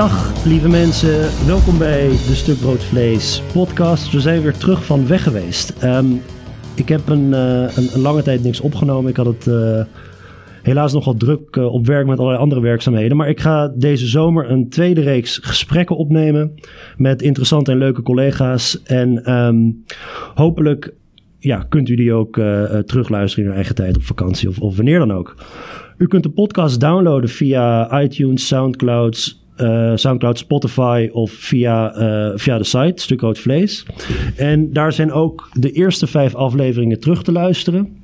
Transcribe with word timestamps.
Dag 0.00 0.44
lieve 0.44 0.68
mensen, 0.68 1.46
welkom 1.46 1.78
bij 1.78 2.08
de 2.08 2.34
Stuk 2.34 2.58
Brood 2.58 2.84
Vlees 2.84 3.42
podcast. 3.52 4.12
We 4.12 4.20
zijn 4.20 4.42
weer 4.42 4.56
terug 4.56 4.84
van 4.84 5.06
weg 5.06 5.22
geweest. 5.22 5.70
Ehm, 5.78 6.06
ik 6.74 6.88
heb 6.88 7.08
een, 7.08 7.34
eh, 7.34 7.76
een, 7.76 7.88
een, 7.92 8.00
lange 8.00 8.22
tijd 8.22 8.42
niks 8.42 8.60
opgenomen. 8.60 9.10
Ik 9.10 9.16
had 9.16 9.26
het 9.26 9.46
uh, 9.46 9.84
helaas 10.62 10.92
nogal 10.92 11.14
druk 11.14 11.56
uh, 11.56 11.72
op 11.72 11.86
werk 11.86 12.06
met 12.06 12.18
allerlei 12.18 12.42
andere 12.42 12.60
werkzaamheden. 12.60 13.16
Maar 13.16 13.28
ik 13.28 13.40
ga 13.40 13.68
deze 13.68 14.06
zomer 14.06 14.50
een 14.50 14.68
tweede 14.68 15.00
reeks 15.00 15.38
gesprekken 15.42 15.96
opnemen 15.96 16.54
met 16.96 17.22
interessante 17.22 17.70
en 17.70 17.78
leuke 17.78 18.02
collega's. 18.02 18.82
En 18.82 19.32
um, 19.32 19.84
hopelijk 20.34 20.94
ja, 21.38 21.66
kunt 21.68 21.88
u 21.88 21.94
die 21.94 22.12
ook 22.12 22.34
terugluisteren 22.86 23.44
in 23.44 23.50
uw 23.50 23.56
eigen 23.56 23.74
tijd 23.74 23.96
op 23.96 24.02
vakantie 24.02 24.48
of, 24.48 24.58
of 24.58 24.76
wanneer 24.76 24.98
dan 24.98 25.12
ook. 25.12 25.34
U 25.98 26.06
kunt 26.06 26.22
de 26.22 26.30
podcast 26.30 26.80
downloaden 26.80 27.28
via 27.28 28.00
iTunes, 28.02 28.46
Soundcloud, 28.46 29.39
uh, 29.60 29.92
Soundcloud, 29.94 30.38
Spotify 30.38 31.08
of 31.12 31.30
via, 31.30 31.96
uh, 31.96 32.32
via 32.34 32.58
de 32.58 32.64
site 32.64 33.02
Stuk 33.02 33.20
Rood 33.20 33.38
Vlees. 33.38 33.86
En 34.36 34.72
daar 34.72 34.92
zijn 34.92 35.12
ook 35.12 35.50
de 35.52 35.72
eerste 35.72 36.06
vijf 36.06 36.34
afleveringen 36.34 37.00
terug 37.00 37.22
te 37.22 37.32
luisteren. 37.32 37.98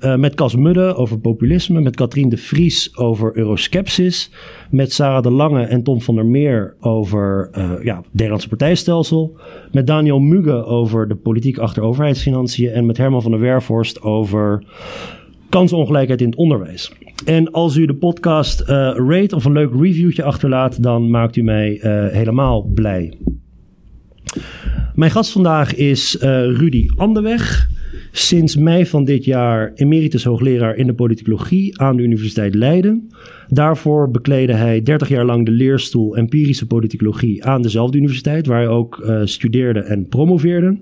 Uh, 0.00 0.16
met 0.16 0.34
Cas 0.34 0.56
Mudde 0.56 0.94
over 0.94 1.18
populisme, 1.18 1.80
met 1.80 1.96
Katrien 1.96 2.28
de 2.28 2.36
Vries 2.36 2.96
over 2.96 3.36
euroskepsis, 3.36 4.30
met 4.70 4.92
Sarah 4.92 5.22
de 5.22 5.30
Lange 5.30 5.62
en 5.62 5.82
Tom 5.82 6.00
van 6.00 6.14
der 6.14 6.26
Meer 6.26 6.74
over 6.80 7.50
ja, 7.82 7.96
het 7.96 8.06
Nederlandse 8.10 8.48
partijstelsel, 8.48 9.36
met 9.72 9.86
Daniel 9.86 10.18
Muge 10.18 10.64
over 10.64 11.08
de 11.08 11.14
politiek 11.14 11.58
achter 11.58 11.82
overheidsfinanciën 11.82 12.70
en 12.70 12.86
met 12.86 12.96
Herman 12.96 13.22
van 13.22 13.30
der 13.30 13.40
Wervorst 13.40 14.02
over 14.02 14.62
kansongelijkheid 15.48 16.20
in 16.20 16.28
het 16.28 16.38
onderwijs. 16.38 16.92
En 17.24 17.50
als 17.52 17.76
u 17.76 17.86
de 17.86 17.94
podcast 17.94 18.60
uh, 18.60 18.66
rate 19.08 19.36
of 19.36 19.44
een 19.44 19.52
leuk 19.52 19.72
reviewtje 19.80 20.22
achterlaat, 20.22 20.82
dan 20.82 21.10
maakt 21.10 21.36
u 21.36 21.42
mij 21.42 21.80
uh, 21.82 22.06
helemaal 22.06 22.62
blij. 22.74 23.18
Mijn 24.94 25.10
gast 25.10 25.32
vandaag 25.32 25.74
is 25.74 26.16
uh, 26.16 26.22
Rudy 26.44 26.88
Anderweg. 26.96 27.68
Sinds 28.12 28.56
mei 28.56 28.86
van 28.86 29.04
dit 29.04 29.24
jaar 29.24 29.72
emeritus 29.74 30.24
hoogleraar 30.24 30.76
in 30.76 30.86
de 30.86 30.94
politicologie 30.94 31.80
aan 31.80 31.96
de 31.96 32.02
Universiteit 32.02 32.54
Leiden. 32.54 33.10
Daarvoor 33.48 34.10
bekleedde 34.10 34.52
hij 34.52 34.82
30 34.82 35.08
jaar 35.08 35.24
lang 35.24 35.44
de 35.44 35.50
leerstoel 35.50 36.16
empirische 36.16 36.66
politicologie 36.66 37.44
aan 37.44 37.62
dezelfde 37.62 37.98
universiteit, 37.98 38.46
waar 38.46 38.58
hij 38.58 38.68
ook 38.68 39.10
studeerde 39.24 39.80
en 39.80 40.08
promoveerde. 40.08 40.78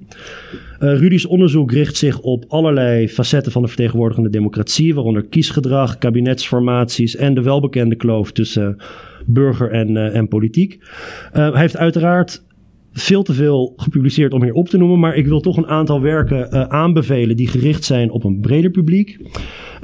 Uh, 0.81 0.99
Rudy's 0.99 1.27
onderzoek 1.27 1.73
richt 1.73 1.97
zich 1.97 2.21
op 2.21 2.45
allerlei 2.49 3.09
facetten 3.09 3.53
van 3.53 3.63
de 3.63 3.69
vertegenwoordigende 3.69 4.31
democratie, 4.31 4.95
waaronder 4.95 5.27
kiesgedrag, 5.27 5.99
kabinetsformaties 5.99 7.17
en 7.17 7.35
de 7.35 7.43
welbekende 7.43 7.97
kloof 7.97 8.33
tussen 8.33 8.77
burger 9.27 9.71
en, 9.71 9.91
uh, 9.91 10.17
en 10.17 10.29
politiek. 10.29 10.79
Uh, 10.81 11.53
hij 11.53 11.61
heeft 11.61 11.77
uiteraard 11.77 12.43
veel 12.99 13.23
te 13.23 13.33
veel 13.33 13.73
gepubliceerd 13.77 14.33
om 14.33 14.43
hier 14.43 14.53
op 14.53 14.69
te 14.69 14.79
noemen, 14.79 14.99
maar 14.99 15.17
ik 15.17 15.27
wil 15.27 15.41
toch 15.41 15.57
een 15.57 15.67
aantal 15.67 16.01
werken 16.01 16.49
uh, 16.51 16.63
aanbevelen 16.63 17.37
die 17.37 17.49
gericht 17.49 17.85
zijn 17.85 18.11
op 18.11 18.25
een 18.25 18.41
breder 18.41 18.71
publiek. 18.71 19.19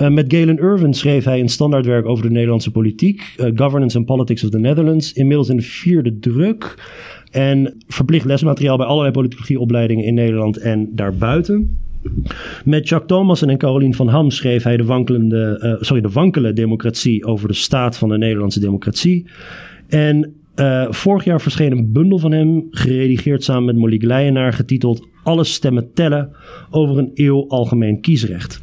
Uh, 0.01 0.09
met 0.09 0.35
Galen 0.35 0.59
Irvin 0.59 0.95
schreef 0.95 1.25
hij 1.25 1.41
een 1.41 1.49
standaardwerk 1.49 2.07
over 2.07 2.25
de 2.25 2.31
Nederlandse 2.31 2.71
politiek, 2.71 3.35
uh, 3.37 3.51
Governance 3.55 3.97
and 3.97 4.07
Politics 4.07 4.45
of 4.45 4.51
the 4.51 4.59
Netherlands, 4.59 5.13
inmiddels 5.13 5.49
in 5.49 5.57
de 5.57 5.63
vierde 5.63 6.19
druk. 6.19 6.75
En 7.31 7.75
verplicht 7.87 8.25
lesmateriaal 8.25 8.77
bij 8.77 8.87
allerlei 8.87 9.13
politicologie-opleidingen 9.13 10.05
in 10.05 10.15
Nederland 10.15 10.57
en 10.57 10.89
daarbuiten. 10.93 11.79
Met 12.65 12.89
Jacques 12.89 13.19
Thomassen 13.19 13.49
en 13.49 13.59
Carolien 13.59 13.95
van 13.95 14.09
Ham 14.09 14.31
schreef 14.31 14.63
hij 14.63 14.77
de, 14.77 14.85
wankelende, 14.85 15.77
sorry, 15.81 16.03
de 16.03 16.11
wankele 16.11 16.53
democratie 16.53 17.25
over 17.25 17.49
de 17.49 17.55
staat 17.55 17.99
van 17.99 18.09
de 18.09 18.19
Nederlandse 18.19 18.61
democratie. 18.61 19.27
En 19.89 20.35
uh, 20.57 20.87
vorig 20.89 21.25
jaar 21.25 21.41
verscheen 21.41 21.73
een 21.73 21.93
bundel 21.93 22.19
van 22.19 22.33
hem, 22.33 22.67
geredigeerd 22.71 23.45
samen 23.45 23.65
met 23.65 23.77
Molly 23.77 23.99
Gleijenaar, 23.99 24.53
getiteld 24.53 25.07
Alle 25.25 25.45
stemmen 25.45 25.93
tellen 25.95 26.31
over 26.71 26.99
een 26.99 27.11
eeuw 27.15 27.49
algemeen 27.49 28.01
kiesrecht. 28.01 28.61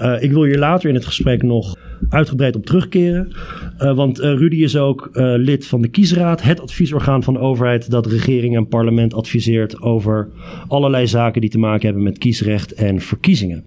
Uh, 0.00 0.22
ik 0.22 0.32
wil 0.32 0.44
hier 0.44 0.58
later 0.58 0.88
in 0.88 0.94
het 0.94 1.04
gesprek 1.04 1.42
nog 1.42 1.76
uitgebreid 2.08 2.56
op 2.56 2.66
terugkeren. 2.66 3.32
Uh, 3.78 3.96
want 3.96 4.18
Rudy 4.18 4.56
is 4.56 4.76
ook 4.76 5.10
lid 5.36 5.66
van 5.66 5.82
de 5.82 5.88
Kiesraad, 5.88 6.42
het 6.42 6.60
adviesorgaan 6.60 7.22
van 7.22 7.34
de 7.34 7.40
overheid 7.40 7.90
dat 7.90 8.06
regering 8.06 8.56
en 8.56 8.68
parlement 8.68 9.14
adviseert 9.14 9.82
over 9.82 10.28
allerlei 10.68 11.06
zaken 11.06 11.40
die 11.40 11.50
te 11.50 11.58
maken 11.58 11.86
hebben 11.86 12.02
met 12.02 12.18
kiesrecht 12.18 12.72
en 12.72 13.00
verkiezingen. 13.00 13.64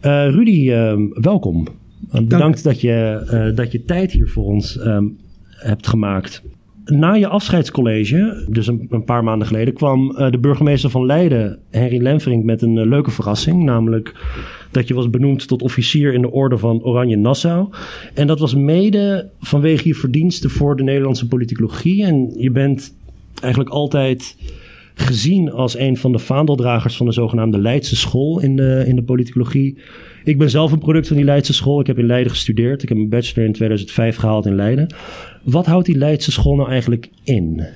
Rudy, 0.00 0.70
welkom. 1.12 1.66
Bedankt 2.10 2.64
dat 2.64 2.80
je, 2.80 3.52
dat 3.54 3.72
je 3.72 3.84
tijd 3.84 4.12
hier 4.12 4.28
voor 4.28 4.44
ons 4.44 4.86
um, 4.86 5.16
hebt 5.48 5.86
gemaakt. 5.86 6.42
Na 6.84 7.14
je 7.14 7.28
afscheidscollege, 7.28 8.44
dus 8.48 8.66
een, 8.66 9.04
paar 9.04 9.24
maanden 9.24 9.46
geleden, 9.46 9.74
kwam 9.74 10.10
uh, 10.10 10.30
de 10.30 10.38
burgemeester 10.38 10.90
van 10.90 11.06
Leiden, 11.06 11.58
Henry 11.70 12.02
Lemfrink, 12.02 12.44
met 12.44 12.62
een 12.62 12.76
uh, 12.76 12.86
leuke 12.86 13.10
verrassing. 13.10 13.62
Namelijk 13.62 14.14
dat 14.70 14.88
je 14.88 14.94
was 14.94 15.10
benoemd 15.10 15.48
tot 15.48 15.62
officier 15.62 16.12
in 16.12 16.20
de 16.20 16.30
orde 16.30 16.58
van 16.58 16.82
Oranje 16.82 17.16
Nassau. 17.16 17.68
En 18.14 18.26
dat 18.26 18.38
was 18.38 18.54
mede 18.54 19.28
vanwege 19.40 19.88
je 19.88 19.94
verdiensten 19.94 20.50
voor 20.50 20.76
de 20.76 20.82
Nederlandse 20.82 21.28
politicologie. 21.28 22.04
En 22.04 22.32
je 22.36 22.50
bent 22.50 22.94
eigenlijk 23.40 23.72
altijd 23.72 24.36
gezien 24.94 25.52
als 25.52 25.78
een 25.78 25.96
van 25.96 26.12
de 26.12 26.18
vaandeldragers 26.18 26.96
van 26.96 27.06
de 27.06 27.12
zogenaamde 27.12 27.58
Leidse 27.58 27.96
school 27.96 28.40
in 28.40 28.56
de, 28.56 28.84
in 28.86 28.96
de 28.96 29.02
politicologie. 29.02 29.78
Ik 30.24 30.38
ben 30.38 30.50
zelf 30.50 30.72
een 30.72 30.78
product 30.78 31.06
van 31.06 31.16
die 31.16 31.24
Leidse 31.24 31.52
school. 31.52 31.80
Ik 31.80 31.86
heb 31.86 31.98
in 31.98 32.06
Leiden 32.06 32.32
gestudeerd. 32.32 32.82
Ik 32.82 32.88
heb 32.88 32.98
een 32.98 33.08
bachelor 33.08 33.46
in 33.46 33.52
2005 33.52 34.16
gehaald 34.16 34.46
in 34.46 34.54
Leiden. 34.54 34.94
Wat 35.42 35.66
houdt 35.66 35.86
die 35.86 35.96
Leidse 35.96 36.32
school 36.32 36.56
nou 36.56 36.70
eigenlijk 36.70 37.08
in? 37.24 37.66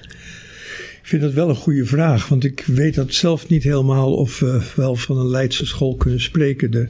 Ik 1.03 1.15
vind 1.15 1.23
dat 1.23 1.33
wel 1.33 1.49
een 1.49 1.55
goede 1.55 1.85
vraag, 1.85 2.29
want 2.29 2.45
ik 2.45 2.65
weet 2.67 2.95
dat 2.95 3.15
zelf 3.15 3.49
niet 3.49 3.63
helemaal 3.63 4.15
of 4.15 4.39
we 4.39 4.73
wel 4.77 4.97
van 4.97 5.19
een 5.19 5.29
Leidse 5.29 5.67
school 5.67 5.97
kunnen 5.97 6.21
spreken. 6.21 6.71
De, 6.71 6.89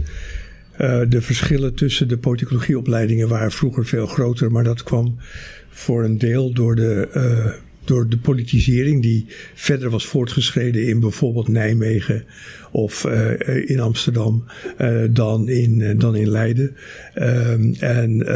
uh, 0.81 1.01
de 1.09 1.21
verschillen 1.21 1.75
tussen 1.75 2.09
de 2.09 2.19
politicologieopleidingen 2.19 3.29
waren 3.29 3.51
vroeger 3.51 3.87
veel 3.87 4.07
groter, 4.07 4.53
maar 4.53 4.65
dat 4.65 4.83
kwam 4.83 5.17
voor 5.69 6.05
een 6.05 6.19
deel 6.19 6.53
door 6.53 6.77
de, 6.77 7.09
uh, 7.17 7.53
door 7.89 8.09
de 8.09 8.19
politisering 8.19 9.03
die 9.03 9.27
verder 9.55 9.91
was 9.91 10.07
voortgeschreden 10.07 10.87
in 10.87 11.01
bijvoorbeeld 11.01 11.49
Nijmegen 11.49 12.25
of 12.71 13.05
uh, 13.05 13.71
in 13.71 13.81
Amsterdam 13.81 14.45
dan, 15.11 15.49
in, 15.49 15.99
dan 15.99 16.17
in 16.17 16.29
Leiden. 16.29 16.77
Ehm, 17.15 17.75
en 17.79 18.27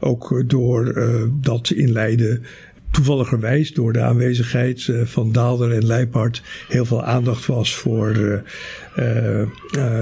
ook 0.00 0.44
door 0.46 0.94
dat 1.40 1.70
in 1.70 1.92
Leiden 1.92 2.42
toevalligerwijs 2.90 3.72
door 3.72 3.92
de 3.92 4.00
aanwezigheid 4.00 4.92
van 5.04 5.32
Daalder 5.32 5.72
en 5.72 5.86
Leipart 5.86 6.42
heel 6.68 6.84
veel 6.84 7.04
aandacht 7.04 7.46
was 7.46 7.74
voor, 7.74 8.42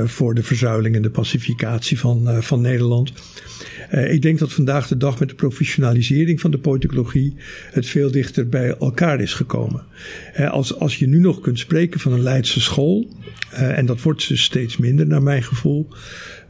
voor 0.04 0.34
de 0.34 0.42
verzuiling 0.42 0.96
en 0.96 1.02
de 1.02 1.10
pacificatie 1.10 1.98
van, 1.98 2.42
van 2.42 2.60
Nederland. 2.60 3.12
Ik 4.02 4.22
denk 4.22 4.38
dat 4.38 4.52
vandaag 4.52 4.88
de 4.88 4.96
dag 4.96 5.18
met 5.18 5.28
de 5.28 5.34
professionalisering 5.34 6.40
van 6.40 6.50
de 6.50 6.58
politicologie 6.58 7.34
het 7.70 7.86
veel 7.86 8.10
dichter 8.10 8.48
bij 8.48 8.76
elkaar 8.76 9.20
is 9.20 9.34
gekomen. 9.34 9.82
als, 10.50 10.78
als 10.78 10.98
je 10.98 11.08
nu 11.08 11.18
nog 11.18 11.40
kunt 11.40 11.58
spreken 11.58 12.00
van 12.00 12.12
een 12.12 12.22
Leidse 12.22 12.60
school, 12.60 13.08
en 13.50 13.86
dat 13.86 14.02
wordt 14.02 14.28
dus 14.28 14.42
steeds 14.42 14.76
minder 14.76 15.06
naar 15.06 15.22
mijn 15.22 15.42
gevoel, 15.42 15.88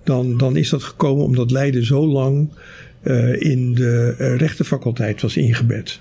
dan, 0.04 0.38
dan 0.38 0.56
is 0.56 0.68
dat 0.68 0.82
gekomen 0.82 1.24
omdat 1.24 1.50
Leiden 1.50 1.84
zo 1.84 2.06
lang 2.06 2.48
in 3.38 3.74
de 3.74 4.10
rechtenfaculteit 4.36 5.20
was 5.20 5.36
ingebed. 5.36 6.00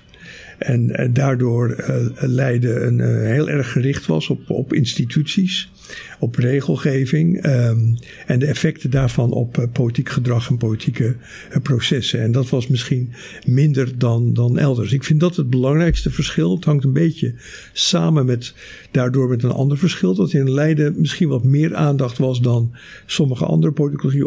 En 0.58 1.10
daardoor 1.12 1.84
Leiden 2.16 2.86
een, 2.86 3.26
heel 3.26 3.48
erg 3.48 3.72
gericht 3.72 4.06
was 4.06 4.28
op, 4.28 4.50
op 4.50 4.72
instituties, 4.72 5.70
op 6.18 6.34
regelgeving 6.34 7.46
um, 7.46 7.96
en 8.26 8.38
de 8.38 8.46
effecten 8.46 8.90
daarvan 8.90 9.32
op 9.32 9.68
politiek 9.72 10.08
gedrag 10.08 10.48
en 10.48 10.56
politieke 10.56 11.16
processen. 11.62 12.20
En 12.20 12.32
dat 12.32 12.48
was 12.48 12.66
misschien 12.66 13.12
minder 13.46 13.98
dan, 13.98 14.32
dan 14.32 14.58
elders. 14.58 14.92
Ik 14.92 15.04
vind 15.04 15.20
dat 15.20 15.36
het 15.36 15.50
belangrijkste 15.50 16.10
verschil. 16.10 16.54
Het 16.54 16.64
hangt 16.64 16.84
een 16.84 16.92
beetje 16.92 17.34
samen 17.72 18.26
met 18.26 18.54
daardoor 18.90 19.28
met 19.28 19.42
een 19.42 19.50
ander 19.50 19.78
verschil. 19.78 20.14
Dat 20.14 20.32
in 20.32 20.50
Leiden 20.50 20.94
misschien 20.96 21.28
wat 21.28 21.44
meer 21.44 21.74
aandacht 21.74 22.18
was 22.18 22.40
dan 22.40 22.74
sommige 23.06 23.44
andere 23.44 23.72
politicologie 23.72 24.24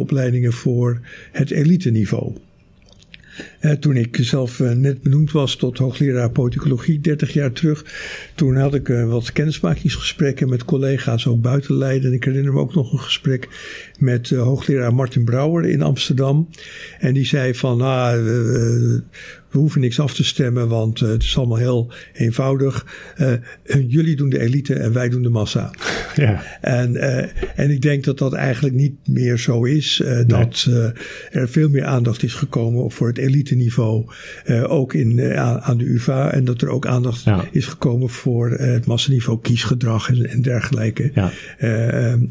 voor 0.53 0.99
het 1.31 1.51
eliteniveau. 1.51 2.33
Uh, 3.61 3.71
toen 3.71 3.95
ik 3.95 4.17
zelf 4.21 4.59
uh, 4.59 4.71
net 4.71 5.01
benoemd 5.01 5.31
was 5.31 5.55
tot 5.55 5.77
hoogleraar 5.77 6.31
politicologie 6.31 6.99
30 6.99 7.33
jaar 7.33 7.51
terug. 7.51 7.85
Toen 8.35 8.55
had 8.55 8.73
ik 8.73 8.87
uh, 8.87 9.09
wat 9.09 9.31
kennismakingsgesprekken 9.31 10.49
met 10.49 10.65
collega's 10.65 11.27
ook 11.27 11.41
buiten 11.41 11.75
Leiden. 11.75 12.09
En 12.09 12.15
ik 12.15 12.23
herinner 12.23 12.53
me 12.53 12.59
ook 12.59 12.73
nog 12.73 12.93
een 12.93 12.99
gesprek 12.99 13.47
met 13.99 14.29
hoogleraar 14.29 14.93
Martin 14.93 15.25
Brouwer 15.25 15.65
in 15.65 15.81
Amsterdam. 15.81 16.49
En 16.99 17.13
die 17.13 17.25
zei 17.25 17.55
van, 17.55 17.81
ah, 17.81 18.13
we 19.51 19.57
hoeven 19.57 19.81
niks 19.81 19.99
af 19.99 20.13
te 20.13 20.23
stemmen, 20.23 20.67
want 20.67 21.01
uh, 21.01 21.09
het 21.09 21.23
is 21.23 21.37
allemaal 21.37 21.57
heel 21.57 21.91
eenvoudig. 22.13 22.85
Uh, 23.21 23.33
jullie 23.87 24.15
doen 24.15 24.29
de 24.29 24.39
elite 24.39 24.73
en 24.73 24.93
wij 24.93 25.09
doen 25.09 25.21
de 25.21 25.29
massa. 25.29 25.71
Ja. 26.15 26.43
En, 26.61 26.93
uh, 26.93 27.17
en 27.55 27.71
ik 27.71 27.81
denk 27.81 28.03
dat 28.03 28.17
dat 28.17 28.33
eigenlijk 28.33 28.75
niet 28.75 28.95
meer 29.07 29.37
zo 29.37 29.63
is. 29.63 30.03
dat 30.27 30.67
er 31.31 31.49
veel 31.49 31.69
meer 31.69 31.85
aandacht 31.85 32.23
is 32.23 32.33
gekomen 32.33 32.91
voor 32.91 33.07
het 33.07 33.17
elite 33.17 33.55
niveau, 33.55 34.05
ook 34.67 34.93
in, 34.93 35.35
aan 35.37 35.77
de 35.77 35.85
UvA. 35.85 36.31
En 36.31 36.45
dat 36.45 36.61
er 36.61 36.69
ook 36.69 36.87
aandacht 36.87 37.25
is 37.51 37.65
gekomen 37.65 38.09
voor 38.09 38.51
het 38.51 38.85
masseniveau 38.85 39.39
kiesgedrag 39.41 40.09
en, 40.09 40.29
en 40.29 40.41
dergelijke 40.41 41.11
ja. 41.13 41.31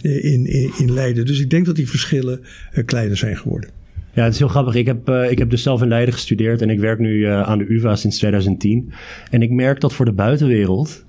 in, 0.03 0.47
in, 0.47 0.73
in 0.79 0.93
Leiden. 0.93 1.27
Dus 1.27 1.41
ik 1.41 1.51
denk 1.51 1.67
dat 1.67 1.77
die 1.77 1.89
verschillen 1.89 2.41
kleiner 2.85 3.17
zijn 3.17 3.37
geworden. 3.37 3.71
Ja, 4.17 4.23
het 4.25 4.33
is 4.33 4.39
heel 4.39 4.49
grappig. 4.49 4.75
Ik 4.75 4.87
heb, 4.87 5.09
uh, 5.09 5.31
ik 5.31 5.39
heb 5.39 5.51
dus 5.51 5.63
zelf 5.63 5.83
in 5.83 5.89
Leiden 5.89 6.15
gestudeerd 6.15 6.63
en 6.63 6.71
ik 6.71 6.81
werk 6.81 6.99
nu 6.99 7.17
uh, 7.17 7.43
aan 7.43 7.59
de 7.59 7.73
UvA 7.73 7.97
sinds 7.97 8.19
2010. 8.19 8.93
En 9.31 9.43
ik 9.43 9.51
merk 9.51 9.81
dat 9.81 9.93
voor 9.93 10.05
de 10.05 10.13
buitenwereld, 10.13 11.05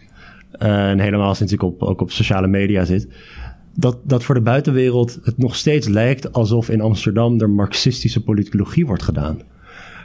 uh, 0.62 0.90
en 0.90 1.00
helemaal 1.00 1.36
sinds 1.36 1.54
ik 1.54 1.64
op, 1.64 1.84
ook 1.84 2.02
op 2.02 2.12
sociale 2.12 2.48
media 2.48 2.86
zit, 2.86 3.08
dat, 3.76 3.98
dat 4.04 4.24
voor 4.24 4.36
de 4.36 4.42
buitenwereld 4.42 5.20
het 5.24 5.38
nog 5.38 5.56
steeds 5.56 5.88
lijkt 5.88 6.34
alsof 6.34 6.70
in 6.70 6.82
Amsterdam 6.82 7.42
er 7.42 7.50
marxistische 7.50 8.24
politicologie 8.24 8.86
wordt 8.86 9.04
gedaan. 9.04 9.42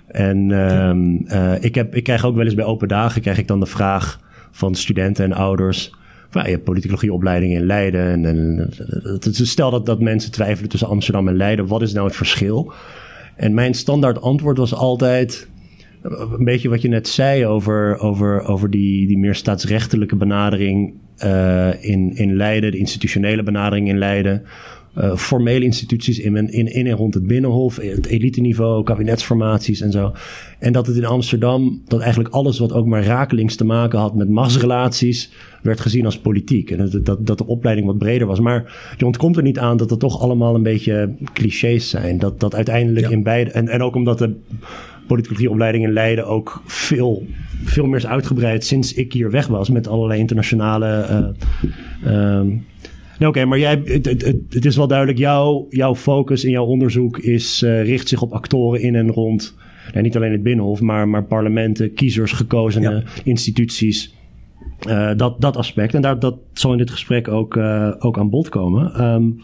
En 0.07 0.49
uh, 0.51 1.55
ik, 1.61 1.75
heb, 1.75 1.95
ik 1.95 2.05
krijg 2.05 2.25
ook 2.25 2.35
wel 2.37 2.45
eens 2.45 2.55
bij 2.55 2.65
open 2.65 2.89
dagen 2.89 3.21
krijg 3.21 3.39
ik 3.39 3.49
dan 3.49 3.61
de 3.61 3.67
vraag 3.67 4.21
van 4.51 4.75
studenten 4.75 5.25
en 5.25 5.33
ouders 5.33 5.93
nou, 6.33 6.47
je 6.47 6.53
hebt 6.53 6.65
in 7.51 7.67
Leiden. 7.67 8.25
En, 8.25 8.69
stel 9.47 9.71
dat, 9.71 9.87
dat 9.87 10.01
mensen 10.01 10.33
twijfelen 10.33 10.71
tussen 10.71 10.89
Amsterdam 10.89 11.29
en 11.29 11.37
Leiden. 11.37 11.67
Wat 11.67 11.83
is 11.83 11.93
nou 11.93 12.07
het 12.07 12.17
verschil? 12.17 12.73
En 13.37 13.55
mijn 13.55 13.75
standaard 13.75 14.21
antwoord 14.21 14.59
was 14.59 14.75
altijd... 14.75 15.51
Een 16.03 16.45
beetje 16.45 16.69
wat 16.69 16.83
je 16.83 16.89
net 16.89 17.09
zei 17.09 17.47
over, 17.47 17.99
over, 17.99 18.45
over 18.45 18.71
die, 18.71 19.07
die 19.07 19.19
meer 19.19 19.35
staatsrechtelijke 19.35 20.17
benadering 20.17 20.95
uh, 21.25 21.85
in, 21.85 22.17
in 22.17 22.37
Leiden, 22.37 22.71
de 22.71 22.79
institutionele 22.79 23.43
benadering 23.43 23.89
in 23.89 23.99
Leiden. 23.99 24.43
Uh, 24.99 25.17
formele 25.17 25.65
instituties 25.65 26.19
in, 26.19 26.37
in, 26.37 26.73
in 26.73 26.87
en 26.87 26.97
rond 26.97 27.15
het 27.15 27.27
Binnenhof, 27.27 27.77
het 27.77 28.07
eliteniveau, 28.07 28.83
kabinetsformaties 28.83 29.81
en 29.81 29.91
zo. 29.91 30.13
En 30.59 30.73
dat 30.73 30.87
het 30.87 30.97
in 30.97 31.05
Amsterdam, 31.05 31.83
dat 31.89 32.01
eigenlijk 32.01 32.35
alles 32.35 32.59
wat 32.59 32.73
ook 32.73 32.87
maar 32.87 33.05
rakelings 33.05 33.57
te 33.57 33.65
maken 33.65 33.99
had 33.99 34.15
met 34.15 34.29
machtsrelaties, 34.29 35.31
werd 35.63 35.81
gezien 35.81 36.05
als 36.05 36.19
politiek. 36.19 36.71
En 36.71 36.91
dat, 36.91 37.05
dat, 37.05 37.27
dat 37.27 37.39
de 37.39 37.47
opleiding 37.47 37.87
wat 37.87 37.99
breder 37.99 38.27
was. 38.27 38.41
Maar 38.41 38.95
je 38.97 39.07
ontkomt 39.07 39.37
er 39.37 39.43
niet 39.43 39.59
aan 39.59 39.77
dat 39.77 39.91
het 39.91 40.01
toch 40.01 40.21
allemaal 40.21 40.55
een 40.55 40.63
beetje 40.63 41.15
clichés 41.33 41.91
zijn. 41.91 42.19
Dat, 42.19 42.41
dat 42.41 42.55
uiteindelijk 42.55 43.11
in 43.11 43.23
beide. 43.23 43.51
En, 43.51 43.69
en 43.69 43.83
ook 43.83 43.95
omdat 43.95 44.19
de 44.19 44.35
politicieopleiding 45.07 45.85
in 45.85 45.93
Leiden 45.93 46.27
ook 46.27 46.63
veel, 46.67 47.27
veel 47.65 47.87
meer 47.87 47.97
is 47.97 48.07
uitgebreid 48.07 48.65
sinds 48.65 48.95
ik 48.95 49.13
hier 49.13 49.31
weg 49.31 49.47
was 49.47 49.71
met 49.71 49.89
allerlei 49.89 50.21
internationale. 50.21 51.35
Uh, 52.05 52.41
Oké, 53.27 53.45
maar 53.45 53.59
jij, 53.59 53.83
het, 53.85 54.07
het, 54.07 54.23
het, 54.49 54.65
is 54.65 54.77
wel 54.77 54.87
duidelijk, 54.87 55.19
jouw, 55.19 55.67
jouw 55.71 55.95
focus 55.95 56.45
in 56.45 56.51
jouw 56.51 56.65
onderzoek 56.65 57.19
is, 57.19 57.63
uh, 57.63 57.85
richt 57.85 58.09
zich 58.09 58.23
op 58.23 58.33
actoren 58.33 58.81
in 58.81 58.95
en 58.95 59.11
rond, 59.11 59.57
nee, 59.95 60.03
niet 60.03 60.17
alleen 60.17 60.33
het 60.33 60.43
Binnenhof, 60.43 60.81
maar, 60.81 61.09
maar 61.09 61.25
parlementen, 61.25 61.95
kiezers, 61.95 62.33
gekozene 62.33 63.03
instituties. 63.25 64.15
Uh, 64.89 65.11
dat, 65.17 65.41
dat 65.41 65.57
aspect. 65.57 65.95
En 65.95 66.03
daar, 66.03 66.19
dat 66.19 66.37
zal 66.53 66.73
in 66.73 66.79
dit 66.79 66.91
gesprek 66.91 67.29
ook, 67.29 67.57
uh, 67.57 67.93
ook 67.99 68.19
aan 68.19 68.31
bod 68.31 68.49
komen. 68.49 69.05
Um, 69.05 69.41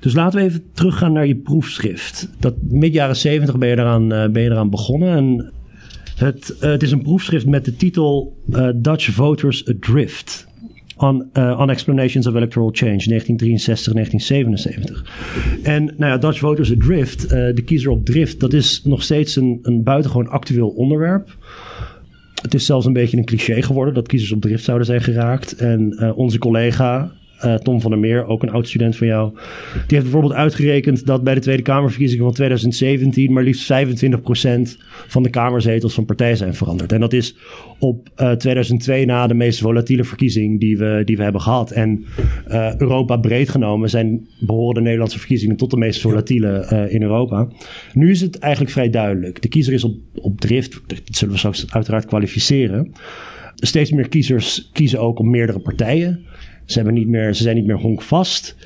dus 0.00 0.14
laten 0.14 0.38
we 0.38 0.44
even 0.44 0.62
teruggaan 0.72 1.12
naar 1.12 1.26
je 1.26 1.36
proefschrift. 1.36 2.30
Dat 2.38 2.54
mid 2.68 2.92
jaren 2.92 3.16
zeventig 3.16 3.58
ben, 3.58 3.68
je 3.68 3.78
eraan, 3.78 4.08
ben 4.08 4.42
je 4.42 4.50
eraan 4.50 4.70
begonnen. 4.70 5.16
En 5.16 5.52
het, 6.16 6.56
het 6.60 6.82
is 6.82 6.92
een 6.92 7.02
proefschrift 7.02 7.46
met 7.46 7.64
de 7.64 7.76
titel 7.76 8.36
Dutch 8.74 9.10
Voters 9.10 9.68
Adrift 9.68 10.47
on, 10.98 11.30
uh, 11.32 11.60
of 12.26 12.34
Electoral 12.34 12.70
Change, 12.72 13.04
1963, 13.04 13.92
1977. 13.92 15.04
En 15.62 15.84
nou 15.84 16.12
ja, 16.12 16.18
Dutch 16.18 16.38
Voters 16.38 16.72
Adrift, 16.72 17.24
uh, 17.24 17.30
de 17.30 17.62
kiezer 17.64 17.90
op 17.90 18.04
drift, 18.04 18.40
dat 18.40 18.52
is 18.52 18.82
nog 18.84 19.02
steeds 19.02 19.36
een, 19.36 19.58
een 19.62 19.82
buitengewoon 19.82 20.28
actueel 20.28 20.68
onderwerp. 20.68 21.36
Het 22.42 22.54
is 22.54 22.66
zelfs 22.66 22.86
een 22.86 22.92
beetje 22.92 23.16
een 23.16 23.24
cliché 23.24 23.62
geworden 23.62 23.94
dat 23.94 24.08
kiezers 24.08 24.32
op 24.32 24.40
drift 24.40 24.64
zouden 24.64 24.86
zijn 24.86 25.00
geraakt. 25.00 25.56
En 25.56 25.96
uh, 26.00 26.18
onze 26.18 26.38
collega 26.38 27.12
uh, 27.44 27.54
Tom 27.54 27.80
van 27.80 27.90
der 27.90 28.00
Meer, 28.00 28.26
ook 28.26 28.42
een 28.42 28.50
oud 28.50 28.68
student 28.68 28.96
van 28.96 29.06
jou. 29.06 29.32
Die 29.72 29.82
heeft 29.88 30.02
bijvoorbeeld 30.02 30.32
uitgerekend 30.32 31.06
dat 31.06 31.24
bij 31.24 31.34
de 31.34 31.40
Tweede 31.40 31.62
Kamerverkiezingen 31.62 32.24
van 32.24 32.34
2017 32.34 33.32
maar 33.32 33.42
liefst 33.42 33.72
25% 33.72 33.76
van 35.06 35.22
de 35.22 35.30
Kamerzetels 35.30 35.94
van 35.94 36.04
partij 36.04 36.36
zijn 36.36 36.54
veranderd. 36.54 36.92
En 36.92 37.00
dat 37.00 37.12
is 37.12 37.36
op 37.78 38.08
uh, 38.16 38.30
2002 38.30 39.04
na 39.04 39.26
de 39.26 39.34
meest 39.34 39.60
volatiele 39.60 40.04
verkiezing 40.04 40.60
die 40.60 40.78
we, 40.78 41.02
die 41.04 41.16
we 41.16 41.22
hebben 41.22 41.40
gehad. 41.40 41.70
En 41.70 42.04
uh, 42.48 42.74
Europa 42.76 43.16
breed 43.16 43.48
genomen 43.48 43.90
zijn 43.90 44.28
behoren 44.40 44.74
de 44.74 44.80
Nederlandse 44.80 45.18
verkiezingen 45.18 45.56
tot 45.56 45.70
de 45.70 45.76
meest 45.76 46.00
volatiele 46.00 46.86
in 46.90 47.02
Europa. 47.02 47.48
Nu 47.92 48.10
is 48.10 48.20
het 48.20 48.38
eigenlijk 48.38 48.72
vrij 48.72 48.90
duidelijk. 48.90 49.42
De 49.42 49.48
kiezer 49.48 49.72
is 49.72 49.84
op, 49.84 49.96
op 50.14 50.40
drift, 50.40 50.80
dat 50.86 50.98
zullen 51.04 51.32
we 51.32 51.38
straks 51.38 51.72
uiteraard 51.72 52.06
kwalificeren. 52.06 52.92
Steeds 53.54 53.90
meer 53.90 54.08
kiezers 54.08 54.70
kiezen 54.72 55.00
ook 55.00 55.18
op 55.18 55.26
meerdere 55.26 55.58
partijen. 55.58 56.26
Ze, 56.68 56.74
hebben 56.74 56.94
niet 56.94 57.08
meer, 57.08 57.34
ze 57.34 57.42
zijn 57.42 57.56
niet 57.56 57.66
meer 57.66 57.76
honkvast. 57.78 58.56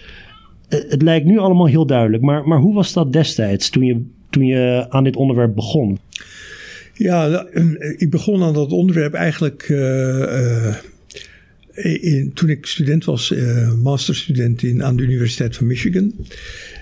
Uh, 0.69 0.81
het 0.89 1.03
lijkt 1.03 1.27
nu 1.27 1.39
allemaal 1.39 1.67
heel 1.67 1.87
duidelijk. 1.87 2.23
Maar, 2.23 2.49
maar 2.49 2.59
hoe 2.59 2.75
was 2.75 2.93
dat 2.93 3.13
destijds 3.13 3.71
toen 3.71 3.85
je, 3.85 4.03
toen 4.31 4.47
je 4.47 4.87
aan 4.89 5.05
dit 5.05 5.17
onderwerp 5.17 5.55
begon? 5.55 5.99
Ja, 6.95 7.47
ik 7.97 8.11
begon 8.11 8.43
aan 8.43 8.53
dat 8.53 8.73
onderwerp 8.73 9.15
eigenlijk 9.15 9.69
uh, 9.69 10.75
in, 12.01 12.31
toen 12.35 12.49
ik 12.49 12.67
student 12.67 13.05
was, 13.05 13.35
masterstudent 13.83 14.63
in, 14.63 14.85
aan 14.85 14.97
de 14.97 15.03
Universiteit 15.03 15.57
van 15.57 15.67
Michigan. 15.67 16.13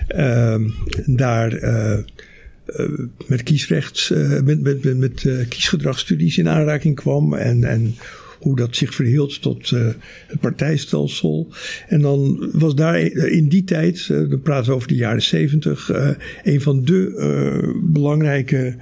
Ehm, 0.07 0.69
daar 1.05 1.59
met 3.27 3.43
kiesrechts, 3.43 4.09
met, 4.43 4.61
met, 4.61 4.83
met, 4.83 4.97
met 4.97 5.45
kiesgedragsstudies 5.49 6.37
in 6.37 6.49
aanraking 6.49 6.95
kwam. 6.95 7.33
En, 7.33 7.63
en 7.63 7.95
hoe 8.41 8.55
dat 8.55 8.75
zich 8.75 8.95
verhield 8.95 9.41
tot 9.41 9.71
uh, 9.71 9.87
het 10.27 10.39
partijstelsel. 10.39 11.47
En 11.87 12.01
dan 12.01 12.49
was 12.53 12.75
daar 12.75 12.99
in 13.31 13.47
die 13.49 13.63
tijd, 13.63 14.07
uh, 14.11 14.29
dan 14.29 14.41
praten 14.41 14.69
we 14.69 14.75
over 14.75 14.87
de 14.87 14.95
jaren 14.95 15.21
zeventig, 15.21 15.91
een 16.43 16.61
van 16.61 16.85
de 16.85 17.79
belangrijke 17.83 18.75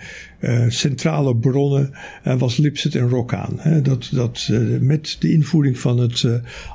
centrale 0.68 1.36
bronnen 1.36 1.92
was 2.38 2.58
Lipset 2.58 2.96
en 2.96 3.10
Rockaan. 3.10 3.60
dat 3.84 4.10
dat 4.12 4.50
met 4.82 5.16
de 5.20 5.32
invoering 5.32 5.80
van 5.80 6.00
het 6.00 6.26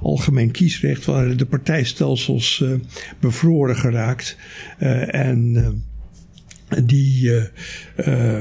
algemeen 0.01 0.51
kiesrecht 0.51 1.05
waren 1.05 1.37
de 1.37 1.47
partijstelsels 1.47 2.65
bevroren 3.21 3.77
geraakt. 3.77 4.37
en 5.09 5.57
die, 6.85 7.31
uh, 7.31 7.43
uh, 8.07 8.41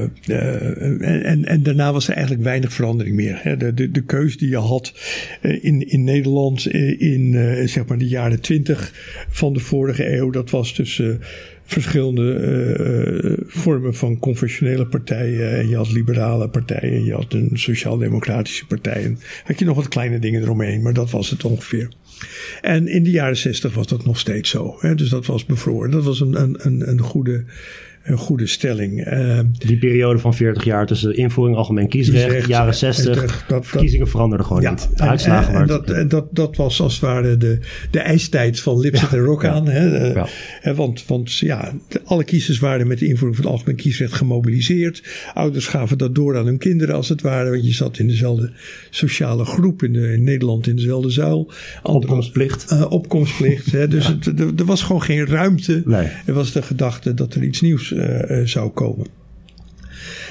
en, 1.26 1.44
en 1.44 1.62
daarna 1.62 1.92
was 1.92 2.08
er 2.08 2.14
eigenlijk 2.14 2.44
weinig 2.44 2.72
verandering 2.72 3.16
meer. 3.16 3.54
De, 3.58 3.74
de, 3.74 3.90
de 3.90 4.04
keus 4.04 4.38
die 4.38 4.48
je 4.48 4.56
had 4.56 4.92
in, 5.40 5.88
in 5.88 6.04
Nederland 6.04 6.66
in 6.98 7.32
zeg 7.68 7.86
maar 7.86 7.98
de 7.98 8.08
jaren 8.08 8.40
twintig 8.40 8.92
van 9.28 9.52
de 9.52 9.60
vorige 9.60 10.16
eeuw, 10.16 10.30
dat 10.30 10.50
was 10.50 10.72
tussen 10.72 11.20
verschillende 11.64 13.44
vormen 13.46 13.94
van 13.94 14.18
conventionele 14.18 14.86
partijen. 14.86 15.58
En 15.58 15.68
je 15.68 15.76
had 15.76 15.92
liberale 15.92 16.48
partijen, 16.48 17.04
je 17.04 17.12
had 17.12 17.32
een 17.32 17.50
sociaal-democratische 17.52 18.66
partij. 18.66 19.04
En 19.04 19.18
had 19.44 19.58
je 19.58 19.64
nog 19.64 19.76
wat 19.76 19.88
kleine 19.88 20.18
dingen 20.18 20.42
eromheen, 20.42 20.82
maar 20.82 20.94
dat 20.94 21.10
was 21.10 21.30
het 21.30 21.44
ongeveer. 21.44 21.88
En 22.60 22.88
in 22.88 23.02
de 23.02 23.10
jaren 23.10 23.36
zestig 23.36 23.74
was 23.74 23.86
dat 23.86 24.04
nog 24.04 24.18
steeds 24.18 24.50
zo. 24.50 24.76
Hè? 24.78 24.94
Dus 24.94 25.08
dat 25.08 25.26
was 25.26 25.46
bevroren. 25.46 25.90
Dat 25.90 26.04
was 26.04 26.20
een, 26.20 26.40
een, 26.40 26.88
een 26.88 27.00
goede 27.00 27.44
een 28.04 28.18
goede 28.18 28.46
stelling. 28.46 29.12
Uh, 29.12 29.40
die 29.52 29.78
periode 29.78 30.18
van 30.18 30.34
40 30.34 30.64
jaar 30.64 30.86
tussen 30.86 31.16
invoering 31.16 31.56
algemeen 31.56 31.88
kiesrecht, 31.88 32.24
kiesrecht 32.24 32.48
jaren 32.48 32.74
60, 32.74 33.44
dat, 33.48 33.66
verkiezingen 33.66 34.08
veranderden 34.08 34.46
gewoon 34.46 34.70
niet. 34.70 34.88
De 34.96 35.02
uitslagen 35.02 35.54
en, 35.54 35.66
dat, 35.66 35.90
en 35.90 36.08
dat, 36.08 36.26
dat 36.30 36.56
was 36.56 36.80
als 36.80 36.92
het 36.92 37.02
ware 37.02 37.36
de, 37.36 37.58
de 37.90 37.98
ijstijd 37.98 38.60
van 38.60 38.80
Lipset 38.80 39.12
en 39.12 39.18
Rock 39.18 39.44
aan. 39.44 39.68
Hè, 39.68 40.08
uh, 40.08 40.24
ja. 40.62 40.74
want, 40.74 41.06
want 41.06 41.36
ja, 41.36 41.72
alle 42.04 42.24
kiezers 42.24 42.58
waren 42.58 42.86
met 42.86 42.98
de 42.98 43.06
invoering 43.06 43.36
van 43.36 43.44
het 43.44 43.54
algemeen 43.54 43.76
kiesrecht 43.76 44.12
gemobiliseerd. 44.12 45.02
Ouders 45.34 45.66
gaven 45.66 45.98
dat 45.98 46.14
door 46.14 46.38
aan 46.38 46.46
hun 46.46 46.58
kinderen 46.58 46.94
als 46.94 47.08
het 47.08 47.22
ware. 47.22 47.50
Want 47.50 47.66
je 47.66 47.72
zat 47.72 47.98
in 47.98 48.06
dezelfde 48.06 48.52
sociale 48.90 49.44
groep 49.44 49.82
in, 49.82 49.92
de, 49.92 50.12
in 50.12 50.22
Nederland 50.24 50.66
in 50.66 50.76
dezelfde 50.76 51.10
zuil. 51.10 51.52
Andere, 51.82 52.12
opkomstplicht. 52.12 52.72
Uh, 52.72 52.90
opkomstplicht. 52.90 53.72
hè, 53.72 53.88
dus 53.88 54.14
er, 54.56 54.64
was 54.64 54.82
gewoon 54.82 55.02
geen 55.02 55.26
ruimte. 55.26 55.82
Nee. 55.84 56.08
Er 56.26 56.34
was 56.34 56.52
de 56.52 56.62
gedachte 56.62 57.14
dat 57.14 57.34
er 57.34 57.42
iets 57.42 57.60
nieuws 57.60 57.93
uh, 57.94 58.46
zou 58.46 58.70
komen. 58.70 59.06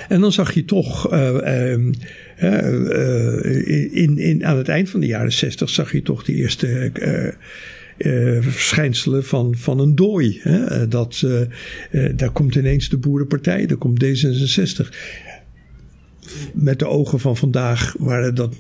En 0.10 0.22
dan 0.22 0.32
zag 0.32 0.54
je 0.54 0.66
toch 0.66 1.14
uh, 1.14 1.72
in, 3.92 4.18
in, 4.18 4.46
aan 4.46 4.58
het 4.58 4.68
eind 4.68 4.90
van 4.90 5.00
de 5.00 5.06
jaren 5.06 5.32
zestig 5.32 5.70
zag 5.70 5.92
je 5.92 6.02
toch 6.02 6.24
de 6.24 6.34
eerste 6.34 6.92
verschijnselen 8.40 9.26
van, 9.26 9.56
van 9.58 9.80
een 9.80 9.96
dooi. 9.96 10.40
Hè? 10.42 10.88
Dat, 10.88 11.26
daar 12.16 12.32
komt 12.32 12.56
ineens 12.56 12.90
de 12.90 12.98
Boerenpartij, 12.98 13.66
daar 13.66 13.78
komt 13.78 14.04
D66 14.04 14.90
met 16.54 16.80
de 16.80 16.88
ogen 16.88 17.20
van 17.20 17.38
vandaag 17.38 17.96
waren 18.00 18.36
dat 18.36 18.56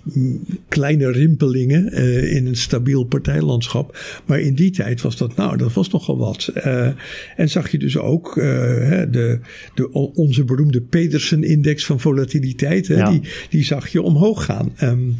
kleine 0.67 1.11
rimpelingen 1.11 1.89
uh, 1.93 2.35
in 2.35 2.45
een 2.45 2.55
stabiel 2.55 3.03
partijlandschap. 3.03 3.97
Maar 4.25 4.39
in 4.39 4.55
die 4.55 4.71
tijd 4.71 5.01
was 5.01 5.17
dat, 5.17 5.35
nou, 5.35 5.57
dat 5.57 5.73
was 5.73 5.89
nogal 5.89 6.17
wat. 6.17 6.51
Uh, 6.57 6.87
en 7.35 7.49
zag 7.49 7.71
je 7.71 7.77
dus 7.77 7.97
ook 7.97 8.35
uh, 8.37 8.43
de, 9.11 9.39
de, 9.75 9.91
onze 9.91 10.43
beroemde 10.43 10.81
Pedersen-index 10.81 11.85
van 11.85 11.99
volatiliteit. 11.99 12.87
Ja. 12.87 13.09
Die, 13.09 13.21
die 13.49 13.63
zag 13.63 13.87
je 13.87 14.01
omhoog 14.01 14.45
gaan. 14.45 14.73
Um, 14.81 15.15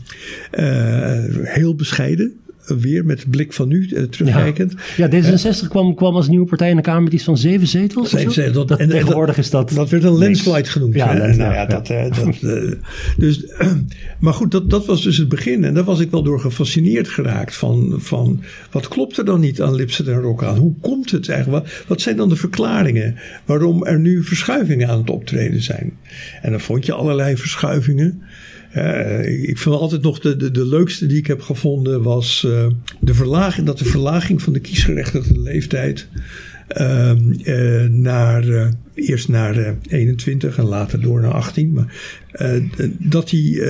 heel 1.43 1.75
bescheiden 1.75 2.33
weer 2.65 3.05
met 3.05 3.19
de 3.19 3.29
blik 3.29 3.53
van 3.53 3.67
nu 3.67 3.89
uh, 3.89 4.03
terugkijkend. 4.03 4.73
Ja, 4.97 5.07
ja 5.11 5.21
D66 5.21 5.67
kwam, 5.67 5.95
kwam 5.95 6.15
als 6.15 6.27
nieuwe 6.27 6.45
partij 6.45 6.69
in 6.69 6.75
de 6.75 6.81
Kamer 6.81 7.03
met 7.03 7.13
iets 7.13 7.23
van 7.23 7.37
zeven 7.37 7.67
zetels. 7.67 8.09
Zeven 8.09 8.31
zetels. 8.31 8.67
Dat, 8.67 8.79
en, 8.79 8.89
tegenwoordig 8.89 9.37
is 9.37 9.49
dat. 9.49 9.69
Dat 9.69 9.89
werd 9.89 10.03
een 10.03 10.17
landslide 10.17 10.69
genoemd. 10.69 10.93
Ja, 10.93 11.13
nou, 11.13 11.37
ja, 11.37 11.65
dat, 11.65 11.87
dat 12.23 12.41
uh, 12.41 12.71
dus, 13.17 13.45
maar 14.19 14.33
goed, 14.33 14.51
dat, 14.51 14.69
dat 14.69 14.85
was 14.85 15.03
dus 15.03 15.17
het 15.17 15.29
begin. 15.29 15.63
En 15.63 15.73
daar 15.73 15.83
was 15.83 15.99
ik 15.99 16.11
wel 16.11 16.23
door 16.23 16.39
gefascineerd 16.39 17.07
geraakt. 17.07 17.55
Van, 17.55 17.93
van 17.97 18.43
wat 18.71 18.87
klopt 18.87 19.17
er 19.17 19.25
dan 19.25 19.39
niet 19.39 19.61
aan 19.61 19.75
Lipset 19.75 20.07
en 20.07 20.21
Rock 20.21 20.43
aan? 20.43 20.57
Hoe 20.57 20.75
komt 20.81 21.11
het 21.11 21.29
eigenlijk? 21.29 21.65
Wat, 21.65 21.83
wat 21.87 22.01
zijn 22.01 22.17
dan 22.17 22.29
de 22.29 22.35
verklaringen 22.35 23.15
waarom 23.45 23.85
er 23.85 23.99
nu 23.99 24.23
verschuivingen 24.23 24.89
aan 24.89 24.99
het 24.99 25.09
optreden 25.09 25.61
zijn? 25.61 25.93
En 26.41 26.51
dan 26.51 26.59
vond 26.59 26.85
je 26.85 26.93
allerlei 26.93 27.37
verschuivingen. 27.37 28.21
Ik 29.47 29.57
vind 29.57 29.75
altijd 29.75 30.01
nog 30.01 30.19
de, 30.19 30.35
de, 30.35 30.51
de, 30.51 30.65
leukste 30.65 31.05
die 31.05 31.17
ik 31.17 31.27
heb 31.27 31.41
gevonden 31.41 32.01
was 32.01 32.43
uh, 32.45 32.67
de 32.99 33.13
verlaging, 33.13 33.65
dat 33.65 33.77
de 33.77 33.85
verlaging 33.85 34.41
van 34.41 34.53
de 34.53 34.59
kiesgerechtigde 34.59 35.39
leeftijd 35.39 36.07
uh, 36.77 37.11
naar, 37.89 38.73
eerst 38.93 39.27
naar 39.27 39.75
21 39.87 40.57
en 40.57 40.65
later 40.65 41.01
door 41.01 41.21
naar 41.21 41.33
18. 41.33 41.71
Maar 41.71 41.93
dat 42.99 43.29
die 43.29 43.61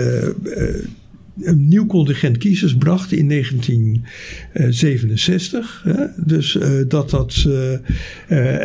een 1.42 1.68
nieuw 1.68 1.86
contingent 1.86 2.38
kiezers 2.38 2.76
bracht 2.76 3.12
in 3.12 3.30
1967. 3.30 5.86
Dus 6.26 6.56
uh, 6.56 6.70
dat 6.88 7.10
dat. 7.10 7.44
Uh, 7.48 7.72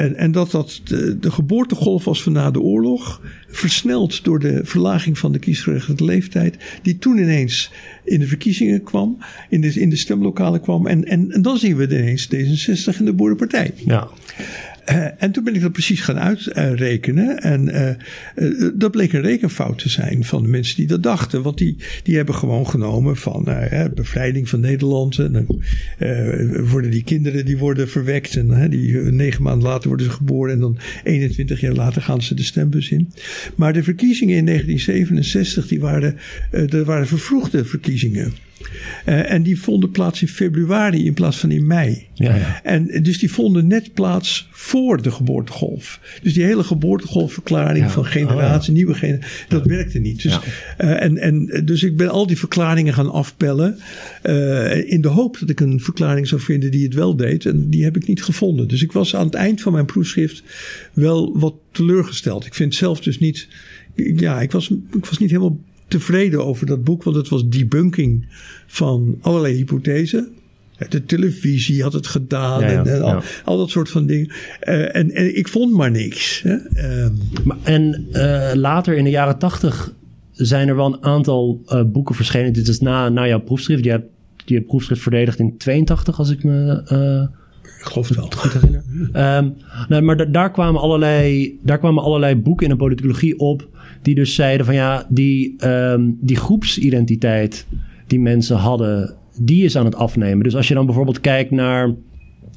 en, 0.00 0.16
en, 0.16 0.32
dat 0.32 0.50
dat 0.50 0.80
de, 0.84 1.16
geboortegolf 1.20 2.04
was 2.04 2.22
van 2.22 2.32
na 2.32 2.50
de 2.50 2.60
oorlog. 2.60 3.20
Versneld 3.50 4.24
door 4.24 4.38
de 4.38 4.60
verlaging 4.64 5.18
van 5.18 5.32
de 5.32 5.38
kiesgerechtigde 5.38 6.04
leeftijd. 6.04 6.56
Die 6.82 6.98
toen 6.98 7.18
ineens 7.18 7.72
in 8.04 8.20
de 8.20 8.26
verkiezingen 8.26 8.82
kwam. 8.82 9.18
In 9.48 9.60
de, 9.60 9.80
in 9.80 9.90
de 9.90 9.96
stemlokalen 9.96 10.60
kwam. 10.60 10.86
En, 10.86 11.04
en, 11.04 11.42
dan 11.42 11.58
zien 11.58 11.76
we 11.76 11.84
ineens 11.84 12.28
D66 12.34 12.96
en 12.98 13.04
de 13.04 13.12
Boerenpartij. 13.12 13.72
Ja. 13.86 14.08
Uh, 14.90 15.06
en 15.18 15.32
toen 15.32 15.44
ben 15.44 15.54
ik 15.54 15.60
dat 15.60 15.72
precies 15.72 16.00
gaan 16.00 16.18
uitrekenen. 16.18 17.42
en 17.42 17.68
uh, 17.68 17.90
uh, 18.36 18.70
dat 18.74 18.90
bleek 18.90 19.12
een 19.12 19.20
rekenfout 19.20 19.78
te 19.78 19.88
zijn 19.88 20.24
van 20.24 20.42
de 20.42 20.48
mensen 20.48 20.76
die 20.76 20.86
dat 20.86 21.02
dachten. 21.02 21.42
Want 21.42 21.58
die, 21.58 21.76
die 22.02 22.16
hebben 22.16 22.34
gewoon 22.34 22.68
genomen 22.68 23.16
van 23.16 23.48
bevrijding 23.94 24.48
van 24.48 24.60
Nederland. 24.60 25.18
En 25.18 25.32
dan 25.32 25.62
worden 26.70 26.90
die 26.90 27.04
kinderen 27.04 27.44
die 27.44 27.58
worden 27.58 27.88
verwekt. 27.88 28.36
En 28.36 28.70
die 28.70 28.94
negen 28.94 29.42
maanden 29.42 29.68
later 29.68 29.88
worden 29.88 30.06
ze 30.06 30.12
geboren. 30.12 30.52
En 30.52 30.60
dan 30.60 30.78
21 31.04 31.60
jaar 31.60 31.72
later 31.72 32.02
gaan 32.02 32.22
ze 32.22 32.34
de 32.34 32.42
stembus 32.42 32.90
in. 32.90 33.12
Maar 33.54 33.72
de 33.72 33.82
verkiezingen 33.82 34.36
in 34.36 34.46
1967, 34.46 35.68
die 35.68 35.80
waren, 35.80 36.16
er 36.50 36.84
waren 36.84 37.06
vervroegde 37.06 37.64
verkiezingen. 37.64 38.32
Uh, 39.06 39.32
en 39.32 39.42
die 39.42 39.60
vonden 39.60 39.90
plaats 39.90 40.22
in 40.22 40.28
februari 40.28 41.04
in 41.04 41.14
plaats 41.14 41.36
van 41.36 41.50
in 41.50 41.66
mei. 41.66 42.06
Ja, 42.14 42.34
ja. 42.34 42.60
En 42.62 43.02
dus 43.02 43.18
die 43.18 43.32
vonden 43.32 43.66
net 43.66 43.94
plaats 43.94 44.48
voor 44.50 45.02
de 45.02 45.10
geboortegolf. 45.10 46.00
Dus 46.22 46.34
die 46.34 46.44
hele 46.44 46.64
geboortegolfverklaring 46.64 47.84
ja. 47.84 47.90
van 47.90 48.04
generatie, 48.04 48.70
oh, 48.70 48.76
nieuwe 48.76 48.94
generatie, 48.94 49.46
dat 49.48 49.66
werkte 49.66 49.98
niet. 49.98 50.22
Dus, 50.22 50.38
uh, 50.78 51.02
en, 51.02 51.18
en, 51.18 51.62
dus 51.64 51.82
ik 51.82 51.96
ben 51.96 52.10
al 52.10 52.26
die 52.26 52.38
verklaringen 52.38 52.94
gaan 52.94 53.10
afpellen. 53.10 53.78
Uh, 54.22 54.90
in 54.90 55.00
de 55.00 55.08
hoop 55.08 55.38
dat 55.40 55.50
ik 55.50 55.60
een 55.60 55.80
verklaring 55.80 56.28
zou 56.28 56.40
vinden 56.40 56.70
die 56.70 56.84
het 56.84 56.94
wel 56.94 57.16
deed. 57.16 57.46
En 57.46 57.70
die 57.70 57.84
heb 57.84 57.96
ik 57.96 58.06
niet 58.06 58.22
gevonden. 58.22 58.68
Dus 58.68 58.82
ik 58.82 58.92
was 58.92 59.16
aan 59.16 59.26
het 59.26 59.34
eind 59.34 59.60
van 59.60 59.72
mijn 59.72 59.86
proefschrift 59.86 60.42
wel 60.92 61.38
wat 61.38 61.54
teleurgesteld. 61.70 62.46
Ik 62.46 62.54
vind 62.54 62.74
zelf 62.74 63.00
dus 63.00 63.18
niet. 63.18 63.48
Ja, 63.94 64.40
ik 64.40 64.52
was, 64.52 64.70
ik 64.70 65.06
was 65.06 65.18
niet 65.18 65.30
helemaal 65.30 65.58
tevreden 65.88 66.46
over 66.46 66.66
dat 66.66 66.84
boek, 66.84 67.02
want 67.02 67.16
het 67.16 67.28
was 67.28 67.48
debunking 67.48 68.26
van 68.66 69.18
allerlei 69.20 69.54
hypothesen. 69.54 70.28
De 70.88 71.04
televisie 71.04 71.82
had 71.82 71.92
het 71.92 72.06
gedaan 72.06 72.60
ja, 72.60 72.70
ja, 72.70 72.84
en, 72.84 73.02
al, 73.02 73.08
ja. 73.08 73.22
al, 73.44 73.56
dat 73.56 73.70
soort 73.70 73.90
van 73.90 74.06
dingen. 74.06 74.26
Uh, 74.28 74.96
en, 74.96 75.10
en, 75.10 75.36
ik 75.36 75.48
vond 75.48 75.72
maar 75.72 75.90
niks. 75.90 76.42
Hè? 76.42 76.56
Um, 77.04 77.18
maar, 77.44 77.56
en 77.62 78.06
uh, 78.12 78.50
later 78.54 78.94
in 78.94 79.04
de 79.04 79.10
jaren 79.10 79.38
tachtig 79.38 79.92
zijn 80.32 80.68
er 80.68 80.76
wel 80.76 80.86
een 80.86 81.04
aantal 81.04 81.62
uh, 81.68 81.82
boeken 81.82 82.14
verschenen. 82.14 82.52
Dit 82.52 82.68
is 82.68 82.80
na, 82.80 83.08
na 83.08 83.26
jouw 83.26 83.40
proefschrift. 83.40 83.84
Je 83.84 83.90
hebt 83.90 84.10
je 84.44 84.60
proefschrift 84.60 85.02
verdedigd 85.02 85.38
in 85.38 85.56
82, 85.56 86.18
als 86.18 86.30
ik 86.30 86.44
me. 86.44 86.82
Ik 87.78 87.84
geloof 87.84 88.08
het 88.08 88.16
wel. 88.16 88.30
Goed 88.36 88.52
herinner. 88.52 88.82
um, 89.38 89.54
nou, 89.88 90.02
maar 90.02 90.32
daar, 90.32 90.50
kwamen 90.50 90.80
allerlei, 90.80 91.58
daar 91.62 91.78
kwamen 91.78 92.02
allerlei 92.02 92.36
boeken 92.36 92.66
in 92.66 92.72
de 92.72 92.78
politicologie 92.78 93.38
op 93.38 93.68
die 94.02 94.14
dus 94.14 94.34
zeiden 94.34 94.66
van 94.66 94.74
ja, 94.74 95.06
die, 95.08 95.66
um, 95.66 96.18
die 96.20 96.36
groepsidentiteit 96.36 97.66
die 98.06 98.20
mensen 98.20 98.56
hadden, 98.56 99.16
die 99.40 99.64
is 99.64 99.76
aan 99.76 99.84
het 99.84 99.94
afnemen. 99.94 100.44
Dus 100.44 100.56
als 100.56 100.68
je 100.68 100.74
dan 100.74 100.86
bijvoorbeeld 100.86 101.20
kijkt 101.20 101.50
naar 101.50 101.94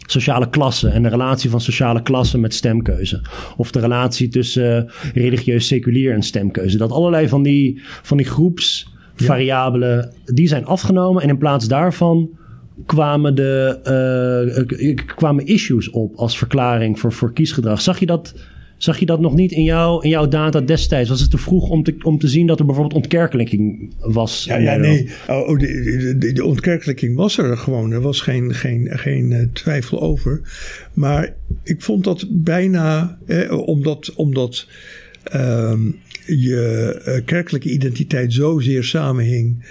sociale 0.06 0.50
klassen 0.50 0.92
en 0.92 1.04
de 1.04 1.10
relatie 1.10 1.50
van 1.50 1.62
sociale 1.62 2.02
klassen 2.02 2.40
met 2.40 2.54
stemkeuze. 2.54 3.22
Of 3.58 3.72
de 3.72 3.80
relatie 3.80 4.28
tussen 4.28 4.92
religieus 5.14 5.68
seculier 5.68 6.14
en 6.14 6.24
stemkeuze. 6.24 6.78
Dat 6.78 6.92
allerlei 6.92 7.28
van 7.28 7.44
die, 7.44 7.82
van 7.84 8.18
die 8.18 8.26
groepsvariabelen, 8.26 9.98
ja. 9.98 10.34
die 10.34 10.48
zijn 10.48 10.66
afgenomen. 10.66 11.24
En 11.24 11.30
in 11.30 11.38
plaats 11.38 11.68
daarvan 11.68 12.30
kwamen, 12.86 13.36
de, 13.36 14.64
uh, 14.80 14.96
kwamen 15.16 15.46
issues 15.46 15.90
op 15.90 16.16
als 16.16 16.38
verklaring 16.38 17.00
voor, 17.00 17.12
voor 17.14 17.34
kiesgedrag. 17.34 17.82
Zag 17.82 18.00
je 18.00 18.06
dat 18.06 18.34
Zag 18.82 19.00
je 19.00 19.06
dat 19.06 19.20
nog 19.20 19.34
niet 19.34 19.52
in, 19.52 19.64
jou, 19.64 20.04
in 20.04 20.10
jouw 20.10 20.28
data 20.28 20.62
destijds? 20.62 21.10
Was 21.10 21.22
het 21.22 21.32
te 21.32 21.38
vroeg 21.38 21.70
om 21.70 21.84
te, 21.84 21.96
om 22.04 22.20
te 22.20 22.28
zien 22.28 22.48
dat 22.48 22.60
er 22.60 22.66
bijvoorbeeld 22.66 22.96
ontkerkelijking 22.96 23.94
was? 24.00 24.44
Ja, 24.44 24.58
ja 24.58 24.76
nee. 24.76 25.10
Oh, 25.28 25.50
oh 25.50 25.60
de, 25.60 26.16
de, 26.18 26.34
de, 26.34 26.46
ontkerkelijking 26.46 27.16
was 27.16 27.38
er 27.38 27.58
gewoon. 27.58 27.92
Er 27.92 28.02
was 28.02 28.22
geen, 28.22 28.54
geen, 28.54 28.88
geen 28.92 29.32
uh, 29.32 29.42
twijfel 29.54 30.02
over. 30.02 30.42
Maar 30.94 31.34
ik 31.64 31.82
vond 31.82 32.04
dat 32.04 32.26
bijna, 32.30 33.18
eh, 33.26 33.68
omdat, 33.68 34.14
omdat 34.16 34.68
um, 35.36 36.00
je 36.26 37.22
kerkelijke 37.26 37.70
identiteit 37.70 38.34
zozeer 38.34 38.84
samenhing 38.84 39.66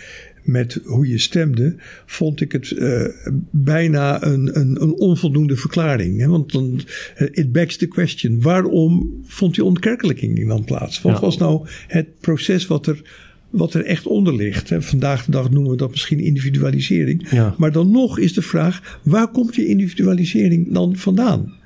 met 0.50 0.80
hoe 0.85 1.09
je 1.09 1.19
stemde, 1.19 1.75
vond 2.07 2.40
ik 2.40 2.52
het 2.52 2.71
uh, 2.71 3.07
bijna 3.50 4.23
een, 4.25 4.59
een, 4.59 4.83
een, 4.83 4.95
onvoldoende 4.95 5.57
verklaring. 5.57 6.21
Hè? 6.21 6.26
Want 6.26 6.52
dan, 6.52 6.80
uh, 7.19 7.28
it 7.33 7.52
begs 7.52 7.76
the 7.76 7.87
question, 7.87 8.40
waarom 8.40 9.21
vond 9.25 9.54
die 9.54 9.64
ontkerkelijking 9.64 10.49
dan 10.49 10.64
plaats? 10.64 11.02
Wat 11.02 11.14
ja. 11.14 11.21
was 11.21 11.38
nou 11.38 11.66
het 11.87 12.07
proces 12.21 12.66
wat 12.66 12.87
er, 12.87 13.02
wat 13.50 13.75
er 13.75 13.85
echt 13.85 14.07
onder 14.07 14.35
ligt? 14.35 14.69
Hè? 14.69 14.83
Vandaag 14.83 15.25
de 15.25 15.30
dag 15.30 15.50
noemen 15.50 15.71
we 15.71 15.76
dat 15.76 15.90
misschien 15.90 16.21
individualisering. 16.21 17.30
Ja. 17.30 17.54
Maar 17.59 17.73
dan 17.73 17.90
nog 17.90 18.19
is 18.19 18.33
de 18.33 18.42
vraag, 18.42 18.99
waar 19.02 19.28
komt 19.28 19.54
die 19.54 19.66
individualisering 19.66 20.73
dan 20.73 20.97
vandaan? 20.97 21.59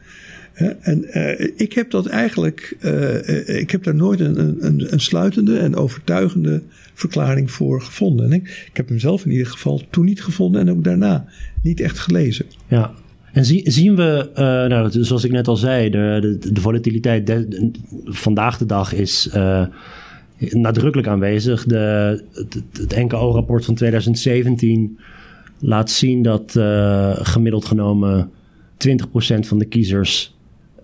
En 0.80 1.04
uh, 1.14 1.50
ik 1.56 1.72
heb 1.72 1.90
dat 1.90 2.06
eigenlijk, 2.06 2.76
uh, 2.80 3.58
ik 3.60 3.70
heb 3.70 3.82
daar 3.82 3.94
nooit 3.94 4.20
een, 4.20 4.66
een, 4.66 4.92
een, 4.92 5.00
sluitende 5.00 5.58
en 5.58 5.76
overtuigende 5.76 6.62
verklaring 6.94 7.50
voor 7.50 7.82
gevonden. 7.82 8.26
En 8.26 8.32
ik, 8.32 8.66
ik, 8.70 8.76
heb 8.76 8.88
hem 8.88 8.98
zelf 8.98 9.24
in 9.24 9.30
ieder 9.30 9.46
geval 9.46 9.82
toen 9.90 10.04
niet 10.04 10.22
gevonden 10.22 10.60
en 10.60 10.70
ook 10.70 10.84
daarna 10.84 11.26
niet 11.62 11.80
echt 11.80 11.98
gelezen. 11.98 12.46
Ja, 12.68 12.92
en 13.32 13.44
zie, 13.44 13.70
zien 13.70 13.96
we, 13.96 14.30
uh, 14.30 14.36
nou, 14.44 14.90
zoals 14.90 15.24
ik 15.24 15.30
net 15.30 15.48
al 15.48 15.56
zei, 15.56 15.90
de, 15.90 16.38
de, 16.52 16.60
volatiliteit 16.60 17.46
vandaag 18.04 18.58
de 18.58 18.66
dag 18.66 18.92
is 18.92 19.28
nadrukkelijk 20.38 21.08
aanwezig. 21.08 21.64
Het, 21.64 22.96
NKO-rapport 22.96 23.64
van 23.64 23.74
2017 23.74 24.98
laat 25.58 25.90
zien 25.90 26.22
dat 26.22 26.52
gemiddeld 27.22 27.64
genomen 27.64 28.30
20% 28.88 29.38
van 29.40 29.58
de 29.58 29.64
kiezers 29.64 30.33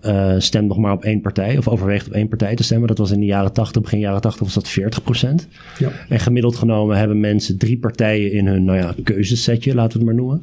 uh, 0.05 0.35
stemt 0.37 0.67
nog 0.67 0.77
maar 0.77 0.93
op 0.93 1.03
één 1.03 1.21
partij. 1.21 1.57
Of 1.57 1.67
overweegt 1.67 2.07
op 2.07 2.13
één 2.13 2.27
partij 2.27 2.55
te 2.55 2.63
stemmen. 2.63 2.87
Dat 2.87 2.97
was 2.97 3.11
in 3.11 3.19
de 3.19 3.25
jaren 3.25 3.53
80, 3.53 3.81
begin 3.81 3.99
jaren 3.99 4.21
80 4.21 4.41
was 4.41 4.53
dat 4.53 4.67
40 4.67 5.03
procent. 5.03 5.47
Ja. 5.79 5.91
En 6.09 6.19
gemiddeld 6.19 6.55
genomen 6.55 6.97
hebben 6.97 7.19
mensen 7.19 7.57
drie 7.57 7.77
partijen 7.77 8.31
in 8.31 8.47
hun 8.47 8.63
nou 8.63 8.77
ja, 8.77 8.95
keuzesetje, 9.03 9.75
laten 9.75 9.99
we 9.99 10.05
het 10.05 10.15
maar 10.15 10.23
noemen. 10.23 10.41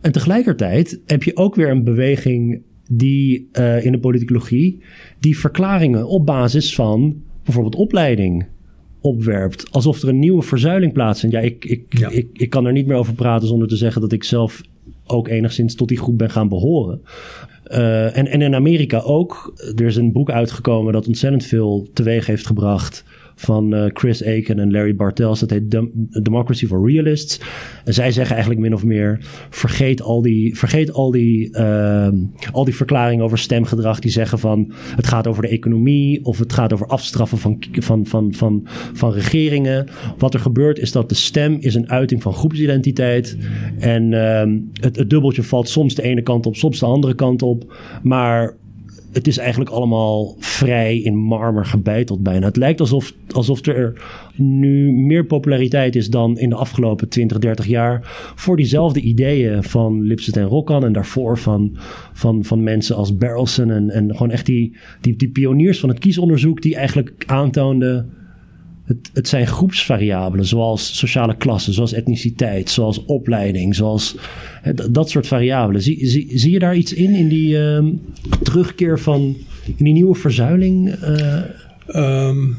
En 0.00 0.12
tegelijkertijd 0.12 1.00
heb 1.06 1.22
je 1.22 1.36
ook 1.36 1.54
weer 1.54 1.70
een 1.70 1.84
beweging 1.84 2.62
die 2.90 3.48
uh, 3.52 3.84
in 3.84 3.92
de 3.92 3.98
politicologie 3.98 4.82
die 5.18 5.38
verklaringen 5.38 6.06
op 6.06 6.26
basis 6.26 6.74
van 6.74 7.22
bijvoorbeeld 7.44 7.74
opleiding 7.74 8.46
opwerpt. 9.00 9.70
Alsof 9.70 10.02
er 10.02 10.08
een 10.08 10.18
nieuwe 10.18 10.42
verzuiling 10.42 10.92
plaatsvindt. 10.92 11.34
Ja, 11.34 11.42
ik, 11.42 11.64
ik, 11.64 11.82
ja. 11.88 12.08
ik, 12.08 12.26
ik 12.32 12.50
kan 12.50 12.66
er 12.66 12.72
niet 12.72 12.86
meer 12.86 12.96
over 12.96 13.14
praten 13.14 13.48
zonder 13.48 13.68
te 13.68 13.76
zeggen 13.76 14.00
dat 14.00 14.12
ik 14.12 14.24
zelf 14.24 14.62
ook 15.12 15.28
enigszins 15.28 15.74
tot 15.74 15.88
die 15.88 15.98
groep 15.98 16.18
ben 16.18 16.30
gaan 16.30 16.48
behoren. 16.48 17.02
Uh, 17.66 18.16
en, 18.16 18.26
en 18.26 18.42
in 18.42 18.54
Amerika 18.54 18.98
ook. 18.98 19.54
Er 19.76 19.86
is 19.86 19.96
een 19.96 20.12
boek 20.12 20.30
uitgekomen 20.30 20.92
dat 20.92 21.06
ontzettend 21.06 21.44
veel 21.44 21.88
teweeg 21.92 22.26
heeft 22.26 22.46
gebracht 22.46 23.04
van 23.34 23.74
uh, 23.74 23.84
Chris 23.92 24.24
Aiken 24.24 24.58
en 24.58 24.72
Larry 24.72 24.96
Bartels. 24.96 25.40
Dat 25.40 25.50
heet 25.50 25.80
Democracy 26.24 26.66
for 26.66 26.86
Realists. 26.86 27.40
En 27.84 27.94
zij 27.94 28.12
zeggen 28.12 28.32
eigenlijk 28.32 28.60
min 28.64 28.74
of 28.74 28.84
meer: 28.84 29.18
vergeet 29.50 30.02
al 30.02 30.22
die, 30.22 30.56
vergeet 30.56 30.92
al 30.92 31.10
die, 31.10 31.58
uh, 31.58 32.08
al 32.52 32.64
die 32.64 32.76
verklaringen 32.76 33.24
over 33.24 33.38
stemgedrag 33.38 33.98
die 33.98 34.10
zeggen 34.10 34.38
van 34.38 34.72
het 34.96 35.06
gaat 35.06 35.26
over 35.26 35.42
de 35.42 35.48
economie 35.48 36.24
of 36.24 36.38
het 36.38 36.52
gaat 36.52 36.72
over 36.72 36.86
afstraffen 36.86 37.38
van, 37.38 37.58
van, 37.70 38.06
van, 38.06 38.34
van, 38.34 38.62
van 38.92 39.12
regeringen. 39.12 39.88
Wat 40.18 40.34
er 40.34 40.40
gebeurt 40.40 40.78
is 40.78 40.92
dat 40.92 41.08
de 41.08 41.14
stem 41.14 41.56
is 41.60 41.74
een 41.74 41.90
uiting 41.90 42.22
van 42.22 42.32
groepsidentiteit. 42.32 43.36
En 43.78 44.12
het, 44.80 44.96
het 44.96 45.10
dubbeltje 45.10 45.42
valt 45.42 45.68
soms 45.68 45.94
de 45.94 46.02
ene 46.02 46.22
kant 46.22 46.46
op, 46.46 46.56
soms 46.56 46.78
de 46.78 46.86
andere 46.86 47.14
kant 47.14 47.42
op. 47.42 47.76
Maar 48.02 48.56
het 49.12 49.26
is 49.26 49.38
eigenlijk 49.38 49.70
allemaal 49.70 50.36
vrij 50.38 50.98
in 50.98 51.16
marmer 51.16 51.66
gebeiteld 51.66 52.22
bijna. 52.22 52.46
Het 52.46 52.56
lijkt 52.56 52.80
alsof, 52.80 53.12
alsof 53.30 53.66
er 53.66 54.02
nu 54.36 54.92
meer 54.92 55.24
populariteit 55.24 55.96
is 55.96 56.10
dan 56.10 56.38
in 56.38 56.48
de 56.48 56.54
afgelopen 56.54 57.08
20, 57.08 57.38
30 57.38 57.66
jaar 57.66 58.00
voor 58.34 58.56
diezelfde 58.56 59.00
ideeën 59.00 59.62
van 59.62 60.02
Lipset 60.02 60.36
en 60.36 60.44
Rokkan 60.44 60.84
en 60.84 60.92
daarvoor 60.92 61.38
van, 61.38 61.76
van, 62.12 62.44
van 62.44 62.62
mensen 62.62 62.96
als 62.96 63.16
Barrelson 63.16 63.70
en, 63.70 63.90
en 63.90 64.10
gewoon 64.10 64.30
echt 64.30 64.46
die, 64.46 64.76
die, 65.00 65.16
die 65.16 65.30
pioniers 65.30 65.80
van 65.80 65.88
het 65.88 65.98
kiesonderzoek 65.98 66.62
die 66.62 66.76
eigenlijk 66.76 67.24
aantoonden 67.26 68.10
het, 68.84 69.10
het 69.12 69.28
zijn 69.28 69.46
groepsvariabelen, 69.46 70.46
zoals 70.46 70.98
sociale 70.98 71.36
klasse, 71.36 71.72
zoals 71.72 71.92
etniciteit, 71.92 72.70
zoals 72.70 73.04
opleiding, 73.04 73.74
zoals 73.74 74.16
dat 74.90 75.10
soort 75.10 75.26
variabelen. 75.26 75.82
Zie, 75.82 76.08
zie, 76.38 76.50
je 76.50 76.58
daar 76.58 76.76
iets 76.76 76.92
in, 76.92 77.14
in 77.14 77.28
die 77.28 77.56
uh, 77.56 77.84
terugkeer 78.42 78.98
van, 78.98 79.36
in 79.76 79.84
die 79.84 79.92
nieuwe 79.92 80.14
verzuiling? 80.14 80.94
Uh... 81.02 81.40
Um, 81.94 82.56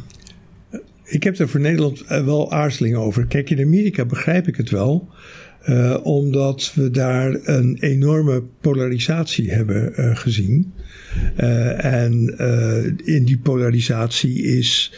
ik 1.03 1.23
heb 1.23 1.37
er 1.37 1.49
voor 1.49 1.59
Nederland 1.59 2.01
eh, 2.01 2.25
wel 2.25 2.51
aarzeling 2.51 2.95
over. 2.95 3.25
Kijk, 3.25 3.49
in 3.49 3.65
Amerika 3.65 4.05
begrijp 4.05 4.47
ik 4.47 4.55
het 4.55 4.69
wel. 4.69 5.09
Uh, 5.69 5.97
omdat 6.03 6.71
we 6.75 6.91
daar 6.91 7.39
een 7.43 7.77
enorme 7.79 8.43
polarisatie 8.61 9.51
hebben 9.51 9.91
gezien. 10.17 10.73
En 11.77 12.37
in 13.03 13.25
die 13.25 13.37
polarisatie 13.37 14.43
is 14.43 14.93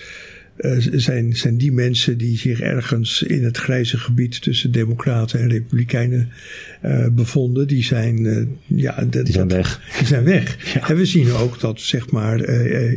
uh, 0.57 0.77
zijn, 0.91 1.35
zijn 1.35 1.57
die 1.57 1.71
mensen 1.71 2.17
die 2.17 2.37
zich 2.37 2.59
ergens 2.59 3.23
in 3.23 3.43
het 3.43 3.57
grijze 3.57 3.97
gebied 3.97 4.41
tussen 4.41 4.71
democraten 4.71 5.39
en 5.39 5.49
republikeinen 5.49 6.29
uh, 6.85 7.07
bevonden, 7.07 7.67
die 7.67 7.83
zijn, 7.83 8.23
uh, 8.23 8.45
ja, 8.65 9.05
die 9.09 9.31
zijn 9.31 9.47
weg. 9.47 9.81
Die 9.97 10.07
zijn 10.07 10.23
weg. 10.23 10.57
Ja. 10.73 10.89
En 10.89 10.95
we 10.95 11.05
zien 11.05 11.31
ook 11.31 11.59
dat, 11.59 11.81
zeg 11.81 12.11
maar, 12.11 12.43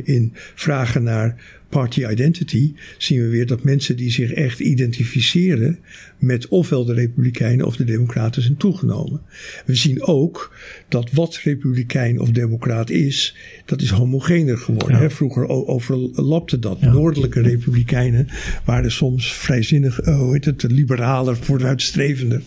in 0.05 0.33
vragen 0.55 1.03
naar 1.03 1.37
party 1.69 2.07
identity 2.07 2.75
zien 2.99 3.21
we 3.21 3.29
weer 3.29 3.47
dat 3.47 3.63
mensen 3.63 3.97
die 3.97 4.11
zich 4.11 4.33
echt 4.33 4.61
identificeren 4.61 5.79
met 6.19 6.49
ofwel 6.49 6.85
de 6.85 6.95
Republikeinen 6.95 7.67
of 7.67 7.77
de 7.77 7.85
Democraten 7.85 8.43
zijn 8.43 8.57
toegenomen. 8.57 9.21
We 9.67 9.75
zien 9.75 10.03
ook 10.03 10.57
dat 10.89 11.11
wat 11.13 11.41
Republikein 11.43 12.21
of 12.21 12.31
Democraat 12.31 12.91
is, 12.91 13.37
dat 13.65 13.81
is 13.81 13.91
homogener 13.91 14.59
geworden. 14.59 15.01
Ja. 15.01 15.11
Vroeger 15.11 15.49
overlapte 15.49 16.59
dat. 16.59 16.79
Ja. 16.81 16.93
Noordelijke 16.93 17.41
Republikeinen 17.41 18.29
waren 18.65 18.93
soms 18.93 19.33
vrijzinnig, 19.33 20.07
uh, 20.07 20.19
hoe 20.19 20.33
heet 20.33 20.45
het, 20.45 20.63
liberaler, 20.63 21.37
vooruitstrevender 21.37 22.43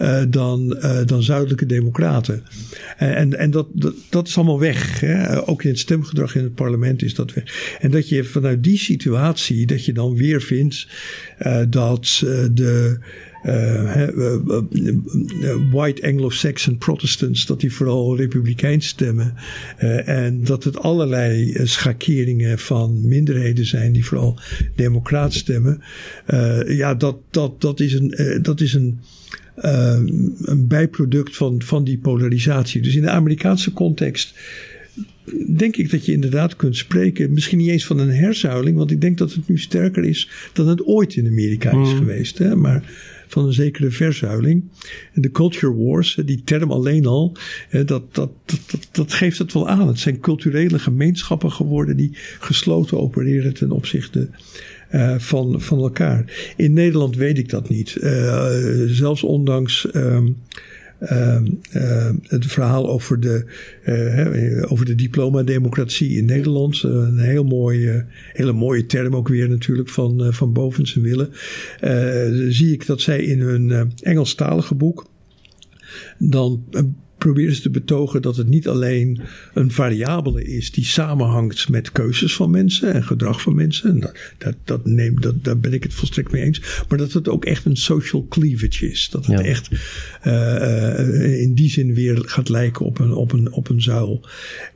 uh, 0.00 0.22
dan, 0.28 0.76
uh, 0.82 0.98
dan 1.04 1.22
zuidelijke 1.22 1.66
Democraten. 1.66 2.42
en 2.96 3.38
en 3.38 3.50
dat, 3.50 3.66
dat, 3.72 3.94
dat, 4.10 4.28
is 4.28 4.36
allemaal 4.36 4.58
weg. 4.58 5.00
Hè? 5.00 5.46
Ook 5.48 5.62
in 5.62 5.70
het 5.70 5.78
stemgedrag 5.78 6.36
in 6.36 6.42
het 6.42 6.54
parlement 6.54 7.02
is 7.02 7.14
dat 7.14 7.32
weg. 7.32 7.76
En 7.80 7.90
dat 7.90 8.08
je 8.08 8.24
vanuit 8.24 8.62
die 8.62 8.78
situatie, 8.78 9.66
dat 9.66 9.84
je 9.84 9.92
dan 9.92 10.16
weer 10.16 10.42
vindt 10.42 10.86
dat 11.68 12.22
de 12.52 12.98
uh, 13.44 14.06
white 15.72 16.02
Anglo-Saxon 16.02 16.78
Protestants, 16.78 17.46
dat 17.46 17.60
die 17.60 17.72
vooral 17.72 18.16
republikeins 18.16 18.86
stemmen. 18.86 19.34
En 20.04 20.44
dat 20.44 20.64
het 20.64 20.78
allerlei 20.78 21.60
schakeringen 21.66 22.58
van 22.58 23.08
minderheden 23.08 23.66
zijn 23.66 23.92
die 23.92 24.04
vooral 24.06 24.38
democraat 24.74 25.34
stemmen. 25.34 25.82
ja, 26.66 26.94
dat, 26.94 27.16
dat, 27.30 27.60
dat 27.60 27.80
is 27.80 27.92
een. 27.92 28.40
dat 28.42 28.60
is 28.60 28.74
een 28.74 29.00
een 29.54 30.66
bijproduct 30.68 31.36
van, 31.36 31.62
van 31.62 31.84
die 31.84 31.98
polarisatie. 31.98 32.82
Dus 32.82 32.94
in 32.94 33.02
de 33.02 33.10
Amerikaanse 33.10 33.72
context 33.72 34.34
denk 35.56 35.76
ik 35.76 35.90
dat 35.90 36.06
je 36.06 36.12
inderdaad 36.12 36.56
kunt 36.56 36.76
spreken, 36.76 37.32
misschien 37.32 37.58
niet 37.58 37.70
eens 37.70 37.86
van 37.86 37.98
een 37.98 38.10
herzuiling, 38.10 38.76
want 38.76 38.90
ik 38.90 39.00
denk 39.00 39.18
dat 39.18 39.32
het 39.32 39.48
nu 39.48 39.58
sterker 39.58 40.04
is 40.04 40.30
dan 40.52 40.68
het 40.68 40.86
ooit 40.86 41.16
in 41.16 41.26
Amerika 41.26 41.70
is 41.70 41.92
mm. 41.92 41.96
geweest. 41.96 42.38
Hè? 42.38 42.56
Maar 42.56 42.92
van 43.28 43.46
een 43.46 43.52
zekere 43.52 43.90
verzuiling. 43.90 44.64
En 45.12 45.22
de 45.22 45.30
culture 45.30 45.74
wars, 45.74 46.18
die 46.24 46.42
term 46.44 46.70
alleen 46.70 47.06
al, 47.06 47.36
dat, 47.70 47.86
dat, 47.86 48.30
dat, 48.44 48.88
dat, 48.92 49.12
geeft 49.12 49.38
het 49.38 49.52
wel 49.52 49.68
aan. 49.68 49.88
Het 49.88 49.98
zijn 49.98 50.20
culturele 50.20 50.78
gemeenschappen 50.78 51.52
geworden 51.52 51.96
die 51.96 52.10
gesloten 52.38 53.00
opereren 53.00 53.54
ten 53.54 53.70
opzichte 53.70 54.28
uh, 54.92 55.18
van, 55.18 55.60
van 55.60 55.78
elkaar. 55.78 56.52
In 56.56 56.72
Nederland 56.72 57.16
weet 57.16 57.38
ik 57.38 57.48
dat 57.48 57.68
niet. 57.68 57.96
Uh, 58.00 58.46
zelfs 58.86 59.22
ondanks. 59.22 59.86
Uh, 59.92 60.20
uh, 61.00 61.40
het 62.22 62.46
verhaal 62.46 62.88
over 62.88 63.20
de, 63.20 63.44
uh, 63.86 64.72
over 64.72 64.84
de 64.86 64.94
diploma-democratie 64.94 66.16
in 66.16 66.24
Nederland. 66.24 66.82
een 66.82 67.18
heel 67.18 67.44
mooie, 67.44 68.06
hele 68.32 68.52
mooie 68.52 68.86
term 68.86 69.16
ook 69.16 69.28
weer 69.28 69.48
natuurlijk 69.48 69.88
van, 69.88 70.34
van 70.34 70.52
Bovens 70.52 70.96
en 70.96 71.02
Willen. 71.02 71.30
zie 72.52 72.72
ik 72.72 72.86
dat 72.86 73.00
zij 73.00 73.22
in 73.22 73.40
hun 73.40 73.92
Engelstalige 74.02 74.74
boek 74.74 75.06
dan 76.18 76.64
proberen 77.24 77.54
ze 77.54 77.62
te 77.62 77.70
betogen 77.70 78.22
dat 78.22 78.36
het 78.36 78.48
niet 78.48 78.68
alleen 78.68 79.20
een 79.54 79.70
variabele 79.70 80.44
is 80.44 80.70
die 80.70 80.84
samenhangt 80.84 81.68
met 81.68 81.92
keuzes 81.92 82.34
van 82.34 82.50
mensen 82.50 82.92
en 82.92 83.04
gedrag 83.04 83.42
van 83.42 83.54
mensen. 83.54 83.90
En 83.90 84.00
dat, 84.00 84.16
dat, 84.38 84.54
dat 84.64 84.86
neem, 84.86 85.20
dat, 85.20 85.44
daar 85.44 85.58
ben 85.58 85.72
ik 85.72 85.82
het 85.82 85.94
volstrekt 85.94 86.32
mee 86.32 86.42
eens. 86.42 86.84
Maar 86.88 86.98
dat 86.98 87.12
het 87.12 87.28
ook 87.28 87.44
echt 87.44 87.64
een 87.64 87.76
social 87.76 88.26
cleavage 88.28 88.90
is. 88.90 89.08
Dat 89.10 89.26
het 89.26 89.40
echt 89.40 89.68
uh, 90.26 91.40
in 91.40 91.54
die 91.54 91.70
zin 91.70 91.94
weer 91.94 92.22
gaat 92.24 92.48
lijken 92.48 92.86
op 92.86 92.98
een, 92.98 93.12
op 93.12 93.32
een, 93.32 93.52
op 93.52 93.68
een 93.68 93.82
zuil. 93.82 94.26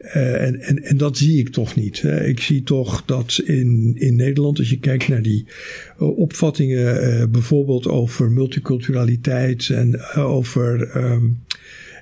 Uh, 0.03 0.43
en, 0.47 0.61
en, 0.61 0.83
en 0.83 0.97
dat 0.97 1.17
zie 1.19 1.39
ik 1.39 1.49
toch 1.49 1.75
niet. 1.77 2.03
Hè. 2.03 2.27
Ik 2.27 2.41
zie 2.41 2.63
toch 2.63 3.03
dat 3.05 3.41
in, 3.45 3.95
in 3.99 4.17
Nederland, 4.17 4.59
als 4.59 4.71
je 4.71 4.79
kijkt 4.79 5.09
naar 5.09 5.23
die 5.23 5.47
opvattingen, 5.99 7.31
bijvoorbeeld 7.31 7.87
over 7.87 8.31
multiculturaliteit 8.31 9.71
en 9.71 10.01
over. 10.15 10.97
Um, 10.97 11.39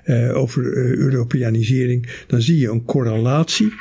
uh, 0.07 0.37
over 0.37 0.63
uh, 0.63 0.97
Europeanisering, 0.97 2.23
dan 2.27 2.41
zie 2.41 2.59
je 2.59 2.69
een 2.69 2.85
correlatie 2.85 3.73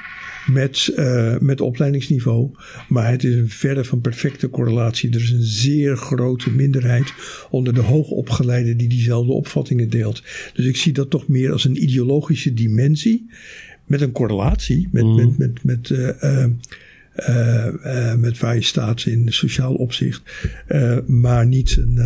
met, 0.46 0.92
uh, 0.96 1.38
met 1.38 1.60
opleidingsniveau. 1.60 2.50
Maar 2.88 3.10
het 3.10 3.24
is 3.24 3.34
een 3.34 3.48
verre 3.48 3.84
van 3.84 4.00
perfecte 4.00 4.50
correlatie. 4.50 5.10
Er 5.10 5.20
is 5.20 5.30
een 5.30 5.42
zeer 5.42 5.96
grote 5.96 6.50
minderheid 6.50 7.12
onder 7.50 7.74
de 7.74 7.80
hoogopgeleiden 7.80 8.76
die 8.76 8.88
diezelfde 8.88 9.32
opvattingen 9.32 9.90
deelt. 9.90 10.22
Dus 10.54 10.64
ik 10.64 10.76
zie 10.76 10.92
dat 10.92 11.10
toch 11.10 11.28
meer 11.28 11.52
als 11.52 11.64
een 11.64 11.82
ideologische 11.82 12.54
dimensie. 12.54 13.30
Met 13.86 14.00
een 14.00 14.12
correlatie 14.12 14.88
met, 14.92 15.04
mm. 15.04 15.16
met, 15.16 15.38
met, 15.38 15.64
met 15.64 15.90
uh, 15.90 16.46
uh, 17.28 18.14
met 18.14 18.38
waar 18.38 18.54
je 18.54 18.62
staat 18.62 19.04
in 19.04 19.32
sociaal 19.32 19.74
opzicht. 19.74 20.22
Maar 21.06 21.46
niet 21.46 21.76
een. 21.76 21.98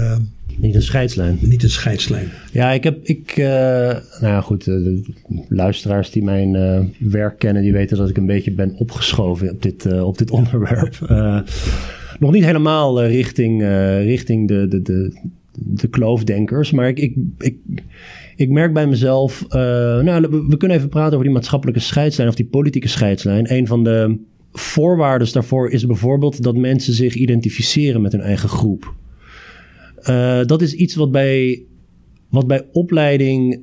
Niet 0.57 0.75
een 0.75 0.83
scheidslijn. 0.83 1.39
Niet 1.41 1.63
een 1.63 1.71
scheidslijn. 1.71 2.29
Ja, 2.53 2.71
ik 2.71 2.85
heb. 2.85 2.99
Ik, 3.03 3.37
nou 3.37 4.03
ja, 4.21 4.41
goed. 4.41 4.65
de 4.65 5.03
luisteraars 5.49 6.11
die 6.11 6.25
mijn 6.25 6.53
werk 6.99 7.39
kennen, 7.39 7.63
die 7.63 7.73
weten 7.73 7.97
dat 7.97 8.09
ik 8.09 8.17
een 8.17 8.27
beetje 8.27 8.53
ben 8.53 8.75
opgeschoven 8.75 9.51
op 9.51 9.63
dit, 9.63 10.01
op 10.03 10.19
dit 10.19 10.31
onderwerp. 10.31 10.99
nog 12.21 12.33
niet 12.33 12.45
helemaal 12.45 13.05
richting, 13.05 13.63
richting 14.03 14.49
de, 14.49 14.69
de, 14.69 14.83
de, 14.83 15.21
de 15.53 15.89
kloofdenkers. 15.89 16.71
Maar 16.71 16.89
ik, 16.89 16.99
ik, 16.99 17.15
ik, 17.39 17.57
ik 18.37 18.49
merk 18.49 18.73
bij 18.73 18.87
mezelf. 18.87 19.47
nou, 19.49 20.21
we, 20.31 20.47
we 20.49 20.57
kunnen 20.57 20.77
even 20.77 20.89
praten 20.89 21.13
over 21.13 21.25
die 21.25 21.35
maatschappelijke 21.35 21.81
scheidslijn 21.81 22.29
of 22.29 22.35
die 22.35 22.47
politieke 22.47 22.89
scheidslijn. 22.89 23.53
Een 23.53 23.67
van 23.67 23.85
de 23.85 24.19
voorwaarden 24.53 25.33
daarvoor 25.33 25.71
is 25.71 25.87
bijvoorbeeld 25.87 26.43
dat 26.43 26.57
mensen 26.57 26.93
zich 26.93 27.15
identificeren 27.15 28.03
met 28.03 28.13
hun 28.13 28.21
eigen 28.21 28.49
groep. 28.49 28.95
Uh, 30.09 30.41
dat 30.45 30.63
is 30.63 30.73
iets 30.73 30.95
wat 30.95 31.11
bij, 31.11 31.63
wat 32.29 32.47
bij 32.47 32.67
opleiding 32.73 33.61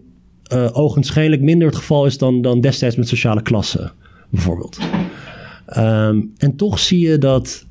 uh, 0.53 0.69
ogenschijnlijk 0.71 1.41
minder 1.41 1.67
het 1.67 1.77
geval 1.77 2.05
is 2.05 2.17
dan, 2.17 2.41
dan 2.41 2.61
destijds 2.61 2.95
met 2.95 3.07
sociale 3.07 3.41
klassen, 3.41 3.91
bijvoorbeeld. 4.29 4.79
Um, 5.77 6.33
en 6.37 6.55
toch 6.55 6.79
zie 6.79 6.99
je 6.99 7.17
dat, 7.17 7.67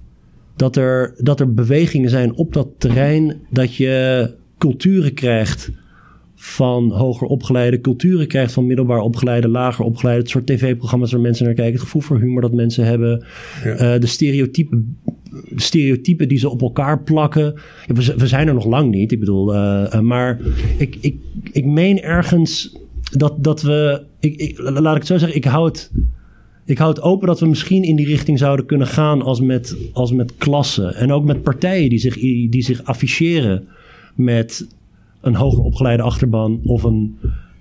dat, 0.56 0.76
er, 0.76 1.14
dat 1.18 1.40
er 1.40 1.54
bewegingen 1.54 2.10
zijn 2.10 2.34
op 2.34 2.52
dat 2.52 2.68
terrein 2.78 3.40
dat 3.50 3.74
je 3.74 4.34
culturen 4.58 5.14
krijgt 5.14 5.70
van 6.34 6.90
hoger 6.90 7.26
opgeleide 7.26 7.80
culturen 7.80 8.26
krijgt, 8.26 8.52
van 8.52 8.66
middelbaar 8.66 9.00
opgeleide, 9.00 9.48
lager 9.48 9.84
opgeleide. 9.84 10.22
Het 10.22 10.30
soort 10.30 10.46
tv-programma's 10.46 11.12
waar 11.12 11.20
mensen 11.20 11.44
naar 11.44 11.54
kijken, 11.54 11.72
het 11.72 11.82
gevoel 11.82 12.02
voor 12.02 12.18
humor 12.18 12.40
dat 12.40 12.52
mensen 12.52 12.84
hebben, 12.84 13.26
ja. 13.64 13.94
uh, 13.94 14.00
de 14.00 14.06
stereotype 14.06 14.82
stereotypen 15.56 16.28
die 16.28 16.38
ze 16.38 16.48
op 16.48 16.62
elkaar 16.62 17.02
plakken. 17.02 17.54
We, 17.86 18.26
zijn 18.26 18.48
er 18.48 18.54
nog 18.54 18.66
lang 18.66 18.90
niet, 18.90 19.12
ik 19.12 19.20
bedoel. 19.20 19.52
maar 20.02 20.40
ik, 20.78 20.96
ik, 21.00 21.16
ik 21.52 21.64
meen 21.64 22.02
ergens 22.02 22.78
dat, 23.10 23.44
dat 23.44 23.62
we. 23.62 24.02
Ik, 24.20 24.36
ik, 24.36 24.58
laat 24.58 24.92
ik 24.92 24.98
het 24.98 25.06
zo 25.06 25.18
zeggen, 25.18 25.36
ik 25.36 25.44
hou 25.44 25.66
het 25.66 25.90
ik 26.66 26.78
houd 26.78 27.00
open 27.00 27.26
dat 27.26 27.40
we 27.40 27.46
misschien 27.46 27.82
in 27.82 27.96
die 27.96 28.06
richting 28.06 28.38
zouden 28.38 28.66
kunnen 28.66 28.86
gaan 28.86 29.22
als 29.22 29.40
met, 29.40 29.76
als 29.92 30.12
met 30.12 30.36
klassen. 30.36 30.94
En 30.94 31.12
ook 31.12 31.24
met 31.24 31.42
partijen 31.42 31.88
die 31.88 31.98
zich, 31.98 32.14
die 32.50 32.62
zich 32.62 32.84
afficheren 32.84 33.68
met 34.14 34.68
een 35.20 35.34
hoger 35.34 35.62
opgeleide 35.62 36.02
achterban 36.02 36.60
of 36.64 36.82
een 36.82 37.18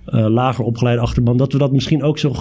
uh, 0.08 0.26
lager 0.28 0.64
opgeleide 0.64 1.02
achterban. 1.02 1.36
Dat 1.36 1.52
we 1.52 1.58
dat 1.58 1.72
misschien 1.72 2.02
ook 2.02 2.18
zo. 2.18 2.34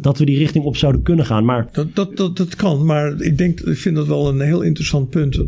Dat 0.00 0.18
we 0.18 0.24
die 0.24 0.38
richting 0.38 0.64
op 0.64 0.76
zouden 0.76 1.02
kunnen 1.02 1.26
gaan. 1.26 1.44
Maar... 1.44 1.68
Dat, 1.72 1.94
dat, 1.94 2.16
dat, 2.16 2.36
dat 2.36 2.56
kan, 2.56 2.84
maar 2.84 3.20
ik, 3.20 3.38
denk, 3.38 3.60
ik 3.60 3.76
vind 3.76 3.96
dat 3.96 4.06
wel 4.06 4.28
een 4.28 4.40
heel 4.40 4.62
interessant 4.62 5.10
punt. 5.10 5.44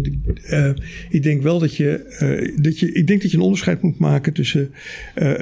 Uh, 0.51 0.71
ik 1.11 1.23
denk 1.23 1.43
wel 1.43 1.59
dat 1.59 1.77
je, 1.77 2.17
uh, 2.21 2.63
dat 2.63 2.79
je. 2.79 2.93
Ik 2.93 3.07
denk 3.07 3.23
dat 3.23 3.31
je 3.31 3.37
een 3.37 3.43
onderscheid 3.43 3.83
moet 3.83 3.99
maken 3.99 4.33
tussen 4.33 4.71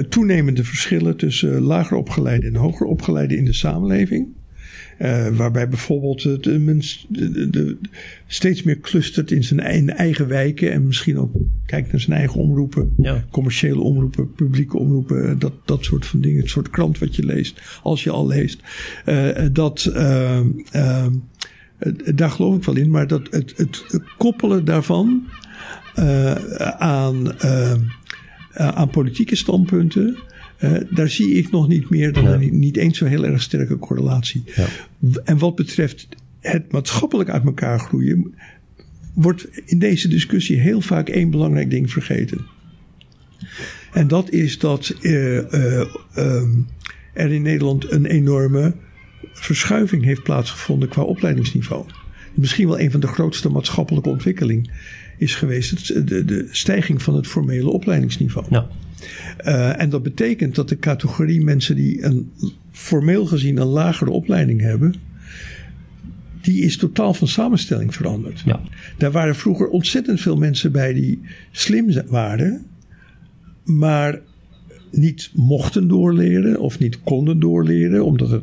toenemende 0.08 0.64
verschillen 0.64 1.16
tussen 1.16 1.60
lager 1.60 1.96
opgeleide 1.96 2.46
en 2.46 2.54
hoger 2.54 2.86
opgeleide 2.86 3.36
in 3.36 3.44
de 3.44 3.52
samenleving. 3.52 4.28
Uh, 5.02 5.28
waarbij 5.28 5.68
bijvoorbeeld 5.68 6.22
de, 6.22 6.38
de, 6.40 7.50
de, 7.50 7.78
steeds 8.26 8.62
meer 8.62 8.80
clustert 8.80 9.30
in 9.30 9.44
zijn 9.44 9.60
eigen 9.90 10.28
wijken. 10.28 10.72
En 10.72 10.86
misschien 10.86 11.18
ook 11.18 11.32
kijkt 11.66 11.92
naar 11.92 12.00
zijn 12.00 12.16
eigen 12.16 12.40
omroepen. 12.40 12.92
Ja. 12.96 13.24
Commerciële 13.30 13.80
omroepen, 13.80 14.32
publieke 14.32 14.78
omroepen. 14.78 15.38
Dat, 15.38 15.52
dat 15.64 15.84
soort 15.84 16.06
van 16.06 16.20
dingen. 16.20 16.40
Het 16.40 16.50
soort 16.50 16.70
krant 16.70 16.98
wat 16.98 17.16
je 17.16 17.24
leest. 17.24 17.60
Als 17.82 18.04
je 18.04 18.10
al 18.10 18.26
leest. 18.26 18.62
Uh, 19.06 19.28
dat, 19.52 19.90
daar 22.14 22.30
geloof 22.30 22.56
ik 22.56 22.64
wel 22.64 22.76
in. 22.76 22.90
Maar 22.90 23.06
dat 23.06 23.28
het, 23.30 23.56
het, 23.56 23.84
het 23.86 24.02
koppelen 24.18 24.64
daarvan 24.64 25.26
aan, 26.78 27.40
aan 28.54 28.90
politieke 28.90 29.36
standpunten. 29.36 30.18
Uh, 30.60 30.76
daar 30.90 31.08
zie 31.08 31.34
ik 31.34 31.50
nog 31.50 31.68
niet 31.68 31.90
meer 31.90 32.12
dan 32.12 32.26
een 32.26 32.58
niet 32.58 32.76
eens 32.76 32.98
zo 32.98 33.04
heel 33.04 33.24
erg 33.24 33.42
sterke 33.42 33.78
correlatie. 33.78 34.44
Ja. 34.56 34.66
En 35.24 35.38
wat 35.38 35.54
betreft 35.54 36.08
het 36.40 36.72
maatschappelijk 36.72 37.30
uit 37.30 37.44
elkaar 37.44 37.78
groeien, 37.78 38.34
wordt 39.14 39.48
in 39.64 39.78
deze 39.78 40.08
discussie 40.08 40.60
heel 40.60 40.80
vaak 40.80 41.08
één 41.08 41.30
belangrijk 41.30 41.70
ding 41.70 41.90
vergeten. 41.90 42.46
En 43.92 44.08
dat 44.08 44.30
is 44.30 44.58
dat 44.58 44.94
uh, 45.00 45.34
uh, 45.36 45.94
um, 46.16 46.66
er 47.14 47.32
in 47.32 47.42
Nederland 47.42 47.90
een 47.90 48.06
enorme 48.06 48.74
verschuiving 49.32 50.04
heeft 50.04 50.22
plaatsgevonden 50.22 50.88
qua 50.88 51.02
opleidingsniveau. 51.02 51.84
Misschien 52.34 52.66
wel 52.66 52.80
een 52.80 52.90
van 52.90 53.00
de 53.00 53.06
grootste 53.06 53.48
maatschappelijke 53.48 54.08
ontwikkelingen 54.08 54.70
is 55.18 55.34
geweest 55.34 56.08
de, 56.08 56.24
de 56.24 56.48
stijging 56.50 57.02
van 57.02 57.16
het 57.16 57.26
formele 57.26 57.70
opleidingsniveau. 57.70 58.46
Ja. 58.50 58.68
Uh, 59.44 59.80
en 59.80 59.90
dat 59.90 60.02
betekent 60.02 60.54
dat 60.54 60.68
de 60.68 60.78
categorie 60.78 61.44
mensen 61.44 61.76
die 61.76 62.04
een 62.04 62.32
formeel 62.70 63.26
gezien 63.26 63.56
een 63.56 63.66
lagere 63.66 64.10
opleiding 64.10 64.60
hebben, 64.60 64.94
die 66.40 66.62
is 66.62 66.76
totaal 66.76 67.14
van 67.14 67.28
samenstelling 67.28 67.94
veranderd. 67.94 68.42
Ja. 68.44 68.60
Daar 68.98 69.10
waren 69.10 69.36
vroeger 69.36 69.68
ontzettend 69.68 70.20
veel 70.20 70.36
mensen 70.36 70.72
bij 70.72 70.92
die 70.92 71.20
slim 71.50 72.02
waren, 72.06 72.66
maar 73.64 74.20
niet 74.90 75.30
mochten 75.34 75.88
doorleren 75.88 76.60
of 76.60 76.78
niet 76.78 77.02
konden 77.02 77.40
doorleren, 77.40 78.04
omdat 78.04 78.30
het 78.30 78.42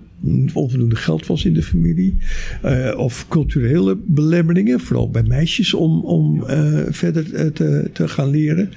onvoldoende 0.53 0.95
geld 0.95 1.25
was 1.25 1.45
in 1.45 1.53
de 1.53 1.63
familie. 1.63 2.17
Uh, 2.65 2.93
of 2.97 3.25
culturele 3.27 3.97
belemmeringen, 4.05 4.79
vooral 4.79 5.09
bij 5.09 5.23
meisjes, 5.23 5.73
om, 5.73 6.01
om 6.01 6.43
uh, 6.49 6.79
verder 6.89 7.33
eh, 7.33 7.45
te, 7.45 7.89
te 7.93 8.07
gaan 8.07 8.29
leren. 8.29 8.69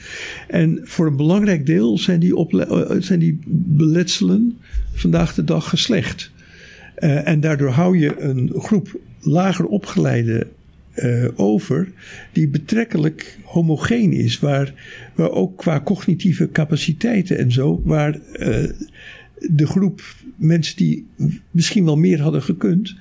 En 0.48 0.80
voor 0.82 1.06
een 1.06 1.16
belangrijk 1.16 1.66
deel 1.66 1.98
zijn 1.98 2.20
die, 2.20 2.46
zijn 2.98 3.18
die 3.18 3.38
beletselen 3.54 4.58
vandaag 4.92 5.34
de 5.34 5.44
dag 5.44 5.68
geslecht. 5.68 6.30
en 7.24 7.40
daardoor 7.40 7.70
hou 7.70 7.98
je 7.98 8.20
een 8.20 8.52
groep 8.54 9.00
lager 9.20 9.66
opgeleide 9.66 10.46
uh, 10.94 11.28
over, 11.36 11.88
die 12.32 12.48
betrekkelijk 12.48 13.38
homogeen 13.44 14.12
is, 14.12 14.38
waar, 14.38 14.74
waar 15.14 15.30
ook 15.30 15.56
qua 15.56 15.80
cognitieve 15.80 16.50
capaciteiten 16.50 17.38
en 17.38 17.52
zo, 17.52 17.82
waar 17.84 18.14
uh, 18.14 18.70
de 19.38 19.66
groep 19.66 20.02
mensen 20.36 20.76
die 20.76 21.06
misschien 21.50 21.84
wel 21.84 21.96
meer 21.96 22.20
hadden 22.20 22.42
gekund, 22.42 22.96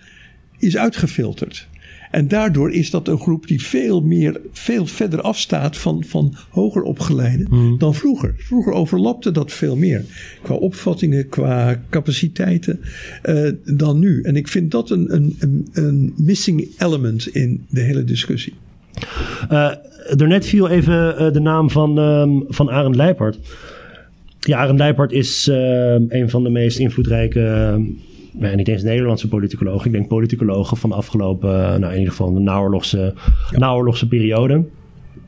is 0.58 0.78
uitgefilterd. 0.78 1.68
En 2.12 2.28
daardoor 2.28 2.72
is 2.72 2.90
dat 2.90 3.08
een 3.08 3.20
groep 3.20 3.48
die 3.48 3.62
veel 3.62 4.02
meer, 4.02 4.42
veel 4.52 4.86
verder 4.86 5.22
afstaat 5.22 5.78
van, 5.78 6.04
van 6.04 6.36
hoger 6.50 6.82
opgeleiden 6.82 7.48
mm. 7.50 7.78
dan 7.78 7.96
vroeger. 7.96 8.34
Vroeger 8.38 8.74
overlapte 8.74 9.32
dat 9.32 9.52
veel 9.52 9.76
meer. 9.76 10.06
Qua 10.42 10.56
opvattingen, 10.56 11.30
qua 11.30 11.82
capaciteiten 11.90 12.80
uh, 13.26 13.52
dan 13.64 14.00
nu. 14.00 14.22
En 14.22 14.36
ik 14.36 14.48
vind 14.48 14.72
dat 14.72 14.90
een, 14.90 15.14
een, 15.14 15.36
een, 15.40 15.68
een 15.74 16.14
missing 16.18 16.68
element 16.78 17.28
in 17.28 17.66
de 17.70 17.82
hele 17.82 18.04
discussie. 18.04 18.54
Uh, 19.52 19.72
daarnet 20.16 20.46
viel 20.46 20.70
even 20.70 21.16
uh, 21.22 21.34
de 21.34 21.40
naam 21.40 21.70
van, 21.70 21.98
um, 21.98 22.46
van 22.48 22.70
Arend 22.70 22.96
Leipert. 22.96 23.40
Ja, 24.40 24.58
Arend 24.58 24.80
Leipert 24.80 25.12
is 25.12 25.48
uh, 25.48 25.56
een 25.94 26.30
van 26.30 26.44
de 26.44 26.50
meest 26.50 26.80
invloedrijke 26.80 27.76
niet 28.34 28.68
eens 28.68 28.84
Nederlandse 28.84 29.28
politicologen. 29.28 29.86
Ik 29.86 29.92
denk 29.92 30.08
politicologen 30.08 30.78
van 30.78 30.90
de 30.90 30.96
afgelopen, 30.96 31.50
eh, 31.50 31.80
nou 31.80 31.92
in 31.92 31.98
ieder 31.98 32.12
geval 32.12 32.34
de 32.34 32.40
naoorlogse, 32.40 33.14
ja. 33.52 33.58
naoorlogse 33.58 34.08
periode. 34.08 34.66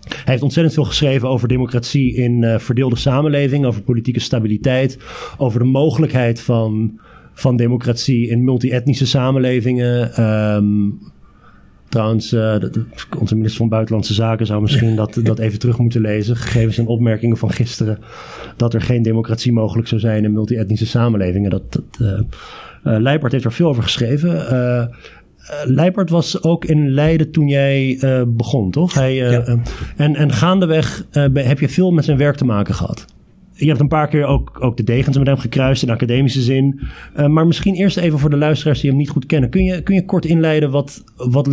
Hij 0.08 0.22
heeft 0.24 0.44
ontzettend 0.44 0.76
veel 0.76 0.86
geschreven 0.86 1.30
over 1.30 1.48
democratie 1.48 2.16
in 2.16 2.42
uh, 2.42 2.58
verdeelde 2.60 2.96
samenleving, 2.96 3.66
over 3.66 3.82
politieke 3.82 4.20
stabiliteit, 4.20 4.98
over 5.38 5.60
de 5.60 5.66
mogelijkheid 5.66 6.42
van, 6.42 7.00
van 7.34 7.56
democratie 7.56 8.28
in 8.28 8.44
multi-etnische 8.44 9.08
samenlevingen. 9.08 10.24
Um, 10.56 11.00
trouwens, 11.92 12.34
uh, 12.34 12.60
de, 12.60 12.84
onze 13.20 13.36
minister 13.36 13.60
van 13.60 13.70
Buitenlandse 13.70 14.14
Zaken 14.14 14.46
zou 14.46 14.62
misschien 14.62 14.96
dat, 14.96 15.20
dat 15.24 15.40
even 15.40 15.60
terug 15.60 15.78
moeten 15.78 16.02
lezen, 16.02 16.36
gegeven 16.36 16.74
zijn 16.74 16.88
opmerkingen 16.88 17.38
van 17.38 17.52
gisteren, 17.52 18.00
dat 18.58 18.74
er 18.74 18.82
geen 18.82 19.02
democratie 19.02 19.54
mogelijk 19.54 19.88
zou 19.88 20.02
zijn 20.02 20.24
in 20.24 20.34
multi-etnische 20.34 20.86
samenlevingen. 20.86 21.50
Dat, 21.50 21.64
dat 21.70 21.84
uh, 22.02 22.08
uh, 22.08 22.20
Leipert 22.84 23.32
heeft 23.32 23.46
er 23.46 23.52
veel 23.52 23.68
over 23.68 23.84
geschreven. 23.84 24.46
Leipert 25.64 26.10
was 26.10 26.44
ook 26.44 26.66
in 26.66 26.90
Leiden 26.90 27.32
toen 27.32 27.48
jij 27.48 28.00
begon, 28.28 28.72
toch? 28.72 28.94
Hij, 28.94 29.16
ja. 29.16 29.58
en, 29.96 30.16
en 30.16 30.32
gaandeweg 30.32 31.06
heb 31.34 31.60
je 31.60 31.70
veel 31.70 31.92
met 31.92 32.06
zijn 32.06 32.18
werk 32.18 32.36
te 32.36 32.46
maken 32.46 32.76
gehad. 32.76 33.06
Je 33.62 33.67
hebt 33.67 33.80
een 33.80 33.88
paar 33.88 34.08
keer 34.08 34.26
ook, 34.26 34.58
ook 34.60 34.78
de 34.78 34.84
degens 34.84 35.17
met 35.17 35.28
hem 35.28 35.38
gekruist 35.38 35.84
in 35.84 35.89
academische 35.89 36.41
zin. 36.41 36.80
maar 37.28 37.47
misschien 37.47 37.76
eerst 37.76 37.97
even 37.97 38.19
voor 38.19 38.30
de 38.30 38.38
luisteraars 38.38 38.80
die 38.80 38.89
hem 38.89 39.00
niet 39.00 39.10
goed 39.10 39.26
kennen. 39.26 39.50
Kun 39.50 39.63
je, 39.63 39.82
kun 39.82 39.95
je 39.95 40.06
kort 40.06 40.26
inleiden 40.26 40.71
wat, 40.71 41.04
wat 41.15 41.47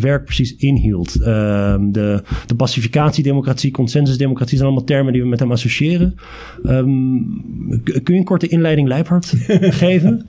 werk 0.00 0.24
precies 0.24 0.56
inhield? 0.56 1.20
Ehm, 1.20 1.90
de, 1.90 2.22
de 2.46 2.54
pacificatiedemocratie, 2.54 3.70
consensusdemocratie 3.70 4.56
zijn 4.56 4.68
allemaal 4.68 4.86
termen 4.86 5.12
die 5.12 5.22
we 5.22 5.28
met 5.28 5.38
hem 5.38 5.52
associëren. 5.52 6.14
Um, 6.66 7.42
kun 8.02 8.14
je 8.14 8.20
een 8.20 8.24
korte 8.24 8.48
inleiding 8.48 8.88
Leipart 8.88 9.34
geven? 9.84 10.26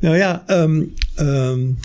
Nou 0.00 0.16
ja, 0.16 0.44
um, 0.46 0.92
um, 1.20 1.76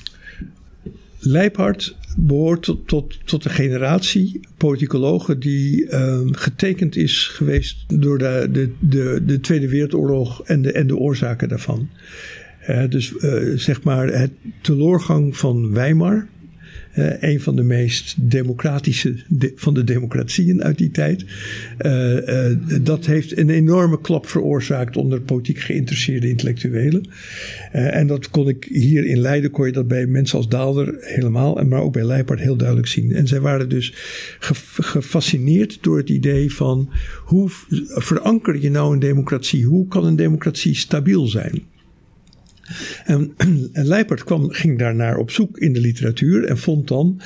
behoort 2.17 2.63
tot, 2.63 2.87
tot, 2.87 3.19
tot 3.25 3.43
de 3.43 3.49
generatie 3.49 4.39
politicologen 4.57 5.39
die 5.39 5.95
um, 5.95 6.35
getekend 6.35 6.95
is 6.95 7.27
geweest 7.27 7.99
door 7.99 8.17
de, 8.17 8.47
de, 8.51 8.71
de, 8.79 9.21
de 9.25 9.39
Tweede 9.39 9.69
Wereldoorlog 9.69 10.43
en 10.43 10.61
de, 10.61 10.71
en 10.71 10.87
de 10.87 10.97
oorzaken 10.97 11.49
daarvan. 11.49 11.89
Uh, 12.69 12.89
dus 12.89 13.13
uh, 13.17 13.57
zeg 13.57 13.83
maar 13.83 14.07
het 14.07 14.31
teleurgang 14.61 15.37
van 15.37 15.73
Weimar 15.73 16.27
uh, 16.95 17.11
een 17.19 17.41
van 17.41 17.55
de 17.55 17.63
meest 17.63 18.15
democratische 18.17 19.15
de, 19.27 19.51
van 19.55 19.73
de 19.73 19.83
democratieën 19.83 20.63
uit 20.63 20.77
die 20.77 20.91
tijd. 20.91 21.25
Uh, 21.79 22.27
uh, 22.27 22.57
dat 22.81 23.05
heeft 23.05 23.37
een 23.37 23.49
enorme 23.49 24.01
klap 24.01 24.27
veroorzaakt 24.27 24.97
onder 24.97 25.21
politiek 25.21 25.59
geïnteresseerde 25.59 26.29
intellectuelen. 26.29 27.09
en 27.71 28.07
dat 28.07 28.29
kon 28.29 28.49
ik 28.49 28.67
hier 28.71 29.05
in 29.05 29.19
Leiden, 29.19 29.51
kon 29.51 29.65
je 29.65 29.71
dat 29.71 29.87
bij 29.87 30.05
mensen 30.05 30.37
als 30.37 30.49
Daalder 30.49 30.95
helemaal, 30.99 31.63
maar 31.63 31.81
ook 31.81 31.93
bij 31.93 32.05
Leipart 32.05 32.39
heel 32.39 32.55
duidelijk 32.55 32.87
zien. 32.87 33.11
En 33.11 33.27
zij 33.27 33.39
waren 33.39 33.69
dus 33.69 33.93
gefascineerd 34.75 35.77
door 35.81 35.97
het 35.97 36.09
idee 36.09 36.53
van 36.53 36.89
hoe 37.25 37.49
veranker 37.85 38.61
je 38.61 38.69
nou 38.69 38.93
een 38.93 38.99
democratie? 38.99 39.65
Hoe 39.65 39.87
kan 39.87 40.05
een 40.05 40.15
democratie 40.15 40.75
stabiel 40.75 41.27
zijn? 41.27 41.70
En, 43.05 43.33
en 43.73 44.05
kwam, 44.23 44.49
ging 44.49 44.79
daarnaar 44.79 45.17
op 45.17 45.31
zoek 45.31 45.57
in 45.57 45.73
de 45.73 45.79
literatuur 45.79 46.45
en 46.45 46.57
vond 46.57 46.87
dan 46.87 47.21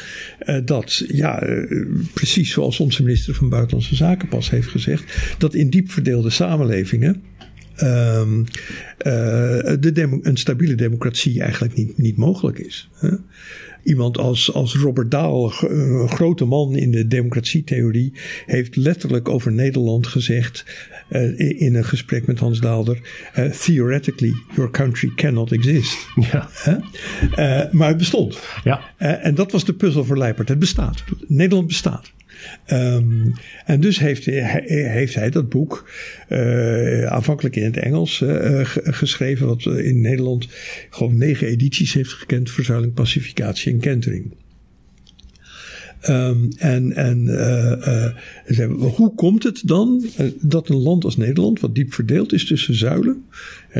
uh, 0.45 0.58
dat, 0.65 1.03
ja, 1.08 1.47
uh, 1.47 1.86
precies 2.13 2.51
zoals 2.51 2.79
onze 2.79 3.03
minister 3.03 3.34
van 3.34 3.49
Buitenlandse 3.49 3.95
Zaken 3.95 4.27
pas 4.27 4.49
heeft 4.49 4.67
gezegd, 4.67 5.36
dat 5.38 5.53
in 5.53 5.69
diep 5.69 5.91
verdeelde 5.91 6.29
samenlevingen. 6.29 7.23
Um, 7.84 8.39
uh, 8.39 8.45
de 9.79 10.19
een 10.21 10.38
stabiele 10.38 10.75
democratie 10.75 11.41
eigenlijk 11.41 11.75
niet, 11.75 11.97
niet 11.97 12.17
mogelijk 12.17 12.60
is. 12.60 12.89
Hè? 12.93 13.10
iemand 13.86 14.17
als, 14.17 14.53
als 14.53 14.75
Robert 14.75 15.12
Dahl, 15.12 15.51
een 15.67 16.10
grote 16.10 16.45
man 16.45 16.75
in 16.75 16.91
de 16.91 17.08
democratietheorie, 17.08 18.13
heeft 18.45 18.75
letterlijk 18.75 19.29
over 19.29 19.51
Nederland 19.51 20.08
gezegd 20.08 20.65
uh, 21.10 21.39
in 21.62 21.76
een 21.76 21.86
gesprek 21.86 22.28
met 22.28 22.39
Hans 22.39 22.60
Daalder: 22.60 23.00
uh, 23.39 23.46
Theoretically, 23.46 24.34
your 24.56 24.72
country 24.72 25.12
cannot 25.15 25.52
exist. 25.52 25.98
Ja. 26.32 26.50
Uh, 27.38 27.72
maar 27.72 27.88
het 27.88 27.98
bestond. 27.98 28.39
Ja. 28.63 28.94
en 28.98 29.36
dat 29.36 29.52
was 29.52 29.65
de 29.65 29.74
puzzel 29.74 30.06
voor 30.06 30.18
Leipert. 30.18 30.50
Het 30.50 30.60
bestaat. 30.60 31.04
Nederland 31.28 31.68
bestaat. 31.68 32.13
Um, 32.68 33.34
en 33.65 33.80
dus 33.80 34.00
heeft 34.00 34.26
hij, 34.26 34.63
heeft 34.68 35.15
hij 35.15 35.30
dat 35.30 35.50
boek 35.50 35.89
uh, 36.30 37.06
aanvankelijk 37.06 37.56
in 37.56 37.63
het 37.63 37.78
Engels 37.78 38.22
uh, 38.22 38.60
geschreven, 38.74 39.48
wat 39.48 39.65
in 39.65 40.02
Nederland 40.02 40.48
gewoon 40.89 41.18
negen 41.18 41.48
edities 41.48 41.94
heeft 41.94 42.13
gekend: 42.13 42.52
Verzuiling, 42.52 42.94
Pacificatie 42.94 43.74
en 43.74 43.80
Kentering. 43.80 44.34
Um, 46.10 46.50
en 46.58 46.96
en 46.96 47.28
uh, 47.28 48.72
hoe 48.96 49.15
komt 49.15 49.44
het 49.44 49.62
dan 49.65 50.06
dat 50.41 50.70
een 50.70 50.82
land 50.82 51.04
als 51.04 51.18
Nederland, 51.18 51.60
wat 51.60 51.76
diep 51.76 51.94
verdeeld 51.94 52.34
is 52.34 52.46
tussen 52.46 52.76
zuilen, 52.76 53.24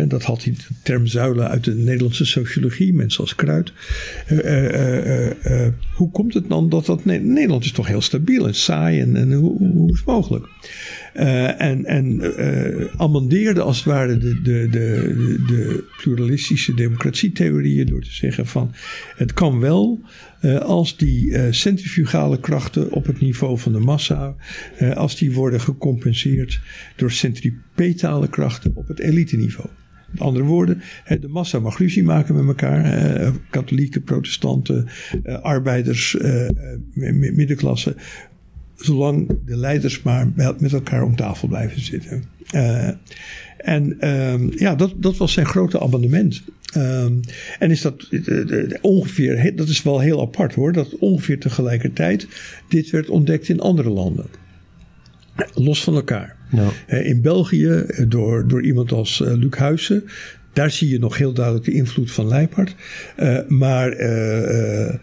dat 0.08 0.24
had 0.24 0.44
hij 0.44 0.54
de 0.54 0.64
term 0.84 1.08
zuilen 1.08 1.50
uit 1.50 1.64
de 1.64 1.76
Nederlandse 1.76 2.26
sociologie, 2.26 2.94
mensen 2.94 3.22
als 3.22 3.36
Kruid. 3.36 3.74
hoe 5.96 6.12
komt 6.12 6.34
het 6.34 6.50
dan 6.50 6.70
dat 6.70 6.86
dat 6.86 7.06
Nederland 7.06 7.64
is 7.64 7.72
toch 7.72 7.88
heel 7.88 8.02
stabiel 8.02 8.48
en 8.48 8.56
saai 8.56 9.00
en, 9.00 9.16
en 9.16 9.34
hoe, 9.34 9.58
hoe 9.58 9.92
is 9.92 9.98
het 9.98 10.06
mogelijk? 10.06 10.48
Uh, 11.16 11.62
en 11.62 11.86
en 11.86 12.22
amendeerde 12.98 13.62
als 13.62 13.78
het 13.78 13.86
ware 13.86 14.18
de, 14.18 14.42
de, 14.42 14.68
de, 14.72 15.44
de 15.48 15.84
pluralistische 15.98 16.74
democratietheorieën 16.74 17.86
door 17.86 18.02
te 18.02 18.14
zeggen 18.14 18.48
van 18.48 18.72
het 19.16 19.34
kan 19.34 19.60
wel 19.60 20.02
uh, 20.42 20.60
als 20.60 20.98
die 20.98 21.52
centrifugale 21.54 22.40
krachten 22.40 22.92
op 22.92 23.06
het 23.06 23.20
niveau 23.20 23.58
van 23.58 23.72
de 23.72 23.80
massa, 23.80 24.36
als 24.94 25.18
die 25.18 25.32
worden 25.32 25.62
gecompenseerd 25.62 26.60
door 26.96 27.12
centripetale 27.12 28.30
krachten 28.30 28.72
op 28.76 28.88
het 28.88 29.00
eliteniveau. 29.00 29.70
Met 30.12 30.22
andere 30.22 30.46
woorden, 30.46 30.82
de 31.20 31.28
massa 31.28 31.60
mag 31.60 31.78
ruzie 31.78 32.04
maken 32.04 32.36
met 32.36 32.46
elkaar. 32.46 33.34
Katholieken, 33.50 34.04
protestanten, 34.04 34.88
arbeiders, 35.42 36.18
middenklasse 37.34 37.96
zolang 38.78 39.38
de 39.46 39.58
leiders 39.58 40.02
maar 40.02 40.32
met 40.36 40.74
elkaar 40.74 41.04
om 41.04 41.16
tafel 41.16 41.48
blijven 41.48 41.82
zitten. 41.82 42.24
Uh, 42.56 42.90
en 43.58 43.98
uh, 44.00 44.52
ja, 44.52 44.76
dat, 44.76 44.94
dat 44.98 45.18
was 45.18 45.34
zijn 45.34 45.46
grote 45.46 45.80
abonnement. 45.80 46.42
Uh, 46.78 47.04
en 47.60 47.72
is 47.72 47.82
dat 47.82 48.08
uh, 48.10 48.74
ongeveer, 48.82 49.56
dat 49.56 49.68
is 49.68 49.84
wel 49.84 50.00
heel 50.00 50.22
apart 50.22 50.54
hoor, 50.54 50.74
dat 50.74 50.98
ongeveer 50.98 51.40
tegelijkertijd 51.40 52.28
dit 52.70 52.90
werd 52.90 53.10
ontdekt 53.10 53.50
in 53.50 53.60
andere 53.60 53.90
landen. 53.90 54.26
Los 55.54 55.84
van 55.84 55.96
elkaar. 55.96 56.36
Ja. 56.52 56.98
in 56.98 57.22
België 57.22 57.86
door, 58.08 58.48
door 58.48 58.64
iemand 58.64 58.92
als 58.92 59.20
Luc 59.20 59.58
Huysen. 59.58 60.04
Daar 60.54 60.72
zie 60.72 60.90
je 60.90 61.00
nog 61.00 61.18
heel 61.18 61.34
duidelijk 61.34 61.66
de 61.66 61.72
invloed 61.72 62.12
van 62.12 62.28
Leipart. 62.28 62.76
maar 63.48 64.00
uh, 64.00 64.94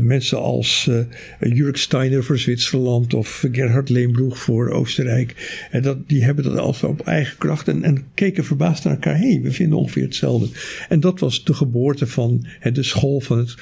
mensen 0.00 0.38
als 0.38 0.86
uh, 0.90 1.56
Jurk 1.56 1.76
Steiner 1.76 2.24
voor 2.24 2.38
Zwitserland 2.38 3.14
of 3.14 3.44
Gerhard 3.52 3.88
Leenbroeg 3.88 4.38
voor 4.38 4.70
Oostenrijk. 4.70 5.66
En 5.70 5.82
dat, 5.82 6.08
die 6.08 6.24
hebben 6.24 6.44
dat 6.44 6.58
altijd 6.58 6.92
op 6.92 7.00
eigen 7.06 7.38
kracht 7.38 7.68
en, 7.68 7.82
en 7.82 8.04
keken 8.14 8.44
verbaasd 8.44 8.84
naar 8.84 8.92
elkaar. 8.92 9.18
Hé, 9.18 9.30
hey, 9.30 9.40
we 9.42 9.52
vinden 9.52 9.78
ongeveer 9.78 10.02
hetzelfde. 10.02 10.48
En 10.88 11.00
dat 11.00 11.20
was 11.20 11.44
de 11.44 11.54
geboorte 11.54 12.06
van 12.06 12.46
de 12.72 12.82
school 12.82 13.20
van 13.20 13.38
het 13.38 13.54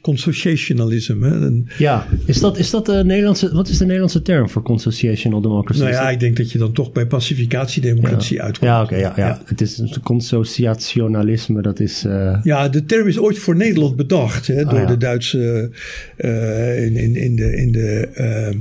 consociationalisme. 0.00 1.62
ja, 1.78 2.06
is 2.24 2.40
dat, 2.40 2.58
is 2.58 2.70
dat 2.70 2.86
de 2.86 3.04
Nederlandse, 3.04 3.54
wat 3.54 3.68
is 3.68 3.78
de 3.78 3.84
Nederlandse 3.84 4.22
term 4.22 4.48
voor 4.48 4.62
consociational 4.62 5.40
democracy? 5.40 5.80
Nou 5.80 5.92
ja, 5.92 6.10
ik 6.10 6.20
denk 6.20 6.36
dat 6.36 6.52
je 6.52 6.58
dan 6.58 6.72
toch 6.72 6.92
bij 6.92 7.06
pacificatiedemocratie 7.06 8.36
ja. 8.36 8.42
uitkomt. 8.42 8.70
Ja, 8.70 8.82
oké, 8.82 8.96
ja, 8.96 9.12
ja, 9.16 9.26
ja, 9.26 9.42
Het 9.44 9.60
is 9.60 9.98
consociationalisme, 10.02 11.62
dat 11.62 11.80
is... 11.80 12.04
Uh... 12.04 12.38
Ja, 12.42 12.68
de 12.68 12.84
term 12.84 13.08
is 13.08 13.18
ooit 13.18 13.38
voor 13.38 13.56
Nederland 13.56 13.96
bedacht 13.96 14.46
hè, 14.46 14.64
door 14.64 14.80
ah, 14.80 14.88
de 14.88 14.96
Duitse 14.96 15.23
uh, 15.32 16.84
in, 16.84 16.96
in, 16.96 17.16
in 17.16 17.36
de, 17.36 17.56
in 17.56 17.72
de 17.72 18.08
uh, 18.18 18.60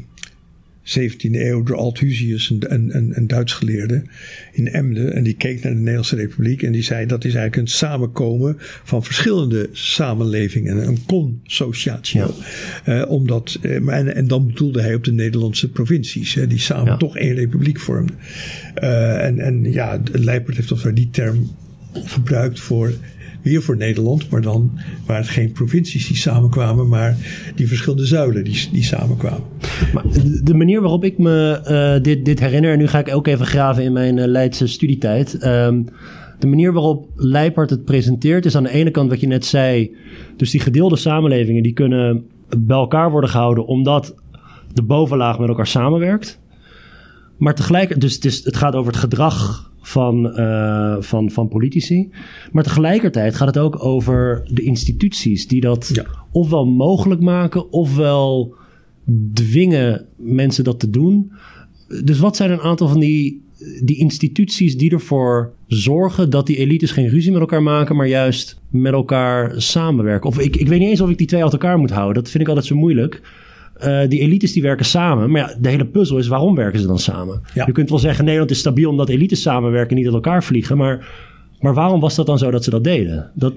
17e 0.84 1.32
eeuw 1.32 1.63
door 1.63 1.76
Althusius, 1.76 2.49
een, 2.49 2.95
een, 2.95 3.12
een 3.15 3.28
Duits 3.28 3.54
geleerde 3.54 4.04
in 4.52 4.67
Emden. 4.67 5.13
En 5.13 5.23
die 5.23 5.36
keek 5.36 5.63
naar 5.63 5.71
de 5.71 5.78
Nederlandse 5.78 6.15
Republiek 6.15 6.63
en 6.63 6.71
die 6.71 6.84
zei 6.84 7.06
dat 7.06 7.26
is 7.26 7.34
eigenlijk 7.34 7.56
een 7.56 7.73
samenkomen 7.73 8.56
van 8.84 9.04
verschillende 9.04 9.69
samenlevingen. 9.71 10.88
Een 10.88 11.06
consociatio. 11.06 12.36
Ja. 12.86 13.02
Uh, 13.02 13.10
omdat, 13.10 13.60
uh, 13.62 13.93
en, 13.93 14.15
en 14.15 14.28
dan 14.28 14.47
bedoelde 14.47 14.82
hij 14.82 14.95
op 14.95 15.04
de 15.04 15.13
Nederlandse 15.13 15.69
provincies, 15.69 16.34
hè, 16.34 16.47
die 16.47 16.60
samen 16.60 16.86
ja. 16.86 16.97
toch 16.97 17.17
één 17.17 17.36
republiek 17.36 17.80
vormden. 17.80 18.15
Uh, 18.84 19.26
en, 19.26 19.39
en 19.39 19.71
ja, 19.71 20.02
Leipert 20.12 20.56
heeft 20.56 20.67
toch 20.67 20.93
die 20.93 21.10
term 21.12 21.52
gebruikt 21.93 22.60
voor 22.60 22.93
weer 23.43 23.62
voor 23.62 23.77
Nederland, 23.77 24.29
maar 24.29 24.41
dan 24.41 24.71
waren 25.06 25.21
het 25.21 25.32
geen 25.32 25.51
provincies 25.51 26.08
die 26.08 26.17
samenkwamen, 26.17 26.88
maar 26.88 27.17
die 27.56 27.67
verschillende 27.67 28.06
zuilen 28.06 28.43
die, 28.43 28.69
die 28.71 28.84
samenkwamen. 28.84 29.43
Maar 29.93 30.03
de 30.43 30.53
manier 30.53 30.82
waarop 30.82 31.03
ik 31.03 31.17
me 31.17 31.62
uh, 31.67 32.03
dit, 32.03 32.25
dit 32.25 32.39
herinner, 32.39 32.71
en 32.71 32.77
nu 32.77 32.88
ga 32.88 32.99
ik 32.99 33.15
ook 33.15 33.27
even 33.27 33.45
graven 33.45 33.84
in 33.84 33.93
mijn 33.93 34.17
uh, 34.17 34.25
Leidse 34.25 34.67
studietijd. 34.67 35.45
Um, 35.45 35.86
de 36.39 36.47
manier 36.47 36.73
waarop 36.73 37.08
Leipart 37.15 37.69
het 37.69 37.86
presenteert 37.86 38.45
is 38.45 38.56
aan 38.56 38.63
de 38.63 38.69
ene 38.69 38.91
kant 38.91 39.10
wat 39.10 39.19
je 39.19 39.27
net 39.27 39.45
zei. 39.45 39.95
Dus 40.38 40.51
die 40.51 40.60
gedeelde 40.60 40.95
samenlevingen 40.95 41.63
die 41.63 41.73
kunnen 41.73 42.25
bij 42.58 42.77
elkaar 42.77 43.12
worden 43.12 43.29
gehouden 43.29 43.65
omdat 43.65 44.15
de 44.73 44.84
bovenlaag 44.84 45.39
met 45.39 45.49
elkaar 45.49 45.67
samenwerkt. 45.67 46.39
Maar 47.43 47.56
tegelijk, 47.56 48.01
dus 48.01 48.13
het, 48.13 48.25
is, 48.25 48.43
het 48.43 48.58
gaat 48.58 48.75
over 48.75 48.91
het 48.91 49.01
gedrag 49.01 49.71
van, 49.82 50.39
uh, 50.39 50.95
van, 50.99 51.32
van 51.32 51.47
politici. 51.47 52.10
Maar 52.51 52.63
tegelijkertijd 52.63 53.36
gaat 53.36 53.47
het 53.47 53.58
ook 53.58 53.84
over 53.84 54.47
de 54.51 54.62
instituties 54.62 55.47
die 55.47 55.62
dat 55.62 55.89
ja. 55.93 56.06
ofwel 56.32 56.65
mogelijk 56.65 57.21
maken, 57.21 57.71
ofwel 57.71 58.56
dwingen 59.34 60.06
mensen 60.15 60.63
dat 60.63 60.79
te 60.79 60.89
doen. 60.89 61.32
Dus 62.03 62.19
wat 62.19 62.36
zijn 62.36 62.51
een 62.51 62.62
aantal 62.62 62.88
van 62.88 62.99
die, 62.99 63.41
die 63.84 63.97
instituties 63.97 64.77
die 64.77 64.91
ervoor 64.91 65.53
zorgen 65.67 66.29
dat 66.29 66.47
die 66.47 66.58
elites 66.58 66.91
geen 66.91 67.10
ruzie 67.10 67.32
met 67.32 67.41
elkaar 67.41 67.63
maken, 67.63 67.95
maar 67.95 68.08
juist 68.08 68.60
met 68.69 68.93
elkaar 68.93 69.62
samenwerken? 69.62 70.29
Of 70.29 70.39
ik, 70.39 70.56
ik 70.56 70.67
weet 70.67 70.79
niet 70.79 70.89
eens 70.89 71.01
of 71.01 71.10
ik 71.10 71.17
die 71.17 71.27
twee 71.27 71.43
uit 71.43 71.53
elkaar 71.53 71.77
moet 71.77 71.91
houden. 71.91 72.23
Dat 72.23 72.32
vind 72.32 72.43
ik 72.43 72.49
altijd 72.49 72.67
zo 72.67 72.75
moeilijk. 72.75 73.21
Uh, 73.86 74.10
die 74.10 74.19
elites 74.19 74.54
die 74.54 74.62
werken 74.62 74.86
samen. 74.86 75.32
Maar 75.32 75.41
ja, 75.41 75.58
de 75.60 75.69
hele 75.69 75.86
puzzel 75.86 76.17
is 76.17 76.28
waarom 76.28 76.56
werken 76.56 76.80
ze 76.80 76.88
dan 76.88 77.00
samen? 77.00 77.41
Ja. 77.54 77.65
Je 77.65 77.72
kunt 77.72 77.89
wel 77.89 78.00
zeggen 78.00 78.24
Nederland 78.24 78.52
is 78.52 78.60
stabiel 78.60 78.89
omdat 78.89 79.10
elites 79.10 79.41
samenwerken 79.41 79.89
en 79.89 79.96
niet 79.96 80.06
uit 80.06 80.13
elkaar 80.13 80.43
vliegen. 80.43 80.78
Maar, 80.78 81.10
maar 81.60 81.74
waarom 81.74 82.00
was 82.00 82.15
dat 82.15 82.26
dan 82.26 82.38
zo 82.38 82.52
dat 82.52 82.63
ze 82.63 82.69
dat 82.69 82.84
deden? 82.84 83.32
Dat... 83.34 83.54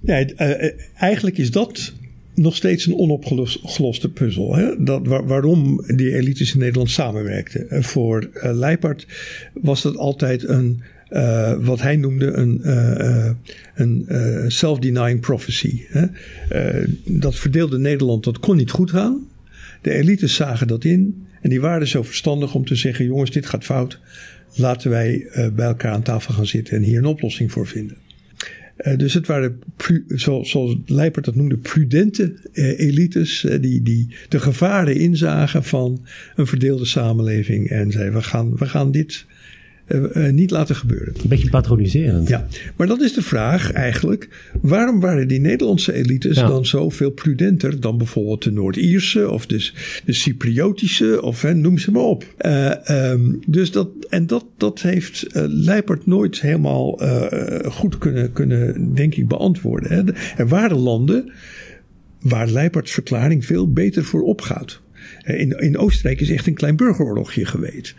Ja, 0.00 0.24
uh, 0.36 0.70
eigenlijk 0.94 1.38
is 1.38 1.50
dat 1.50 1.92
nog 2.34 2.56
steeds 2.56 2.86
een 2.86 2.98
onopgeloste 2.98 4.08
puzzel. 4.08 4.54
Hè? 4.54 4.84
Dat, 4.84 5.06
waar, 5.06 5.26
waarom 5.26 5.84
die 5.86 6.14
elites 6.14 6.52
in 6.52 6.58
Nederland 6.58 6.90
samenwerkten. 6.90 7.84
voor 7.84 8.28
uh, 8.34 8.52
Leipart 8.52 9.06
was 9.52 9.82
dat 9.82 9.96
altijd 9.96 10.48
een, 10.48 10.82
uh, 11.10 11.52
wat 11.60 11.80
hij 11.80 11.96
noemde 11.96 12.32
een, 12.32 12.60
uh, 12.64 13.30
een 13.74 14.06
self-denying 14.50 15.20
prophecy. 15.20 15.82
Hè? 15.88 16.06
dat 17.04 17.34
verdeelde 17.34 17.78
Nederland, 17.78 18.24
dat 18.24 18.38
kon 18.38 18.56
niet 18.56 18.70
goed 18.70 18.90
gaan. 18.90 19.26
De 19.80 19.92
elites 19.92 20.34
zagen 20.34 20.66
dat 20.66 20.84
in 20.84 21.26
en 21.40 21.50
die 21.50 21.60
waren 21.60 21.88
zo 21.88 22.02
verstandig 22.02 22.54
om 22.54 22.64
te 22.64 22.74
zeggen: 22.74 23.04
jongens, 23.04 23.30
dit 23.30 23.46
gaat 23.46 23.64
fout. 23.64 24.00
Laten 24.54 24.90
wij 24.90 25.14
uh, 25.14 25.48
bij 25.48 25.66
elkaar 25.66 25.92
aan 25.92 26.02
tafel 26.02 26.34
gaan 26.34 26.46
zitten 26.46 26.76
en 26.76 26.82
hier 26.82 26.98
een 26.98 27.04
oplossing 27.04 27.52
voor 27.52 27.66
vinden. 27.66 27.96
Uh, 28.78 28.96
dus 28.96 29.14
het 29.14 29.26
waren, 29.26 29.58
zoals, 30.08 30.76
Leipert 30.86 31.24
dat 31.24 31.34
noemde, 31.34 31.56
prudente 31.56 32.34
uh, 32.52 32.78
elites 32.78 33.46
die, 33.60 33.82
die 33.82 34.14
de 34.28 34.40
gevaren 34.40 34.96
inzagen 34.96 35.64
van 35.64 36.06
een 36.36 36.46
verdeelde 36.46 36.84
samenleving 36.84 37.68
en 37.68 37.90
zeiden: 37.90 38.14
we 38.14 38.22
gaan, 38.22 38.56
we 38.56 38.66
gaan 38.66 38.90
dit 38.90 39.26
niet 40.30 40.50
laten 40.50 40.76
gebeuren. 40.76 41.14
Een 41.22 41.28
beetje 41.28 41.50
patroniserend. 41.50 42.28
Ja, 42.28 42.46
maar 42.76 42.86
dat 42.86 43.00
is 43.00 43.12
de 43.12 43.22
vraag 43.22 43.72
eigenlijk. 43.72 44.28
Waarom 44.60 45.00
waren 45.00 45.28
die 45.28 45.40
Nederlandse 45.40 45.92
elites 45.92 46.36
ja. 46.36 46.46
dan 46.46 46.66
zo 46.66 46.90
veel 46.90 47.10
prudenter 47.10 47.80
dan 47.80 47.98
bijvoorbeeld 47.98 48.42
de 48.42 48.52
Noord-Ierse 48.52 49.30
of 49.30 49.46
de, 49.46 49.70
de 50.04 50.12
Cypriotische 50.12 51.22
of 51.22 51.42
hè, 51.42 51.54
noem 51.54 51.78
ze 51.78 51.90
maar 51.90 52.02
op. 52.02 52.24
Uh, 52.40 53.10
um, 53.10 53.40
dus 53.46 53.70
dat, 53.70 53.88
en 54.08 54.26
dat, 54.26 54.44
dat 54.56 54.82
heeft 54.82 55.26
uh, 55.36 55.44
Leipert 55.46 56.06
nooit 56.06 56.40
helemaal 56.40 57.00
goed 57.64 57.98
kunnen, 57.98 58.32
kunnen, 58.32 58.94
denk 58.94 59.14
ik, 59.14 59.28
beantwoorden. 59.28 59.92
Hè. 59.92 60.12
Er 60.36 60.48
waren 60.48 60.76
landen 60.76 61.32
waar 62.20 62.48
Leiperts 62.48 62.92
verklaring 62.92 63.44
veel 63.44 63.72
beter 63.72 64.04
voor 64.04 64.22
opgaat. 64.22 64.80
In, 65.24 65.50
in 65.58 65.78
Oostenrijk 65.78 66.20
is 66.20 66.30
echt 66.30 66.46
een 66.46 66.54
klein 66.54 66.76
burgeroorlogje 66.76 67.44
geweest 67.44 67.94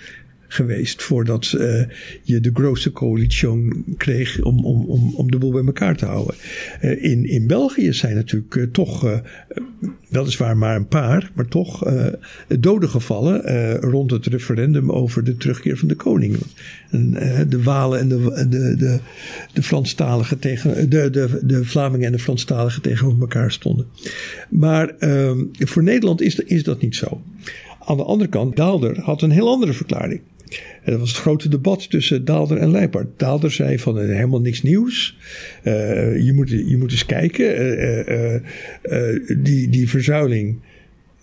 geweest 0.52 1.04
voordat 1.04 1.54
uh, 1.58 1.84
je 2.24 2.40
de 2.40 2.52
grootste 2.54 2.92
coalitie 2.92 3.28
kreeg 3.98 4.42
om, 4.42 4.66
om, 4.66 4.86
om, 4.86 5.14
om 5.16 5.32
de 5.32 5.38
boel 5.38 5.52
bij 5.52 5.66
elkaar 5.66 5.96
te 5.96 6.06
houden. 6.06 6.36
Uh, 6.82 7.04
in, 7.04 7.26
in 7.26 7.48
België 7.48 7.94
zijn 7.94 8.16
natuurlijk 8.16 8.56
uh, 8.56 8.64
toch, 8.72 9.22
weliswaar 10.10 10.58
maar 10.58 10.76
een 10.76 10.88
paar, 10.88 11.32
maar 11.36 11.48
toch 11.48 11.84
doden 12.60 12.90
gevallen 12.90 13.76
rond 13.76 14.12
het 14.12 14.26
referendum 14.26 14.92
over 14.92 15.24
de 15.24 15.38
terugkeer 15.38 15.78
van 15.78 15.88
de 15.88 15.96
koning. 15.96 16.38
En, 16.90 17.12
de 17.50 17.64
Walen 17.64 18.00
en 18.00 18.10
de, 18.10 18.48
de, 18.50 18.76
de, 18.76 19.00
de 19.54 19.64
Franstaligen 19.64 20.40
tegen, 20.40 20.90
de, 20.90 21.10
de, 21.10 21.40
de 21.44 21.66
Vlamingen 21.66 22.06
en 22.06 22.12
de 22.12 22.20
Franstaligen 22.20 22.82
tegenover 22.82 23.22
elkaar 23.22 23.52
stonden. 23.52 23.86
Maar 24.50 24.90
ehm, 24.98 25.40
voor 25.52 25.84
Nederland 25.84 26.22
is, 26.22 26.36
is 26.36 26.64
dat 26.64 26.82
niet 26.82 26.96
zo. 26.96 27.22
Aan 27.90 27.98
de 27.98 28.04
andere 28.04 28.30
kant, 28.30 28.56
Daalder 28.56 29.00
had 29.02 29.22
een 29.22 29.32
heel 29.32 29.50
andere 29.50 29.74
verklaring. 29.74 30.22
En 30.84 30.92
dat 30.92 31.00
was 31.00 31.10
het 31.10 31.20
grote 31.20 31.50
debat 31.50 31.90
tussen 31.90 32.26
Daalder 32.26 32.58
en 32.58 32.72
Leipart. 32.72 33.20
Daalder 33.20 33.52
zei 33.52 33.80
van 33.80 34.00
uh, 34.00 34.16
helemaal 34.16 34.42
niks 34.42 34.62
nieuws. 34.62 35.18
Uh, 35.64 36.26
je, 36.26 36.34
moet, 36.34 36.50
je 36.50 36.78
moet 36.78 36.92
eens 36.92 37.06
kijken. 37.06 37.82
Uh, 38.12 39.20
die, 39.38 39.70
die 39.70 39.90
verzuiling, 39.90 40.60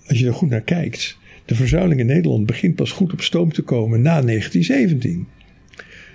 als 0.07 0.19
je 0.19 0.27
er 0.27 0.35
goed 0.35 0.51
naar 0.51 0.61
kijkt. 0.61 1.19
De 1.45 1.55
verzuiling 1.55 2.01
in 2.01 2.07
Nederland 2.07 2.47
begint 2.47 2.75
pas 2.75 2.93
goed 2.93 3.13
op 3.13 3.21
stoom 3.21 3.53
te 3.53 3.63
komen 3.63 4.03
na 4.03 4.21
1917. 4.23 5.27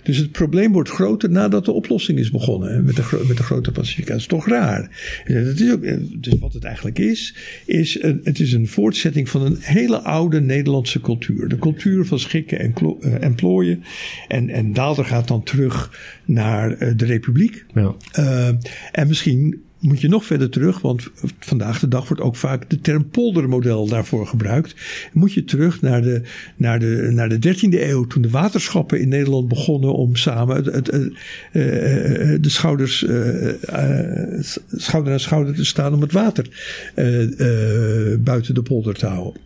Dus 0.04 0.18
het 0.18 0.32
probleem 0.32 0.72
wordt 0.72 0.90
groter 0.90 1.30
nadat 1.30 1.66
de 1.66 1.72
oplossing 1.72 2.20
is 2.20 2.32
begonnen 2.32 2.84
met 2.84 2.96
de, 2.96 3.24
met 3.28 3.38
de 3.38 3.44
grote 3.44 3.72
pacificatie. 3.72 4.12
Dat 4.12 4.20
is 4.20 4.26
toch 4.26 4.48
raar. 4.48 4.82
Dat 5.28 5.60
is 5.60 5.72
ook, 5.72 5.82
dus 6.22 6.40
wat 6.40 6.54
het 6.54 6.64
eigenlijk 6.64 7.00
is, 7.00 7.36
is 7.66 8.04
een, 8.04 8.22
het 8.24 8.40
is 8.40 8.54
een 8.54 8.68
voortzetting 8.68 9.30
van 9.30 9.42
een 9.42 9.58
hele 9.60 10.00
oude 10.00 10.42
Nederlandse 10.42 11.02
cultuur. 11.02 11.48
De 11.48 11.58
cultuur 11.58 12.06
van 12.06 12.20
schikken 12.20 12.60
en, 12.60 12.74
uh, 13.02 13.24
en 13.24 13.36
plooien. 13.36 13.84
En, 14.28 14.50
en 14.50 14.74
Daalder 14.74 15.06
gaat 15.06 15.28
dan 15.28 15.44
terug 15.44 16.00
naar 16.26 16.82
uh, 16.82 16.92
de 16.96 17.06
Republiek. 17.06 17.66
Ja. 17.74 17.96
Uh, 18.20 18.48
en 18.92 19.08
misschien 19.08 19.62
moet 19.82 20.02
je 20.02 20.08
nog 20.08 20.26
verder 20.26 20.50
terug, 20.50 20.82
want 20.82 21.10
vandaag 21.40 21.80
de 21.80 21.88
dag 21.88 22.08
wordt 22.08 22.24
ook 22.24 22.36
vaak 22.36 22.70
de 22.70 22.80
term 22.80 23.10
poldermodel 23.10 23.88
daarvoor 23.88 24.28
gebruikt. 24.28 24.76
Moet 25.14 25.34
je 25.34 25.44
terug 25.44 25.82
naar 25.82 26.02
de, 26.02 26.22
naar 26.56 26.80
de, 26.80 27.10
naar 27.12 27.30
de 27.30 27.56
13e 27.56 27.80
eeuw, 27.80 28.06
toen 28.06 28.22
de 28.22 28.30
waterschappen 28.30 29.00
in 29.00 29.08
Nederland 29.08 29.48
begonnen 29.48 29.94
om 29.94 30.16
samen 30.16 30.56
het, 30.56 30.66
het, 30.66 30.94
uh, 30.94 31.12
de 32.42 32.50
schouders 32.50 33.04
uh, 33.04 33.54
schouder 34.72 35.14
aan 35.14 35.20
schouder 35.20 35.56
te 35.56 35.66
staan 35.66 35.94
om 35.94 36.02
het 36.02 36.12
water 36.12 36.48
buiten 38.20 38.54
de 38.54 38.62
polder 38.62 38.94
te 38.94 39.06
houden. 39.06 39.42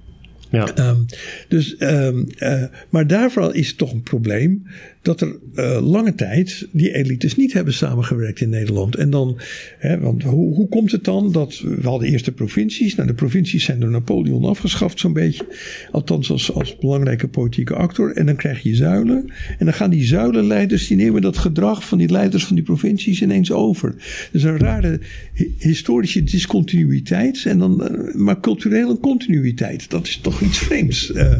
Ja. 0.49 0.89
Um, 0.89 1.05
dus, 1.47 1.75
um, 1.79 2.27
uh, 2.37 2.63
maar 2.89 3.07
daarvoor 3.07 3.55
is 3.55 3.67
het 3.67 3.77
toch 3.77 3.91
een 3.91 4.03
probleem 4.03 4.67
dat 5.05 5.21
er 5.21 5.37
uh, 5.55 5.87
lange 5.87 6.15
tijd 6.15 6.67
die 6.71 6.93
elites 6.93 7.35
niet 7.35 7.53
hebben 7.53 7.73
samengewerkt 7.73 8.41
in 8.41 8.49
Nederland. 8.49 8.95
En 8.95 9.09
dan, 9.09 9.39
hè, 9.77 9.99
want 9.99 10.23
hoe, 10.23 10.55
hoe 10.55 10.67
komt 10.67 10.91
het 10.91 11.03
dan 11.03 11.31
dat 11.31 11.59
we 11.59 11.87
hadden 11.87 12.09
eerst 12.09 12.25
de 12.25 12.31
provincies. 12.31 12.95
Nou, 12.95 13.07
de 13.07 13.13
provincies 13.13 13.63
zijn 13.63 13.79
door 13.79 13.89
Napoleon 13.89 14.43
afgeschaft 14.45 14.99
zo'n 14.99 15.13
beetje. 15.13 15.45
Althans 15.91 16.31
als, 16.31 16.53
als 16.53 16.77
belangrijke 16.77 17.27
politieke 17.27 17.75
actor. 17.75 18.11
En 18.11 18.25
dan 18.25 18.35
krijg 18.35 18.61
je 18.61 18.75
zuilen. 18.75 19.31
En 19.57 19.65
dan 19.65 19.73
gaan 19.73 19.89
die 19.89 20.03
zuilenleiders, 20.03 20.87
die 20.87 20.97
nemen 20.97 21.21
dat 21.21 21.37
gedrag 21.37 21.87
van 21.87 21.97
die 21.97 22.11
leiders 22.11 22.45
van 22.45 22.55
die 22.55 22.65
provincies 22.65 23.21
ineens 23.21 23.51
over. 23.51 23.95
Dus 24.31 24.43
een 24.43 24.57
rare 24.57 24.99
historische 25.57 26.23
discontinuïteit. 26.23 27.45
En 27.45 27.59
dan, 27.59 27.81
uh, 27.81 28.13
maar 28.13 28.39
culturele 28.39 28.99
continuïteit. 28.99 29.89
Dat 29.89 30.07
is 30.07 30.17
toch 30.17 30.41
iets 30.41 30.57
vreemds. 30.57 31.09
Uh, 31.09 31.35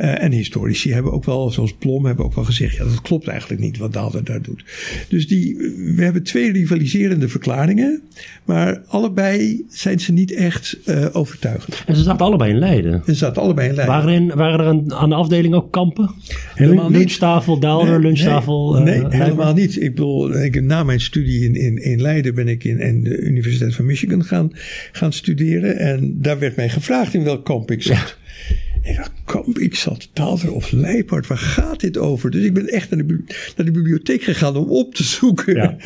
uh, 0.00 0.22
en 0.22 0.32
historici 0.32 0.92
hebben 0.92 1.12
ook 1.12 1.24
wel, 1.24 1.50
zoals 1.50 1.72
Blom, 1.72 2.06
hebben 2.06 2.24
ook 2.24 2.34
wel 2.34 2.44
gezegd, 2.44 2.76
ja, 2.76 2.84
dat 2.84 3.00
klopt 3.02 3.28
eigenlijk 3.28 3.60
niet 3.60 3.78
wat 3.78 3.92
Daalder 3.92 4.24
daar 4.24 4.42
doet. 4.42 4.64
Dus 5.08 5.28
die, 5.28 5.56
we 5.96 6.02
hebben 6.02 6.22
twee 6.22 6.52
rivaliserende 6.52 7.28
verklaringen, 7.28 8.00
maar 8.44 8.82
allebei 8.86 9.64
zijn 9.68 10.00
ze 10.00 10.12
niet 10.12 10.32
echt 10.32 10.78
uh, 10.86 11.06
overtuigend. 11.12 11.82
En 11.86 11.96
ze 11.96 12.02
zaten 12.02 12.26
allebei 12.26 12.52
in 12.52 12.58
Leiden. 12.58 13.02
Ze 13.06 13.14
zaten 13.14 13.42
allebei 13.42 13.68
in 13.68 13.74
Leiden. 13.74 13.96
Waren, 13.96 14.14
in, 14.14 14.34
waren 14.34 14.60
er 14.60 14.94
aan 14.96 15.08
de 15.08 15.14
afdeling 15.14 15.54
ook 15.54 15.72
kampen? 15.72 16.10
Helemaal 16.54 16.88
niet. 16.88 16.98
Lunchtafel 16.98 17.58
Daalder, 17.58 17.90
nee, 17.90 18.00
lunchtafel 18.00 18.72
Nee, 18.72 18.84
nee 18.84 19.12
uh, 19.12 19.20
helemaal 19.20 19.54
niet. 19.54 19.82
Ik 19.82 19.94
bedoel, 19.94 20.42
ik, 20.42 20.62
na 20.62 20.84
mijn 20.84 21.00
studie 21.00 21.44
in, 21.44 21.54
in, 21.54 21.82
in 21.82 22.00
Leiden 22.00 22.34
ben 22.34 22.48
ik 22.48 22.64
in, 22.64 22.78
in 22.78 23.02
de 23.02 23.18
Universiteit 23.18 23.74
van 23.74 23.86
Michigan 23.86 24.24
gaan, 24.24 24.50
gaan 24.92 25.12
studeren. 25.12 25.78
En 25.78 26.16
daar 26.20 26.38
werd 26.38 26.56
mij 26.56 26.68
gevraagd 26.68 27.14
in 27.14 27.24
welk 27.24 27.44
kamp 27.44 27.70
ik 27.70 27.82
zat. 27.82 27.96
Ja. 27.96 28.18
Ik 28.82 28.96
dacht, 28.96 29.76
zat 29.76 30.08
Daalder 30.12 30.52
of 30.52 30.72
Leipart, 30.72 31.26
waar 31.26 31.38
gaat 31.38 31.80
dit 31.80 31.98
over? 31.98 32.30
Dus 32.30 32.44
ik 32.44 32.54
ben 32.54 32.66
echt 32.66 32.90
naar 32.90 33.06
de, 33.06 33.24
naar 33.56 33.66
de 33.66 33.72
bibliotheek 33.72 34.22
gegaan 34.22 34.56
om 34.56 34.68
op 34.68 34.94
te 34.94 35.04
zoeken 35.04 35.54
ja. 35.54 35.76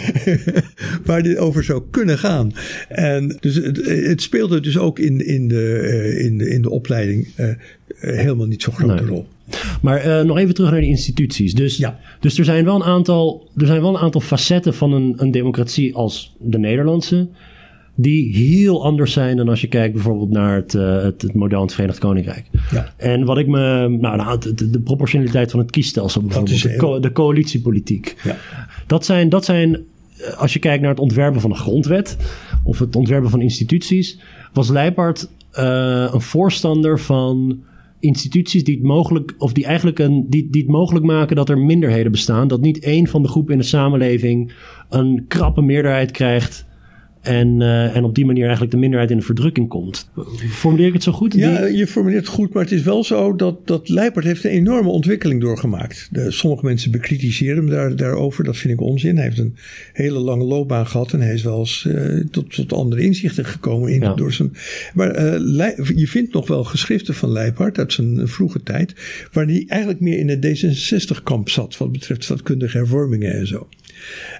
waar 1.04 1.22
dit 1.22 1.36
over 1.36 1.64
zou 1.64 1.82
kunnen 1.90 2.18
gaan. 2.18 2.52
En 2.88 3.36
dus 3.40 3.54
het, 3.54 3.86
het 3.86 4.22
speelde 4.22 4.60
dus 4.60 4.78
ook 4.78 4.98
in, 4.98 5.26
in, 5.26 5.48
de, 5.48 6.16
in, 6.18 6.38
de, 6.38 6.48
in 6.48 6.62
de 6.62 6.70
opleiding 6.70 7.26
uh, 7.36 7.48
helemaal 7.98 8.46
niet 8.46 8.62
zo'n 8.62 8.74
grote 8.74 9.02
nee. 9.02 9.10
rol. 9.10 9.26
Maar 9.82 10.06
uh, 10.06 10.20
nog 10.20 10.38
even 10.38 10.54
terug 10.54 10.70
naar 10.70 10.80
de 10.80 10.86
instituties. 10.86 11.54
Dus, 11.54 11.76
ja. 11.76 11.98
dus 12.20 12.38
er, 12.38 12.44
zijn 12.44 12.64
wel 12.64 12.74
een 12.74 12.84
aantal, 12.84 13.50
er 13.56 13.66
zijn 13.66 13.80
wel 13.80 13.94
een 13.94 14.02
aantal 14.02 14.20
facetten 14.20 14.74
van 14.74 14.92
een, 14.92 15.14
een 15.16 15.30
democratie 15.30 15.94
als 15.94 16.34
de 16.38 16.58
Nederlandse 16.58 17.28
die 17.94 18.34
heel 18.34 18.84
anders 18.84 19.12
zijn 19.12 19.36
dan 19.36 19.48
als 19.48 19.60
je 19.60 19.68
kijkt 19.68 19.94
bijvoorbeeld 19.94 20.30
naar 20.30 20.54
het, 20.54 20.74
uh, 20.74 21.02
het, 21.02 21.22
het 21.22 21.34
model 21.34 21.58
in 21.58 21.64
het 21.64 21.74
Verenigd 21.74 21.98
Koninkrijk. 21.98 22.46
Ja. 22.70 22.92
En 22.96 23.24
wat 23.24 23.38
ik 23.38 23.46
me, 23.46 23.88
nou, 23.88 24.16
nou 24.16 24.38
de, 24.54 24.70
de, 24.70 24.80
proportionaliteit 24.80 25.50
van 25.50 25.60
het 25.60 25.70
kiesstelsel 25.70 26.22
bijvoorbeeld, 26.22 26.62
de, 26.62 26.76
co 26.76 27.00
de, 27.00 27.12
coalitiepolitiek. 27.12 28.16
Ja. 28.22 28.36
Dat, 28.86 29.04
zijn, 29.04 29.28
dat 29.28 29.44
zijn, 29.44 29.74
eh, 30.16 30.40
als 30.40 30.52
je 30.52 30.58
kijkt 30.58 30.80
naar 30.80 30.90
het 30.90 31.00
ontwerpen 31.00 31.40
van 31.40 31.50
een 31.50 31.56
grondwet 31.56 32.16
of 32.62 32.78
het 32.78 32.96
ontwerpen 32.96 33.30
van 33.30 33.40
instituties, 33.40 34.18
was 34.52 34.68
Leipart 34.68 35.28
uh, 35.58 36.08
een 36.12 36.20
voorstander 36.20 37.00
van 37.00 37.62
instituties 38.00 38.64
die 38.64 38.74
het 38.74 38.84
mogelijk, 38.84 39.34
of 39.38 39.52
die 39.52 39.64
eigenlijk 39.64 39.98
een, 39.98 40.26
die, 40.28 40.50
die 40.50 40.62
het 40.62 40.70
mogelijk 40.70 41.04
maken 41.04 41.36
dat 41.36 41.48
er 41.48 41.58
minderheden 41.58 42.12
bestaan. 42.12 42.48
Dat 42.48 42.60
niet 42.60 42.78
één 42.78 43.06
van 43.06 43.22
de 43.22 43.28
groepen 43.28 43.52
in 43.52 43.58
de 43.58 43.64
samenleving 43.64 44.52
een 44.90 45.24
krappe 45.28 45.62
meerderheid 45.62 46.10
krijgt 46.10 46.66
en, 47.24 47.60
uh, 47.60 47.96
en 47.96 48.04
op 48.04 48.14
die 48.14 48.26
manier 48.26 48.42
eigenlijk 48.42 48.72
de 48.72 48.78
minderheid 48.78 49.10
in 49.10 49.16
de 49.16 49.22
verdrukking 49.22 49.68
komt. 49.68 50.10
Formuleer 50.50 50.86
ik 50.86 50.92
het 50.92 51.02
zo 51.02 51.12
goed? 51.12 51.34
Ja, 51.34 51.64
je 51.64 51.86
formuleert 51.86 52.26
het 52.26 52.34
goed, 52.34 52.52
maar 52.52 52.62
het 52.62 52.72
is 52.72 52.82
wel 52.82 53.04
zo 53.04 53.36
dat, 53.36 53.66
dat 53.66 53.88
Leipert 53.88 54.24
heeft 54.24 54.44
een 54.44 54.50
enorme 54.50 54.88
ontwikkeling 54.88 55.40
doorgemaakt. 55.40 56.08
De, 56.10 56.30
sommige 56.30 56.64
mensen 56.64 56.90
bekritiseren 56.90 57.56
hem 57.56 57.68
daar, 57.70 57.96
daarover, 57.96 58.44
dat 58.44 58.56
vind 58.56 58.74
ik 58.74 58.80
onzin. 58.80 59.16
Hij 59.16 59.24
heeft 59.24 59.38
een 59.38 59.56
hele 59.92 60.18
lange 60.18 60.44
loopbaan 60.44 60.86
gehad 60.86 61.12
en 61.12 61.20
hij 61.20 61.34
is 61.34 61.42
wel 61.42 61.58
eens 61.58 61.84
uh, 61.88 62.24
tot, 62.30 62.54
tot 62.54 62.72
andere 62.72 63.02
inzichten 63.02 63.44
gekomen. 63.44 63.92
In, 63.92 64.00
ja. 64.00 64.14
door 64.14 64.32
zijn, 64.32 64.52
maar 64.94 65.38
uh, 65.38 65.78
je 65.96 66.08
vindt 66.08 66.32
nog 66.32 66.48
wel 66.48 66.64
geschriften 66.64 67.14
van 67.14 67.32
Leipart 67.32 67.78
uit 67.78 67.92
zijn 67.92 68.28
vroege 68.28 68.62
tijd, 68.62 68.94
waar 69.32 69.46
hij 69.46 69.64
eigenlijk 69.68 70.00
meer 70.00 70.18
in 70.18 70.28
het 70.28 70.46
D66-kamp 70.46 71.48
zat, 71.48 71.76
wat 71.76 71.92
betreft 71.92 72.24
stadkundige 72.24 72.76
hervormingen 72.76 73.32
en 73.32 73.46
zo. 73.46 73.68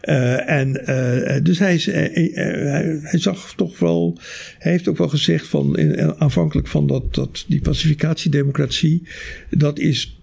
Uh, 0.02 0.50
en 0.50 0.80
uh, 0.88 1.42
dus 1.42 1.58
hij, 1.58 1.74
is, 1.74 1.88
uh, 1.88 1.94
hij, 1.94 3.18
zag 3.18 3.54
toch 3.56 3.78
wel, 3.78 4.18
hij 4.58 4.72
heeft 4.72 4.88
ook 4.88 4.98
wel 4.98 5.08
gezegd 5.08 5.46
van 5.46 5.76
in, 5.76 6.14
aanvankelijk 6.20 6.68
van 6.68 6.86
dat, 6.86 7.14
dat 7.14 7.44
die 7.48 7.60
pacificatiedemocratie, 7.60 9.02
dat 9.50 9.78
is 9.78 10.18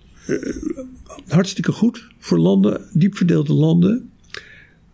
hartstikke 1.27 1.71
goed 1.71 2.07
voor 2.19 2.39
landen, 2.39 2.81
diep 2.93 3.15
verdeelde 3.17 3.53
landen. 3.53 4.09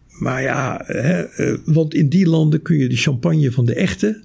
Maar 0.08 0.42
ja, 0.42 0.84
hè, 0.86 1.26
want 1.66 1.94
in 1.94 2.10
die 2.10 2.28
landen 2.28 2.62
kun 2.62 2.78
je 2.78 2.90
de 2.90 2.96
champagne 2.98 3.52
van 3.52 3.66
de 3.66 3.76
echte, 3.76 4.22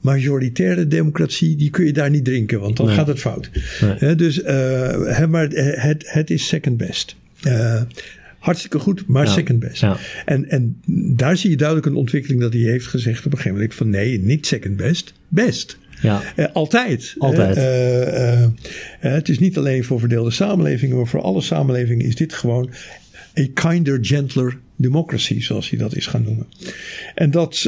majoritaire 0.00 0.86
democratie, 0.86 1.56
die 1.56 1.70
kun 1.70 1.84
je 1.84 1.92
daar 1.92 2.10
niet 2.10 2.24
drinken, 2.24 2.60
want 2.60 2.76
dan 2.76 2.86
nee. 2.86 2.94
gaat 2.94 3.06
het 3.06 3.18
fout. 3.18 3.50
Nee. 4.00 4.14
dus, 4.14 4.38
uh, 4.38 5.26
maar 5.26 5.48
het, 5.48 6.02
het 6.06 6.30
is 6.30 6.46
second 6.46 6.76
best. 6.76 7.16
Uh, 7.46 7.82
hartstikke 8.46 8.78
goed, 8.78 9.06
maar 9.06 9.24
ja. 9.24 9.30
second 9.30 9.58
best. 9.58 9.80
Ja. 9.80 9.96
En, 10.24 10.50
en 10.50 10.80
daar 11.16 11.36
zie 11.36 11.50
je 11.50 11.56
duidelijk 11.56 11.86
een 11.86 11.94
ontwikkeling 11.94 12.40
dat 12.40 12.52
hij 12.52 12.62
heeft 12.62 12.86
gezegd 12.86 13.18
op 13.18 13.32
een 13.32 13.38
gegeven 13.38 13.52
moment 13.52 13.74
van 13.74 13.90
nee, 13.90 14.20
niet 14.20 14.46
second 14.46 14.76
best, 14.76 15.12
best. 15.28 15.78
Ja. 16.02 16.22
Uh, 16.36 16.46
altijd. 16.52 17.14
Altijd. 17.18 17.56
Uh, 17.56 18.42
uh, 18.42 18.48
het 19.00 19.28
is 19.28 19.38
niet 19.38 19.58
alleen 19.58 19.84
voor 19.84 19.98
verdeelde 19.98 20.30
samenlevingen, 20.30 20.96
maar 20.96 21.06
voor 21.06 21.20
alle 21.20 21.40
samenlevingen 21.40 22.06
is 22.06 22.16
dit 22.16 22.32
gewoon 22.32 22.70
a 23.38 23.46
kinder, 23.54 23.98
gentler 24.00 24.58
democracy, 24.76 25.40
zoals 25.40 25.70
hij 25.70 25.78
dat 25.78 25.96
is 25.96 26.06
gaan 26.06 26.22
noemen. 26.22 26.46
En, 27.14 27.30
dat, 27.30 27.64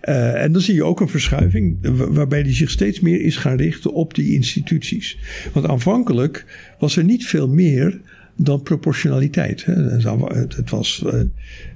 en 0.00 0.52
dan 0.52 0.60
zie 0.60 0.74
je 0.74 0.84
ook 0.84 1.00
een 1.00 1.08
verschuiving 1.08 1.76
waarbij 2.08 2.40
hij 2.40 2.54
zich 2.54 2.70
steeds 2.70 3.00
meer 3.00 3.20
is 3.20 3.36
gaan 3.36 3.56
richten 3.56 3.92
op 3.92 4.14
die 4.14 4.34
instituties. 4.34 5.18
Want 5.52 5.66
aanvankelijk 5.66 6.44
was 6.78 6.96
er 6.96 7.04
niet 7.04 7.26
veel 7.26 7.48
meer 7.48 8.00
dan 8.40 8.62
proportionaliteit. 8.62 9.64
Het 9.64 10.70
was, 10.70 11.04
eh, 11.04 11.20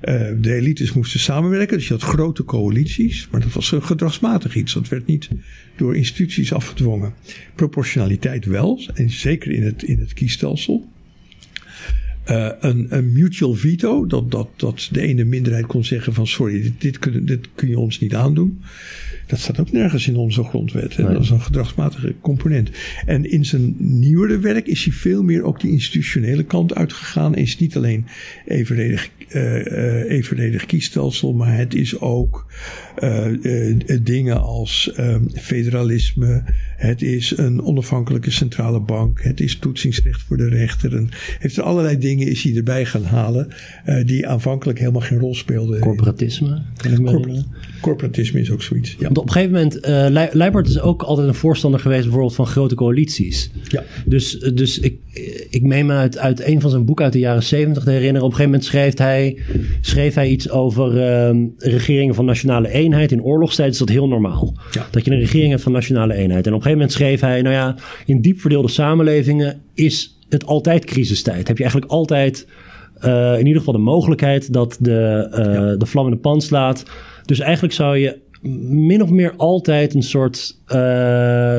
eh, 0.00 0.36
de 0.40 0.54
elites 0.54 0.92
moesten 0.92 1.20
samenwerken, 1.20 1.76
dus 1.76 1.88
je 1.88 1.92
had 1.92 2.02
grote 2.02 2.44
coalities, 2.44 3.28
maar 3.30 3.40
dat 3.40 3.52
was 3.52 3.72
een 3.72 3.82
gedragsmatig 3.82 4.54
iets. 4.54 4.74
Dat 4.74 4.88
werd 4.88 5.06
niet 5.06 5.28
door 5.76 5.96
instituties 5.96 6.52
afgedwongen. 6.52 7.14
Proportionaliteit 7.54 8.44
wel, 8.44 8.80
en 8.94 9.10
zeker 9.10 9.52
in 9.52 9.62
het, 9.62 9.82
in 9.82 9.98
het 9.98 10.12
kiesstelsel. 10.12 10.91
Uh, 12.32 12.48
een, 12.60 12.86
een, 12.88 13.12
mutual 13.12 13.54
veto, 13.54 14.06
dat, 14.06 14.30
dat, 14.30 14.48
dat 14.56 14.88
de 14.92 15.00
ene 15.00 15.24
minderheid 15.24 15.66
kon 15.66 15.84
zeggen 15.84 16.14
van 16.14 16.26
sorry, 16.26 16.62
dit, 16.62 16.72
dit, 16.78 16.98
kun, 16.98 17.24
dit 17.24 17.48
kun 17.54 17.68
je 17.68 17.78
ons 17.78 17.98
niet 17.98 18.14
aandoen. 18.14 18.60
Dat 19.26 19.38
staat 19.38 19.60
ook 19.60 19.72
nergens 19.72 20.08
in 20.08 20.16
onze 20.16 20.44
grondwet. 20.44 20.98
Nee. 20.98 21.12
Dat 21.12 21.22
is 21.22 21.30
een 21.30 21.40
gedragsmatige 21.40 22.14
component. 22.20 22.70
En 23.06 23.30
in 23.30 23.44
zijn 23.44 23.74
nieuwere 23.78 24.38
werk 24.38 24.66
is 24.66 24.84
hij 24.84 24.92
veel 24.92 25.22
meer 25.22 25.42
ook 25.42 25.60
die 25.60 25.70
institutionele 25.70 26.42
kant 26.42 26.74
uitgegaan. 26.74 27.34
Is 27.34 27.58
niet 27.58 27.76
alleen 27.76 28.06
evenredig, 28.46 29.10
uh, 29.28 29.64
uh, 29.64 30.10
evenredig 30.10 30.66
kiesstelsel, 30.66 31.32
maar 31.32 31.56
het 31.56 31.74
is 31.74 32.00
ook 32.00 32.46
dingen 34.02 34.40
als 34.42 34.92
um, 34.98 35.30
federalisme. 35.34 36.44
Het 36.76 37.02
is 37.02 37.36
een 37.36 37.62
onafhankelijke 37.62 38.30
centrale 38.30 38.80
bank. 38.80 39.22
Het 39.22 39.40
is 39.40 39.56
toetsingsrecht 39.56 40.22
voor 40.22 40.36
de 40.36 40.48
rechter. 40.48 40.96
En 40.96 41.08
heeft 41.38 41.56
er 41.56 41.62
allerlei 41.62 41.98
dingen 41.98 42.21
is 42.26 42.42
hij 42.42 42.56
erbij 42.56 42.84
gaan 42.84 43.04
halen. 43.04 43.48
die 44.04 44.26
aanvankelijk 44.26 44.78
helemaal 44.78 45.00
geen 45.00 45.18
rol 45.18 45.34
speelden. 45.34 45.80
Corporatisme, 45.80 46.62
kan 46.76 46.92
ik 46.92 47.00
me 47.00 47.10
Corpor 47.10 47.44
Corporatisme 47.80 48.40
is 48.40 48.50
ook 48.50 48.62
zoiets. 48.62 48.90
Ja. 48.98 49.04
Want 49.04 49.18
op 49.18 49.24
een 49.24 49.32
gegeven 49.32 49.52
moment, 49.52 49.76
uh, 49.86 50.26
Leibert 50.32 50.68
is 50.68 50.80
ook 50.80 51.02
altijd 51.02 51.28
een 51.28 51.34
voorstander 51.34 51.80
geweest 51.80 52.02
bijvoorbeeld 52.02 52.34
van 52.34 52.46
grote 52.46 52.74
coalities. 52.74 53.50
Ja. 53.68 53.82
Dus, 54.06 54.38
dus 54.38 54.78
ik, 54.78 54.96
ik 55.50 55.62
meen 55.62 55.86
me 55.86 55.92
uit, 55.92 56.18
uit 56.18 56.46
een 56.46 56.60
van 56.60 56.70
zijn 56.70 56.84
boeken 56.84 57.04
uit 57.04 57.12
de 57.12 57.18
jaren 57.18 57.42
zeventig 57.42 57.84
te 57.84 57.90
herinneren. 57.90 58.22
Op 58.22 58.30
een 58.30 58.36
gegeven 58.36 58.50
moment 58.50 58.70
schreef 58.70 58.98
hij, 58.98 59.38
schreef 59.80 60.14
hij 60.14 60.28
iets 60.28 60.50
over 60.50 60.94
uh, 60.96 61.46
regeringen 61.58 62.14
van 62.14 62.24
nationale 62.24 62.68
eenheid. 62.68 63.12
In 63.12 63.22
oorlogstijd 63.22 63.72
is 63.72 63.78
dat 63.78 63.88
heel 63.88 64.08
normaal. 64.08 64.56
Ja. 64.70 64.86
Dat 64.90 65.04
je 65.04 65.10
een 65.10 65.18
regering 65.18 65.50
hebt 65.50 65.62
van 65.62 65.72
nationale 65.72 66.14
eenheid. 66.14 66.46
En 66.46 66.52
op 66.52 66.58
een 66.58 66.62
gegeven 66.62 66.78
moment 66.78 66.92
schreef 66.92 67.20
hij, 67.20 67.42
nou 67.42 67.54
ja, 67.54 67.76
in 68.06 68.20
diep 68.20 68.40
verdeelde 68.40 68.68
samenlevingen 68.68 69.60
is 69.74 70.18
het 70.32 70.46
altijd 70.46 70.84
crisistijd. 70.84 71.48
Heb 71.48 71.56
je 71.56 71.62
eigenlijk 71.62 71.92
altijd 71.92 72.46
uh, 73.04 73.32
in 73.38 73.46
ieder 73.46 73.58
geval 73.58 73.74
de 73.74 73.80
mogelijkheid 73.80 74.52
dat 74.52 74.76
de, 74.80 75.28
uh, 75.30 75.54
ja. 75.54 75.76
de 75.76 75.86
vlam 75.86 76.04
in 76.04 76.10
de 76.10 76.16
pan 76.16 76.40
slaat. 76.40 76.84
Dus 77.24 77.40
eigenlijk 77.40 77.74
zou 77.74 77.98
je 77.98 78.18
min 78.68 79.02
of 79.02 79.10
meer 79.10 79.34
altijd 79.36 79.94
een 79.94 80.02
soort 80.02 80.58
uh, 80.66 80.76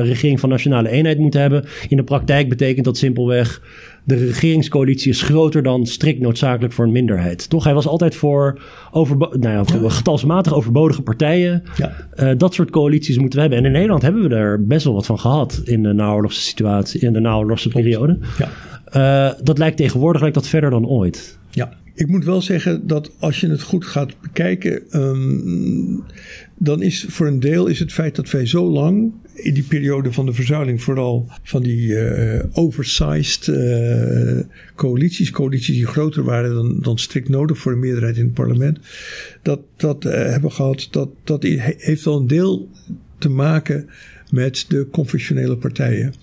regering 0.00 0.40
van 0.40 0.48
nationale 0.48 0.88
eenheid 0.88 1.18
moeten 1.18 1.40
hebben. 1.40 1.64
In 1.88 1.96
de 1.96 2.04
praktijk 2.04 2.48
betekent 2.48 2.84
dat 2.84 2.96
simpelweg 2.96 3.62
de 4.04 4.14
regeringscoalitie 4.14 5.10
is 5.10 5.22
groter 5.22 5.62
dan 5.62 5.86
strikt 5.86 6.20
noodzakelijk 6.20 6.72
voor 6.72 6.84
een 6.84 6.92
minderheid. 6.92 7.48
Toch? 7.48 7.64
Hij 7.64 7.74
was 7.74 7.86
altijd 7.86 8.14
voor, 8.14 8.60
overbo 8.90 9.30
nou 9.38 9.66
ja, 9.82 9.88
getalsmatig 9.88 10.54
overbodige 10.54 11.02
partijen. 11.02 11.62
Ja. 11.76 12.08
Uh, 12.16 12.30
dat 12.36 12.54
soort 12.54 12.70
coalities 12.70 13.18
moeten 13.18 13.34
we 13.34 13.40
hebben. 13.40 13.58
En 13.58 13.64
in 13.64 13.72
Nederland 13.72 14.02
hebben 14.02 14.28
we 14.28 14.34
er 14.34 14.66
best 14.66 14.84
wel 14.84 14.94
wat 14.94 15.06
van 15.06 15.18
gehad 15.18 15.60
in 15.64 15.82
de 15.82 15.92
naoorlogse 15.92 16.40
situatie, 16.40 17.00
in 17.00 17.12
de 17.12 17.20
naoorlogse 17.20 17.68
periode. 17.68 18.18
Ja. 18.38 18.48
Uh, 18.96 19.40
dat 19.42 19.58
lijkt 19.58 19.76
tegenwoordig 19.76 20.20
lijkt 20.20 20.36
dat 20.36 20.48
verder 20.48 20.70
dan 20.70 20.86
ooit. 20.86 21.38
Ja. 21.50 21.72
Ik 21.94 22.06
moet 22.06 22.24
wel 22.24 22.42
zeggen 22.42 22.86
dat 22.86 23.10
als 23.18 23.40
je 23.40 23.48
het 23.48 23.62
goed 23.62 23.84
gaat 23.84 24.20
bekijken, 24.20 25.00
um, 25.00 26.04
dan 26.58 26.82
is 26.82 27.06
voor 27.08 27.26
een 27.26 27.40
deel 27.40 27.66
is 27.66 27.78
het 27.78 27.92
feit 27.92 28.14
dat 28.14 28.30
wij 28.30 28.46
zo 28.46 28.70
lang 28.70 29.12
in 29.34 29.54
die 29.54 29.62
periode 29.62 30.12
van 30.12 30.26
de 30.26 30.32
verzuiling 30.32 30.82
vooral 30.82 31.28
van 31.42 31.62
die 31.62 31.86
uh, 31.86 32.42
oversized 32.52 33.46
uh, 33.46 34.40
coalities, 34.74 35.30
coalities 35.30 35.76
die 35.76 35.86
groter 35.86 36.24
waren 36.24 36.54
dan, 36.54 36.78
dan 36.80 36.98
strikt 36.98 37.28
nodig 37.28 37.58
voor 37.58 37.72
een 37.72 37.78
meerderheid 37.78 38.16
in 38.16 38.24
het 38.24 38.34
parlement, 38.34 38.78
dat, 39.42 39.60
dat 39.76 40.04
uh, 40.04 40.12
hebben 40.12 40.52
gehad, 40.52 40.88
dat, 40.90 41.08
dat 41.24 41.42
heeft 41.42 42.04
wel 42.04 42.16
een 42.16 42.26
deel 42.26 42.68
te 43.18 43.28
maken 43.28 43.88
met 44.30 44.64
de 44.68 44.86
conventionele 44.90 45.56
partijen. 45.56 46.14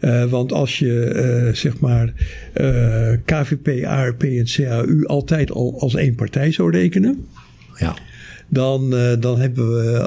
Uh, 0.00 0.24
want 0.24 0.52
als 0.52 0.78
je 0.78 1.12
uh, 1.46 1.54
zeg 1.54 1.78
maar 1.78 2.12
uh, 2.60 3.12
KVP, 3.24 3.84
ARP 3.84 4.22
en 4.22 4.44
CAU 4.44 5.04
altijd 5.06 5.50
al 5.50 5.80
als 5.80 5.94
één 5.94 6.14
partij 6.14 6.52
zou 6.52 6.70
rekenen. 6.70 7.26
Ja. 7.78 7.96
Dan, 8.48 8.90
dan 9.20 9.40
hebben 9.40 9.68
we, 9.76 10.00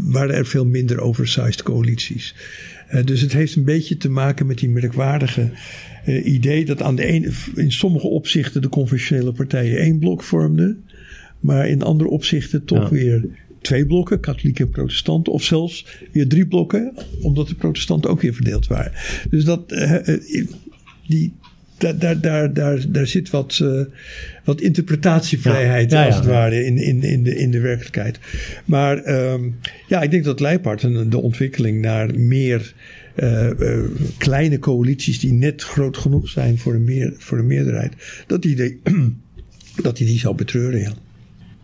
waren 0.00 0.34
er 0.34 0.46
veel 0.46 0.66
minder 0.66 1.00
oversized 1.00 1.62
coalities. 1.62 2.34
dus 3.04 3.20
het 3.20 3.32
heeft 3.32 3.56
een 3.56 3.64
beetje 3.64 3.96
te 3.96 4.10
maken 4.10 4.46
met 4.46 4.58
die 4.58 4.70
merkwaardige 4.70 5.50
idee 6.24 6.64
dat 6.64 6.82
aan 6.82 6.96
de 6.96 7.04
ene, 7.04 7.30
in 7.54 7.72
sommige 7.72 8.06
opzichten 8.06 8.62
de 8.62 8.68
conventionele 8.68 9.32
partijen 9.32 9.78
één 9.78 9.98
blok 9.98 10.22
vormden. 10.22 10.84
Maar 11.40 11.68
in 11.68 11.82
andere 11.82 12.10
opzichten 12.10 12.64
toch 12.64 12.82
ja. 12.82 12.88
weer 12.88 13.24
twee 13.62 13.86
blokken, 13.86 14.20
katholieken 14.20 14.64
en 14.64 14.70
protestanten, 14.70 15.32
of 15.32 15.44
zelfs 15.44 15.86
weer 16.12 16.28
drie 16.28 16.46
blokken, 16.46 16.92
omdat 17.20 17.48
de 17.48 17.54
protestanten 17.54 18.10
ook 18.10 18.20
weer 18.20 18.34
verdeeld 18.34 18.66
waren. 18.66 18.92
Dus 19.30 19.44
dat, 19.44 19.72
uh, 19.72 19.96
die, 21.06 21.32
daar, 21.82 21.98
daar, 21.98 22.20
daar, 22.20 22.52
daar, 22.52 22.84
daar 22.88 23.06
zit 23.06 23.30
wat, 23.30 23.58
uh, 23.62 23.80
wat 24.44 24.60
interpretatievrijheid, 24.60 25.90
ja, 25.90 26.00
ja, 26.00 26.06
als 26.06 26.16
het 26.16 26.24
ware, 26.24 26.64
in, 26.64 26.78
in, 26.78 27.02
in, 27.02 27.22
de, 27.22 27.36
in 27.36 27.50
de 27.50 27.60
werkelijkheid. 27.60 28.18
Maar 28.64 29.30
um, 29.32 29.58
ja, 29.88 30.02
ik 30.02 30.10
denk 30.10 30.24
dat 30.24 30.40
Leipart 30.40 31.10
de 31.10 31.18
ontwikkeling 31.18 31.80
naar 31.80 32.18
meer. 32.18 32.74
Uh, 33.16 33.50
uh, 33.58 33.78
kleine 34.18 34.58
coalities 34.58 35.20
die 35.20 35.32
net 35.32 35.62
groot 35.62 35.96
genoeg 35.96 36.28
zijn 36.28 36.58
voor 36.58 36.74
een, 36.74 36.84
meer, 36.84 37.14
voor 37.18 37.38
een 37.38 37.46
meerderheid, 37.46 37.92
dat 38.26 38.44
hij 38.44 38.54
die, 38.54 38.80
dat 39.82 39.96
die, 39.96 40.06
die 40.06 40.18
zou 40.18 40.34
betreuren. 40.34 40.80
Ja. 40.80 40.92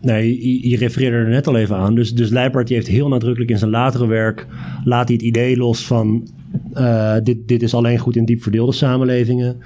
Nee, 0.01 0.69
je, 0.69 0.77
refereerde 0.77 1.17
er 1.17 1.29
net 1.29 1.47
al 1.47 1.57
even 1.57 1.75
aan. 1.75 1.95
Dus, 1.95 2.13
dus 2.13 2.29
die 2.29 2.75
heeft 2.75 2.87
heel 2.87 3.07
nadrukkelijk 3.07 3.51
in 3.51 3.57
zijn 3.57 3.71
latere 3.71 4.07
werk... 4.07 4.47
laat 4.83 5.07
hij 5.07 5.15
het 5.15 5.25
idee 5.25 5.57
los 5.57 5.85
van... 5.85 6.27
Uh, 6.73 7.15
dit, 7.23 7.47
dit 7.47 7.61
is 7.61 7.73
alleen 7.73 7.97
goed 7.97 8.15
in 8.15 8.25
diep 8.25 8.41
verdeelde 8.41 8.71
samenlevingen. 8.71 9.57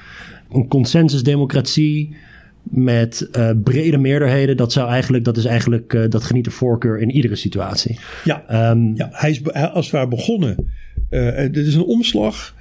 Een 0.52 0.68
consensusdemocratie 0.68 2.16
met 2.64 3.30
uh, 3.38 3.50
brede 3.64 3.98
meerderheden... 3.98 4.58
dat, 4.58 4.72
zou 4.72 4.90
eigenlijk, 4.90 5.24
dat, 5.24 5.38
is 5.38 5.46
eigenlijk, 5.46 5.94
uh, 5.94 6.10
dat 6.10 6.24
geniet 6.24 6.44
de 6.44 6.52
voorkeur 6.52 7.00
in 7.00 7.12
iedere 7.12 7.36
situatie. 7.36 8.00
Ja, 8.24 8.70
um, 8.72 8.96
ja 8.96 9.10
hij 9.12 9.30
is 9.30 9.54
als 9.54 9.86
het 9.86 9.96
ware 9.96 10.08
begonnen. 10.08 10.56
dit 11.52 11.66
is 11.68 11.76
een 11.76 11.84
omslag 11.84 12.56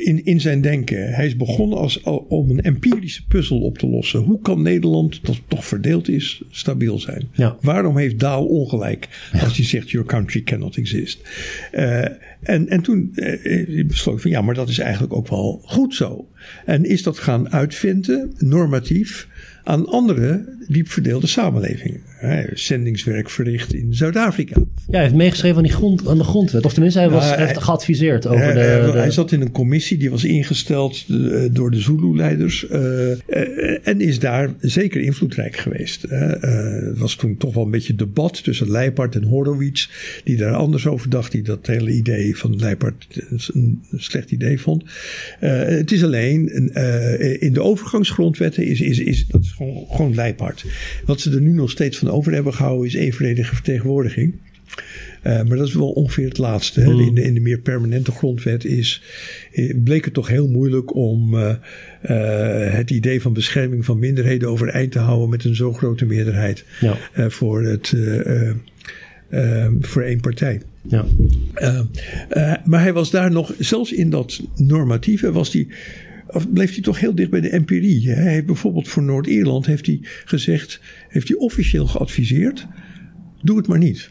in, 0.00 0.24
in 0.24 0.40
zijn 0.40 0.60
denken. 0.60 1.12
Hij 1.12 1.26
is 1.26 1.36
begonnen 1.36 1.78
als, 1.78 2.02
om 2.28 2.50
een 2.50 2.60
empirische 2.60 3.26
puzzel 3.26 3.60
op 3.60 3.78
te 3.78 3.86
lossen. 3.86 4.20
Hoe 4.20 4.40
kan 4.40 4.62
Nederland, 4.62 5.26
dat 5.26 5.40
toch 5.48 5.66
verdeeld 5.66 6.08
is, 6.08 6.42
stabiel 6.50 6.98
zijn? 6.98 7.28
Ja. 7.32 7.56
Waarom 7.60 7.96
heeft 7.98 8.18
Daal 8.18 8.46
ongelijk 8.46 9.08
als 9.42 9.56
hij 9.56 9.66
zegt: 9.66 9.90
Your 9.90 10.06
country 10.06 10.42
cannot 10.42 10.76
exist? 10.76 11.20
Uh, 11.72 12.04
en, 12.42 12.68
en 12.68 12.80
toen 12.82 13.12
uh, 13.14 13.86
besloot 13.86 14.20
van 14.20 14.30
ja, 14.30 14.40
maar 14.40 14.54
dat 14.54 14.68
is 14.68 14.78
eigenlijk 14.78 15.12
ook 15.12 15.28
wel 15.28 15.60
goed 15.64 15.94
zo. 15.94 16.28
En 16.66 16.84
is 16.84 17.02
dat 17.02 17.18
gaan 17.18 17.52
uitvinden, 17.52 18.32
normatief, 18.38 19.28
aan 19.64 19.86
andere 19.86 20.56
diep 20.68 20.88
verdeelde 20.88 21.26
samenlevingen. 21.26 22.00
Zendingswerk 22.54 23.30
verricht 23.30 23.74
in 23.74 23.94
Zuid-Afrika. 23.94 24.58
Ja, 24.58 24.66
hij 24.90 25.02
heeft 25.02 25.14
meegeschreven 25.14 25.56
aan, 25.56 25.62
die 25.62 25.72
grond, 25.72 26.08
aan 26.08 26.18
de 26.18 26.24
grondwet. 26.24 26.64
Of 26.64 26.72
tenminste, 26.72 27.00
hij 27.00 27.10
was, 27.10 27.28
nou, 27.28 27.40
heeft 27.40 27.58
geadviseerd 27.58 28.26
over 28.26 28.44
hij, 28.44 28.52
de, 28.52 28.60
hij, 28.60 28.92
de, 28.92 28.98
Hij 28.98 29.10
zat 29.10 29.32
in 29.32 29.40
een 29.40 29.52
commissie 29.52 29.98
die 29.98 30.10
was 30.10 30.24
ingesteld 30.24 31.04
uh, 31.08 31.48
door 31.50 31.70
de 31.70 31.80
Zulu-leiders. 31.80 32.66
Uh, 32.70 32.80
uh, 32.80 33.88
en 33.88 34.00
is 34.00 34.18
daar 34.18 34.54
zeker 34.60 35.00
invloedrijk 35.00 35.56
geweest. 35.56 36.02
Het 36.10 36.98
was 36.98 37.14
toen 37.14 37.36
toch 37.36 37.54
wel 37.54 37.64
een 37.64 37.70
beetje 37.70 37.94
debat 37.94 38.44
tussen 38.44 38.70
Leipart 38.70 39.14
en 39.14 39.24
Horowitz. 39.24 39.88
Die 40.24 40.36
daar 40.36 40.54
anders 40.54 40.86
over 40.86 41.10
dacht. 41.10 41.32
Die 41.32 41.42
dat 41.42 41.66
hele 41.66 41.90
idee 41.90 42.36
van 42.36 42.56
Leipart 42.56 43.06
een, 43.28 43.82
een 43.90 44.00
slecht 44.00 44.30
idee 44.30 44.60
vond. 44.60 44.84
het 45.38 45.92
is 45.92 46.04
alleen 46.04 46.72
in 47.40 47.52
de 47.52 47.62
overgangsgrondwetten 47.62 48.66
is, 48.66 48.80
is, 48.80 48.98
is 48.98 49.26
dat 49.26 49.42
is 49.42 49.50
gewoon, 49.50 49.86
gewoon 49.90 50.14
Leipart. 50.14 50.64
Wat 51.04 51.20
ze 51.20 51.30
er 51.30 51.40
nu 51.40 51.52
nog 51.52 51.70
steeds 51.70 51.98
van 51.98 52.09
over 52.10 52.32
hebben 52.32 52.54
gehouden 52.54 52.86
is 52.86 52.94
evenredige 52.94 53.54
vertegenwoordiging. 53.54 54.34
Uh, 55.26 55.42
maar 55.42 55.56
dat 55.56 55.66
is 55.66 55.74
wel 55.74 55.90
ongeveer 55.90 56.28
het 56.28 56.38
laatste. 56.38 56.80
Hè. 56.80 56.90
In, 56.90 57.14
de, 57.14 57.22
in 57.22 57.34
de 57.34 57.40
meer 57.40 57.58
permanente 57.58 58.12
grondwet 58.12 58.64
is, 58.64 59.02
bleek 59.84 60.04
het 60.04 60.14
toch 60.14 60.28
heel 60.28 60.48
moeilijk 60.48 60.94
om 60.94 61.34
uh, 61.34 61.40
uh, 61.40 62.72
het 62.74 62.90
idee 62.90 63.20
van 63.20 63.32
bescherming 63.32 63.84
van 63.84 63.98
minderheden 63.98 64.48
overeind 64.48 64.92
te 64.92 64.98
houden 64.98 65.28
met 65.28 65.44
een 65.44 65.54
zo 65.54 65.72
grote 65.72 66.04
meerderheid 66.04 66.64
ja. 66.80 66.96
voor, 67.30 67.62
het, 67.62 67.94
voor 69.80 70.02
één 70.02 70.20
partij. 70.20 70.60
Ja. 70.88 71.04
maar 72.64 72.80
hij 72.80 72.92
was 72.92 73.10
daar 73.10 73.30
nog, 73.30 73.54
zelfs 73.58 73.92
in 73.92 74.10
dat 74.10 74.40
normatieve, 74.56 75.32
was 75.32 75.50
die 75.50 75.68
bleef 76.50 76.72
hij 76.72 76.82
toch 76.82 77.00
heel 77.00 77.14
dicht 77.14 77.30
bij 77.30 77.40
de 77.40 77.48
empirie. 77.48 78.10
Hij 78.10 78.32
heeft 78.32 78.46
bijvoorbeeld 78.46 78.88
voor 78.88 79.02
Noord-Ierland 79.02 79.66
heeft 79.66 79.86
hij 79.86 79.98
gezegd, 80.24 80.80
heeft 81.08 81.28
hij 81.28 81.36
officieel 81.36 81.86
geadviseerd, 81.86 82.66
doe 83.42 83.56
het 83.56 83.66
maar 83.66 83.78
niet. 83.78 84.10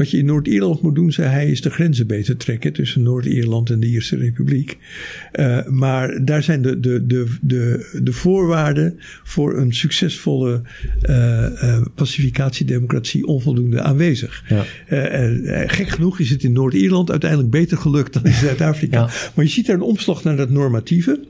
Wat 0.00 0.10
je 0.10 0.18
in 0.18 0.24
Noord-Ierland 0.24 0.82
moet 0.82 0.94
doen, 0.94 1.12
zei 1.12 1.28
hij, 1.28 1.50
is 1.50 1.60
de 1.60 1.70
grenzen 1.70 2.06
beter 2.06 2.36
trekken 2.36 2.72
tussen 2.72 3.02
Noord-Ierland 3.02 3.70
en 3.70 3.80
de 3.80 3.86
Ierse 3.86 4.16
Republiek. 4.16 4.78
Uh, 5.32 5.66
maar 5.66 6.24
daar 6.24 6.42
zijn 6.42 6.62
de, 6.62 6.80
de, 6.80 7.06
de, 7.06 7.26
de, 7.40 7.90
de 8.02 8.12
voorwaarden 8.12 8.98
voor 9.24 9.58
een 9.58 9.74
succesvolle 9.74 10.62
uh, 11.08 11.82
pacificatiedemocratie 11.94 13.26
onvoldoende 13.26 13.80
aanwezig. 13.80 14.44
Ja. 14.48 14.64
gek 15.66 15.88
genoeg 15.88 16.18
is 16.20 16.30
het 16.30 16.42
in 16.42 16.52
Noord-Ierland 16.52 17.10
uiteindelijk 17.10 17.50
beter 17.50 17.78
gelukt 17.78 18.12
dan 18.12 18.24
in 18.24 18.32
Zuid-Afrika. 18.46 19.00
Ja. 19.00 19.10
Maar 19.34 19.44
je 19.44 19.50
ziet 19.50 19.66
daar 19.66 19.76
een 19.76 19.82
omslag 19.82 20.24
naar 20.24 20.36
dat 20.36 20.50
normatieve. 20.50 21.20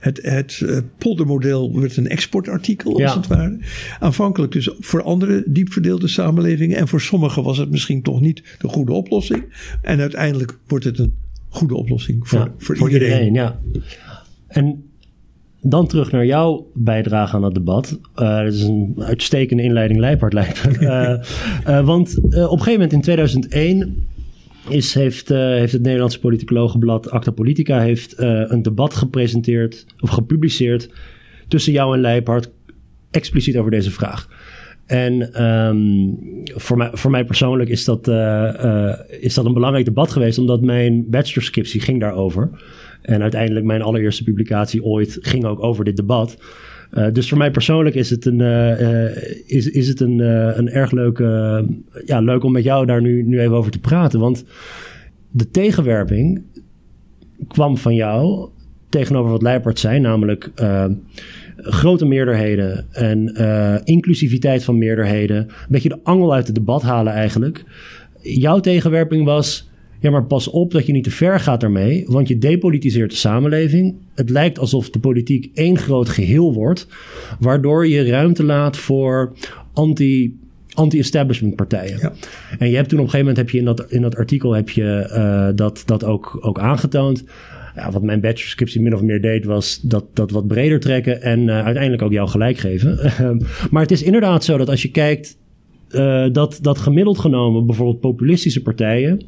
Het, 0.00 0.18
het 0.22 0.60
uh, 0.62 0.78
poldermodel 0.98 1.80
werd 1.80 1.96
een 1.96 2.08
exportartikel, 2.08 3.02
als 3.02 3.14
het 3.14 3.26
ware. 3.26 3.58
Aanvankelijk 3.98 4.52
dus 4.52 4.70
voor 4.78 5.02
andere 5.02 5.42
diep 5.46 5.72
verdeelde 5.72 6.08
samenlevingen. 6.08 6.76
En 6.76 6.88
voor 6.88 7.00
sommigen 7.00 7.42
was 7.42 7.58
het 7.58 7.70
misschien 7.70 8.02
toch 8.02 8.20
niet 8.20 8.42
de 8.58 8.68
goede 8.68 8.92
oplossing. 8.92 9.44
En 9.82 10.00
uiteindelijk 10.00 10.58
wordt 10.66 10.84
het 10.84 10.98
een 10.98 11.14
goede 11.48 11.74
oplossing 11.74 12.28
voor, 12.28 12.50
voor, 12.58 12.76
voor, 12.76 12.90
iedereen. 12.90 13.26
iedereen. 13.26 13.34
Ja. 13.34 13.60
En 14.48 14.84
dan 15.60 15.86
terug 15.86 16.12
naar 16.12 16.26
jouw 16.26 16.70
bijdrage 16.74 17.36
aan 17.36 17.44
het 17.44 17.54
debat. 17.54 17.98
Uh, 18.16 18.42
dat 18.44 18.52
is 18.52 18.62
een 18.62 18.94
uitstekende 18.98 19.62
inleiding, 19.62 20.00
Leipard 20.00 20.32
lijkt 20.32 20.80
uh, 20.80 21.86
want 21.86 22.18
op 22.18 22.32
een 22.32 22.48
gegeven 22.48 22.72
moment 22.72 22.92
in 22.92 23.00
2001 23.00 24.06
is, 24.68 24.94
heeft, 24.94 25.28
heeft 25.28 25.72
het 25.72 25.82
Nederlandse 25.82 26.20
politicologenblad 26.20 27.10
Acta 27.10 27.30
Politica 27.30 27.80
heeft, 27.80 28.14
een 28.18 28.62
debat 28.62 28.94
gepresenteerd 28.94 29.86
of 30.00 30.10
gepubliceerd 30.10 30.90
tussen 31.48 31.72
jou 31.72 31.94
en 31.94 32.00
Leipard 32.00 32.50
expliciet 33.10 33.56
over 33.56 33.70
deze 33.70 33.90
vraag. 33.90 34.28
En 34.86 35.44
um, 35.44 36.18
voor, 36.44 36.76
mij, 36.76 36.90
voor 36.92 37.10
mij 37.10 37.24
persoonlijk 37.24 37.70
is 37.70 37.84
dat, 37.84 38.08
is 39.20 39.34
dat 39.34 39.44
een 39.44 39.52
belangrijk 39.52 39.84
debat 39.84 40.10
geweest, 40.10 40.38
omdat 40.38 40.62
mijn 40.62 41.10
bachelorscriptie 41.10 41.80
ging 41.80 42.00
daarover. 42.00 42.50
En 43.02 43.22
uiteindelijk 43.22 43.66
mijn 43.66 43.82
allereerste 43.82 44.24
publicatie 44.24 44.84
ooit 44.84 45.18
ging 45.20 45.44
ook 45.44 45.62
over 45.62 45.84
dit 45.84 45.96
debat. 45.96 46.36
Uh, 46.94 47.06
dus 47.12 47.28
voor 47.28 47.38
mij 47.38 47.50
persoonlijk 47.50 47.94
is 47.94 48.10
het 48.10 48.26
een, 48.26 48.40
uh, 48.40 49.16
is, 49.46 49.70
is 49.70 49.88
het 49.88 50.00
een, 50.00 50.18
een 50.58 50.68
erg 50.68 50.90
leuke, 50.90 51.24
ja, 52.04 52.20
leuk 52.20 52.44
om 52.44 52.52
met 52.52 52.64
jou 52.64 52.86
daar 52.86 53.00
nu, 53.00 53.22
nu 53.22 53.40
even 53.40 53.56
over 53.56 53.70
te 53.70 53.78
praten. 53.78 54.20
Want 54.20 54.44
de 55.30 55.50
tegenwerping 55.50 56.42
kwam 57.48 57.76
van 57.76 57.94
jou 57.94 58.48
tegenover 58.88 59.30
wat 59.30 59.42
Leipert 59.42 59.78
zei, 59.78 60.00
namelijk 60.00 60.50
grote 61.56 62.06
meerderheden 62.06 62.86
en 62.92 63.34
inclusiviteit 63.84 64.64
van 64.64 64.78
meerderheden. 64.78 65.36
Een 65.36 65.66
beetje 65.68 65.88
de 65.88 66.00
angel 66.02 66.34
uit 66.34 66.46
het 66.46 66.54
debat 66.54 66.82
halen 66.82 67.12
eigenlijk. 67.12 67.64
Jouw 68.20 68.60
tegenwerping 68.60 69.24
was 69.24 69.68
ja, 70.04 70.10
maar 70.10 70.24
pas 70.24 70.48
op 70.48 70.70
dat 70.70 70.86
je 70.86 70.92
niet 70.92 71.04
te 71.04 71.10
ver 71.10 71.40
gaat 71.40 71.60
daarmee, 71.60 72.04
want 72.06 72.28
je 72.28 72.38
depolitiseert 72.38 73.10
de 73.10 73.16
samenleving. 73.16 73.94
Het 74.14 74.30
lijkt 74.30 74.58
alsof 74.58 74.90
de 74.90 74.98
politiek 74.98 75.50
één 75.54 75.78
groot 75.78 76.08
geheel 76.08 76.52
wordt, 76.52 76.86
waardoor 77.40 77.88
je 77.88 78.08
ruimte 78.10 78.44
laat 78.44 78.76
voor 78.76 79.32
anti 79.72 80.38
anti-establishment 80.74 81.56
partijen. 81.56 81.98
Ja. 82.00 82.12
En 82.58 82.70
je 82.70 82.76
hebt 82.76 82.88
toen 82.88 82.98
op 82.98 83.04
een 83.04 83.10
gegeven 83.10 83.18
moment 83.18 83.36
heb 83.36 83.50
je 83.50 83.58
in 83.58 83.64
dat, 83.64 83.92
in 83.92 84.02
dat 84.02 84.16
artikel 84.16 84.52
heb 84.52 84.70
je, 84.70 85.10
uh, 85.10 85.56
dat, 85.56 85.82
dat 85.86 86.04
ook, 86.04 86.38
ook 86.40 86.58
aangetoond. 86.58 87.24
Ja, 87.74 87.90
wat 87.90 88.02
mijn 88.02 88.20
bachelorscriptie 88.20 88.80
min 88.80 88.94
of 88.94 89.02
meer 89.02 89.20
deed, 89.20 89.44
was 89.44 89.80
dat, 89.82 90.04
dat 90.12 90.30
wat 90.30 90.46
breder 90.46 90.80
trekken 90.80 91.22
en 91.22 91.40
uh, 91.40 91.64
uiteindelijk 91.64 92.02
ook 92.02 92.12
jou 92.12 92.28
gelijk 92.28 92.56
geven. 92.56 92.98
maar 93.70 93.82
het 93.82 93.90
is 93.90 94.02
inderdaad 94.02 94.44
zo 94.44 94.56
dat 94.56 94.68
als 94.68 94.82
je 94.82 94.90
kijkt, 94.90 95.36
uh, 95.90 96.26
dat, 96.32 96.58
dat 96.62 96.78
gemiddeld 96.78 97.18
genomen 97.18 97.66
bijvoorbeeld 97.66 98.00
populistische 98.00 98.62
partijen 98.62 99.20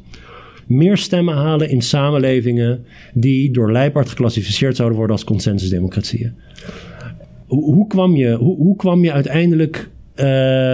meer 0.67 0.97
stemmen 0.97 1.35
halen 1.35 1.69
in 1.69 1.81
samenlevingen 1.81 2.85
die 3.13 3.51
door 3.51 3.71
Leipart 3.71 4.09
geclassificeerd 4.09 4.75
zouden 4.75 4.97
worden 4.97 5.15
als 5.15 5.25
consensusdemocratieën. 5.25 6.33
Hoe, 7.47 7.87
kwam, 7.87 8.15
je, 8.15 8.35
hoe, 8.35 8.57
hoe 8.57 8.75
kwam 8.75 9.03
je 9.03 9.11
uiteindelijk 9.11 9.89
uh, 10.15 10.25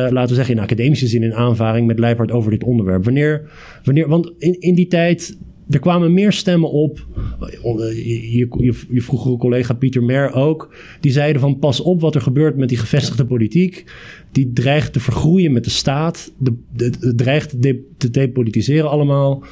laten 0.09 0.27
we 0.27 0.35
zeggen, 0.35 0.55
in 0.55 0.61
academische 0.61 1.07
zin 1.07 1.23
in 1.23 1.33
aanvaring 1.33 1.87
met 1.87 1.99
Leipart 1.99 2.31
over 2.31 2.51
dit 2.51 2.63
onderwerp? 2.63 3.03
Wanneer, 3.03 3.49
wanneer 3.83 4.07
want 4.07 4.31
in, 4.37 4.59
in 4.59 4.75
die 4.75 4.87
tijd, 4.87 5.37
er 5.69 5.79
kwamen 5.79 6.13
meer 6.13 6.31
stemmen 6.31 6.71
op. 6.71 7.07
Je, 7.39 8.47
je, 8.57 8.73
je, 8.89 9.01
vroegere 9.01 9.37
collega 9.37 9.73
Pieter 9.73 10.03
Mer 10.03 10.33
ook. 10.33 10.75
Die 10.99 11.11
zeiden 11.11 11.41
van 11.41 11.59
pas 11.59 11.79
op 11.79 12.01
wat 12.01 12.15
er 12.15 12.21
gebeurt 12.21 12.57
met 12.57 12.69
die 12.69 12.77
gevestigde 12.77 13.25
politiek. 13.25 13.83
Die 14.31 14.53
dreigt 14.53 14.93
te 14.93 14.99
vergroeien 14.99 15.51
met 15.51 15.63
de 15.63 15.69
staat. 15.69 16.31
De, 16.37 16.53
de, 16.75 17.15
dreigt 17.15 17.61
te, 17.61 17.81
te 17.97 18.09
depolitiseren 18.09 18.89
allemaal. 18.89 19.43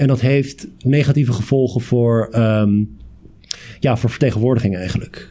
En 0.00 0.06
dat 0.06 0.20
heeft 0.20 0.66
negatieve 0.84 1.32
gevolgen 1.32 1.80
voor, 1.80 2.28
um, 2.36 2.96
ja, 3.80 3.96
voor 3.96 4.10
vertegenwoordiging 4.10 4.76
eigenlijk. 4.76 5.30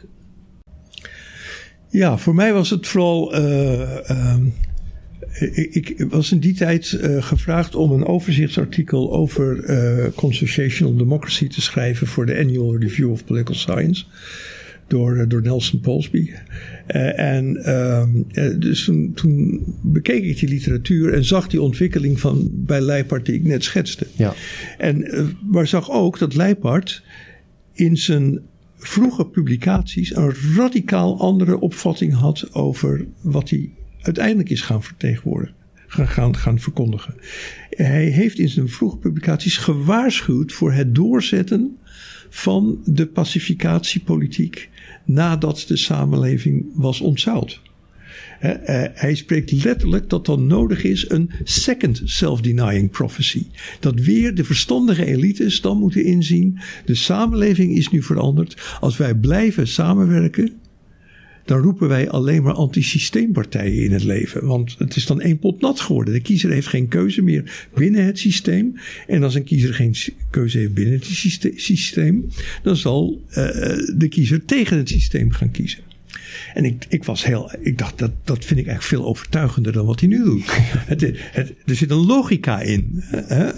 Ja, 1.88 2.18
voor 2.18 2.34
mij 2.34 2.52
was 2.52 2.70
het 2.70 2.86
vooral. 2.86 3.38
Uh, 3.38 4.36
ik, 5.70 6.04
was 6.08 6.32
in 6.32 6.38
die 6.38 6.54
tijd 6.54 6.98
uh, 7.02 7.22
gevraagd 7.22 7.74
om 7.74 7.92
een 7.92 8.06
overzichtsartikel 8.06 9.12
over 9.12 9.70
uh, 9.70 10.06
constitutional 10.14 10.96
democracy 10.96 11.48
te 11.48 11.60
schrijven 11.60 12.06
voor 12.06 12.26
de 12.26 12.38
Annual 12.38 12.76
Review 12.76 13.10
of 13.10 13.24
Political 13.24 13.54
Science 13.54 14.04
door, 14.90 15.16
eh, 15.16 15.28
door 15.28 15.42
Nelson 15.42 15.80
Polsby. 15.80 16.30
Uh, 16.88 17.18
en 17.18 17.56
uh, 17.56 18.04
dus 18.58 18.84
toen, 18.84 19.12
toen, 19.14 19.62
bekeek 19.82 20.24
ik 20.24 20.38
die 20.38 20.48
literatuur 20.48 21.14
en 21.14 21.24
zag 21.24 21.48
die 21.48 21.62
ontwikkeling 21.62 22.20
van 22.20 22.50
bij 22.52 22.80
Leipart 22.80 23.26
die 23.26 23.34
ik 23.34 23.44
net 23.44 23.64
schetste. 23.64 24.06
Ja. 24.16 24.34
En, 24.78 25.06
maar 25.50 25.66
zag 25.66 25.90
ook 25.90 26.18
dat 26.18 26.34
Leipart 26.34 27.02
in 27.72 27.96
zijn 27.96 28.40
vroege 28.76 29.26
publicaties 29.26 30.16
een 30.16 30.34
radicaal 30.56 31.18
andere 31.20 31.60
opvatting 31.60 32.14
had 32.14 32.54
over 32.54 33.06
wat 33.20 33.50
hij 33.50 33.70
uiteindelijk 34.00 34.50
is 34.50 34.60
gaan 34.60 34.82
vertegenwoordigen. 34.82 35.58
Gaan, 35.86 36.36
gaan 36.36 36.58
verkondigen. 36.58 37.14
Hij 37.70 38.04
heeft 38.04 38.38
in 38.38 38.48
zijn 38.48 38.68
vroege 38.68 38.96
publicaties 38.96 39.56
gewaarschuwd 39.56 40.52
voor 40.52 40.72
het 40.72 40.94
doorzetten 40.94 41.78
van 42.30 42.80
de 42.84 43.06
pacificatiepolitiek 43.06 44.69
nadat 45.12 45.64
de 45.68 45.76
samenleving 45.76 46.66
was 46.74 47.00
ontzuild. 47.00 47.60
Uh, 48.42 48.50
hij 48.94 49.14
spreekt 49.14 49.52
letterlijk 49.52 50.08
dat 50.08 50.26
dan 50.26 50.46
nodig 50.46 50.84
is 50.84 51.10
een 51.10 51.30
second 51.44 52.00
self-denying 52.04 52.90
prophecy. 52.90 53.46
Dat 53.80 54.00
weer 54.00 54.34
de 54.34 54.44
verstandige 54.44 55.04
elites 55.04 55.60
dan 55.60 55.78
moeten 55.78 56.04
inzien. 56.04 56.58
De 56.84 56.94
samenleving 56.94 57.76
is 57.76 57.90
nu 57.90 58.02
veranderd. 58.02 58.76
Als 58.80 58.96
wij 58.96 59.14
blijven 59.14 59.68
samenwerken, 59.68 60.59
dan 61.50 61.62
roepen 61.62 61.88
wij 61.88 62.10
alleen 62.10 62.42
maar 62.42 62.52
antisysteempartijen 62.52 63.84
in 63.84 63.92
het 63.92 64.04
leven. 64.04 64.46
Want 64.46 64.74
het 64.78 64.96
is 64.96 65.06
dan 65.06 65.20
één 65.20 65.38
pot 65.38 65.60
nat 65.60 65.80
geworden. 65.80 66.14
De 66.14 66.20
kiezer 66.20 66.50
heeft 66.50 66.66
geen 66.66 66.88
keuze 66.88 67.22
meer 67.22 67.68
binnen 67.74 68.04
het 68.04 68.18
systeem. 68.18 68.76
En 69.06 69.22
als 69.22 69.34
een 69.34 69.44
kiezer 69.44 69.74
geen 69.74 69.94
keuze 70.30 70.58
heeft 70.58 70.74
binnen 70.74 70.94
het 70.94 71.06
systeem, 71.56 72.28
dan 72.62 72.76
zal 72.76 73.22
uh, 73.28 73.34
de 73.96 74.06
kiezer 74.08 74.44
tegen 74.44 74.76
het 74.76 74.88
systeem 74.88 75.30
gaan 75.30 75.50
kiezen. 75.50 75.89
En 76.54 76.64
ik, 76.64 76.86
ik 76.88 77.04
was 77.04 77.24
heel, 77.24 77.50
ik 77.60 77.78
dacht 77.78 77.98
dat, 77.98 78.10
dat 78.24 78.44
vind 78.44 78.60
ik 78.60 78.66
eigenlijk 78.66 78.82
veel 78.82 79.10
overtuigender 79.10 79.72
dan 79.72 79.86
wat 79.86 80.00
hij 80.00 80.08
nu 80.08 80.24
doet. 80.24 80.44
het, 80.92 81.00
het, 81.16 81.52
er 81.66 81.74
zit 81.74 81.90
een 81.90 82.06
logica 82.06 82.60
in. 82.60 83.02
Uh, 83.30 83.48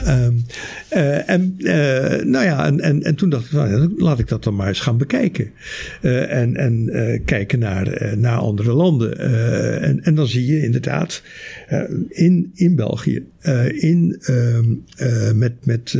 uh, 0.92 1.28
en 1.28 1.54
uh, 1.58 2.24
nou 2.24 2.44
ja, 2.44 2.66
en, 2.66 2.80
en, 2.80 3.02
en 3.02 3.14
toen 3.14 3.30
dacht 3.30 3.44
ik, 3.44 3.52
nou, 3.52 3.94
laat 3.96 4.18
ik 4.18 4.28
dat 4.28 4.44
dan 4.44 4.54
maar 4.54 4.68
eens 4.68 4.80
gaan 4.80 4.98
bekijken. 4.98 5.50
Eh, 6.00 6.32
en 6.32 6.56
en 6.56 6.90
kijken 7.24 7.58
naar, 7.58 8.14
naar 8.16 8.36
andere 8.36 8.72
landen. 8.72 9.18
en, 9.82 10.04
en 10.04 10.14
dan 10.14 10.26
zie 10.26 10.46
je 10.46 10.62
inderdaad 10.62 11.22
in, 12.08 12.50
in 12.54 12.76
België, 12.76 13.24
in, 13.72 14.16
ehm, 14.20 15.38
met, 15.38 15.52
met 15.66 15.98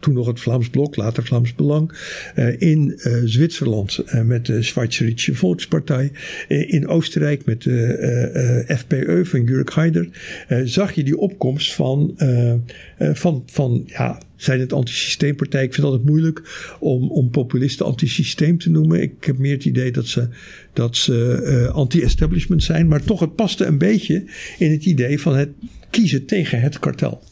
toen 0.00 0.14
nog 0.14 0.26
het 0.26 0.40
Vlaams 0.40 0.68
Blok, 0.68 0.96
later 0.96 1.24
Vlaams 1.24 1.54
Belang, 1.54 1.92
uh, 2.36 2.60
in 2.60 3.00
uh, 3.04 3.20
Zwitserland 3.24 4.04
uh, 4.06 4.22
met 4.22 4.46
de 4.46 4.62
Schweizerische 4.62 5.34
Volkspartij, 5.34 6.12
in 6.48 6.88
Oostenrijk 6.88 7.44
met 7.44 7.62
de 7.62 8.64
FPÖ 8.78 9.24
van 9.24 9.44
Jurk 9.44 9.70
Haider, 9.70 10.08
zag 10.64 10.92
je 10.92 11.04
die 11.04 11.18
opkomst 11.18 11.74
van, 11.74 12.14
van, 12.98 13.42
van 13.46 13.82
ja, 13.86 14.20
zijn 14.36 14.60
het 14.60 14.72
antisysteempartij. 14.72 15.64
Ik 15.64 15.74
vind 15.74 15.86
het 15.86 15.92
altijd 15.92 16.10
moeilijk 16.10 16.42
om, 16.80 17.10
om 17.10 17.30
populisten 17.30 17.86
antisysteem 17.86 18.58
te 18.58 18.70
noemen. 18.70 19.02
Ik 19.02 19.24
heb 19.24 19.38
meer 19.38 19.52
het 19.52 19.64
idee 19.64 19.92
dat 19.92 20.06
ze, 20.06 20.28
dat 20.72 20.96
ze 20.96 21.70
anti-establishment 21.72 22.62
zijn. 22.62 22.88
Maar 22.88 23.04
toch, 23.04 23.20
het 23.20 23.34
paste 23.34 23.64
een 23.64 23.78
beetje 23.78 24.24
in 24.58 24.70
het 24.70 24.84
idee 24.84 25.20
van 25.20 25.36
het 25.36 25.48
kiezen 25.90 26.26
tegen 26.26 26.60
het 26.60 26.78
kartel. 26.78 27.22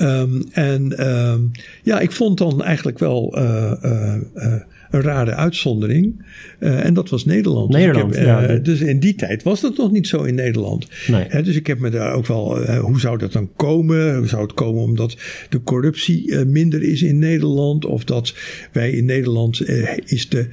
Um, 0.00 0.44
en 0.52 1.08
um, 1.08 1.50
ja, 1.82 2.00
ik 2.00 2.12
vond 2.12 2.38
dan 2.38 2.62
eigenlijk 2.62 2.98
wel 2.98 3.38
uh, 3.38 3.72
uh, 3.84 4.14
uh, 4.34 4.54
een 4.90 5.00
rare 5.00 5.34
uitzondering. 5.34 6.24
en 6.58 6.94
dat 6.94 7.08
was 7.08 7.24
Nederland. 7.24 7.70
Nederland, 7.70 8.12
dus, 8.12 8.18
heb, 8.18 8.26
ja, 8.26 8.56
dus 8.56 8.80
in 8.80 9.00
die 9.00 9.14
tijd 9.14 9.42
was 9.42 9.60
dat 9.60 9.76
nog 9.76 9.90
niet 9.90 10.06
zo 10.06 10.22
in 10.22 10.34
Nederland. 10.34 10.88
Nee. 11.06 11.42
dus 11.42 11.56
ik 11.56 11.66
heb 11.66 11.78
me 11.78 11.90
daar 11.90 12.12
ook 12.12 12.26
wel, 12.26 12.64
hoe 12.76 13.00
zou 13.00 13.18
dat 13.18 13.32
dan 13.32 13.50
komen? 13.56 14.28
Zou 14.28 14.42
het 14.42 14.54
komen 14.54 14.82
omdat 14.82 15.16
de 15.48 15.62
corruptie 15.62 16.44
minder 16.44 16.82
is 16.82 17.02
in 17.02 17.18
Nederland? 17.18 17.84
Of 17.84 18.04
dat 18.04 18.34
wij 18.72 18.90
in 18.90 19.04
Nederland 19.04 19.68
is 20.04 20.28
de, 20.28 20.46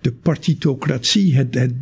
de 0.00 0.12
partitocratie, 0.12 1.36
het, 1.36 1.54
het 1.54 1.72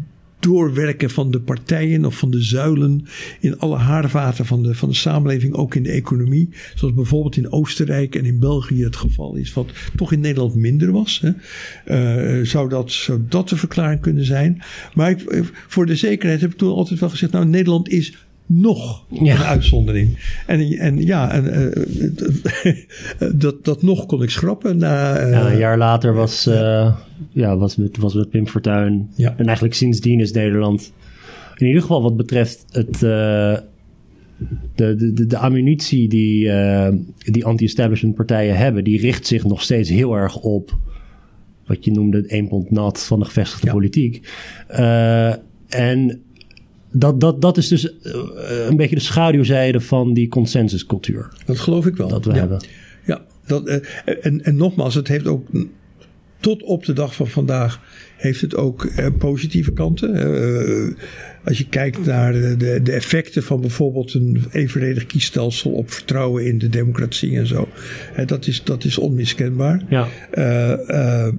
doorwerken 0.45 1.11
van 1.11 1.31
de 1.31 1.41
partijen 1.41 2.05
of 2.05 2.19
van 2.19 2.31
de 2.31 2.43
zuilen 2.43 3.05
in 3.41 3.59
alle 3.59 3.77
haarvaten 3.77 4.47
van 4.47 4.63
de, 4.63 4.75
van 4.75 4.89
de 4.89 4.95
samenleving, 4.95 5.55
ook 5.55 5.75
in 5.75 5.83
de 5.83 5.91
economie. 5.91 6.49
Zoals 6.75 6.95
bijvoorbeeld 6.95 7.37
in 7.37 7.53
Oostenrijk 7.53 8.15
en 8.15 8.25
in 8.25 8.39
België 8.39 8.85
het 8.85 8.97
geval 8.97 9.35
is, 9.35 9.53
wat 9.53 9.73
toch 9.97 10.13
in 10.13 10.21
Nederland 10.21 10.55
minder 10.55 10.93
was. 10.93 11.23
Hè. 11.23 11.31
Uh, 12.39 12.47
zou, 12.47 12.69
dat, 12.69 13.11
dat 13.29 13.49
de 13.49 13.57
verklaring 13.57 14.01
kunnen 14.01 14.25
zijn? 14.25 14.63
Maar 14.95 15.11
ik, 15.11 15.53
voor 15.69 15.87
de 15.87 15.97
zekerheid 15.97 16.41
heb 16.41 16.51
ik 16.51 16.59
toen 16.59 16.73
altijd 16.73 17.01
wel 17.01 17.11
gezegd, 17.11 17.33
nou 17.33 17.47
Nederland 17.47 17.89
is 17.89 18.15
nog 18.47 19.05
een 19.11 19.37
uitzondering. 19.37 20.19
En, 20.47 20.61
en 20.61 21.07
ja, 21.07 21.31
en, 21.33 21.75
uh, 23.19 23.33
dat, 23.41 23.65
dat 23.65 23.83
nog 23.83 24.07
kon 24.07 24.23
ik 24.23 24.31
schrappen. 24.31 24.77
Na, 24.77 25.25
uh, 25.25 25.31
ja, 25.31 25.51
een 25.51 25.59
jaar 25.59 25.79
later 25.79 26.15
was, 26.15 26.47
uh, 26.47 26.97
ja, 27.31 27.57
was, 27.57 27.77
met, 27.77 27.97
was 27.97 28.15
met 28.15 28.31
Pim 28.31 28.47
Fortuyn. 28.47 29.11
Ja. 29.15 29.35
En 29.37 29.45
eigenlijk 29.45 29.75
sindsdien 29.75 30.21
is 30.21 30.33
Nederland, 30.33 30.93
in 31.57 31.67
ieder 31.67 31.83
geval 31.83 32.03
wat 32.03 32.17
betreft 32.17 32.65
het, 32.71 32.99
de, 32.99 33.63
de, 34.75 35.13
de, 35.13 35.27
de 35.27 35.39
ammunitie 35.39 36.09
die, 36.09 36.51
die 37.19 37.45
anti-establishment 37.45 38.15
partijen 38.15 38.57
hebben, 38.57 38.85
die 38.85 39.01
richt 39.01 39.27
zich 39.27 39.45
nog 39.45 39.63
steeds 39.63 39.89
heel 39.89 40.15
erg 40.15 40.37
op 40.37 40.77
wat 41.67 41.85
je 41.85 41.91
noemde 41.91 42.27
één 42.27 42.49
pond 42.49 42.71
nat 42.71 43.05
van 43.07 43.19
de 43.19 43.25
gevestigde 43.25 43.67
ja. 43.67 43.73
politiek. 43.73 44.29
en 45.69 46.23
dat, 46.97 47.21
dat, 47.21 47.43
dat 47.43 47.57
is 47.57 47.69
dus 47.69 47.85
uh, 47.85 48.13
een 48.69 48.77
beetje 48.77 48.95
de 48.95 49.01
schaduwzijde 49.01 49.81
van 49.81 50.13
die 50.13 50.29
consensuscultuur. 50.29 51.29
Dat 51.47 51.59
geloof 51.59 51.87
ik 51.87 51.97
wel. 51.97 52.09
Dat 52.09 52.25
we 52.25 52.33
ja. 52.33 52.39
hebben. 52.39 52.65
Ja, 53.05 53.25
dat, 53.47 53.69
uh, 53.69 53.77
en, 54.21 54.45
en 54.45 54.57
nogmaals, 54.57 54.95
het 54.95 55.09
heeft 55.09 55.27
ook 55.27 55.47
tot 56.41 56.63
op 56.63 56.85
de 56.85 56.93
dag 56.93 57.15
van 57.15 57.27
vandaag 57.27 57.81
heeft 58.17 58.41
het 58.41 58.57
ook 58.57 58.85
uh, 58.85 59.07
positieve 59.19 59.73
kanten. 59.73 60.97
als 61.45 61.59
je 61.59 61.69
kijkt 61.69 62.07
naar 62.07 62.33
de, 62.33 62.57
de, 62.57 62.83
de, 62.83 62.93
effecten 62.93 63.43
van 63.43 63.61
bijvoorbeeld 63.61 64.15
een 64.15 64.43
evenredig 64.53 65.07
kiesstelsel 65.07 65.71
op 65.71 65.91
vertrouwen 65.91 66.47
in 66.47 66.59
de 66.59 66.69
democratie 66.69 67.37
en 67.37 67.47
zo. 67.47 67.69
dat, 68.27 68.47
is, 68.47 68.65
dat 68.65 68.85
is 68.85 68.99
onmiskenbaar. 68.99 69.83
Ja. 69.89 70.09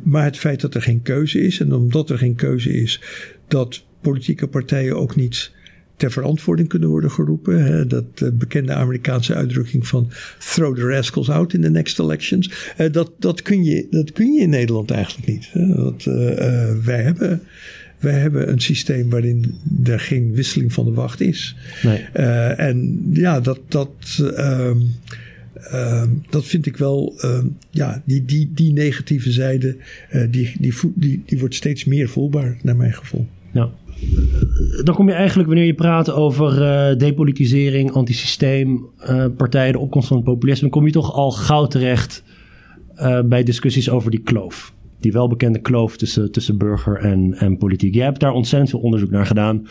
maar 0.03 0.23
het 0.23 0.37
feit 0.37 0.61
dat 0.61 0.75
er 0.75 0.81
geen 0.81 1.01
keuze 1.01 1.41
is 1.41 1.59
en 1.59 1.73
omdat 1.73 2.09
er 2.09 2.17
geen 2.17 2.35
keuze 2.35 2.81
is, 2.81 3.01
dat 3.47 3.83
politieke 4.09 4.47
partijen 4.47 4.97
ook 4.97 5.15
niet 5.15 5.51
ter 5.97 6.11
verantwoording 6.11 6.67
kunnen 6.67 6.89
worden 6.89 7.11
geroepen. 7.11 7.63
Hè? 7.63 7.87
Dat 7.87 8.05
uh, 8.23 8.29
bekende 8.33 8.73
Amerikaanse 8.73 9.33
uitdrukking 9.33 9.87
van 9.87 10.11
throw 10.39 10.75
the 10.75 10.87
rascals 10.87 11.29
out 11.29 11.53
in 11.53 11.61
the 11.61 11.69
next 11.69 11.99
elections. 11.99 12.73
Uh, 12.77 12.91
dat, 12.91 13.11
dat, 13.19 13.41
kun 13.41 13.63
je, 13.63 13.87
dat 13.89 14.11
kun 14.11 14.33
je 14.33 14.41
in 14.41 14.49
Nederland 14.49 14.91
eigenlijk 14.91 15.27
niet. 15.27 15.49
Hè? 15.51 15.75
Want, 15.75 16.05
uh, 16.05 16.15
wij, 16.83 17.01
hebben, 17.01 17.41
wij 17.99 18.19
hebben 18.19 18.49
een 18.49 18.59
systeem 18.59 19.09
waarin 19.09 19.55
er 19.83 19.99
geen 19.99 20.33
wisseling 20.33 20.73
van 20.73 20.85
de 20.85 20.91
wacht 20.91 21.21
is. 21.21 21.55
Nee. 21.83 21.99
en 22.55 23.09
ja, 23.13 23.39
dat. 23.39 23.59
dat 23.67 23.91
ehm, 24.35 24.77
ehm, 25.53 26.09
dat 26.29 26.45
vind 26.45 26.65
ik 26.65 26.77
wel, 26.77 27.13
ehm, 27.17 27.45
ja, 27.69 28.01
die, 28.05 28.25
die, 28.25 28.51
die 28.53 28.73
negatieve 28.73 29.31
zijde, 29.31 29.77
die, 30.29 30.55
die, 30.59 30.73
die, 30.95 31.23
die 31.25 31.39
wordt 31.39 31.55
steeds 31.55 31.85
meer 31.85 32.09
voelbaar, 32.09 32.57
naar 32.61 32.75
mijn 32.75 32.93
gevoel. 32.93 33.27
Ja 33.51 33.71
dan 34.83 34.95
kom 34.95 35.07
je 35.07 35.13
eigenlijk 35.13 35.47
wanneer 35.47 35.65
je 35.65 35.73
praat 35.73 36.11
over 36.11 36.61
uh, 36.61 36.97
depolitisering, 36.97 37.91
antisysteem, 37.91 38.85
uh, 39.09 39.25
partijen, 39.37 39.71
de 39.71 39.79
opkomst 39.79 40.07
van 40.07 40.17
het 40.17 40.25
populisme, 40.25 40.69
kom 40.69 40.85
je 40.85 40.91
toch 40.91 41.13
al 41.13 41.31
gauw 41.31 41.65
terecht 41.65 42.23
uh, 42.97 43.19
bij 43.21 43.43
discussies 43.43 43.89
over 43.89 44.11
die 44.11 44.21
kloof. 44.21 44.73
Die 44.99 45.11
welbekende 45.11 45.59
kloof 45.59 45.97
tussen, 45.97 46.31
tussen 46.31 46.57
burger 46.57 46.97
en, 46.97 47.33
en 47.33 47.57
politiek. 47.57 47.93
Jij 47.93 48.05
hebt 48.05 48.19
daar 48.19 48.31
ontzettend 48.31 48.69
veel 48.69 48.79
onderzoek 48.79 49.09
naar 49.09 49.25
gedaan. 49.25 49.67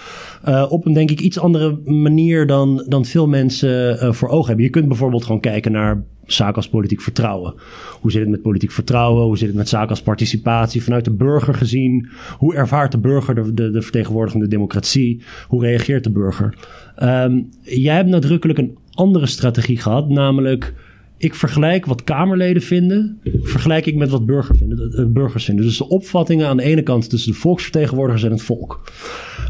op 0.69 0.87
een 0.87 0.93
denk 0.93 1.11
ik 1.11 1.21
iets 1.21 1.39
andere 1.39 1.81
manier 1.85 2.47
dan, 2.47 2.85
dan 2.89 3.05
veel 3.05 3.27
mensen 3.27 4.15
voor 4.15 4.29
ogen 4.29 4.47
hebben. 4.47 4.65
Je 4.65 4.71
kunt 4.71 4.89
bijvoorbeeld 4.89 5.25
gewoon 5.25 5.41
kijken 5.41 5.73
naar 5.73 6.05
zaken 6.27 6.57
als 6.57 6.69
politiek 6.69 7.01
vertrouwen. 7.01 7.55
Hoe 8.01 8.11
zit 8.11 8.21
het 8.21 8.31
met 8.31 8.43
politiek 8.43 8.71
vertrouwen? 8.71 9.25
Hoe 9.25 9.39
zit 9.39 9.49
het 9.49 9.57
met 9.57 9.69
zaken 9.69 9.89
als 9.89 10.03
participatie? 10.03 10.83
Vanuit 10.83 11.05
de 11.05 11.11
burger 11.11 11.55
gezien, 11.55 12.09
hoe 12.39 12.55
ervaart 12.55 12.93
de 12.93 12.99
burger 12.99 13.35
de, 13.35 13.55
de, 13.55 13.71
de 13.71 13.83
vertegenwoordigende 13.83 14.49
democratie? 14.49 15.23
Hoe 15.49 15.63
reageert 15.63 16.05
de 16.05 16.11
burger? 16.11 16.55
Um, 17.03 17.49
jij 17.63 17.95
hebt 17.95 18.09
nadrukkelijk 18.09 18.59
een 18.59 18.77
andere 18.91 19.27
strategie 19.27 19.79
gehad, 19.79 20.09
namelijk 20.09 20.75
ik 21.17 21.35
vergelijk 21.35 21.87
wat 21.87 22.05
Kamerleden 22.05 22.63
vinden, 22.63 23.21
vergelijk 23.43 23.87
ik 23.87 23.97
met 23.97 24.11
wat 24.11 24.27
burger 24.27 24.57
vinden, 24.57 25.01
uh, 25.01 25.07
burgers 25.07 25.45
vinden. 25.45 25.65
Dus 25.65 25.79
de 25.79 25.89
opvattingen 25.89 26.49
aan 26.49 26.57
de 26.57 26.63
ene 26.63 26.83
kant 26.83 27.11
tussen 27.11 27.33
de 27.33 27.39
volksvertegenwoordigers 27.39 28.25
en 28.25 28.31
het 28.31 28.43
volk. 28.43 28.93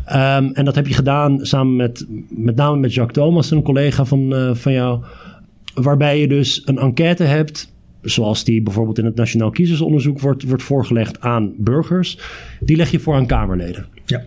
Um, 0.09 0.53
en 0.53 0.65
dat 0.65 0.75
heb 0.75 0.87
je 0.87 0.95
gedaan 0.95 1.47
samen 1.47 1.77
met, 1.77 2.07
met 2.29 2.57
name 2.57 2.79
met 2.79 2.95
Jacques 2.95 3.25
Thomas, 3.25 3.51
een 3.51 3.63
collega 3.63 4.05
van, 4.05 4.35
uh, 4.35 4.55
van 4.55 4.73
jou. 4.73 5.05
Waarbij 5.75 6.21
je 6.21 6.29
dus 6.29 6.63
een 6.65 6.79
enquête 6.79 7.25
hebt, 7.25 7.73
zoals 8.03 8.45
die 8.45 8.63
bijvoorbeeld 8.63 8.99
in 8.99 9.05
het 9.05 9.15
Nationaal 9.15 9.51
Kiezersonderzoek 9.51 10.21
wordt, 10.21 10.43
wordt 10.43 10.63
voorgelegd 10.63 11.21
aan 11.21 11.55
burgers. 11.59 12.19
Die 12.61 12.77
leg 12.77 12.91
je 12.91 12.99
voor 12.99 13.15
aan 13.15 13.27
Kamerleden. 13.27 13.87
Ja. 14.05 14.25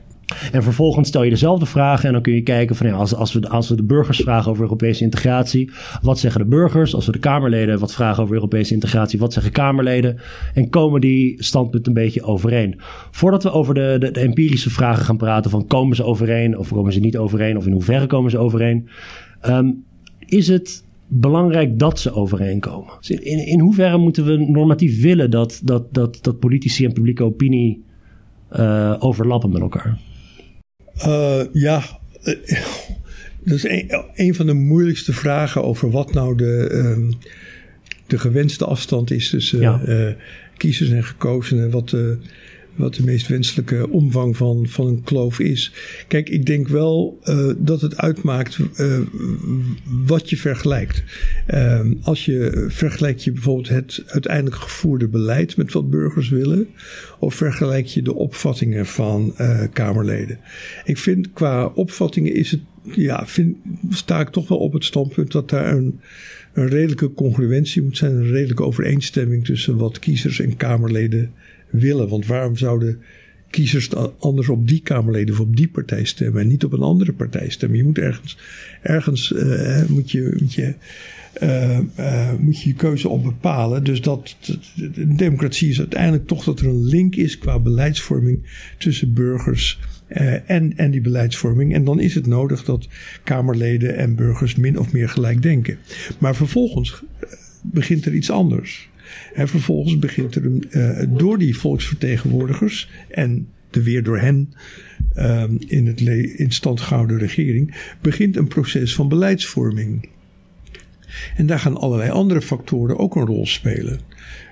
En 0.52 0.64
vervolgens 0.64 1.08
stel 1.08 1.24
je 1.24 1.30
dezelfde 1.30 1.66
vragen 1.66 2.06
en 2.06 2.14
dan 2.14 2.22
kun 2.22 2.34
je 2.34 2.42
kijken 2.42 2.76
van 2.76 2.88
ja, 2.88 2.94
als, 2.94 3.16
als, 3.16 3.34
we, 3.34 3.50
als 3.50 3.70
we 3.70 3.76
de 3.76 3.84
burgers 3.84 4.18
vragen 4.18 4.52
over 4.52 4.64
Europese 4.64 5.04
integratie, 5.04 5.72
wat 6.02 6.20
zeggen 6.20 6.42
de 6.42 6.48
burgers? 6.48 6.96
Als 6.96 7.06
we 7.06 7.12
de 7.12 7.20
Kamerleden 7.20 7.80
wat 7.80 7.94
vragen 7.94 8.24
over 8.24 8.36
Europese 8.36 8.74
integratie, 8.74 9.20
wat 9.20 9.34
zeggen 9.34 9.52
Kamerleden? 9.52 10.20
En 10.54 10.70
komen 10.70 11.02
die 11.02 11.44
standpunten 11.44 11.96
een 11.96 12.04
beetje 12.04 12.24
overeen? 12.24 12.80
Voordat 13.12 13.44
we 13.44 13.52
over 13.52 13.74
de, 13.74 13.96
de, 14.00 14.12
de 14.12 14.20
empirische 14.20 14.70
vragen 14.70 15.06
gaan 15.06 15.18
praten 15.18 15.52
van 15.52 15.68
komen 15.68 15.96
ze 15.96 16.04
overeen 16.04 16.58
of 16.58 16.70
komen 16.70 16.94
ze 16.94 17.00
niet 17.00 17.18
overeen 17.18 17.58
of 17.58 17.66
in 17.66 17.72
hoeverre 17.72 18.08
komen 18.08 18.32
ze 18.32 18.38
overeen, 18.38 18.90
um, 19.50 19.84
is 20.26 20.48
het 20.48 20.86
belangrijk 21.08 21.80
dat 21.80 22.00
ze 22.00 22.14
overeenkomen. 22.14 22.94
Dus 23.00 23.10
in, 23.10 23.46
in 23.46 23.60
hoeverre 23.60 23.98
moeten 23.98 24.26
we 24.26 24.38
normatief 24.38 25.02
willen 25.02 25.32
dat, 25.32 25.62
dat, 25.64 25.94
dat, 25.94 26.20
dat 26.22 26.40
politici 26.40 26.86
en 26.86 26.94
publieke 26.94 27.24
opinie 27.24 27.84
uh, 28.56 28.96
overlappen 29.00 29.52
met 29.52 29.62
elkaar? 29.62 30.00
Uh, 30.98 31.42
ja, 31.54 31.82
uh, 32.24 32.36
dat 33.44 33.58
is 33.58 33.64
een, 33.64 34.04
een, 34.14 34.36
van 34.36 34.46
de 34.46 34.54
moeilijkste 34.54 35.14
vragen 35.14 35.64
over 35.64 35.92
wat 35.92 36.14
nou 36.14 36.38
de, 36.38 36.70
uh, 36.72 37.14
de 38.08 38.18
gewenste 38.18 38.66
afstand 38.66 39.12
is 39.12 39.30
tussen 39.30 39.60
ja. 39.60 40.16
kiezers 40.58 40.90
en 40.90 41.04
gekozenen. 41.04 41.72
Wat 41.72 41.90
de 41.90 42.18
wat 42.78 42.96
de 42.96 43.04
meest 43.04 43.28
wenselijke 43.28 43.90
omvang 43.90 44.38
van, 44.38 44.68
van 44.68 44.88
een 44.88 45.04
kloof 45.04 45.40
is. 45.40 45.72
Kijk, 46.08 46.30
ik 46.30 46.46
denk 46.46 46.68
wel 46.68 47.20
uh, 47.24 47.52
dat 47.58 47.82
het 47.82 47.98
uitmaakt 47.98 48.60
uh, 48.80 49.00
wat 50.06 50.30
je 50.30 50.38
vergelijkt. 50.38 51.04
Uh, 51.54 51.82
als 52.02 52.26
je 52.26 52.66
vergelijkt 52.70 53.24
je 53.24 53.32
bijvoorbeeld 53.32 53.70
het 53.70 54.04
uiteindelijk 54.08 54.56
gevoerde 54.56 55.08
beleid 55.08 55.58
met 55.58 55.74
wat 55.74 55.90
burgers 55.90 56.30
willen, 56.30 56.68
of 57.20 57.36
vergelijk 57.36 57.86
je 57.86 58.02
de 58.02 58.14
opvattingen 58.14 58.86
van 58.86 59.36
Kamerleden. 59.74 60.40
Ik 60.86 60.98
vind 60.98 61.34
qua 61.34 61.66
opvattingen 61.66 62.34
is 62.34 62.52
het, 62.52 62.62
ja, 62.84 63.26
sta 63.90 64.20
ik 64.20 64.30
toch 64.30 64.48
wel 64.48 64.58
op 64.58 64.74
het 64.74 64.84
standpunt 64.84 65.32
dat 65.32 65.50
daar 65.50 65.72
een 65.72 66.00
een 66.58 66.68
redelijke 66.68 67.14
congruentie 67.14 67.82
moet 67.82 67.98
zijn, 67.98 68.16
een 68.16 68.32
redelijke 68.32 68.64
overeenstemming 68.64 69.46
tussen 69.46 69.78
wat 69.78 70.00
kiezers 70.00 70.40
en 70.40 70.56
Kamerleden 70.56 71.32
willen. 71.70 72.10
Want 72.10 72.26
waarom 72.26 72.58
zouden 72.58 73.02
kiezers 73.50 73.90
anders 74.20 74.50
op 74.50 74.68
die 74.68 74.82
Kamerleden 74.82 75.34
of 75.34 75.40
op 75.40 75.56
die 75.56 75.68
partij 75.68 76.06
stemmen 76.06 76.42
en 76.42 76.48
niet 76.48 76.64
op 76.64 76.74
een 76.74 76.80
andere 76.80 77.14
partij 77.14 77.50
stemmen? 77.50 77.78
Je 77.78 77.84
moet 77.84 77.98
ergens, 77.98 78.38
ergens 78.82 79.32
uh, 79.32 79.86
moet 79.86 80.12
je. 80.12 80.36
Moet 80.40 80.54
je 80.54 80.76
uh, 81.44 81.80
uh, 82.00 82.34
moet 82.40 82.62
je 82.62 82.70
je 82.70 82.76
keuze 82.76 83.10
op 83.10 83.24
bepalen. 83.24 83.84
Dus 83.84 84.02
dat, 84.02 84.36
de 84.76 85.16
democratie 85.16 85.70
is 85.70 85.80
uiteindelijk 85.80 86.28
toch 86.28 86.44
dat 86.44 86.60
er 86.60 86.68
een 86.68 86.84
link 86.84 87.16
is 87.16 87.38
qua 87.38 87.60
beleidsvorming 87.60 88.40
tussen 88.78 89.14
burgers 89.14 89.80
en, 90.46 90.78
en 90.78 90.92
die 90.92 91.02
beleidsvorming. 91.02 91.74
En 91.74 91.84
dan 91.84 92.00
is 92.00 92.16
het 92.16 92.26
nodig 92.26 92.64
dat 92.64 92.88
Kamerleden 93.24 93.96
en 93.96 94.16
burgers 94.16 94.56
min 94.56 94.80
of 94.80 94.92
meer 94.92 95.10
gelijk 95.10 95.42
denken. 95.42 95.78
Maar 96.18 96.36
vervolgens 96.36 97.04
begint 97.62 98.06
er 98.06 98.14
iets 98.14 98.32
anders. 98.32 98.90
En 99.34 99.48
vervolgens 99.48 100.00
begint 100.00 100.36
er 100.36 100.46
een, 100.46 100.64
uh, 100.72 101.04
door 101.18 101.38
die 101.38 101.58
volksvertegenwoordigers 101.58 102.90
en 103.10 103.48
de 103.70 103.84
weer 103.84 104.04
door 104.04 104.20
hen 104.20 104.54
uh, 105.16 105.44
in, 105.60 105.88
het 105.88 106.02
in 106.38 106.52
stand 106.52 106.82
gehouden 106.82 107.18
regering, 107.18 107.76
begint 108.02 108.36
een 108.36 108.48
proces 108.48 108.96
van 108.96 109.10
beleidsvorming. 109.10 110.10
En 111.36 111.46
daar 111.46 111.60
gaan 111.60 111.78
allerlei 111.78 112.10
andere 112.10 112.42
factoren 112.42 112.98
ook 112.98 113.16
een 113.16 113.26
rol 113.26 113.46
spelen. 113.46 114.00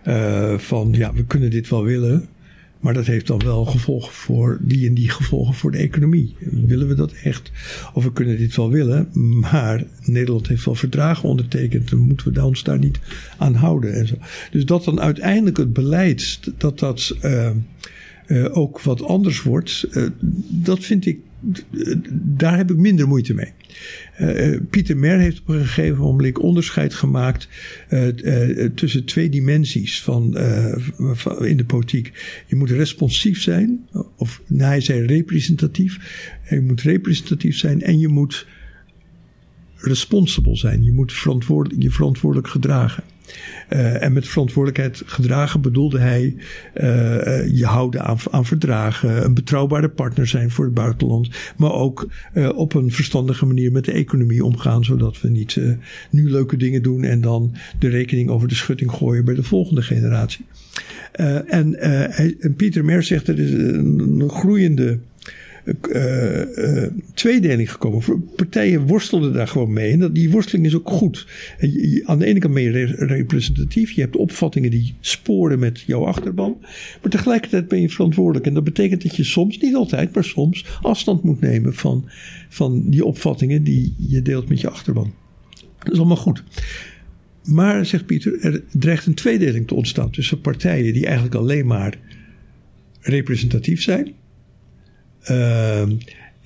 Uh, 0.07 0.57
van 0.57 0.93
ja, 0.93 1.13
we 1.13 1.25
kunnen 1.25 1.49
dit 1.49 1.69
wel 1.69 1.83
willen, 1.83 2.27
maar 2.85 2.93
dat 2.93 3.05
heeft 3.05 3.27
dan 3.27 3.39
wel 3.43 3.65
gevolgen 3.65 4.13
voor 4.13 4.57
die 4.61 4.87
en 4.87 4.93
die 4.93 5.09
gevolgen 5.09 5.53
voor 5.53 5.71
de 5.71 5.77
economie. 5.77 6.35
Willen 6.39 6.87
we 6.87 6.93
dat 6.93 7.11
echt? 7.23 7.51
Of 7.93 8.03
we 8.03 8.11
kunnen 8.11 8.37
dit 8.37 8.55
wel 8.55 8.69
willen, 8.69 9.09
maar 9.39 9.83
Nederland 10.03 10.47
heeft 10.47 10.65
wel 10.65 10.75
verdragen 10.75 11.29
ondertekend. 11.29 11.89
Dan 11.89 11.99
moeten 11.99 12.33
we 12.33 12.43
ons 12.43 12.63
daar 12.63 12.79
niet 12.79 12.99
aan 13.37 13.53
houden. 13.55 13.93
En 13.93 14.07
zo. 14.07 14.15
Dus 14.51 14.65
dat 14.65 14.83
dan 14.83 15.01
uiteindelijk 15.01 15.57
het 15.57 15.73
beleid, 15.73 16.39
dat 16.57 16.79
dat. 16.79 17.17
Uh, 17.21 17.49
ook 18.51 18.81
wat 18.81 19.03
anders 19.03 19.41
wordt, 19.41 19.87
dat 20.49 20.79
vind 20.79 21.05
ik, 21.05 21.19
daar 22.11 22.57
heb 22.57 22.71
ik 22.71 22.77
minder 22.77 23.07
moeite 23.07 23.33
mee. 23.33 23.51
Uh, 24.21 24.59
Pieter 24.69 24.97
Mer 24.97 25.17
heeft 25.17 25.39
op 25.39 25.47
een 25.47 25.65
gegeven 25.65 25.97
moment 25.97 26.37
onderscheid 26.37 26.93
gemaakt 26.93 27.47
uh, 27.89 28.07
tussen 28.75 29.05
twee 29.05 29.29
dimensies 29.29 30.01
van, 30.01 30.37
van, 30.97 31.45
in 31.45 31.57
de 31.57 31.65
politiek. 31.65 32.11
Je 32.47 32.55
moet 32.55 32.69
responsief 32.69 33.41
zijn, 33.41 33.87
of 34.15 34.41
nou, 34.47 34.69
hij 34.69 34.81
zei 34.81 35.05
representatief. 35.05 35.99
Je 36.49 36.61
moet 36.61 36.81
representatief 36.81 37.57
zijn 37.57 37.81
en 37.81 37.99
je 37.99 38.07
moet 38.07 38.47
responsible 39.75 40.55
zijn. 40.55 40.83
Je 40.83 40.91
moet 40.91 41.13
verantwoordelijk, 41.13 41.83
je 41.83 41.91
verantwoordelijk 41.91 42.47
gedragen. 42.47 43.03
Uh, 43.69 44.03
en 44.03 44.13
met 44.13 44.27
verantwoordelijkheid 44.27 45.01
gedragen 45.05 45.61
bedoelde 45.61 45.99
hij 45.99 46.35
uh, 46.75 47.57
je 47.57 47.65
houden 47.65 48.03
aan, 48.03 48.17
aan, 48.31 48.45
verdragen, 48.45 49.25
een 49.25 49.33
betrouwbare 49.33 49.89
partner 49.89 50.27
zijn 50.27 50.51
voor 50.51 50.65
het 50.65 50.73
buitenland, 50.73 51.29
maar 51.57 51.71
ook 51.71 52.07
op 52.55 52.73
een 52.73 52.91
verstandige 52.91 53.45
manier 53.45 53.71
met 53.71 53.85
de 53.85 53.91
economie 53.91 54.43
omgaan, 54.43 54.83
zodat 54.83 55.21
we 55.21 55.29
niet 55.29 55.59
nu 56.09 56.29
leuke 56.29 56.57
dingen 56.57 56.81
doen 56.81 57.03
en 57.03 57.21
dan 57.21 57.55
de 57.79 57.87
rekening 57.87 58.29
over 58.29 58.47
de 58.47 58.55
schutting 58.55 58.91
gooien 58.91 59.25
bij 59.25 59.35
de 59.35 59.43
volgende 59.43 59.81
generatie. 59.81 60.45
en, 61.47 61.79
en 61.79 62.55
Pieter 62.55 62.85
Mer 62.85 63.03
zegt 63.03 63.27
er 63.27 63.39
is 63.39 63.51
een 63.51 64.29
groeiende 64.29 64.99
uh, 65.65 66.83
tweedeling 67.13 67.71
gekomen. 67.71 68.29
Partijen 68.35 68.87
worstelden 68.87 69.33
daar 69.33 69.47
gewoon 69.47 69.73
mee. 69.73 69.91
En 69.91 69.99
dat, 69.99 70.15
die 70.15 70.29
worsteling 70.29 70.65
is 70.65 70.75
ook 70.75 70.89
goed. 70.89 71.27
Aan 72.05 72.19
de 72.19 72.25
ene 72.25 72.39
kant 72.39 72.53
ben 72.53 72.63
je 72.63 72.85
representatief. 72.95 73.91
Je 73.91 74.01
hebt 74.01 74.15
opvattingen 74.15 74.71
die 74.71 74.95
sporen 74.99 75.59
met 75.59 75.79
jouw 75.79 76.05
achterban. 76.05 76.57
Maar 77.01 77.11
tegelijkertijd 77.11 77.67
ben 77.67 77.81
je 77.81 77.89
verantwoordelijk. 77.89 78.45
En 78.45 78.53
dat 78.53 78.63
betekent 78.63 79.03
dat 79.03 79.15
je 79.15 79.23
soms, 79.23 79.57
niet 79.57 79.75
altijd, 79.75 80.13
maar 80.13 80.23
soms 80.23 80.65
afstand 80.81 81.23
moet 81.23 81.41
nemen 81.41 81.73
van, 81.73 82.09
van 82.49 82.89
die 82.89 83.05
opvattingen 83.05 83.63
die 83.63 83.95
je 83.97 84.21
deelt 84.21 84.49
met 84.49 84.61
je 84.61 84.69
achterban. 84.69 85.13
Dat 85.79 85.93
is 85.93 85.99
allemaal 85.99 86.17
goed. 86.17 86.43
Maar, 87.43 87.85
zegt 87.85 88.05
Pieter, 88.05 88.39
er 88.41 88.63
dreigt 88.71 89.05
een 89.05 89.13
tweedeling 89.13 89.67
te 89.67 89.75
ontstaan 89.75 90.11
tussen 90.11 90.41
partijen 90.41 90.93
die 90.93 91.05
eigenlijk 91.05 91.35
alleen 91.35 91.67
maar 91.67 91.97
representatief 93.01 93.81
zijn 93.81 94.13
Ehm, 95.25 95.91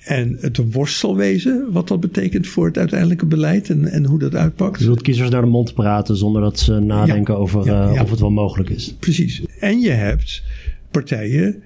en 0.04 0.36
het 0.40 0.72
worstelwezen, 0.72 1.72
wat 1.72 1.88
dat 1.88 2.00
betekent 2.00 2.46
voor 2.46 2.66
het 2.66 2.78
uiteindelijke 2.78 3.26
beleid 3.26 3.70
en, 3.70 3.86
en 3.86 4.04
hoe 4.04 4.18
dat 4.18 4.34
uitpakt. 4.34 4.80
Je 4.80 4.86
wilt 4.86 5.02
kiezers 5.02 5.30
naar 5.30 5.42
de 5.42 5.46
mond 5.46 5.74
praten 5.74 6.16
zonder 6.16 6.42
dat 6.42 6.58
ze 6.58 6.78
nadenken 6.78 7.38
over 7.38 7.66
uh, 7.66 8.00
of 8.02 8.10
het 8.10 8.20
wel 8.20 8.30
mogelijk 8.30 8.70
is. 8.70 8.94
Precies. 8.98 9.42
En 9.58 9.80
je 9.80 9.90
hebt 9.90 10.42
partijen 10.90 11.62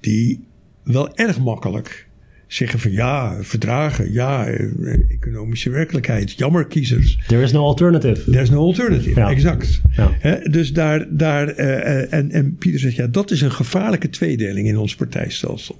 die 0.00 0.44
wel 0.82 1.16
erg 1.16 1.38
makkelijk 1.38 2.06
zeggen 2.46 2.78
van 2.78 2.92
ja, 2.92 3.42
verdragen, 3.42 4.12
ja, 4.12 4.46
eh, 4.46 5.10
economische 5.10 5.70
werkelijkheid, 5.70 6.32
jammer 6.32 6.66
kiezers. 6.66 7.18
There 7.26 7.42
is 7.42 7.52
no 7.52 7.64
alternative. 7.64 8.30
There 8.30 8.42
is 8.42 8.50
no 8.50 8.58
alternative, 8.58 9.20
exact. 9.20 9.80
Ja. 9.96 10.40
dus 10.50 10.72
daar, 10.72 11.06
daar 11.10 11.58
uh, 11.58 12.12
en, 12.12 12.30
en 12.30 12.56
Pieter 12.56 12.80
zegt 12.80 12.96
ja, 12.96 13.06
dat 13.06 13.30
is 13.30 13.40
een 13.40 13.52
gevaarlijke 13.52 14.08
tweedeling 14.08 14.68
in 14.68 14.76
ons 14.76 14.94
partijstelsel. 14.94 15.78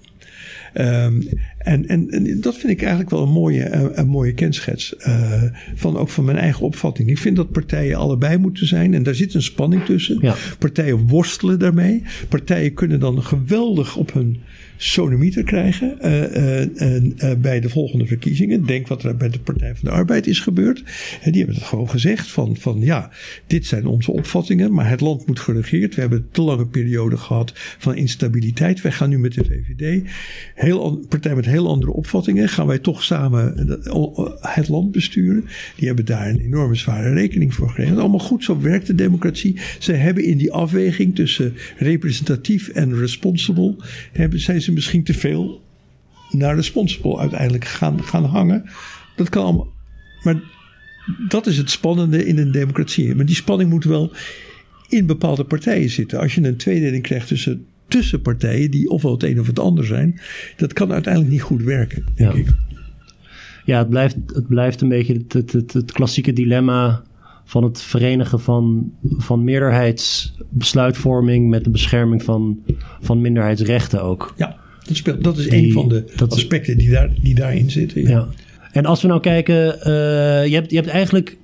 Um, 0.81 1.29
en, 1.59 1.89
en, 1.89 2.11
en, 2.11 2.41
dat 2.41 2.57
vind 2.57 2.73
ik 2.73 2.81
eigenlijk 2.81 3.11
wel 3.11 3.23
een 3.23 3.33
mooie, 3.33 3.73
een, 3.73 3.99
een 3.99 4.07
mooie 4.07 4.35
kenschets. 4.35 4.95
Uh, 4.99 5.43
van 5.75 5.97
ook 5.97 6.09
van 6.09 6.25
mijn 6.25 6.37
eigen 6.37 6.65
opvatting. 6.65 7.09
Ik 7.09 7.19
vind 7.19 7.37
dat 7.37 7.51
partijen 7.51 7.97
allebei 7.97 8.39
moeten 8.39 8.67
zijn. 8.67 8.95
En 8.95 9.03
daar 9.03 9.15
zit 9.15 9.35
een 9.35 9.43
spanning 9.43 9.85
tussen. 9.85 10.19
Ja. 10.21 10.35
Partijen 10.59 11.07
worstelen 11.07 11.59
daarmee. 11.59 12.03
Partijen 12.29 12.75
kunnen 12.75 13.01
dan 13.01 13.23
geweldig 13.23 13.97
op 13.97 14.13
hun 14.13 14.41
sonomieter 14.77 15.43
krijgen 15.43 15.99
uh, 16.05 16.61
uh, 16.61 17.35
bij 17.39 17.61
de 17.61 17.69
volgende 17.69 18.07
verkiezingen. 18.07 18.67
Denk 18.67 18.87
wat 18.87 19.03
er 19.03 19.17
bij 19.17 19.29
de 19.29 19.39
Partij 19.39 19.75
van 19.75 19.89
de 19.89 19.91
Arbeid 19.91 20.27
is 20.27 20.41
gebeurd. 20.41 20.85
Die 21.25 21.37
hebben 21.37 21.55
het 21.55 21.65
gewoon 21.65 21.91
gezegd 21.91 22.31
van, 22.31 22.57
van 22.57 22.81
ja, 22.81 23.11
dit 23.47 23.67
zijn 23.67 23.87
onze 23.87 24.13
opvattingen, 24.13 24.73
maar 24.73 24.89
het 24.89 25.01
land 25.01 25.27
moet 25.27 25.41
geregeerd. 25.41 25.95
We 25.95 26.01
hebben 26.01 26.29
te 26.31 26.43
lange 26.43 26.67
periode 26.67 27.17
gehad 27.17 27.53
van 27.79 27.95
instabiliteit. 27.95 28.81
Wij 28.81 28.93
gaan 28.93 29.09
nu 29.09 29.19
met 29.19 29.35
de 29.35 29.45
VVD, 29.45 30.03
heel, 30.55 31.05
partij 31.09 31.35
met 31.35 31.47
heel 31.47 31.69
andere 31.69 31.93
opvattingen, 31.93 32.49
gaan 32.49 32.67
wij 32.67 32.79
toch 32.79 33.03
samen 33.03 33.55
het 34.41 34.69
land 34.69 34.93
besturen. 34.93 35.45
Die 35.77 35.87
hebben 35.87 36.05
daar 36.05 36.29
een 36.29 36.41
enorme 36.41 36.75
zware 36.75 37.13
rekening 37.13 37.55
voor 37.55 37.69
gekregen. 37.69 37.99
Allemaal 37.99 38.19
goed, 38.19 38.45
zo 38.45 38.61
werkt 38.61 38.87
de 38.87 38.95
democratie. 38.95 39.57
Ze 39.79 39.93
hebben 39.93 40.25
in 40.25 40.39
die 40.39 40.53
afweging 40.53 41.15
tussen 41.15 41.55
representatief 41.77 42.69
en 42.69 42.99
responsible, 42.99 43.77
hebben, 44.13 44.41
zijn 44.41 44.63
misschien 44.73 45.05
te 45.05 45.15
veel 45.15 45.65
naar 46.31 46.57
de 46.57 46.63
sponsor 46.63 47.19
uiteindelijk 47.19 47.65
gaan, 47.65 48.03
gaan 48.03 48.25
hangen. 48.25 48.65
Dat 49.17 49.29
kan 49.29 49.45
allemaal. 49.45 49.73
Maar 50.23 50.41
dat 51.29 51.47
is 51.47 51.57
het 51.57 51.71
spannende 51.71 52.27
in 52.27 52.39
een 52.39 52.51
democratie. 52.51 53.15
Maar 53.15 53.27
die 53.27 53.35
spanning 53.35 53.71
moet 53.71 53.85
wel 53.85 54.13
in 54.89 55.07
bepaalde 55.07 55.45
partijen 55.45 55.91
zitten. 55.91 56.19
Als 56.21 56.35
je 56.35 56.43
een 56.43 56.57
tweedeling 56.57 57.03
krijgt 57.03 57.27
tussen, 57.27 57.67
tussen 57.89 58.23
partijen 58.23 58.71
die 58.71 58.89
ofwel 58.89 59.13
het 59.13 59.23
een 59.23 59.41
of 59.41 59.47
het 59.47 59.59
ander 59.59 59.85
zijn, 59.85 60.21
dat 60.57 60.73
kan 60.73 60.93
uiteindelijk 60.93 61.33
niet 61.33 61.43
goed 61.43 61.63
werken, 61.63 62.05
denk 62.15 62.33
ja. 62.33 62.39
ik. 62.39 62.49
Ja, 63.65 63.79
het 63.79 63.89
blijft, 63.89 64.17
het 64.27 64.47
blijft 64.47 64.81
een 64.81 64.89
beetje 64.89 65.25
het, 65.29 65.53
het, 65.53 65.73
het, 65.73 65.93
klassieke 65.93 66.33
dilemma 66.33 67.03
van 67.49 67.65
het 67.65 67.83
verenigen 67.83 68.41
van, 68.41 68.93
van 69.03 69.45
meerderheidsbesluitvorming 69.45 71.49
met 71.49 71.65
de 71.65 71.71
bescherming 71.71 72.23
van, 72.23 72.63
van 73.01 73.21
minderheidsrechten 73.21 74.03
ook. 74.03 74.35
Ja, 74.37 74.57
dat, 74.87 74.97
speelt, 74.97 75.25
dat 75.25 75.39
is 75.39 75.51
een 75.51 75.73
van 75.73 75.89
de 75.89 76.05
aspecten 76.29 76.79
die, 76.79 76.91
daar, 76.91 77.11
die 77.23 77.35
daarin 77.35 77.71
zitten. 77.71 78.03
Ja. 78.03 78.27
En 78.73 78.87
als 78.87 79.03
we 79.03 79.09
nou 79.09 79.21
kijken, 79.21 79.79
uh, 79.79 79.85
je, 80.47 80.55
hebt, 80.55 80.71
je 80.71 80.77
hebt 80.77 80.89
eigenlijk 80.89 81.37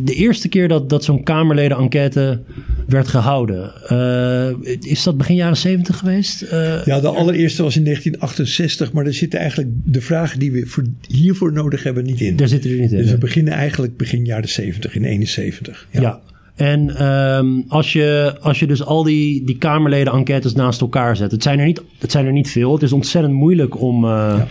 de 0.00 0.14
eerste 0.14 0.48
keer 0.48 0.68
dat, 0.68 0.90
dat 0.90 1.04
zo'n 1.04 1.22
Kamerleden-enquête 1.22 2.40
werd 2.86 3.08
gehouden. 3.08 3.72
Uh, 3.92 4.76
is 4.80 5.02
dat 5.02 5.16
begin 5.16 5.34
jaren 5.34 5.56
70 5.56 5.98
geweest? 5.98 6.42
Uh, 6.42 6.84
ja, 6.84 7.00
de 7.00 7.08
allereerste 7.08 7.62
was 7.62 7.76
in 7.76 7.84
1968, 7.84 8.92
maar 8.92 9.06
er 9.06 9.14
zitten 9.14 9.38
eigenlijk 9.38 9.70
de 9.84 10.00
vragen 10.00 10.38
die 10.38 10.52
we 10.52 10.66
voor, 10.66 10.84
hiervoor 11.08 11.52
nodig 11.52 11.82
hebben 11.82 12.04
niet 12.04 12.20
in. 12.20 12.36
Daar 12.36 12.48
zitten 12.48 12.70
er 12.70 12.76
niet 12.76 12.92
in. 12.92 12.98
Dus 12.98 13.10
we 13.10 13.18
beginnen 13.18 13.52
eigenlijk 13.52 13.96
begin 13.96 14.24
jaren 14.24 14.48
70, 14.48 14.94
in 14.94 15.04
71. 15.04 15.86
Ja. 15.90 16.00
ja. 16.00 16.20
En 16.54 17.06
um, 17.06 17.64
als, 17.68 17.92
je, 17.92 18.36
als 18.40 18.58
je 18.58 18.66
dus 18.66 18.84
al 18.84 19.02
die, 19.02 19.44
die 19.44 19.58
Kamerleden-enquêtes 19.58 20.54
naast 20.54 20.80
elkaar 20.80 21.16
zet, 21.16 21.30
het 21.30 21.42
zijn, 21.42 21.58
er 21.58 21.66
niet, 21.66 21.82
het 21.98 22.10
zijn 22.10 22.26
er 22.26 22.32
niet 22.32 22.50
veel. 22.50 22.72
Het 22.72 22.82
is 22.82 22.92
ontzettend 22.92 23.34
moeilijk 23.34 23.80
om, 23.80 24.04
uh, 24.04 24.10
ja. 24.10 24.46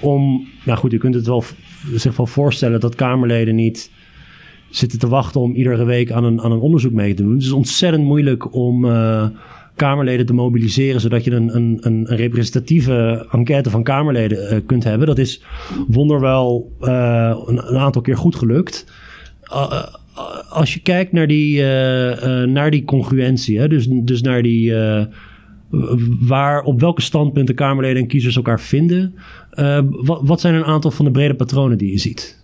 om 0.00 0.48
nou 0.64 0.78
goed, 0.78 0.90
je 0.90 0.98
kunt 0.98 1.14
het 1.14 1.26
wel, 1.26 1.44
zich 1.94 2.16
wel 2.16 2.26
voorstellen 2.26 2.80
dat 2.80 2.94
Kamerleden 2.94 3.54
niet 3.54 3.90
zitten 4.70 4.98
te 4.98 5.08
wachten 5.08 5.40
om 5.40 5.54
iedere 5.54 5.84
week 5.84 6.12
aan 6.12 6.24
een, 6.24 6.40
aan 6.40 6.52
een 6.52 6.58
onderzoek 6.58 6.92
mee 6.92 7.14
te 7.14 7.22
doen. 7.22 7.32
Het 7.32 7.42
is 7.42 7.52
ontzettend 7.52 8.04
moeilijk 8.04 8.54
om 8.54 8.84
uh, 8.84 9.26
Kamerleden 9.76 10.26
te 10.26 10.34
mobiliseren, 10.34 11.00
zodat 11.00 11.24
je 11.24 11.30
een, 11.30 11.56
een, 11.56 11.78
een 11.80 12.06
representatieve 12.06 13.26
enquête 13.30 13.70
van 13.70 13.82
Kamerleden 13.82 14.54
uh, 14.54 14.60
kunt 14.66 14.84
hebben. 14.84 15.06
Dat 15.06 15.18
is 15.18 15.42
wonderwel 15.88 16.72
uh, 16.80 17.42
een, 17.46 17.68
een, 17.68 17.78
aantal 17.78 18.02
keer 18.02 18.16
goed 18.16 18.36
gelukt. 18.36 18.86
als 20.48 20.74
je 20.74 20.80
kijkt 20.80 21.12
naar 21.12 21.26
die, 21.26 21.62
naar 22.46 22.70
die 22.70 22.84
congruentie, 22.84 23.58
hè, 23.58 23.68
dus, 23.68 23.86
dus 23.90 24.22
naar 24.22 24.42
die. 24.42 24.74
waar, 26.20 26.62
op 26.62 26.80
welke 26.80 27.02
standpunten 27.02 27.54
Kamerleden 27.54 28.02
en 28.02 28.08
kiezers 28.08 28.36
elkaar 28.36 28.60
vinden. 28.60 29.14
wat, 29.90 30.20
wat 30.22 30.40
zijn 30.40 30.54
een 30.54 30.64
aantal 30.64 30.90
van 30.90 31.04
de 31.04 31.10
brede 31.10 31.34
patronen 31.34 31.78
die 31.78 31.90
je 31.90 31.98
ziet? 31.98 32.38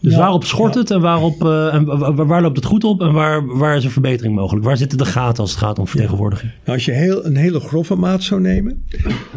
Dus 0.00 0.16
waarop 0.16 0.44
schort 0.44 0.74
het 0.74 0.90
en, 0.90 1.00
waarop, 1.00 1.44
uh, 1.44 1.74
en 1.74 2.26
waar, 2.26 2.42
loopt 2.42 2.56
het 2.56 2.64
goed 2.64 2.84
op 2.84 3.00
en 3.00 3.12
waar, 3.12 3.56
waar 3.58 3.76
is 3.76 3.84
er 3.84 3.90
verbetering 3.90 4.34
mogelijk? 4.34 4.64
Waar 4.64 4.76
zitten 4.76 4.98
de 4.98 5.04
gaten 5.04 5.42
als 5.42 5.50
het 5.50 5.60
gaat 5.60 5.78
om 5.78 5.86
vertegenwoordiging? 5.86 6.52
Nou, 6.64 6.76
als 6.76 6.84
je 6.84 6.92
heel, 6.92 7.24
een 7.24 7.36
hele 7.36 7.60
grove 7.60 7.94
maat 7.94 8.22
zou 8.22 8.40
nemen, 8.40 8.84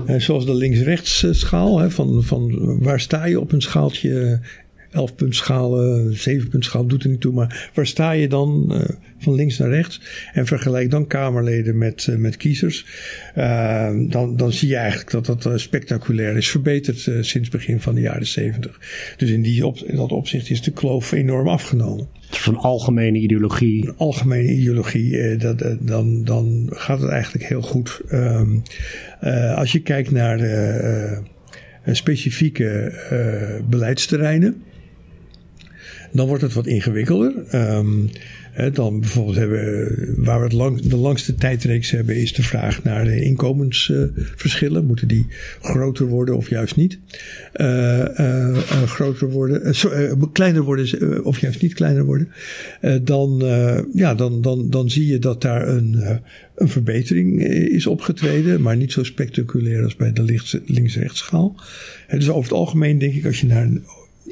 uh, 0.08 0.20
zoals 0.20 0.46
de 0.46 0.56
links-rechts 0.56 1.26
schaal, 1.32 1.80
hè, 1.80 1.92
van, 1.92 2.24
van 2.24 2.60
waar 2.84 3.00
sta 3.00 3.26
je 3.26 3.40
op 3.40 3.52
een 3.52 3.62
schaaltje 3.62 4.40
11 4.92 5.16
punt 5.16 5.36
schalen, 5.36 6.18
7 6.18 6.50
punt 6.50 6.66
schaal, 6.66 6.86
doet 6.86 7.04
er 7.04 7.10
niet 7.10 7.22
toe. 7.22 7.34
Maar 7.34 7.70
waar 7.74 7.88
sta 7.88 8.12
je 8.12 8.28
dan 8.28 8.70
uh, 8.72 8.82
van 9.18 9.36
links 9.36 9.58
naar 9.58 9.70
rechts? 9.70 10.02
En 10.34 10.46
vergelijk 10.46 10.92
dan 10.92 11.08
Kamerleden 11.08 11.78
met, 11.78 12.08
uh, 12.10 12.16
met 12.16 12.38
kiezers. 12.38 12.86
Uh, 13.38 13.90
dan, 14.08 14.38
dan 14.38 14.52
zie 14.52 14.70
je 14.70 14.76
eigenlijk 14.76 15.12
dat 15.12 15.26
dat 15.26 15.60
spectaculair 15.60 16.38
is 16.38 16.50
verbeterd 16.50 17.10
sinds 17.22 17.50
begin 17.50 17.82
van 17.82 17.96
de 17.96 18.02
jaren 18.02 18.28
70. 18.28 18.80
Dus 19.18 19.30
in, 19.30 19.42
die 19.42 19.66
op, 19.66 19.78
in 19.78 19.96
dat 19.96 20.12
opzicht 20.12 20.50
is 20.50 20.62
de 20.62 20.72
kloof 20.72 21.12
enorm 21.12 21.48
afgenomen. 21.48 22.08
Van 22.30 22.56
algemene 22.56 23.18
ideologie. 23.18 23.88
Een 23.88 23.98
algemene 23.98 24.52
ideologie, 24.52 25.38
dat, 25.38 25.64
dan, 25.80 26.24
dan 26.24 26.70
gaat 26.72 27.02
het 27.02 27.10
eigenlijk 27.10 27.46
heel 27.46 27.62
goed. 27.62 28.02
Um, 28.12 28.62
als 29.56 29.72
je 29.72 29.82
kijkt 29.82 30.12
naar 30.12 30.40
specifieke 31.86 32.94
beleidsterreinen 33.70 34.62
Dan 36.12 36.28
wordt 36.28 36.44
het 36.44 36.54
wat 36.54 36.68
ingewikkelder. 36.68 37.34
Um, 37.56 38.10
dan 38.74 39.00
bijvoorbeeld 39.00 39.36
hebben 39.36 40.24
waar 40.24 40.38
we 40.38 40.44
het 40.44 40.54
lang, 40.54 40.82
de 40.82 40.98
langste 40.98 41.36
tijdreeks 41.36 41.92
hebben, 41.92 42.16
is 42.16 42.34
de 42.34 42.44
vraag 42.44 42.84
naar 42.84 43.06
de 43.06 43.22
inkomensverschillen. 43.22 44.86
Moeten 44.86 45.08
die 45.08 45.28
groter 45.62 46.06
worden 46.06 46.38
of 46.38 46.50
juist 46.50 46.76
niet? 46.76 47.00
Uh, 47.56 48.06
uh, 48.20 48.58
groter 48.86 49.30
worden, 49.30 49.74
kleiner 50.32 50.62
worden 50.62 51.26
of 51.26 51.40
juist 51.40 51.62
niet 51.62 51.74
kleiner 51.74 52.06
worden. 52.06 52.32
dan, 53.04 53.44
ja, 53.94 54.16
dan, 54.16 54.42
dan, 54.42 54.70
dan 54.70 54.90
zie 54.90 55.08
je 55.08 55.20
dat 55.20 55.42
daar 55.42 55.68
een, 55.68 56.20
een 56.56 56.70
verbetering 56.70 57.44
is 57.48 57.88
opgetreden, 57.88 58.62
maar 58.62 58.78
niet 58.78 58.92
zo 58.92 59.04
spectaculair 59.04 59.84
als 59.84 59.96
bij 59.96 60.14
de 60.14 60.40
links-rechts 60.66 61.20
schaal. 61.20 61.56
dus 62.10 62.30
over 62.30 62.44
het 62.44 62.60
algemeen 62.60 62.98
denk 62.98 63.14
ik, 63.14 63.26
als 63.26 63.40
je 63.40 63.48
naar 63.48 63.70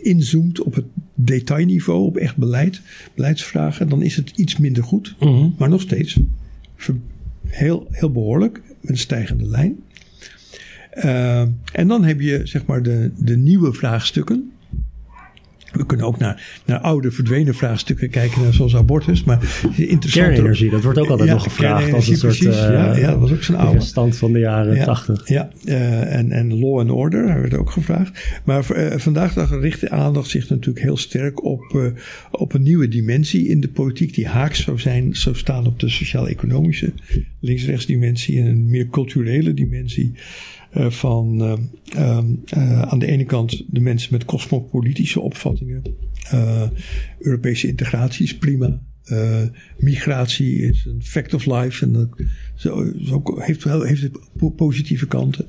inzoomt 0.02 0.62
op 0.62 0.76
het 0.76 0.86
detailniveau, 1.14 2.06
op 2.06 2.18
echt 2.18 2.36
beleid, 2.36 2.82
beleidsvragen, 3.16 3.90
dan 3.90 4.02
is 4.02 4.16
het 4.16 4.32
iets 4.36 4.58
minder 4.58 4.84
goed. 4.84 5.16
Mhm. 5.20 5.50
Maar 5.58 5.70
nog 5.70 5.82
steeds 5.82 6.18
heel, 7.48 7.88
heel 7.92 8.12
behoorlijk, 8.12 8.62
met 8.82 8.92
een 8.92 8.98
stijgende 8.98 9.46
lijn. 9.46 9.80
Uh, 10.98 11.42
en 11.72 11.88
dan 11.88 12.04
heb 12.04 12.22
je 12.22 12.42
zeg 12.44 12.66
maar 12.66 12.84
de, 12.84 13.12
de 13.18 13.38
nieuwe 13.38 13.74
vraagstukken. 13.74 14.52
We 15.72 15.86
kunnen 15.86 16.06
ook 16.06 16.18
naar, 16.18 16.62
naar 16.66 16.80
oude 16.80 17.12
verdwenen 17.12 17.56
vraagstukken 17.56 18.10
kijken, 18.10 18.54
zoals 18.54 18.76
abortus. 18.76 19.24
Maar 19.24 19.40
interessant. 19.76 20.26
Kernenergie, 20.26 20.70
dat 20.70 20.84
wordt 20.84 21.00
ook 21.00 21.10
altijd 21.10 21.30
nog 21.30 21.44
gevraagd 21.44 21.94
als 21.94 22.08
een 22.08 22.18
soort 22.18 22.40
uh, 22.40 22.54
ja, 22.54 22.98
ja, 22.98 23.12
dat 23.12 23.20
was 23.20 23.32
ook 23.32 23.44
zo'n 23.44 23.56
oude 23.56 23.82
stand 23.82 24.18
van 24.18 24.34
de 24.34 24.40
jaren 24.40 24.76
ja, 24.76 24.86
80. 24.86 25.28
Ja, 25.28 25.50
uh, 25.66 26.16
en, 26.16 26.32
en 26.32 26.60
law 26.60 26.80
and 26.80 26.92
order, 26.92 27.26
daar 27.26 27.42
werd 27.42 27.54
ook 27.54 27.72
gevraagd. 27.72 28.42
Maar 28.44 28.66
uh, 28.76 28.98
vandaag 28.98 29.34
dag 29.34 29.60
richt 29.60 29.80
de 29.80 29.90
aandacht 29.90 30.30
zich 30.30 30.50
natuurlijk 30.50 30.86
heel 30.86 30.98
sterk 30.98 31.44
op, 31.44 31.94
op 32.32 32.54
een 32.54 32.64
nieuwe 32.64 32.88
dimensie 32.88 33.48
in 33.48 33.62
de 33.62 33.70
politiek, 33.70 34.14
die 34.14 34.28
haaks 34.28 34.64
zou 34.64 34.80
zijn, 34.80 35.16
zou 35.16 35.36
staan 35.36 35.66
op 35.66 35.80
de 35.80 35.90
sociaal-economische 35.90 36.94
links-rechts 37.40 37.86
dimensie 37.86 38.40
en 38.40 38.46
een 38.46 38.70
meer 38.70 38.88
culturele 38.88 39.54
dimensie. 39.54 40.14
Uh, 40.78 40.90
van 40.90 41.42
uh, 41.42 41.54
uh, 42.58 42.82
aan 42.82 43.00
de 43.00 43.06
ene 43.06 43.26
kant 43.26 43.64
de 43.68 43.80
mensen 43.80 44.14
met 44.14 44.26
cosmopolitische 44.26 45.20
opvattingen. 45.20 45.84
Europese 47.20 47.68
integratie 47.68 48.24
is 48.24 48.38
prima. 48.38 48.82
migratie 49.78 50.56
is 50.56 50.86
een 50.86 51.04
fact 51.04 51.34
of 51.34 51.46
life. 51.46 51.86
En 51.86 51.94
dat 51.94 52.10
zo, 52.56 52.92
zo 53.04 53.24
heeft, 53.40 53.64
wel, 53.64 53.82
heeft 53.82 54.02
het 54.02 54.56
positieve 54.56 55.08
kanten. 55.08 55.46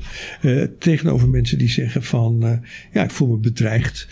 tegenover 0.79 1.29
mensen 1.29 1.59
die 1.59 1.69
zeggen 1.69 2.03
van 2.03 2.61
ja, 2.93 3.05
ik 3.05 3.11
voel 3.11 3.29
me 3.29 3.37
bedreigd 3.37 4.09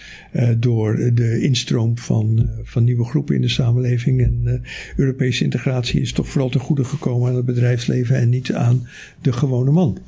door 0.58 1.10
de 1.14 1.40
instroom 1.40 1.98
van, 1.98 2.50
van 2.62 2.84
nieuwe 2.84 3.04
groepen 3.04 3.34
in 3.34 3.40
de 3.40 3.48
samenleving. 3.48 4.22
En 4.22 4.62
Europese 4.96 5.44
integratie 5.44 6.00
is 6.00 6.12
toch 6.12 6.28
vooral 6.28 6.50
ten 6.50 6.60
goede 6.60 6.84
gekomen 6.84 7.28
aan 7.28 7.36
het 7.36 7.46
bedrijfsleven 7.46 8.16
en 8.16 8.28
niet 8.28 8.52
aan 8.52 8.86
de 9.22 9.32
gewone 9.32 9.70
man. 9.70 9.98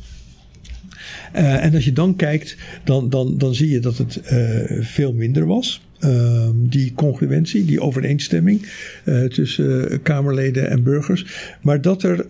Uh, 1.36 1.64
en 1.64 1.74
als 1.74 1.84
je 1.84 1.92
dan 1.92 2.16
kijkt, 2.16 2.56
dan, 2.84 3.10
dan, 3.10 3.38
dan 3.38 3.54
zie 3.54 3.70
je 3.70 3.80
dat 3.80 3.98
het 3.98 4.20
uh, 4.32 4.84
veel 4.84 5.12
minder 5.12 5.46
was. 5.46 5.88
Uh, 6.04 6.48
die 6.54 6.92
congruentie, 6.94 7.64
die 7.64 7.80
overeenstemming 7.80 8.66
uh, 9.04 9.24
tussen 9.24 10.02
Kamerleden 10.02 10.70
en 10.70 10.82
burgers. 10.82 11.26
Maar 11.62 11.80
dat 11.80 12.02
er 12.02 12.26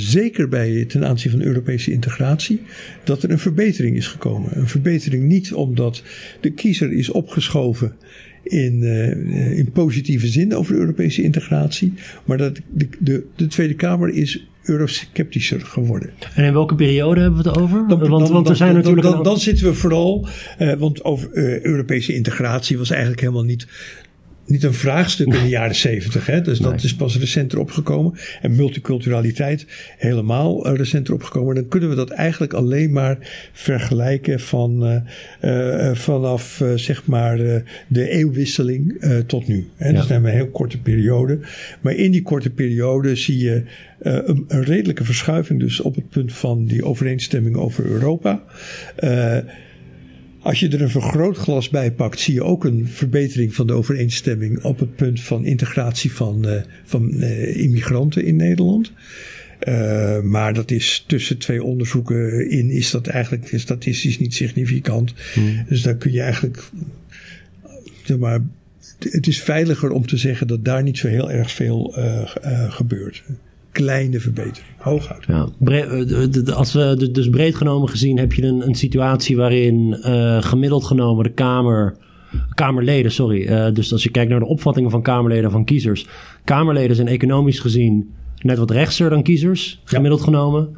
zeker 0.00 0.48
bij 0.48 0.84
ten 0.84 1.06
aanzien 1.06 1.30
van 1.30 1.42
Europese 1.42 1.92
integratie, 1.92 2.60
dat 3.04 3.22
er 3.22 3.30
een 3.30 3.38
verbetering 3.38 3.96
is 3.96 4.06
gekomen. 4.06 4.58
Een 4.58 4.68
verbetering 4.68 5.24
niet 5.24 5.52
omdat 5.52 6.02
de 6.40 6.50
kiezer 6.50 6.92
is 6.92 7.10
opgeschoven 7.10 7.92
in, 8.42 8.82
in 9.56 9.70
positieve 9.72 10.26
zin 10.26 10.54
over 10.54 10.72
de 10.72 10.80
Europese 10.80 11.22
integratie, 11.22 11.92
maar 12.24 12.38
dat 12.38 12.60
de, 12.70 12.88
de, 12.98 13.26
de 13.36 13.46
Tweede 13.46 13.74
Kamer 13.74 14.08
is 14.08 14.46
eurosceptischer 14.62 15.60
geworden. 15.60 16.10
En 16.34 16.44
in 16.44 16.52
welke 16.52 16.74
periode 16.74 17.20
hebben 17.20 17.42
we 17.42 17.48
het 17.48 17.58
over? 17.58 17.88
Dan, 17.88 18.08
want, 18.08 18.28
want 18.28 18.48
er 18.48 18.56
zijn 18.56 18.74
natuurlijk. 18.74 19.02
Dan, 19.02 19.22
dan, 19.22 19.40
zitten 19.40 19.66
we 19.66 19.74
vooral. 19.74 20.28
Uh, 20.58 20.72
want 20.72 21.04
over 21.04 21.30
uh, 21.32 21.64
Europese 21.64 22.14
integratie 22.14 22.78
was 22.78 22.90
eigenlijk 22.90 23.20
helemaal 23.20 23.44
niet 23.44 23.66
niet 24.46 24.62
een 24.62 24.74
vraagstuk 24.74 25.26
in 25.26 25.42
de 25.42 25.48
jaren 25.48 25.74
zeventig. 25.74 26.42
Dus 26.42 26.58
dat 26.58 26.82
is 26.82 26.94
pas 26.94 27.18
recenter 27.18 27.58
opgekomen. 27.58 28.14
En 28.42 28.56
multiculturaliteit 28.56 29.66
helemaal 29.98 30.66
uh, 30.66 30.76
recenter 30.76 31.14
opgekomen. 31.14 31.54
Dan 31.54 31.68
kunnen 31.68 31.88
we 31.88 31.94
dat 31.94 32.10
eigenlijk 32.10 32.52
alleen 32.52 32.92
maar 32.92 33.18
vergelijken 33.52 34.40
van, 34.40 34.86
uh, 34.86 34.96
uh, 35.88 35.94
vanaf 35.94 36.62
zeg 36.74 37.06
maar 37.06 37.36
de 37.86 38.08
eeuwwisseling 38.08 39.04
tot 39.26 39.48
nu. 39.48 39.68
Hè? 39.76 39.88
Ja. 39.88 39.94
Dat 39.94 40.04
is 40.04 40.10
een 40.10 40.24
heel 40.24 40.48
korte 40.48 40.78
periode. 40.78 41.38
Maar 41.80 41.94
in 41.94 42.10
die 42.10 42.22
korte 42.22 42.50
periode 42.50 43.16
zie 43.16 43.38
je 43.38 43.62
een, 43.98 44.44
een, 44.48 44.64
redelijke 44.64 45.04
verschuiving 45.04 45.60
dus 45.60 45.80
op 45.80 45.94
het 45.94 46.08
punt 46.08 46.32
van 46.32 46.64
die 46.64 46.84
overeenstemming 46.84 47.56
over 47.56 47.84
Europa. 47.84 48.42
Als 50.42 50.60
je 50.60 50.68
er 50.68 50.82
een 50.82 50.90
vergrootglas 50.90 51.68
bij 51.68 51.92
pakt, 51.92 52.20
zie 52.20 52.34
je 52.34 52.42
ook 52.42 52.64
een 52.64 52.88
verbetering 52.88 53.54
van 53.54 53.66
de 53.66 53.72
overeenstemming 53.72 54.62
op 54.62 54.78
het 54.78 54.96
punt 54.96 55.20
van 55.20 55.44
integratie 55.44 56.12
van, 56.12 56.46
uh, 56.46 56.60
van 56.84 57.10
uh, 57.14 57.56
immigranten 57.56 58.24
in 58.24 58.36
Nederland. 58.36 58.92
Uh, 59.68 60.20
maar 60.20 60.54
dat 60.54 60.70
is 60.70 61.04
tussen 61.06 61.38
twee 61.38 61.62
onderzoeken 61.62 62.50
in, 62.50 62.70
is 62.70 62.90
dat 62.90 63.06
eigenlijk 63.06 63.52
statistisch 63.54 64.18
niet 64.18 64.34
significant. 64.34 65.14
Hmm. 65.34 65.64
Dus 65.68 65.82
dan 65.82 65.98
kun 65.98 66.12
je 66.12 66.20
eigenlijk, 66.20 66.62
zeg 68.04 68.18
maar, 68.18 68.40
het 68.98 69.26
is 69.26 69.42
veiliger 69.42 69.90
om 69.90 70.06
te 70.06 70.16
zeggen 70.16 70.46
dat 70.46 70.64
daar 70.64 70.82
niet 70.82 70.98
zo 70.98 71.08
heel 71.08 71.30
erg 71.30 71.50
veel 71.50 71.94
gebeurt 72.68 73.22
kleine 73.72 74.20
verbetering. 74.20 74.70
Hooguit. 74.78 75.24
Ja, 75.26 75.48
eh, 75.64 76.56
als 76.56 76.72
we 76.72 77.10
dus 77.12 77.30
breed 77.30 77.54
genomen 77.54 77.88
gezien 77.88 78.18
heb 78.18 78.32
je 78.32 78.42
een, 78.42 78.66
een 78.66 78.74
situatie 78.74 79.36
waarin 79.36 80.00
uh, 80.00 80.42
gemiddeld 80.42 80.84
genomen 80.84 81.24
de 81.24 81.32
Kamer. 81.32 81.96
Kamerleden, 82.54 83.12
sorry. 83.12 83.42
Uh, 83.42 83.74
dus 83.74 83.92
als 83.92 84.02
je 84.02 84.10
kijkt 84.10 84.30
naar 84.30 84.38
de 84.38 84.46
opvattingen 84.46 84.90
van 84.90 85.02
Kamerleden 85.02 85.50
van 85.50 85.64
kiezers. 85.64 86.06
Kamerleden 86.44 86.96
zijn 86.96 87.08
economisch 87.08 87.60
gezien 87.60 88.10
net 88.42 88.58
wat 88.58 88.70
rechtser 88.70 89.10
dan 89.10 89.22
kiezers, 89.22 89.80
gemiddeld 89.84 90.20
ja. 90.20 90.26
genomen. 90.26 90.68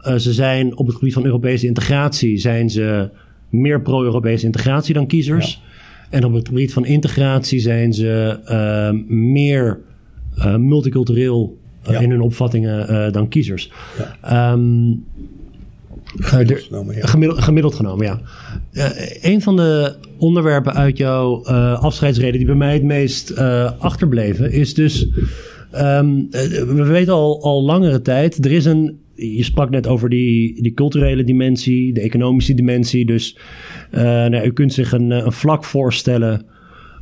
Uh, 0.00 0.14
ze 0.14 0.32
zijn 0.32 0.76
op 0.76 0.86
het 0.86 0.96
gebied 0.96 1.12
van 1.12 1.24
Europese 1.24 1.66
integratie 1.66 2.38
zijn 2.38 2.70
ze 2.70 3.10
meer 3.48 3.82
pro-Europese 3.82 4.46
integratie 4.46 4.94
dan 4.94 5.06
kiezers. 5.06 5.52
Ja. 5.52 5.70
En 6.18 6.24
op 6.24 6.32
het 6.32 6.48
gebied 6.48 6.72
van 6.72 6.84
integratie 6.84 7.60
zijn 7.60 7.92
ze 7.92 8.38
meer 9.08 9.80
multicultureel 10.58 11.60
ja. 11.82 11.98
in 11.98 12.10
hun 12.10 12.20
opvattingen 12.20 12.90
uh, 12.90 13.12
dan 13.12 13.28
kiezers. 13.28 13.70
Ja. 14.24 14.52
Um, 14.52 15.04
gemiddeld, 16.16 16.60
genomen, 16.60 16.96
ja. 16.96 17.06
Gemiddeld, 17.06 17.42
gemiddeld 17.42 17.74
genomen, 17.74 18.06
ja. 18.06 18.20
Uh, 18.72 18.90
een 19.20 19.42
van 19.42 19.56
de 19.56 19.94
onderwerpen 20.18 20.74
uit 20.74 20.96
jouw 20.96 21.44
uh, 21.46 21.82
afscheidsreden 21.82 22.36
die 22.36 22.46
bij 22.46 22.54
mij 22.54 22.72
het 22.72 22.82
meest 22.82 23.36
achterbleven 23.78 24.52
is 24.52 24.74
dus. 24.74 25.08
Um, 25.74 26.30
we 26.30 26.84
weten 26.86 27.12
al, 27.12 27.42
al 27.42 27.62
langere 27.62 28.02
tijd, 28.02 28.44
er 28.44 28.52
is 28.52 28.64
een 28.64 29.00
je 29.14 29.44
sprak 29.44 29.70
net 29.70 29.86
over 29.86 30.08
die, 30.08 30.62
die 30.62 30.74
culturele 30.74 31.24
dimensie, 31.24 31.92
de 31.92 32.00
economische 32.00 32.54
dimensie. 32.54 33.06
Dus 33.06 33.38
nou, 33.90 34.44
u 34.44 34.52
kunt 34.52 34.72
zich 34.72 34.92
een, 34.92 35.10
een 35.10 35.32
vlak 35.32 35.64
voorstellen 35.64 36.46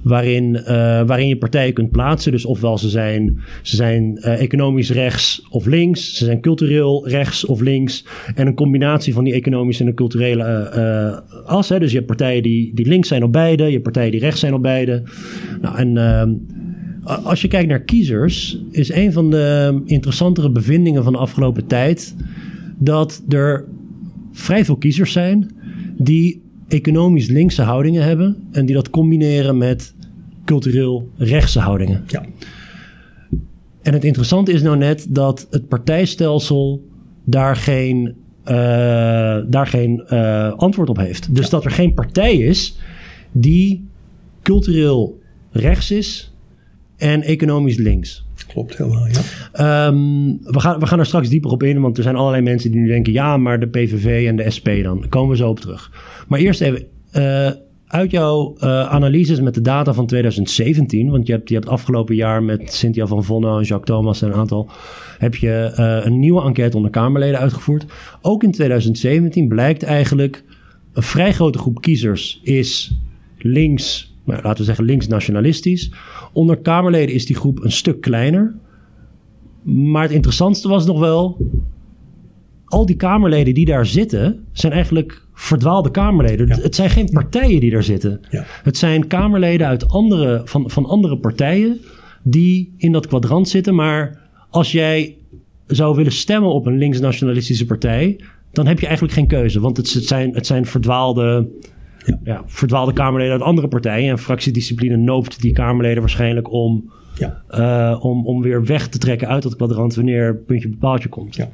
waarin, 0.02 0.54
uh, 0.54 0.64
waarin 1.02 1.28
je 1.28 1.36
partijen 1.36 1.72
kunt 1.72 1.90
plaatsen. 1.90 2.32
Dus 2.32 2.44
ofwel 2.44 2.78
ze 2.78 2.88
zijn, 2.88 3.40
ze 3.62 3.76
zijn 3.76 4.18
uh, 4.18 4.40
economisch 4.40 4.90
rechts 4.90 5.46
of 5.50 5.66
links, 5.66 6.16
ze 6.16 6.24
zijn 6.24 6.40
cultureel 6.40 7.08
rechts 7.08 7.44
of 7.44 7.60
links. 7.60 8.04
En 8.34 8.46
een 8.46 8.54
combinatie 8.54 9.12
van 9.12 9.24
die 9.24 9.32
economische 9.34 9.82
en 9.82 9.88
de 9.88 9.94
culturele 9.94 10.72
uh, 10.76 11.46
as. 11.46 11.68
Hè. 11.68 11.78
Dus 11.78 11.90
je 11.90 11.96
hebt 11.96 12.08
partijen 12.08 12.42
die, 12.42 12.74
die 12.74 12.86
links 12.86 13.08
zijn 13.08 13.22
op 13.22 13.32
beide, 13.32 13.64
je 13.64 13.70
hebt 13.70 13.82
partijen 13.82 14.10
die 14.10 14.20
rechts 14.20 14.40
zijn 14.40 14.54
op 14.54 14.62
beide. 14.62 15.02
Nou, 15.60 15.76
en 15.76 15.98
als 17.04 17.42
je 17.42 17.48
kijkt 17.48 17.68
naar 17.68 17.82
kiezers, 17.82 18.62
is 18.70 18.92
een 18.92 19.12
van 19.12 19.30
de 19.30 19.80
interessantere 19.84 20.50
bevindingen 20.50 21.04
van 21.04 21.12
de 21.12 21.18
afgelopen 21.18 21.66
tijd 21.66 22.14
dat 22.78 23.22
er 23.28 23.64
vrij 24.32 24.64
veel 24.64 24.76
kiezers 24.76 25.12
zijn 25.12 25.50
die 25.96 26.42
economisch 26.70 27.28
linkse 27.28 27.62
houdingen 27.62 28.02
hebben 28.02 28.48
en 28.52 28.66
die 28.66 28.74
dat 28.74 28.90
combineren 28.90 29.58
met 29.58 29.94
cultureel 30.44 31.08
rechtse 31.16 31.58
houdingen. 31.58 32.04
Ja. 32.06 32.24
En 33.82 33.92
het 33.92 34.04
interessante 34.04 34.52
is 34.52 34.62
nou 34.62 34.76
net 34.76 35.06
dat 35.08 35.46
het 35.50 35.68
partijstelsel 35.68 36.88
daar 37.24 37.56
geen, 37.56 38.14
uh, 38.44 38.54
daar 39.46 39.66
geen 39.66 40.04
uh, 40.08 40.52
antwoord 40.52 40.88
op 40.88 40.96
heeft. 40.96 41.34
Dus 41.34 41.50
dat 41.50 41.64
er 41.64 41.70
geen 41.70 41.94
partij 41.94 42.36
is 42.36 42.76
die 43.32 43.84
cultureel 44.42 45.20
rechts 45.50 45.90
is 45.90 46.32
en 46.96 47.22
economisch 47.22 47.76
links. 47.76 48.24
Klopt 48.52 48.78
helemaal, 48.78 49.06
ja. 49.06 49.86
Um, 49.86 50.38
we, 50.42 50.60
gaan, 50.60 50.80
we 50.80 50.86
gaan 50.86 50.98
er 50.98 51.06
straks 51.06 51.28
dieper 51.28 51.50
op 51.50 51.62
in, 51.62 51.80
want 51.80 51.96
er 51.96 52.02
zijn 52.02 52.16
allerlei 52.16 52.42
mensen 52.42 52.70
die 52.70 52.80
nu 52.80 52.86
denken... 52.86 53.12
ja, 53.12 53.36
maar 53.36 53.60
de 53.60 53.68
PVV 53.68 54.26
en 54.26 54.36
de 54.36 54.50
SP 54.56 54.68
dan. 54.82 55.08
Komen 55.08 55.30
we 55.30 55.36
zo 55.36 55.48
op 55.48 55.60
terug. 55.60 55.90
Maar 56.28 56.38
eerst 56.38 56.60
even, 56.60 56.86
uh, 57.12 57.50
uit 57.86 58.10
jouw 58.10 58.56
uh, 58.58 58.88
analyses 58.88 59.40
met 59.40 59.54
de 59.54 59.60
data 59.60 59.94
van 59.94 60.06
2017, 60.06 61.10
want 61.10 61.26
je 61.26 61.32
hebt, 61.32 61.48
je 61.48 61.54
hebt 61.54 61.68
afgelopen 61.68 62.14
jaar 62.14 62.42
met 62.42 62.72
Cynthia 62.72 63.06
van 63.06 63.24
Vonno 63.24 63.58
en 63.58 63.64
Jacques 63.64 63.96
Thomas 63.96 64.22
en 64.22 64.28
een 64.28 64.34
aantal, 64.34 64.70
heb 65.18 65.34
je 65.34 65.74
uh, 65.78 66.06
een 66.06 66.18
nieuwe 66.18 66.42
enquête 66.42 66.76
onder 66.76 66.90
Kamerleden 66.90 67.38
uitgevoerd. 67.38 67.84
Ook 68.22 68.42
in 68.42 68.50
2017 68.50 69.48
blijkt 69.48 69.82
eigenlijk 69.82 70.44
een 70.92 71.02
vrij 71.02 71.32
grote 71.32 71.58
groep 71.58 71.80
kiezers 71.80 72.40
is 72.42 72.98
links, 73.38 74.09
nou, 74.24 74.42
laten 74.42 74.58
we 74.58 74.64
zeggen 74.64 74.84
links 74.84 75.06
nationalistisch. 75.06 75.92
Onder 76.32 76.56
Kamerleden 76.56 77.14
is 77.14 77.26
die 77.26 77.36
groep 77.36 77.64
een 77.64 77.72
stuk 77.72 78.00
kleiner. 78.00 78.54
Maar 79.62 80.02
het 80.02 80.12
interessantste 80.12 80.68
was 80.68 80.86
nog 80.86 80.98
wel, 80.98 81.36
al 82.64 82.86
die 82.86 82.96
Kamerleden 82.96 83.54
die 83.54 83.64
daar 83.64 83.86
zitten, 83.86 84.44
zijn 84.52 84.72
eigenlijk 84.72 85.26
verdwaalde 85.34 85.90
Kamerleden. 85.90 86.50
Het 86.50 86.74
zijn 86.74 86.90
geen 86.90 87.08
partijen 87.12 87.60
die 87.60 87.70
daar 87.70 87.82
zitten. 87.82 88.20
Ja. 88.30 88.44
Het 88.62 88.76
zijn 88.76 89.06
Kamerleden 89.06 89.66
uit 89.66 89.88
andere, 89.88 90.42
van, 90.44 90.70
van 90.70 90.86
andere 90.86 91.18
partijen 91.18 91.80
die 92.22 92.74
in 92.76 92.92
dat 92.92 93.06
kwadrant 93.06 93.48
zitten. 93.48 93.74
Maar 93.74 94.20
als 94.50 94.72
jij 94.72 95.16
zou 95.66 95.96
willen 95.96 96.12
stemmen 96.12 96.52
op 96.52 96.66
een 96.66 96.78
linksnationalistische 96.78 97.66
partij, 97.66 98.20
dan 98.52 98.66
heb 98.66 98.80
je 98.80 98.86
eigenlijk 98.86 99.14
geen 99.14 99.26
keuze. 99.26 99.60
Want 99.60 99.76
het, 99.76 99.92
het 99.92 100.04
zijn, 100.04 100.34
het 100.34 100.46
zijn 100.46 100.66
verdwaalde, 100.66 101.48
ja. 102.10 102.32
ja. 102.32 102.42
verdwaalde 102.46 102.92
Kamerleden 102.92 103.32
uit 103.32 103.42
andere 103.42 103.68
partijen. 103.68 104.10
En 104.10 104.18
fractiediscipline 104.18 104.96
noopt 104.96 105.40
die 105.40 105.52
Kamerleden 105.52 106.00
waarschijnlijk 106.00 106.52
om, 106.52 106.90
Ja. 107.14 107.42
uh, 107.50 108.04
om, 108.04 108.26
om 108.26 108.42
weer 108.42 108.64
weg 108.64 108.88
te 108.88 108.98
trekken 108.98 109.28
uit 109.28 109.42
dat 109.42 109.56
kwadrant 109.56 109.94
wanneer 109.94 110.36
puntje 110.36 110.68
bepaaltje 110.68 111.08
komt. 111.08 111.36
Ja. 111.36 111.50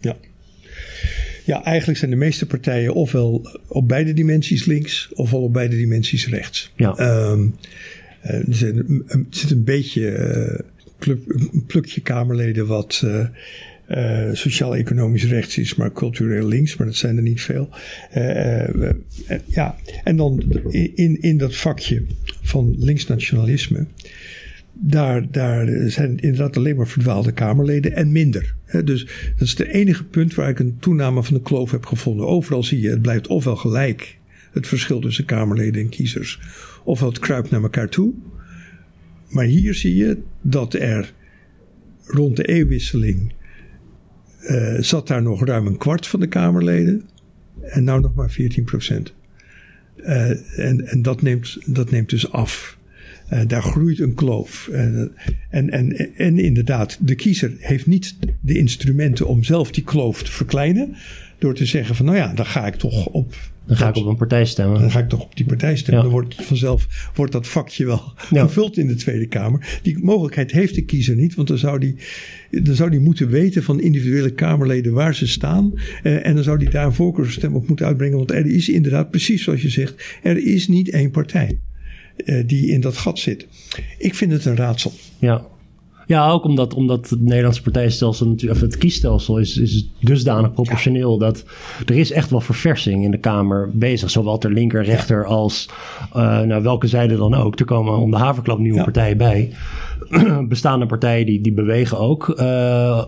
Ja. 0.00 0.16
Ja, 1.44 1.64
eigenlijk 1.64 1.98
zijn 1.98 2.10
de 2.10 2.16
meeste 2.16 2.46
partijen 2.46 2.94
ofwel 2.94 3.48
op 3.68 3.88
beide 3.88 4.12
dimensies 4.12 4.64
links, 4.64 5.10
ofwel 5.14 5.42
op 5.42 5.52
beide 5.52 5.76
dimensies 5.76 6.28
rechts. 6.28 6.72
Ja. 6.76 7.28
Um, 7.30 7.54
uh, 8.24 8.32
er, 8.34 8.84
zit 9.30 9.50
een 9.50 9.64
beetje 9.64 10.00
uh, 10.00 10.58
club, 10.98 11.20
een 11.52 11.64
plukje 11.66 12.00
Kamerleden 12.00 12.66
wat 12.66 13.02
uh, 13.04 13.26
sociaal-economisch 14.32 15.26
rechts 15.26 15.58
is, 15.58 15.74
maar 15.74 15.92
cultureel 15.92 16.46
links, 16.46 16.76
maar 16.76 16.86
dat 16.86 16.96
zijn 16.96 17.16
er 17.16 17.22
niet 17.22 17.42
veel. 17.42 17.68
ja, 19.44 19.76
en 20.04 20.16
dan 20.16 20.42
in, 20.94 21.20
in 21.20 21.38
dat 21.38 21.56
vakje 21.56 22.02
van 22.42 22.74
linksnationalisme 22.78 23.86
daar, 24.78 25.30
daar 25.30 25.90
zijn 25.90 26.18
inderdaad 26.18 26.56
alleen 26.56 26.76
maar 26.76 26.88
verdwaalde 26.88 27.32
Kamerleden 27.32 27.92
en 27.92 28.12
minder. 28.12 28.54
Dus 28.84 29.04
dat 29.38 29.48
is 29.48 29.58
het 29.58 29.66
enige 29.66 30.04
punt 30.04 30.34
waar 30.34 30.48
ik 30.48 30.58
een 30.58 30.76
toename 30.78 31.22
van 31.22 31.34
de 31.34 31.42
kloof 31.42 31.70
heb 31.70 31.86
gevonden. 31.86 32.26
Overal 32.26 32.62
zie 32.62 32.80
je, 32.80 32.88
het 32.88 33.02
blijft 33.02 33.26
ofwel 33.26 33.56
gelijk, 33.56 34.18
het 34.52 34.66
verschil 34.66 35.00
tussen 35.00 35.24
Kamerleden 35.24 35.82
en 35.82 35.88
kiezers, 35.88 36.40
ofwel 36.84 37.08
het 37.08 37.18
kruipt 37.18 37.50
naar 37.50 37.62
elkaar 37.62 37.88
toe. 37.88 38.12
Maar 39.28 39.44
hier 39.44 39.74
zie 39.74 39.96
je 39.96 40.18
dat 40.40 40.74
er 40.74 41.12
rond 42.06 42.36
de 42.36 42.44
eeuwwisseling 42.44 43.32
uh, 44.50 44.76
zat 44.80 45.06
daar 45.06 45.22
nog 45.22 45.44
ruim 45.44 45.66
een 45.66 45.76
kwart 45.76 46.06
van 46.06 46.20
de 46.20 46.26
Kamerleden 46.26 47.02
en 47.62 47.84
nou 47.84 48.00
nog 48.00 48.14
maar 48.14 48.30
14 48.30 48.64
procent. 48.64 49.14
Uh, 49.96 50.58
en 50.58 50.86
en 50.86 51.02
dat, 51.02 51.22
neemt, 51.22 51.58
dat 51.66 51.90
neemt 51.90 52.10
dus 52.10 52.32
af. 52.32 52.78
Uh, 53.32 53.40
daar 53.46 53.62
groeit 53.62 54.00
een 54.00 54.14
kloof. 54.14 54.68
En, 54.72 55.12
en, 55.50 55.92
en 56.16 56.38
inderdaad, 56.38 56.98
de 57.00 57.14
kiezer 57.14 57.52
heeft 57.58 57.86
niet 57.86 58.16
de 58.40 58.58
instrumenten 58.58 59.26
om 59.26 59.44
zelf 59.44 59.70
die 59.70 59.84
kloof 59.84 60.22
te 60.22 60.32
verkleinen. 60.32 60.96
Door 61.38 61.54
te 61.54 61.66
zeggen 61.66 61.94
van 61.94 62.06
nou 62.06 62.16
ja, 62.16 62.32
dan 62.34 62.46
ga 62.46 62.66
ik 62.66 62.74
toch 62.74 63.06
op. 63.06 63.34
Dan 63.66 63.76
ga 63.76 63.88
ik 63.88 63.96
op 63.96 64.06
een 64.06 64.16
partij 64.16 64.44
stemmen. 64.44 64.80
Dan 64.80 64.90
ga 64.90 64.98
ik 64.98 65.08
toch 65.08 65.22
op 65.22 65.36
die 65.36 65.46
partij 65.46 65.76
stemmen. 65.76 66.04
Ja. 66.04 66.10
Dan 66.10 66.20
wordt 66.20 66.44
vanzelf 66.44 67.10
wordt 67.14 67.32
dat 67.32 67.48
vakje 67.48 67.86
wel 67.86 68.02
ja. 68.30 68.42
gevuld 68.42 68.76
in 68.76 68.86
de 68.86 68.94
Tweede 68.94 69.26
Kamer. 69.26 69.78
Die 69.82 69.98
mogelijkheid 70.04 70.52
heeft 70.52 70.74
de 70.74 70.84
kiezer 70.84 71.16
niet, 71.16 71.34
want 71.34 71.48
dan 71.48 71.58
zou 71.58 71.78
die, 71.78 71.96
dan 72.50 72.74
zou 72.74 72.90
die 72.90 73.00
moeten 73.00 73.28
weten 73.28 73.62
van 73.62 73.80
individuele 73.80 74.32
Kamerleden 74.32 74.92
waar 74.92 75.14
ze 75.14 75.26
staan. 75.26 75.72
Uh, 76.02 76.26
en 76.26 76.34
dan 76.34 76.44
zou 76.44 76.58
die 76.58 76.70
daar 76.70 76.86
een 76.86 76.92
voorkeurstem 76.92 77.54
op 77.54 77.68
moeten 77.68 77.86
uitbrengen. 77.86 78.16
Want 78.16 78.30
er 78.30 78.46
is 78.46 78.68
inderdaad, 78.68 79.10
precies 79.10 79.44
zoals 79.44 79.62
je 79.62 79.70
zegt, 79.70 80.18
er 80.22 80.46
is 80.46 80.68
niet 80.68 80.90
één 80.90 81.10
partij. 81.10 81.58
Uh, 82.24 82.46
die 82.46 82.70
in 82.70 82.80
dat 82.80 82.96
gat 82.96 83.18
zit. 83.18 83.46
Ik 83.98 84.14
vind 84.14 84.32
het 84.32 84.44
een 84.44 84.56
raadsel. 84.56 84.92
Ja, 85.18 85.46
ja 86.06 86.30
ook 86.30 86.44
omdat, 86.44 86.74
omdat 86.74 87.10
het 87.10 87.20
Nederlandse 87.20 87.62
partijstelsel, 87.62 88.36
of 88.50 88.60
het 88.60 88.76
kiesstelsel, 88.76 89.38
is, 89.38 89.56
is 89.56 89.88
dusdanig 90.00 90.52
proportioneel 90.52 91.12
ja. 91.12 91.18
dat 91.18 91.44
er 91.86 91.94
is 91.94 92.12
echt 92.12 92.30
wel 92.30 92.40
verversing 92.40 93.04
in 93.04 93.10
de 93.10 93.18
Kamer 93.18 93.70
bezig. 93.72 94.10
Zowel 94.10 94.38
ter 94.38 94.52
linker, 94.52 94.84
rechter 94.84 95.20
ja. 95.20 95.26
als 95.26 95.68
uh, 96.16 96.40
nou, 96.40 96.62
welke 96.62 96.86
zijde 96.86 97.16
dan 97.16 97.34
ook. 97.34 97.58
Er 97.58 97.64
komen 97.64 97.98
om 97.98 98.10
de 98.10 98.16
haverklap 98.16 98.58
nieuwe 98.58 98.78
ja. 98.78 98.84
partijen 98.84 99.16
bij. 99.16 99.50
Bestaande 100.48 100.86
partijen 100.86 101.26
die, 101.26 101.40
die 101.40 101.52
bewegen 101.52 101.98
ook 101.98 102.28
uh, 102.28 102.44
uh, 102.44 103.04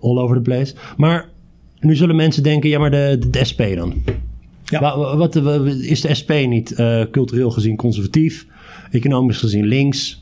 all 0.00 0.18
over 0.18 0.36
the 0.36 0.42
place. 0.42 0.74
Maar 0.96 1.28
nu 1.80 1.96
zullen 1.96 2.16
mensen 2.16 2.42
denken, 2.42 2.70
ja 2.70 2.78
maar 2.78 2.90
de, 2.90 3.16
de, 3.20 3.30
de 3.30 3.44
SP 3.50 3.60
dan? 3.74 3.94
Ja. 4.64 4.96
Wat, 4.96 5.34
wat, 5.34 5.36
is 5.66 6.00
de 6.00 6.14
SP 6.20 6.30
niet 6.46 6.74
cultureel 7.10 7.50
gezien 7.50 7.76
conservatief, 7.76 8.46
economisch 8.90 9.38
gezien 9.38 9.66
links? 9.66 10.19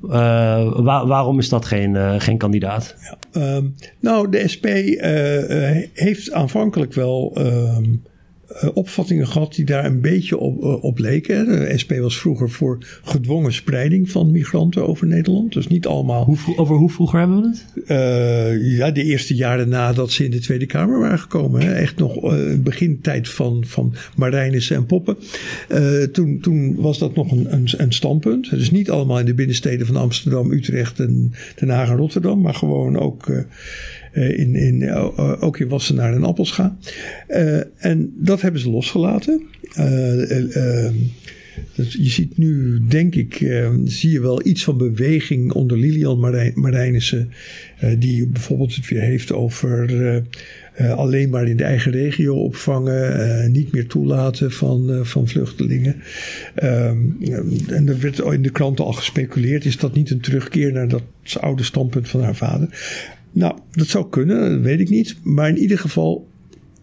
Waar, 0.00 1.06
waarom 1.06 1.38
is 1.38 1.48
dat 1.48 1.64
geen, 1.64 1.94
uh, 1.94 2.14
geen 2.18 2.38
kandidaat? 2.38 2.94
Ja, 3.32 3.56
um, 3.56 3.74
nou, 4.00 4.30
de 4.30 4.48
SP 4.52 4.66
heeft 5.92 6.32
aanvankelijk 6.32 6.94
wel 6.94 7.36
um, 7.38 8.02
opvattingen 8.74 9.26
gehad 9.26 9.54
die 9.54 9.64
daar 9.64 9.84
een 9.84 10.00
beetje 10.00 10.38
op, 10.38 10.62
op 10.82 10.98
leken. 10.98 11.46
De 11.46 11.78
SP 11.82 11.92
was 11.92 12.18
vroeger 12.18 12.50
voor 12.50 12.78
gedwongen 13.02 13.52
spreiding 13.52 14.10
van 14.10 14.30
migranten 14.30 14.88
over 14.88 15.06
Nederland. 15.06 15.52
Dus 15.52 15.66
niet 15.66 15.86
allemaal. 15.86 16.24
Hoe, 16.24 16.38
over 16.56 16.76
hoe 16.76 16.90
vroeger 16.90 17.18
hebben 17.18 17.40
we 17.40 17.48
het? 17.48 17.66
Uh, 17.90 18.76
ja, 18.76 18.90
de 18.90 19.02
eerste 19.02 19.34
jaren 19.34 19.68
nadat 19.68 20.10
ze 20.10 20.24
in 20.24 20.30
de 20.30 20.38
Tweede 20.38 20.66
Kamer 20.66 20.98
waren 20.98 21.18
gekomen. 21.18 21.60
Hè. 21.60 21.72
Echt 21.72 21.96
nog 21.98 22.32
uh, 22.32 22.58
begintijd 22.58 23.28
van, 23.28 23.64
van 23.66 23.94
Marijnissen 24.16 24.76
en 24.76 24.86
Poppen. 24.86 25.16
Uh, 25.68 26.02
toen, 26.02 26.40
toen 26.40 26.76
was 26.76 26.98
dat 26.98 27.14
nog 27.14 27.30
een, 27.30 27.52
een, 27.52 27.68
een 27.76 27.92
standpunt. 27.92 28.50
Dus 28.50 28.70
niet 28.70 28.90
allemaal 28.90 29.18
in 29.18 29.26
de 29.26 29.34
binnensteden 29.34 29.86
van 29.86 29.96
Amsterdam, 29.96 30.52
Utrecht 30.52 31.00
en 31.00 31.32
Den 31.54 31.68
Haag 31.68 31.88
en 31.88 31.96
Rotterdam. 31.96 32.40
Maar 32.40 32.54
gewoon 32.54 32.98
ook 32.98 33.26
in, 34.12 34.54
in, 34.54 34.80
uh, 34.80 35.42
ook 35.42 35.58
in 35.58 35.68
Wassenaar 35.68 36.14
en 36.14 36.24
Appelscha. 36.24 36.76
En 37.76 38.12
dat 38.16 38.40
hebben 38.40 38.60
ze 38.60 38.70
losgelaten. 38.70 39.42
dus 41.74 41.92
je 41.92 42.08
ziet 42.08 42.38
nu, 42.38 42.80
denk 42.88 43.14
ik, 43.14 43.34
zie 43.84 44.10
je 44.10 44.20
wel 44.20 44.46
iets 44.46 44.64
van 44.64 44.78
beweging 44.78 45.52
onder 45.52 45.78
Lilian 45.78 46.18
Marijn, 46.18 46.52
Marijnissen. 46.54 47.30
die 47.98 48.26
bijvoorbeeld 48.26 48.74
het 48.74 48.88
weer 48.88 49.00
heeft 49.00 49.32
over 49.32 50.22
alleen 50.78 51.30
maar 51.30 51.48
in 51.48 51.56
de 51.56 51.64
eigen 51.64 51.92
regio 51.92 52.36
opvangen. 52.36 53.52
niet 53.52 53.72
meer 53.72 53.86
toelaten 53.86 54.52
van, 54.52 55.00
van 55.06 55.28
vluchtelingen. 55.28 55.96
en 56.54 57.84
er 57.86 58.00
werd 58.00 58.18
in 58.18 58.42
de 58.42 58.50
kranten 58.50 58.84
al 58.84 58.92
gespeculeerd. 58.92 59.64
Is 59.64 59.78
dat 59.78 59.94
niet 59.94 60.10
een 60.10 60.20
terugkeer 60.20 60.72
naar 60.72 60.88
dat 60.88 61.02
oude 61.40 61.62
standpunt 61.62 62.08
van 62.08 62.22
haar 62.22 62.36
vader? 62.36 62.68
Nou, 63.38 63.58
dat 63.70 63.86
zou 63.86 64.08
kunnen, 64.10 64.50
dat 64.50 64.60
weet 64.60 64.80
ik 64.80 64.88
niet. 64.88 65.16
Maar 65.22 65.48
in 65.48 65.58
ieder 65.58 65.78
geval, 65.78 66.28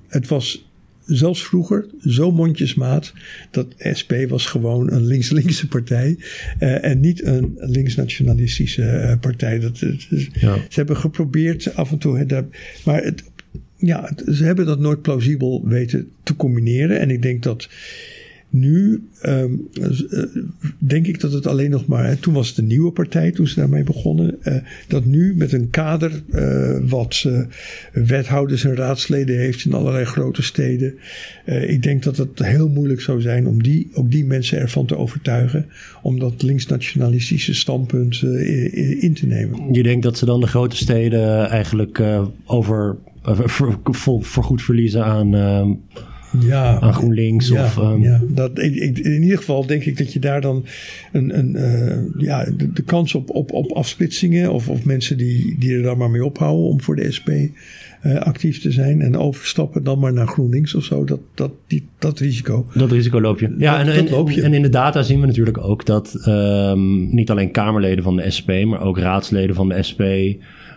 het 0.07 0.27
was 0.27 0.69
zelfs 1.05 1.43
vroeger 1.43 1.85
zo 1.99 2.31
mondjesmaat 2.31 3.13
dat 3.51 3.67
SP 3.99 4.11
was 4.27 4.45
gewoon 4.45 4.91
een 4.91 5.05
links-linkse 5.05 5.67
partij 5.67 6.17
uh, 6.59 6.85
en 6.85 6.99
niet 6.99 7.23
een 7.23 7.53
links-nationalistische 7.57 8.81
uh, 8.81 9.19
partij. 9.19 9.59
Dat, 9.59 9.79
dat, 9.79 10.07
ja. 10.33 10.55
Ze 10.55 10.75
hebben 10.75 10.97
geprobeerd 10.97 11.75
af 11.75 11.91
en 11.91 11.97
toe, 11.97 12.45
maar 12.85 13.03
het, 13.03 13.23
ja, 13.77 14.11
ze 14.31 14.43
hebben 14.43 14.65
dat 14.65 14.79
nooit 14.79 15.01
plausibel 15.01 15.67
weten 15.67 16.09
te 16.23 16.35
combineren. 16.35 16.99
En 16.99 17.09
ik 17.09 17.21
denk 17.21 17.43
dat 17.43 17.69
nu 18.55 19.07
um, 19.23 19.67
uh, 19.73 20.23
denk 20.77 21.07
ik 21.07 21.19
dat 21.19 21.31
het 21.31 21.47
alleen 21.47 21.69
nog 21.69 21.85
maar. 21.85 22.05
Hè, 22.05 22.15
toen 22.15 22.33
was 22.33 22.49
het 22.49 22.57
een 22.57 22.67
nieuwe 22.67 22.91
partij 22.91 23.31
toen 23.31 23.47
ze 23.47 23.55
daarmee 23.55 23.83
begonnen. 23.83 24.37
Uh, 24.43 24.55
dat 24.87 25.05
nu 25.05 25.35
met 25.35 25.53
een 25.53 25.69
kader 25.69 26.23
uh, 26.29 26.89
wat 26.89 27.25
wethouders 27.93 28.63
en 28.63 28.75
raadsleden 28.75 29.37
heeft 29.37 29.65
in 29.65 29.73
allerlei 29.73 30.05
grote 30.05 30.41
steden. 30.41 30.93
ik 31.45 31.83
denk 31.83 32.03
dat 32.03 32.17
het 32.17 32.39
heel 32.39 32.69
moeilijk 32.69 33.01
zou 33.01 33.21
zijn 33.21 33.47
om 33.47 33.63
die, 33.63 33.89
ook 33.93 34.11
die 34.11 34.25
mensen 34.25 34.59
ervan 34.59 34.85
te 34.85 34.97
overtuigen. 34.97 35.65
om 36.01 36.19
dat 36.19 36.41
linksnationalistische 36.41 37.53
standpunt 37.53 38.21
in 38.99 39.13
te 39.13 39.25
nemen. 39.25 39.73
Je 39.73 39.83
denkt 39.83 40.03
dat 40.03 40.17
ze 40.17 40.25
dan 40.25 40.41
de 40.41 40.47
grote 40.47 40.75
steden 40.75 41.49
eigenlijk 41.49 42.01
over. 42.45 42.95
Voor, 43.45 43.79
voor, 44.21 44.43
goed 44.43 44.61
verliezen 44.61 45.05
aan 45.05 45.33
ja, 46.39 46.79
aan 46.79 46.93
GroenLinks. 46.93 47.47
Ja, 47.47 47.63
of, 47.63 47.77
um... 47.77 48.03
ja. 48.03 48.21
Dat, 48.27 48.59
in, 48.59 49.03
in, 49.03 49.21
ieder 49.21 49.37
geval 49.37 49.65
denk 49.65 49.83
ik 49.83 49.97
dat 49.97 50.13
je 50.13 50.19
daar 50.19 50.41
dan 50.41 50.65
een, 51.11 51.37
een, 51.37 51.55
uh, 51.55 52.23
ja, 52.23 52.43
de, 52.57 52.73
de, 52.73 52.83
kans 52.83 53.15
op, 53.15 53.29
op, 53.29 53.51
op 53.51 53.71
afsplitsingen 53.71 54.53
of, 54.53 54.69
of 54.69 54.83
mensen 54.83 55.17
die, 55.17 55.55
die 55.59 55.73
er 55.73 55.81
dan 55.81 55.97
maar 55.97 56.09
mee 56.09 56.25
ophouden 56.25 56.65
om 56.65 56.81
voor 56.81 56.95
de 56.95 57.11
SP 57.17 57.29
uh, 58.05 58.15
actief 58.15 58.61
te 58.61 58.71
zijn 58.71 59.01
en 59.01 59.17
overstappen 59.17 59.83
dan 59.83 59.99
maar 59.99 60.13
naar 60.13 60.27
GroenLinks 60.27 60.75
of 60.75 60.83
zo, 60.83 61.03
dat, 61.03 61.19
dat, 61.33 61.51
die, 61.67 61.87
dat 61.99 62.19
risico. 62.19 62.65
Dat 62.73 62.91
risico 62.91 63.21
loop 63.21 63.39
je. 63.39 63.55
Ja, 63.57 63.83
dat, 63.83 63.95
en, 63.95 64.03
dat 64.03 64.09
loop 64.09 64.29
je. 64.29 64.41
en 64.41 64.53
in 64.53 64.61
de 64.61 64.69
data 64.69 65.01
zien 65.01 65.19
we 65.19 65.25
natuurlijk 65.25 65.57
ook 65.57 65.85
dat 65.85 66.25
um, 66.27 67.15
niet 67.15 67.29
alleen 67.29 67.51
Kamerleden 67.51 68.03
van 68.03 68.15
de 68.15 68.31
SP, 68.37 68.49
maar 68.65 68.81
ook 68.81 68.97
raadsleden 68.97 69.55
van 69.55 69.69
de 69.69 69.83
SP 69.89 70.01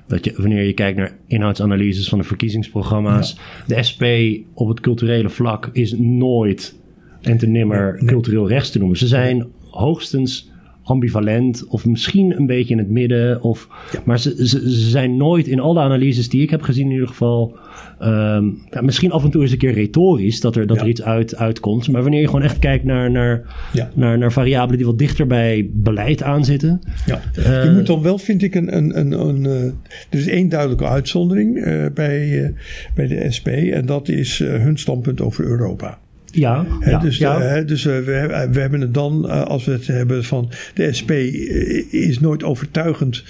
dat 0.08 0.24
je, 0.24 0.32
wanneer 0.36 0.62
je 0.62 0.72
kijkt 0.72 0.98
naar 0.98 1.16
inhoudsanalyses 1.26 2.08
van 2.08 2.18
de 2.18 2.24
verkiezingsprogramma's, 2.24 3.36
ja. 3.66 3.76
de 3.76 3.82
SP 3.88 4.02
op 4.54 4.68
het 4.68 4.80
culturele 4.80 5.28
vlak 5.28 5.70
is 5.72 5.94
nooit 5.98 6.76
en 7.20 7.38
te 7.38 7.46
nimmer 7.46 7.92
nee, 7.92 8.02
nee. 8.02 8.12
cultureel 8.12 8.48
rechts 8.48 8.70
te 8.70 8.78
noemen. 8.78 8.98
Ze 8.98 9.06
zijn 9.06 9.46
hoogstens 9.70 10.50
ambivalent 10.90 11.66
of 11.66 11.86
misschien 11.86 12.36
een 12.36 12.46
beetje 12.46 12.72
in 12.72 12.78
het 12.78 12.90
midden. 12.90 13.42
Of, 13.42 13.68
ja. 13.92 14.00
Maar 14.04 14.18
ze, 14.18 14.46
ze, 14.46 14.70
ze, 14.70 14.88
zijn 14.88 15.16
nooit 15.16 15.46
in 15.46 15.60
al 15.60 15.74
de 15.74 15.80
analyses 15.80 16.28
die 16.28 16.42
ik 16.42 16.50
heb 16.50 16.62
gezien 16.62 16.86
in 16.86 16.92
ieder 16.92 17.08
geval... 17.08 17.56
Um, 18.02 18.58
ja, 18.70 18.80
misschien 18.80 19.12
af 19.12 19.24
en 19.24 19.30
toe 19.30 19.42
eens 19.42 19.52
een 19.52 19.58
keer 19.58 19.72
retorisch 19.72 20.40
dat 20.40 20.56
er, 20.56 20.66
dat 20.66 20.76
Ja. 20.76 20.82
er 20.82 20.88
iets 20.88 21.02
uit, 21.02 21.36
uitkomt. 21.36 21.90
Maar 21.90 22.02
wanneer 22.02 22.20
je 22.20 22.26
gewoon 22.26 22.42
echt 22.42 22.58
kijkt 22.58 22.84
naar, 22.84 23.10
naar, 23.10 23.42
naar, 23.94 24.18
naar 24.18 24.32
variabelen 24.32 24.76
die 24.76 24.86
wat 24.86 24.98
dichter 24.98 25.26
bij 25.26 25.70
beleid 25.72 26.22
aanzitten... 26.22 26.80
Ja. 27.06 27.20
Eh, 27.34 27.64
je 27.64 27.70
moet 27.70 27.86
dan 27.86 28.02
wel, 28.02 28.18
vind 28.18 28.42
ik, 28.42 28.54
een. 28.54 28.76
een, 28.76 28.98
een, 28.98 29.12
een 29.12 29.46
eh, 29.46 29.64
er 30.10 30.18
is 30.18 30.28
één 30.28 30.48
duidelijke 30.48 30.86
uitzondering 30.86 31.56
eh, 31.56 31.86
bij, 31.94 32.54
bij 32.94 33.06
de 33.06 33.26
SP. 33.36 33.46
En 33.48 33.86
dat 33.86 34.08
is 34.08 34.38
hun 34.38 34.78
standpunt 34.78 35.20
over 35.20 35.44
Europa. 35.44 35.98
Ja, 36.30 36.66
ja, 36.84 36.98
dus 36.98 37.18
ja. 37.18 37.40
eh, 37.40 37.66
dus 37.66 37.86
eh, 37.86 37.98
we, 37.98 38.12
hebben- 38.12 38.52
we 38.52 38.60
hebben 38.60 38.80
het 38.80 38.94
dan, 38.94 39.28
eh, 39.28 39.42
als 39.42 39.64
we 39.64 39.72
het 39.72 39.86
hebben 39.86 40.24
van 40.24 40.50
de 40.74 40.92
SP 40.98 41.10
eh, 41.10 41.92
is 41.92 42.20
nooit 42.20 42.44
overtuigend 42.44 43.22
eh, 43.24 43.26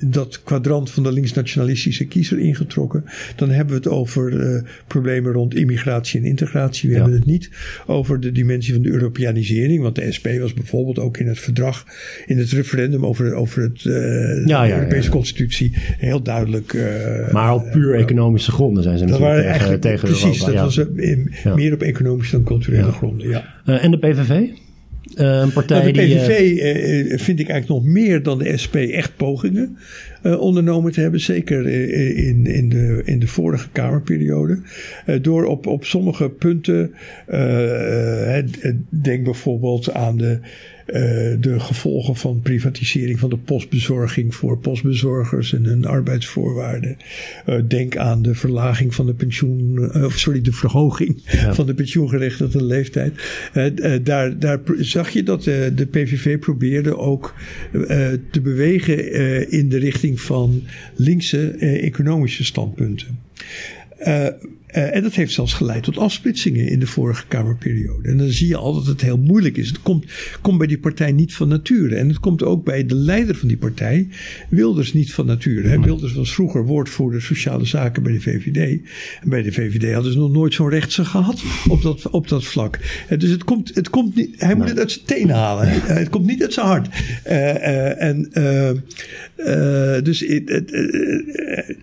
dat 0.00 0.42
kwadrant 0.42 0.90
van 0.90 1.02
de 1.02 1.12
linksnationalistische 1.12 2.04
kiezer 2.06 2.38
ingetrokken. 2.38 3.04
Dan 3.36 3.50
hebben 3.50 3.74
we 3.74 3.80
het 3.88 3.88
over 3.88 4.40
eh, 4.40 4.62
problemen 4.86 5.32
rond 5.32 5.54
immigratie 5.54 6.20
en 6.20 6.26
integratie. 6.26 6.88
We 6.88 6.94
Ja. 6.94 7.00
hebben 7.00 7.18
het 7.18 7.28
niet 7.28 7.50
over 7.86 8.20
de 8.20 8.32
dimensie 8.32 8.72
van 8.74 8.82
de 8.82 8.88
Europeanisering. 8.90 9.82
Want 9.82 9.94
de 9.94 10.12
SP 10.16 10.26
was 10.40 10.54
bijvoorbeeld 10.54 10.98
ook 10.98 11.16
in 11.18 11.26
het 11.28 11.38
verdrag, 11.38 11.84
in 12.26 12.38
het 12.38 12.50
referendum 12.50 13.06
over, 13.06 13.34
over 13.34 13.62
het, 13.62 13.78
eh, 13.78 13.84
de 13.84 14.42
ja. 14.46 14.70
Europese 14.78 15.10
constitutie 15.10 15.72
heel 15.98 16.22
duidelijk. 16.22 16.72
eh, 16.74 17.32
maar 17.32 17.54
op 17.54 17.70
puur 17.70 17.94
economische 17.94 18.50
gronden 18.52 18.82
zijn 18.82 18.98
ze 18.98 19.04
dat 19.06 19.20
natuurlijk 19.20 19.42
waren 19.44 19.58
tegen, 19.60 19.80
tegen 19.80 20.08
precies, 20.08 20.40
Europa. 20.46 20.52
dat 20.62 20.74
was 20.74 20.86
eh, 21.44 21.54
meer 21.54 21.72
op 21.72 21.82
economische 21.82 22.36
dan 22.36 22.44
culturele 22.44 22.92
gronden. 22.92 23.28
Ja. 23.28 23.54
Eh, 23.64 23.84
en 23.84 23.90
de 23.90 23.98
PVV? 23.98 24.40
Eh, 25.18 25.40
een 25.40 25.52
partij 25.52 25.78
Nou, 25.78 25.92
de. 25.92 26.00
PVV 26.00 26.58
eh, 26.58 27.12
eh, 27.12 27.18
vind 27.18 27.40
ik 27.40 27.48
eigenlijk 27.48 27.82
nog 27.82 27.92
meer 27.92 28.22
dan 28.22 28.38
de 28.38 28.56
SP 28.62 28.74
echt 28.76 29.16
pogingen 29.16 29.76
ondernomen 30.22 30.92
te 30.92 31.00
hebben. 31.00 31.20
Zeker 31.20 31.68
in, 32.16 32.46
in, 32.46 32.68
de, 32.68 33.02
in 33.04 33.18
de 33.18 33.26
vorige 33.26 33.68
Kamerperiode. 33.72 34.58
Door 35.22 35.44
op, 35.44 35.66
op 35.66 35.84
sommige 35.84 36.28
punten, 36.28 36.94
denk 38.88 39.24
bijvoorbeeld 39.24 39.92
aan 39.92 40.16
de, 40.16 40.38
de 41.40 41.54
gevolgen 41.58 42.16
van 42.16 42.40
privatisering 42.42 43.18
van 43.18 43.30
de 43.30 43.36
postbezorging 43.36 44.34
voor 44.34 44.58
postbezorgers 44.58 45.52
en 45.54 45.64
hun 45.64 45.84
arbeidsvoorwaarden. 45.84 46.96
Eh, 47.46 47.58
denk 47.68 47.96
aan 47.96 48.22
de 48.22 48.34
verlaging 48.34 48.94
van 48.94 49.06
de 49.06 49.14
pensioen, 49.14 49.90
eh, 49.92 50.04
of 50.04 50.18
sorry, 50.18 50.40
de 50.40 50.52
verhoging 50.52 51.22
Ja. 51.30 51.54
van 51.54 51.66
de 51.66 51.74
pensioengerechtigde 51.74 52.64
leeftijd. 52.64 53.12
Eh, 53.52 53.94
eh, 53.94 54.04
daar, 54.04 54.38
daar 54.38 54.60
zag 54.78 55.10
je 55.10 55.22
dat 55.22 55.46
eh, 55.46 55.54
de 55.74 55.86
PVV 55.86 56.38
probeerde 56.38 56.96
ook 56.96 57.34
eh, 57.72 58.08
te 58.30 58.40
bewegen 58.40 59.12
eh, 59.12 59.52
in 59.52 59.68
de 59.68 59.78
richting 59.78 60.20
van 60.20 60.62
linkse 60.96 61.50
eh, 61.50 61.84
economische 61.84 62.44
standpunten. 62.44 63.18
Eh, 63.98 64.26
eh, 64.68 64.94
en 64.94 65.02
dat 65.02 65.14
heeft 65.14 65.32
zelfs 65.32 65.54
geleid 65.54 65.82
tot 65.82 65.98
afsplitsingen 65.98 66.68
in 66.68 66.78
de 66.78 66.86
vorige 66.86 67.26
Kamerperiode. 67.26 68.08
En 68.08 68.16
dan 68.16 68.30
zie 68.30 68.48
je 68.48 68.56
al 68.56 68.74
dat 68.74 68.86
het 68.86 69.00
heel 69.00 69.18
moeilijk 69.18 69.56
is. 69.56 69.68
Het 69.68 69.82
komt, 69.82 70.04
komt 70.40 70.58
bij 70.58 70.66
die 70.66 70.78
partij 70.78 71.12
niet 71.12 71.34
van 71.34 71.48
nature. 71.48 71.96
En 71.96 72.08
het 72.08 72.20
komt 72.20 72.42
ook 72.42 72.64
bij 72.64 72.86
de 72.86 72.94
leider 72.94 73.34
van 73.34 73.48
die 73.48 73.56
partij, 73.56 74.08
Wilders, 74.48 74.92
niet 74.92 75.12
van 75.12 75.26
nature. 75.26 75.68
Hè. 75.68 75.80
Wilders 75.80 76.12
was 76.12 76.34
vroeger 76.34 76.64
woordvoerder 76.64 77.22
sociale 77.22 77.64
zaken 77.64 78.02
bij 78.02 78.12
de 78.12 78.20
VVD. 78.20 78.80
En 79.20 79.28
bij 79.28 79.42
de 79.42 79.52
VVD 79.52 79.94
hadden 79.94 80.12
ze 80.12 80.18
nog 80.18 80.32
nooit 80.32 80.54
zo'n 80.54 80.70
rechtse 80.70 81.04
gehad 81.04 81.42
op 81.68 81.82
dat, 81.82 82.10
op 82.10 82.28
dat 82.28 82.44
vlak. 82.44 82.78
Eh, 83.08 83.18
dus 83.18 83.30
het 83.30 83.44
komt, 83.44 83.74
het 83.74 83.90
komt 83.90 84.14
niet, 84.14 84.34
hij 84.40 84.54
moet 84.54 84.68
het 84.68 84.78
uit 84.78 84.92
zijn 84.92 85.04
tenen 85.04 85.34
halen. 85.34 85.68
Eh, 85.68 85.96
het 85.96 86.08
komt 86.08 86.26
niet 86.26 86.42
uit 86.42 86.52
zijn 86.52 86.66
hart. 86.66 86.88
En 87.98 88.30
dus 90.02 90.26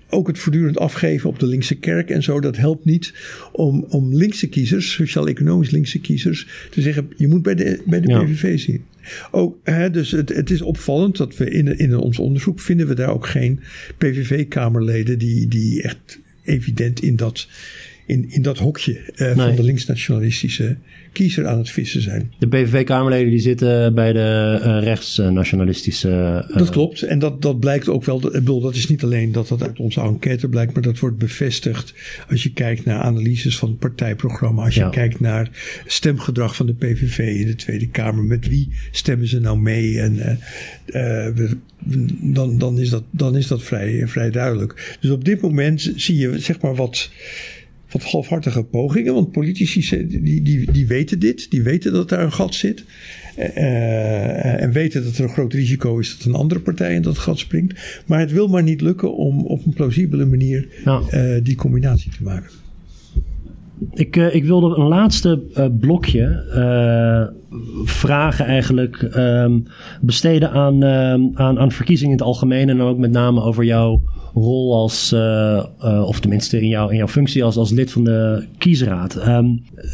ook 0.09 0.27
het 0.27 0.39
voortdurend 0.39 0.79
afgeven 0.79 1.29
op 1.29 1.39
de 1.39 1.45
linkse 1.45 1.75
kerk 1.75 2.09
en 2.09 2.23
zo, 2.23 2.39
dat 2.39 2.57
helpt 2.57 2.74
niet 2.83 3.13
om, 3.51 3.85
om 3.89 4.15
linkse 4.15 4.47
kiezers, 4.47 4.91
sociaal-economisch 4.91 5.71
linkse 5.71 5.99
kiezers, 5.99 6.47
te 6.69 6.81
zeggen: 6.81 7.09
je 7.17 7.27
moet 7.27 7.41
bij 7.41 7.55
de, 7.55 7.81
bij 7.85 8.01
de 8.01 8.07
Ja. 8.07 8.23
PVV 8.23 8.59
zien. 8.59 8.83
Ook, 9.31 9.57
hè, 9.63 9.89
dus 9.91 10.11
het, 10.11 10.29
het 10.29 10.49
is 10.49 10.61
opvallend 10.61 11.17
dat 11.17 11.37
we 11.37 11.49
in, 11.49 11.77
in 11.77 11.97
ons 11.97 12.19
onderzoek 12.19 12.59
vinden 12.59 12.87
we 12.87 12.93
daar 12.95 13.13
ook 13.13 13.27
geen 13.27 13.59
PVV-kamerleden 13.97 15.19
die, 15.19 15.47
die 15.47 15.81
echt 15.81 16.19
evident 16.43 17.01
in 17.01 17.15
dat, 17.15 17.47
in, 18.05 18.25
in 18.29 18.41
dat 18.41 18.57
hokje 18.57 19.11
eh, 19.15 19.35
van 19.37 19.55
de 19.55 19.63
linksnationalistische 19.63 20.77
kiezer 21.11 21.47
aan 21.47 21.57
het 21.57 21.69
vissen 21.69 22.01
zijn. 22.01 22.31
de 22.39 22.47
PVV-kamerleden 22.47 23.29
die 23.29 23.39
zitten 23.39 23.93
bij 23.95 24.13
de 24.13 24.59
eh, 24.63 24.83
rechtsnationalistische... 24.83 26.09
eh, 26.49 26.57
Dat 26.57 26.69
klopt. 26.69 27.01
En 27.01 27.19
dat, 27.19 27.41
dat 27.41 27.59
blijkt 27.59 27.89
ook 27.89 28.03
wel. 28.05 28.25
Ik 28.25 28.31
bedoel, 28.31 28.61
dat 28.61 28.75
is 28.75 28.87
niet 28.87 29.03
alleen 29.03 29.31
dat 29.31 29.47
dat 29.47 29.63
uit 29.63 29.79
onze 29.79 30.01
enquête 30.01 30.47
blijkt, 30.47 30.73
maar 30.73 30.81
dat 30.83 30.99
wordt 30.99 31.17
bevestigd 31.17 31.93
als 32.29 32.43
je 32.43 32.53
kijkt 32.53 32.85
naar 32.85 32.99
analyses 33.01 33.57
van 33.57 33.69
het 33.69 33.79
partijprogramma. 33.79 34.63
Als 34.63 34.73
je 34.75 34.79
Ja. 34.79 34.89
kijkt 34.89 35.19
naar 35.19 35.49
stemgedrag 35.85 36.55
van 36.55 36.65
de 36.65 36.73
PVV 36.73 37.17
in 37.19 37.45
de 37.47 37.55
Tweede 37.55 37.87
Kamer. 37.89 38.23
Met 38.23 38.47
wie 38.47 38.69
stemmen 38.91 39.27
ze 39.27 39.39
nou 39.39 39.57
mee? 39.59 39.99
En 39.99 40.15
we- 41.35 41.57
dan, 42.21 42.57
dan, 42.57 42.79
is 42.79 42.89
dat, 42.89 43.03
dan 43.11 43.37
is 43.37 43.47
dat 43.47 43.63
vrij, 43.63 44.07
vrij 44.07 44.31
duidelijk. 44.31 44.97
Dus 44.99 45.11
op 45.11 45.25
dit 45.25 45.41
moment 45.41 45.91
zie 45.95 46.17
je 46.17 46.39
zeg 46.39 46.61
maar 46.61 46.75
wat 46.75 47.09
wat 48.01 48.11
halfhartige 48.11 48.63
pogingen. 48.63 49.13
Want 49.13 49.31
politici 49.31 50.07
die, 50.07 50.41
die, 50.41 50.71
die 50.71 50.87
weten 50.87 51.19
dit. 51.19 51.51
Die 51.51 51.63
weten 51.63 51.93
dat 51.93 52.09
daar 52.09 52.23
een 52.23 52.31
gat 52.31 52.55
zit. 52.55 52.83
Eh, 53.35 54.61
en 54.61 54.71
weten 54.71 55.03
dat 55.03 55.17
er 55.17 55.23
een 55.23 55.29
groot 55.29 55.53
risico 55.53 55.99
is 55.99 56.17
dat 56.17 56.27
een 56.27 56.39
andere 56.39 56.59
partij 56.59 56.93
in 56.95 57.01
dat 57.01 57.17
gat 57.17 57.39
springt. 57.39 58.03
Maar 58.05 58.19
het 58.19 58.31
wil 58.31 58.47
maar 58.47 58.63
niet 58.63 58.81
lukken 58.81 59.15
om 59.15 59.45
op 59.45 59.65
een 59.65 59.73
plausibele 59.73 60.25
manier 60.25 60.67
eh, 61.09 61.33
die 61.43 61.55
combinatie 61.55 62.11
te 62.11 62.23
maken. 62.23 62.49
Ik, 63.93 64.15
eh, 64.15 64.35
ik 64.35 64.45
wilde 64.45 64.75
een 64.75 64.87
laatste 64.87 65.43
eh, 65.53 65.65
blokje 65.79 66.43
eh, 66.53 67.57
vragen 67.83 68.45
eigenlijk 68.45 69.01
ehm, 69.01 69.59
besteden 70.01 70.51
aan, 70.51 70.83
ehm, 70.83 71.21
aan, 71.33 71.59
aan 71.59 71.71
verkiezingen 71.71 72.11
in 72.11 72.17
het 72.17 72.27
algemeen. 72.27 72.69
En 72.69 72.77
dan 72.77 72.87
ook 72.87 72.97
met 72.97 73.11
name 73.11 73.41
over 73.41 73.63
jouw 73.63 74.01
rol 74.35 74.73
als, 74.73 75.11
eh, 75.11 75.57
eh, 75.79 76.03
of 76.07 76.19
tenminste 76.19 76.61
in, 76.61 76.67
jouw 76.67 76.89
in 76.89 76.97
jouw 76.97 77.07
functie 77.07 77.43
als, 77.43 77.57
als 77.57 77.71
lid 77.71 77.91
van 77.91 78.03
de 78.03 78.45
kiesraad. 78.57 79.15
Ehm, 79.15 79.45
eh, 79.75 79.85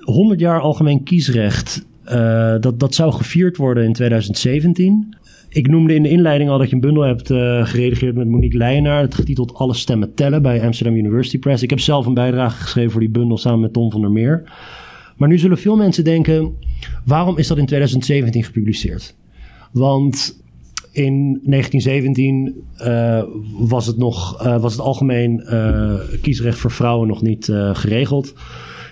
100 0.00 0.40
jaar 0.40 0.60
algemeen 0.60 1.02
kiesrecht, 1.02 1.88
dat, 2.60 2.80
dat 2.80 2.94
zou 2.94 3.12
gevierd 3.12 3.56
worden 3.56 3.84
in 3.84 3.92
2017. 3.92 5.16
Ik 5.52 5.68
noemde 5.68 5.94
in 5.94 6.02
de 6.02 6.08
inleiding 6.08 6.50
al 6.50 6.58
dat 6.58 6.68
je 6.68 6.74
een 6.74 6.80
bundel 6.80 7.02
hebt 7.02 7.30
eh, 7.30 7.66
geredigeerd 7.66 8.14
met 8.14 8.28
Monique 8.28 8.58
Leijenaar. 8.58 9.00
Het 9.00 9.14
getiteld 9.14 9.54
Alle 9.54 9.74
stemmen 9.74 10.14
tellen 10.14 10.42
bij 10.42 10.64
Amsterdam 10.64 10.96
University 10.96 11.38
Press. 11.38 11.62
Ik 11.62 11.70
heb 11.70 11.80
zelf 11.80 12.06
een 12.06 12.14
bijdrage 12.14 12.62
geschreven 12.62 12.90
voor 12.90 13.00
die 13.00 13.10
bundel 13.10 13.38
samen 13.38 13.60
met 13.60 13.72
Tom 13.72 13.90
van 13.90 14.00
der 14.00 14.10
Meer. 14.10 14.52
Maar 15.16 15.28
nu 15.28 15.38
zullen 15.38 15.58
veel 15.58 15.76
mensen 15.76 16.04
denken, 16.04 16.56
waarom 17.04 17.38
is 17.38 17.46
dat 17.46 17.58
in 17.58 17.66
2017 17.66 18.44
gepubliceerd? 18.44 19.16
Want 19.72 20.42
in 20.92 21.40
1917 21.44 22.64
eh, 22.76 23.22
was, 23.52 23.86
het 23.86 23.96
nog, 23.96 24.42
eh, 24.42 24.60
was 24.60 24.72
het 24.72 24.80
algemeen 24.80 25.40
eh, 25.40 25.94
kiesrecht 26.22 26.58
voor 26.58 26.70
vrouwen 26.70 27.08
nog 27.08 27.22
niet 27.22 27.44
geregeld. 27.72 28.34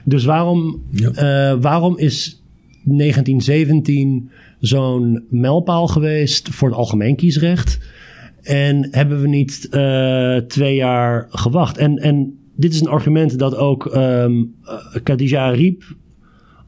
Dus 0.05 0.25
waarom, 0.25 0.83
Ja. 0.91 1.59
waarom 1.59 1.99
is 1.99 2.43
1917 2.85 4.31
zo'n 4.61 5.25
mijlpaal 5.31 5.87
geweest 5.87 6.49
voor 6.49 6.69
het 6.69 6.79
algemeen 6.79 7.17
kiesrecht? 7.17 7.79
En 8.43 8.89
hebben 8.91 9.21
we 9.21 9.29
niet 9.29 9.69
twee 10.49 10.75
jaar 10.75 11.27
gewacht? 11.31 11.79
En, 11.79 11.97
en 11.97 12.39
dit 12.59 12.73
is 12.73 12.81
een 12.81 12.89
argument 12.89 13.39
dat 13.39 13.57
ook 13.57 13.87
eh, 13.87 14.27
Khadija 15.03 15.47
Ariep 15.47 15.83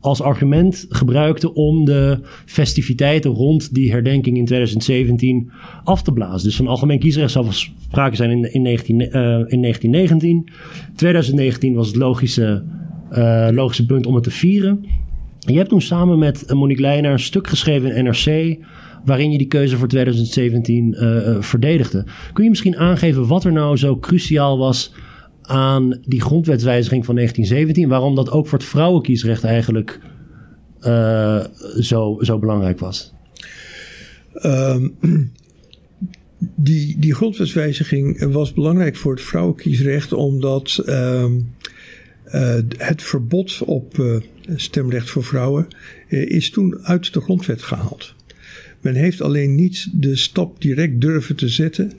als 0.00 0.22
argument 0.22 0.86
gebruikte 0.88 1.54
om 1.54 1.84
de 1.84 2.20
festiviteiten 2.44 3.30
rond 3.30 3.74
die 3.74 3.90
herdenking 3.90 4.36
in 4.36 4.44
2017 4.44 5.50
af 5.84 6.02
te 6.02 6.12
blazen. 6.12 6.48
Dus 6.48 6.56
van 6.56 6.66
algemeen 6.66 6.98
kiesrecht 6.98 7.30
zal 7.30 7.46
sprake 7.52 8.16
zijn 8.16 8.30
in, 8.30 8.52
in, 8.52 8.62
19, 8.62 9.00
uh, 9.00 9.06
in 9.46 9.60
1919. 9.60 10.48
2019 10.96 11.74
was 11.74 11.86
het 11.86 11.96
logische, 11.96 12.62
uh, 13.12 13.48
logische 13.50 13.86
punt 13.86 14.06
om 14.06 14.14
het 14.14 14.24
te 14.24 14.30
vieren. 14.30 14.84
Je 15.38 15.56
hebt 15.56 15.68
toen 15.68 15.80
samen 15.80 16.18
met 16.18 16.44
Monique 16.54 16.82
Leijner 16.82 17.12
een 17.12 17.18
stuk 17.18 17.46
geschreven 17.46 17.96
in 17.96 18.04
NRC 18.04 18.58
waarin 19.04 19.30
je 19.30 19.38
die 19.38 19.46
keuze 19.46 19.76
voor 19.76 19.88
2017 19.88 20.96
uh, 20.98 21.36
verdedigde. 21.40 22.04
Kun 22.32 22.44
je 22.44 22.50
misschien 22.50 22.76
aangeven 22.76 23.26
wat 23.26 23.44
er 23.44 23.52
nou 23.52 23.76
zo 23.76 23.98
cruciaal 23.98 24.58
was 24.58 24.92
aan 25.50 26.00
die 26.06 26.20
grondwetswijziging 26.20 27.04
van 27.04 27.14
1917, 27.14 27.88
waarom 27.88 28.14
dat 28.14 28.30
ook 28.30 28.48
voor 28.48 28.58
het 28.58 28.68
vrouwenkiesrecht 28.68 29.44
eigenlijk 29.44 30.00
uh, 30.80 31.44
zo, 31.80 32.18
zo 32.20 32.38
belangrijk 32.38 32.78
was? 32.78 33.12
Um, 34.42 34.96
die, 36.56 36.98
die 36.98 37.14
grondwetswijziging 37.14 38.32
was 38.32 38.52
belangrijk 38.52 38.96
voor 38.96 39.12
het 39.12 39.22
vrouwenkiesrecht 39.22 40.12
omdat 40.12 40.82
um, 40.86 41.54
uh, 42.26 42.54
het 42.76 43.02
verbod 43.02 43.62
op 43.64 43.98
uh, 43.98 44.16
stemrecht 44.56 45.10
voor 45.10 45.24
vrouwen 45.24 45.66
is 46.08 46.50
toen 46.50 46.78
uit 46.82 47.12
de 47.12 47.20
grondwet 47.20 47.62
gehaald. 47.62 48.14
Men 48.80 48.94
heeft 48.94 49.20
alleen 49.20 49.54
niet 49.54 49.88
de 49.92 50.16
stap 50.16 50.60
direct 50.60 51.00
durven 51.00 51.36
te 51.36 51.48
zetten 51.48 51.92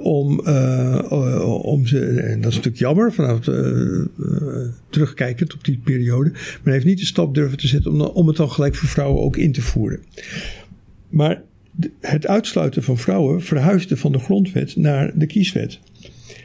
om, 0.00 0.40
uh, 0.46 1.64
om 1.64 1.86
ze, 1.86 2.00
en 2.06 2.40
dat 2.40 2.50
is 2.50 2.56
natuurlijk 2.56 2.82
jammer 2.82 3.12
vanuit 3.12 3.44
terugkijkend 4.90 5.54
op 5.54 5.64
die 5.64 5.80
periode, 5.84 6.32
men 6.62 6.72
heeft 6.72 6.84
niet 6.84 6.98
de 6.98 7.06
stap 7.06 7.34
durven 7.34 7.58
te 7.58 7.66
zetten 7.66 7.92
om, 7.92 8.00
om 8.00 8.26
het 8.26 8.36
dan 8.36 8.50
gelijk 8.50 8.74
voor 8.74 8.88
vrouwen 8.88 9.22
ook 9.22 9.36
in 9.36 9.52
te 9.52 9.62
voeren. 9.62 10.00
Maar 11.08 11.42
het 12.00 12.26
uitsluiten 12.26 12.82
van 12.82 12.98
vrouwen 12.98 13.42
verhuisde 13.42 13.96
van 13.96 14.12
de 14.12 14.18
grondwet 14.18 14.76
naar 14.76 15.12
de 15.14 15.26
kieswet. 15.26 15.80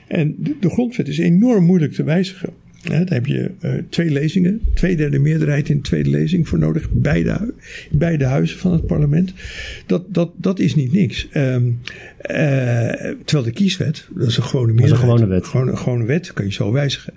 En 0.07 0.35
de 0.59 0.69
grondwet 0.69 1.07
is 1.07 1.17
enorm 1.17 1.63
moeilijk 1.63 1.93
te 1.93 2.03
wijzigen. 2.03 2.53
Ja, 2.81 3.03
daar 3.03 3.13
heb 3.13 3.25
je 3.25 3.51
uh, 3.61 3.73
twee 3.89 4.09
lezingen, 4.09 4.61
twee 4.73 4.95
derde 4.95 5.19
meerderheid 5.19 5.69
in 5.69 5.75
de 5.75 5.81
tweede 5.81 6.09
lezing 6.09 6.47
voor 6.47 6.59
nodig, 6.59 6.89
beide, 6.91 7.53
beide 7.91 8.25
huizen 8.25 8.57
van 8.57 8.71
het 8.71 8.85
parlement. 8.85 9.33
Dat, 9.85 10.13
dat, 10.13 10.31
dat 10.35 10.59
is 10.59 10.75
niet 10.75 10.91
niks. 10.91 11.27
Um, 11.33 11.79
uh, 12.31 12.37
terwijl 13.25 13.43
de 13.43 13.51
kieswet, 13.51 14.07
dat 14.15 14.27
is 14.27 14.37
een 14.37 14.43
gewone 14.43 14.73
meerderheid. 14.73 15.01
Dat 15.01 15.15
is 15.15 15.21
een 15.21 15.27
gewone 15.27 15.39
wet. 15.39 15.45
Gewoon 15.45 15.67
een 15.67 15.77
gewone 15.77 16.05
wet, 16.05 16.33
kan 16.33 16.45
je 16.45 16.51
zo 16.51 16.71
wijzigen. 16.71 17.13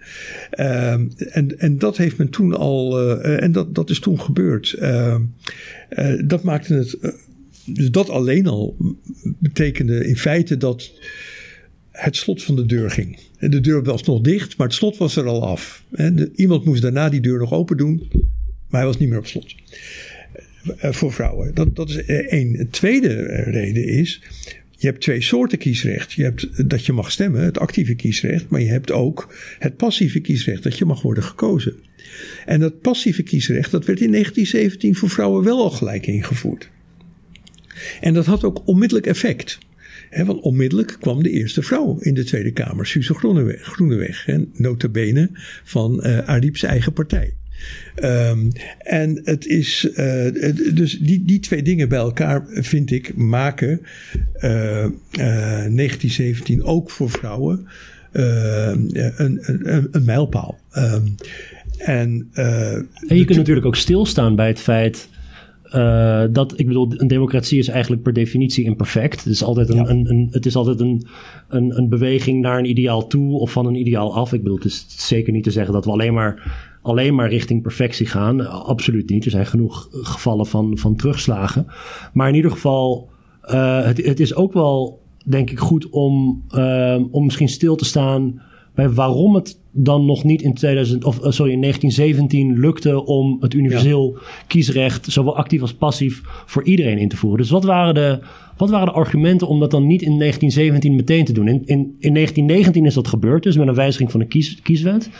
Um, 0.59 1.11
en, 1.31 1.59
en 1.59 1.79
dat 1.79 1.97
heeft 1.97 2.17
men 2.17 2.31
toen 2.31 2.55
al, 2.55 3.03
uh, 3.03 3.43
en 3.43 3.53
dat, 3.53 3.75
dat 3.75 3.91
is 3.91 4.01
toen 4.01 4.21
gebeurd. 4.21 4.77
dat 6.25 6.43
maakte 6.43 6.75
het, 6.75 6.99
dus 7.65 7.91
dat 7.91 8.11
alleen 8.11 8.47
al 8.47 8.77
betekende 9.23 10.07
in 10.07 10.17
feite 10.17 10.57
dat 10.57 10.93
het 12.01 12.17
slot 12.17 12.43
van 12.43 12.57
de 12.57 12.67
deur 12.67 12.91
ging. 12.91 13.19
De 13.39 13.61
deur 13.61 13.83
was 13.83 14.03
nog 14.03 14.21
dicht, 14.21 14.57
maar 14.57 14.67
het 14.67 14.77
slot 14.77 14.97
was 14.97 15.17
er 15.17 15.27
al 15.27 15.47
af. 15.47 15.85
Iemand 16.35 16.65
moest 16.65 16.83
daarna 16.83 17.09
die 17.09 17.21
deur 17.21 17.39
nog 17.39 17.53
open 17.53 17.77
doen, 17.77 18.09
maar 18.69 18.81
hij 18.81 18.85
was 18.85 18.99
niet 18.99 19.09
meer 19.09 19.19
op 19.19 19.27
slot. 19.27 19.55
Eh, 20.77 20.93
voor 20.93 21.13
vrouwen. 21.13 21.55
Dat, 21.55 21.77
dat 21.77 21.89
is 21.89 22.05
één. 22.05 22.61
Een 22.61 22.71
tweede 22.71 23.23
reden 23.51 23.87
is. 23.87 24.23
Je 24.77 24.87
hebt 24.87 25.01
twee 25.01 25.21
soorten 25.21 25.59
kiesrecht. 25.59 26.13
Je 26.13 26.23
hebt 26.23 26.71
dat 26.71 26.87
je 26.87 26.93
mag 26.93 27.11
stemmen, 27.11 27.45
het 27.45 27.59
actieve 27.59 27.95
kiesrecht. 27.95 28.49
Maar 28.49 28.61
je 28.61 28.69
hebt 28.69 28.93
ook 28.93 29.35
het 29.59 29.77
passieve 29.77 30.21
kiesrecht, 30.21 30.63
dat 30.63 30.79
je 30.79 30.85
mag 30.85 31.03
worden 31.03 31.25
gekozen. 31.25 31.75
En 32.47 32.61
dat 32.61 32.81
passieve 32.81 33.23
kiesrecht, 33.23 33.71
dat 33.71 33.85
werd 33.85 34.01
in 34.01 34.11
1917 34.11 34.95
voor 34.95 35.11
vrouwen 35.11 35.45
wel 35.45 35.63
al 35.63 35.71
gelijk 35.71 36.07
ingevoerd. 36.07 36.71
En 38.01 38.15
dat 38.15 38.27
had 38.27 38.45
ook 38.45 38.63
onmiddellijk 38.67 39.07
effect. 39.07 39.59
He, 40.11 40.25
want 40.25 40.41
onmiddellijk 40.41 40.97
kwam 41.01 41.23
de 41.23 41.31
eerste 41.31 41.63
vrouw 41.63 41.99
in 41.99 42.15
de 42.15 42.25
Tweede 42.25 42.53
Kamer, 42.53 42.87
Suze 42.87 43.15
Groeneweg, 43.15 43.63
Groeneweg 43.63 44.27
en 44.27 44.51
notabene 44.53 45.31
van 45.65 46.07
uh, 46.07 46.19
Ariep's 46.19 46.63
eigen 46.63 46.93
partij. 46.93 47.35
Um, 48.03 48.53
en 48.79 49.21
het 49.25 49.47
is, 49.47 49.89
uh, 49.97 50.27
dus 50.75 50.99
die, 50.99 51.25
die 51.25 51.41
twee 51.41 51.63
dingen 51.63 51.89
bij 51.89 51.99
elkaar, 51.99 52.47
vind 52.49 52.91
ik, 52.91 53.17
maken 53.17 53.81
uh, 54.35 54.41
1917 54.41 56.63
ook 56.63 56.91
voor 56.91 57.11
vrouwen 57.11 57.67
een, 58.13 58.91
een, 59.17 59.89
een, 59.93 60.05
mijlpaal. 60.05 60.59
Um, 60.77 61.15
en, 61.79 62.29
en 62.33 63.17
je 63.17 63.25
kunt 63.25 63.39
natuurlijk 63.39 63.67
ook 63.67 63.77
stilstaan 63.77 64.37
bij 64.37 64.49
het 64.49 64.61
feit 64.61 65.09
uh, 65.75 66.25
dat, 66.31 66.59
ik 66.59 66.67
bedoel, 66.67 66.93
een 66.97 67.07
democratie 67.07 67.59
is 67.59 67.69
eigenlijk 67.69 68.03
per 68.03 68.13
definitie 68.13 68.65
imperfect. 68.65 69.25
Het 69.25 69.33
is 69.33 69.43
altijd 69.43 69.69
een, 69.69 69.91
een, 69.91 70.11
een, 70.11 70.29
het 70.31 70.47
is 70.47 70.57
altijd 70.57 70.81
een, 70.81 71.07
een, 71.49 71.77
een 71.79 71.89
beweging 71.89 72.41
naar 72.41 72.59
een 72.59 72.71
ideaal 72.71 73.07
toe 73.07 73.39
of 73.39 73.53
van 73.53 73.67
een 73.67 73.75
ideaal 73.75 74.15
af. 74.15 74.33
Ik 74.33 74.43
bedoel, 74.43 74.57
het 74.57 74.65
is 74.65 74.85
zeker 74.89 75.33
niet 75.33 75.45
te 75.45 75.51
zeggen 75.51 75.73
dat 75.73 75.85
we 75.85 75.91
alleen 75.91 76.15
maar, 76.15 76.53
alleen 76.83 77.15
maar 77.15 77.29
richting 77.29 77.63
perfectie 77.63 78.07
gaan. 78.07 78.49
Absoluut 78.65 79.11
niet. 79.11 79.25
Er 79.25 79.31
zijn 79.31 79.47
genoeg 79.47 79.89
gevallen 79.91 80.47
van, 80.47 80.79
van 80.79 80.97
terugslagen. 80.97 81.67
Maar 82.13 82.29
in 82.29 82.35
ieder 82.35 82.51
geval, 82.51 83.09
uh, 83.45 83.85
het, 83.85 84.07
het 84.07 84.21
is 84.21 84.35
ook 84.35 84.53
wel, 84.53 85.01
denk 85.25 85.51
ik, 85.51 85.59
goed 85.59 85.89
om, 85.89 86.45
uh, 86.55 86.99
om 87.11 87.25
misschien 87.25 87.49
stil 87.49 87.77
te 87.77 87.85
staan 87.85 88.43
bij 88.75 88.91
waarom 88.91 89.35
het 89.35 89.60
dan 89.73 90.07
nog 90.07 90.25
niet 90.25 90.43
in, 90.43 90.55
2000, 90.55 91.05
of, 91.05 91.21
eh, 91.21 91.31
sorry, 91.31 91.53
in 91.53 91.61
1917 91.61 92.59
lukte 92.59 93.05
om 93.05 93.37
het 93.41 93.55
universeel 93.55 94.19
kiesrecht, 94.47 95.07
zowel 95.13 95.37
actief 95.37 95.61
als 95.61 95.75
passief, 95.75 96.21
voor 96.47 96.65
iedereen 96.65 96.99
in 96.99 97.09
te 97.09 97.17
voeren. 97.17 97.41
Dus 97.41 97.51
wat 97.51 97.65
waren 97.65 97.95
de, 97.95 98.19
wat 98.57 98.71
waren 98.71 98.87
de 98.87 98.93
argumenten 98.93 99.49
om 99.49 99.61
dat 99.61 99.71
dan 99.71 99.87
niet 99.87 100.03
in 100.03 100.19
1917 100.19 100.97
meteen 100.97 101.25
te 101.25 101.33
doen? 101.33 101.49
In, 101.49 101.63
in, 101.65 101.97
in 101.99 102.15
1919 102.15 102.87
is 102.87 102.95
dat 102.95 103.09
gebeurd, 103.09 103.43
dus 103.43 103.57
met 103.57 103.69
een 103.69 103.75
wijziging 103.75 104.11
van 104.11 104.21
de 104.21 104.27
kies, 104.27 104.63
kieswet. 104.63 105.11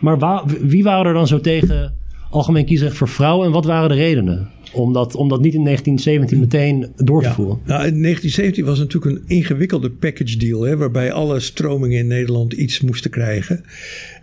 Maar 0.00 0.18
waar, 0.18 0.42
wie 0.60 0.82
waren 0.82 1.06
er 1.06 1.14
dan 1.14 1.26
zo 1.26 1.40
tegen 1.40 1.94
algemeen 2.30 2.64
kiesrecht 2.64 2.96
voor 2.96 3.08
vrouwen 3.08 3.46
en 3.46 3.52
wat 3.52 3.64
waren 3.64 3.88
de 3.88 3.94
redenen? 3.94 4.48
Om 4.72 4.92
dat, 4.92 5.14
om 5.14 5.28
dat 5.28 5.40
niet 5.40 5.54
in 5.54 5.64
1917 5.64 6.38
meteen 6.38 6.92
door 6.96 7.22
te 7.22 7.32
voeren. 7.32 7.58
Nou, 7.64 7.86
in 7.86 8.02
1917 8.02 8.64
was 8.64 8.78
natuurlijk 8.78 9.16
een 9.16 9.36
ingewikkelde 9.36 9.90
package 9.90 10.36
deal, 10.36 10.62
hè, 10.62 10.76
waarbij 10.76 11.12
alle 11.12 11.40
stromingen 11.40 11.98
in 11.98 12.06
Nederland 12.06 12.52
iets 12.52 12.80
moesten 12.80 13.10
krijgen. 13.10 13.64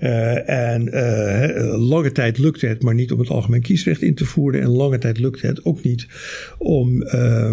Uh, 0.01 0.49
en 0.49 0.87
uh, 0.87 1.87
lange 1.89 2.11
tijd 2.11 2.37
lukte 2.37 2.67
het 2.67 2.83
maar 2.83 2.93
niet 2.93 3.11
om 3.11 3.19
het 3.19 3.29
algemeen 3.29 3.61
kiesrecht 3.61 4.01
in 4.01 4.15
te 4.15 4.25
voeren. 4.25 4.61
En 4.61 4.69
lange 4.69 4.97
tijd 4.97 5.19
lukte 5.19 5.47
het 5.47 5.65
ook 5.65 5.83
niet 5.83 6.07
om 6.57 7.01
uh, 7.03 7.51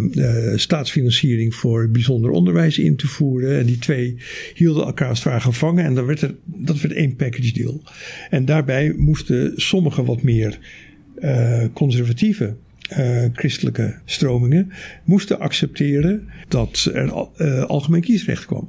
staatsfinanciering 0.55 1.55
voor 1.55 1.89
bijzonder 1.89 2.31
onderwijs 2.31 2.79
in 2.79 2.97
te 2.97 3.07
voeren. 3.07 3.59
En 3.59 3.67
die 3.67 3.79
twee 3.79 4.17
hielden 4.55 4.85
elkaar 4.85 5.21
ware 5.25 5.41
gevangen. 5.41 5.85
En 5.85 5.95
dan 5.95 6.07
werd 6.07 6.23
er, 6.23 6.35
dat 6.45 6.81
werd 6.81 6.95
één 6.95 7.17
package 7.17 7.53
deal. 7.53 7.83
En 8.31 8.45
daarbij 8.45 8.95
moesten 8.97 9.53
sommigen 9.57 10.05
wat 10.05 10.23
meer 10.23 10.59
conservatieve 11.73 12.55
uh, 12.99 13.25
christelijke 13.33 13.95
stromingen 14.05 14.73
moesten 15.05 15.39
accepteren 15.39 16.29
dat 16.49 16.91
er 16.93 17.29
uh, 17.37 17.63
algemeen 17.63 18.01
kiesrecht 18.01 18.47
kwam. 18.47 18.69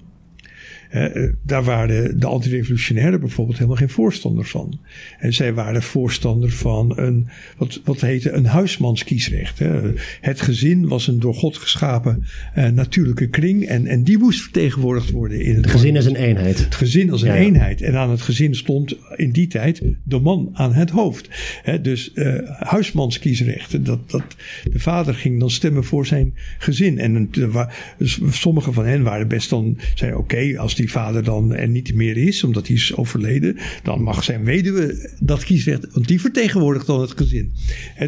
Uh, 0.93 1.29
daar 1.43 1.63
waren 1.63 2.19
de 2.19 2.25
antirevolutionairen 2.25 3.19
bijvoorbeeld 3.19 3.57
helemaal 3.57 3.77
geen 3.77 3.89
voorstander 3.89 4.45
van. 4.45 4.79
En 5.19 5.33
zij 5.33 5.53
waren 5.53 5.81
voorstander 5.81 6.51
van 6.51 6.97
een, 6.97 7.27
wat, 7.57 7.81
wat 7.83 8.01
heette 8.01 8.31
een 8.31 8.45
huismanskiesrecht. 8.45 9.59
Hè. 9.59 9.91
Het 10.21 10.41
gezin 10.41 10.87
was 10.87 11.07
een 11.07 11.19
door 11.19 11.33
God 11.33 11.57
geschapen 11.57 12.23
uh, 12.57 12.69
natuurlijke 12.69 13.27
kring. 13.27 13.65
En, 13.65 13.87
en 13.87 14.03
die 14.03 14.17
moest 14.17 14.41
vertegenwoordigd 14.41 15.11
worden 15.11 15.41
in 15.41 15.55
het, 15.55 15.65
het 15.65 15.73
gezin 15.73 15.95
als 15.95 16.05
een 16.05 16.15
eenheid. 16.15 16.59
Het 16.59 16.75
gezin 16.75 17.11
als 17.11 17.21
een 17.21 17.27
ja, 17.27 17.33
ja. 17.33 17.41
eenheid. 17.41 17.81
En 17.81 17.95
aan 17.95 18.09
het 18.09 18.21
gezin 18.21 18.55
stond 18.55 18.95
in 19.15 19.31
die 19.31 19.47
tijd 19.47 19.81
de 20.03 20.19
man 20.19 20.49
aan 20.53 20.73
het 20.73 20.89
hoofd. 20.89 21.29
Hè, 21.63 21.81
dus 21.81 22.11
uh, 22.15 22.35
huismanskiesrecht. 22.59 23.85
Dat, 23.85 24.11
dat, 24.11 24.35
de 24.71 24.79
vader 24.79 25.13
ging 25.13 25.39
dan 25.39 25.49
stemmen 25.49 25.83
voor 25.83 26.05
zijn 26.05 26.33
gezin. 26.57 26.99
En 26.99 27.29
sommige 28.29 28.71
van 28.71 28.85
hen 28.85 29.03
waren 29.03 29.27
best 29.27 29.49
dan, 29.49 29.77
zeiden 29.95 30.19
oké, 30.19 30.35
okay, 30.35 30.55
als 30.55 30.75
die 30.75 30.82
die 30.83 30.91
vader 30.91 31.23
dan 31.23 31.53
er 31.53 31.67
niet 31.67 31.93
meer 31.93 32.17
is, 32.17 32.43
omdat 32.43 32.67
hij 32.67 32.75
is 32.75 32.95
overleden, 32.95 33.57
dan 33.83 34.01
mag 34.01 34.23
zijn 34.23 34.43
weduwe 34.43 35.09
dat 35.19 35.43
kiesrecht, 35.43 35.87
want 35.93 36.07
die 36.07 36.21
vertegenwoordigt 36.21 36.85
dan 36.85 37.01
het 37.01 37.17
gezin. 37.17 37.51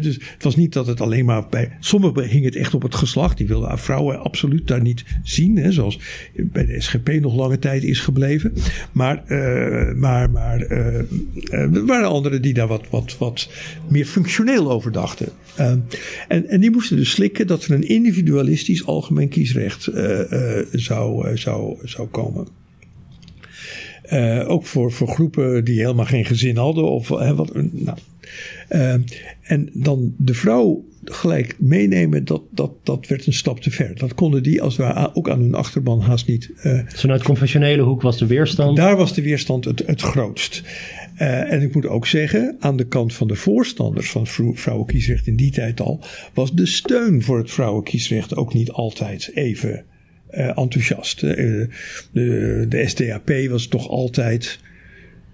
Dus 0.00 0.14
het 0.14 0.42
was 0.42 0.56
niet 0.56 0.72
dat 0.72 0.86
het 0.86 1.00
alleen 1.00 1.24
maar 1.24 1.48
bij, 1.48 1.76
sommigen 1.80 2.28
hing 2.28 2.44
het 2.44 2.56
echt 2.56 2.74
op 2.74 2.82
het 2.82 2.94
geslacht, 2.94 3.36
die 3.36 3.46
wilden 3.46 3.78
vrouwen 3.78 4.20
absoluut 4.20 4.66
daar 4.66 4.82
niet 4.82 5.04
zien, 5.22 5.72
zoals 5.72 5.98
bij 6.34 6.66
de 6.66 6.80
SGP 6.80 7.08
nog 7.20 7.34
lange 7.34 7.58
tijd 7.58 7.82
is 7.82 8.00
gebleven. 8.00 8.52
Maar, 8.92 9.22
uh, 9.28 9.94
maar, 9.94 10.30
maar 10.30 10.60
uh, 10.70 10.96
er 11.50 11.86
waren 11.86 12.08
anderen 12.08 12.42
die 12.42 12.54
daar 12.54 12.66
wat, 12.66 12.88
wat, 12.90 13.18
wat 13.18 13.50
meer 13.88 14.06
functioneel 14.06 14.70
over 14.70 14.92
dachten. 14.92 15.28
Uh, 15.58 15.70
en, 16.28 16.48
en 16.48 16.60
die 16.60 16.70
moesten 16.70 16.96
dus 16.96 17.10
slikken 17.10 17.46
dat 17.46 17.64
er 17.64 17.70
een 17.70 17.88
individualistisch 17.88 18.86
algemeen 18.86 19.28
kiesrecht 19.28 19.90
zou, 20.72 21.36
zou, 21.36 21.78
zou 21.84 22.08
komen. 22.08 22.64
Ook 24.46 24.66
voor, 24.66 24.92
voor 24.92 25.08
groepen 25.08 25.64
die 25.64 25.80
helemaal 25.80 26.04
geen 26.04 26.24
gezin 26.24 26.56
hadden. 26.56 26.90
Of, 26.90 27.08
wat, 27.08 27.52
nou. 27.54 27.98
en 29.42 29.70
dan 29.72 30.14
de 30.16 30.34
vrouw 30.34 30.84
gelijk 31.10 31.56
meenemen, 31.58 32.24
dat, 32.24 32.42
dat, 32.50 32.70
dat 32.82 33.06
werd 33.06 33.26
een 33.26 33.32
stap 33.32 33.60
te 33.60 33.70
ver. 33.70 33.98
Dat 33.98 34.14
konden 34.14 34.42
die 34.42 34.62
als 34.62 34.76
we 34.76 35.10
ook 35.14 35.30
aan 35.30 35.40
hun 35.40 35.54
achterban 35.54 36.00
haast 36.00 36.26
niet. 36.26 36.50
Uh, 36.64 36.80
Vanuit 36.86 37.22
conventionele 37.22 37.82
hoek 37.82 38.02
was 38.02 38.18
de 38.18 38.26
weerstand? 38.26 38.76
Daar 38.76 38.96
was 38.96 39.14
de 39.14 39.22
weerstand 39.22 39.64
het, 39.64 39.82
het 39.86 40.00
grootst. 40.00 40.62
Uh, 41.18 41.52
en 41.52 41.62
ik 41.62 41.74
moet 41.74 41.86
ook 41.86 42.06
zeggen, 42.06 42.56
aan 42.58 42.76
de 42.76 42.86
kant 42.86 43.14
van 43.14 43.28
de 43.28 43.34
voorstanders 43.34 44.10
van 44.10 44.26
vrouwenkiesrecht 44.54 45.26
in 45.26 45.36
die 45.36 45.50
tijd 45.50 45.80
al, 45.80 46.00
was 46.34 46.52
de 46.52 46.66
steun 46.66 47.22
voor 47.22 47.38
het 47.38 47.50
vrouwenkiesrecht 47.50 48.36
ook 48.36 48.54
niet 48.54 48.70
altijd 48.70 49.30
even 49.34 49.84
enthousiast. 50.30 51.20
de, 51.20 51.68
de 52.68 52.82
SDAP 52.86 53.30
was 53.48 53.66
toch 53.66 53.88
altijd 53.88 54.58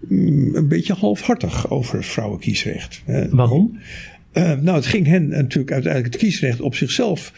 mm, 0.08 0.54
een 0.54 0.68
beetje 0.68 0.94
halfhartig 0.94 1.70
over 1.70 2.04
vrouwenkiesrecht. 2.04 3.02
Waarom? 3.30 3.78
Uh, 4.32 4.58
nou, 4.60 4.76
het 4.76 4.86
ging 4.86 5.06
hen 5.06 5.28
natuurlijk 5.28 5.72
uiteindelijk 5.72 6.12
het 6.12 6.22
kiesrecht 6.22 6.60
op 6.60 6.74
zichzelf 6.74 7.32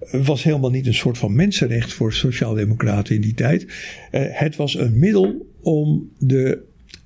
eh, 0.00 0.26
was 0.26 0.42
helemaal 0.42 0.70
niet 0.70 0.86
een 0.86 0.94
soort 0.94 1.18
van 1.18 1.34
mensenrecht 1.34 1.92
voor 1.92 2.12
sociaaldemocraten 2.12 3.14
in 3.14 3.20
die 3.20 3.34
tijd. 3.34 3.62
Uh, 3.62 3.70
het 4.12 4.56
was 4.56 4.74
een 4.74 4.98
middel 4.98 5.46
om 5.62 6.10
de 6.18 6.62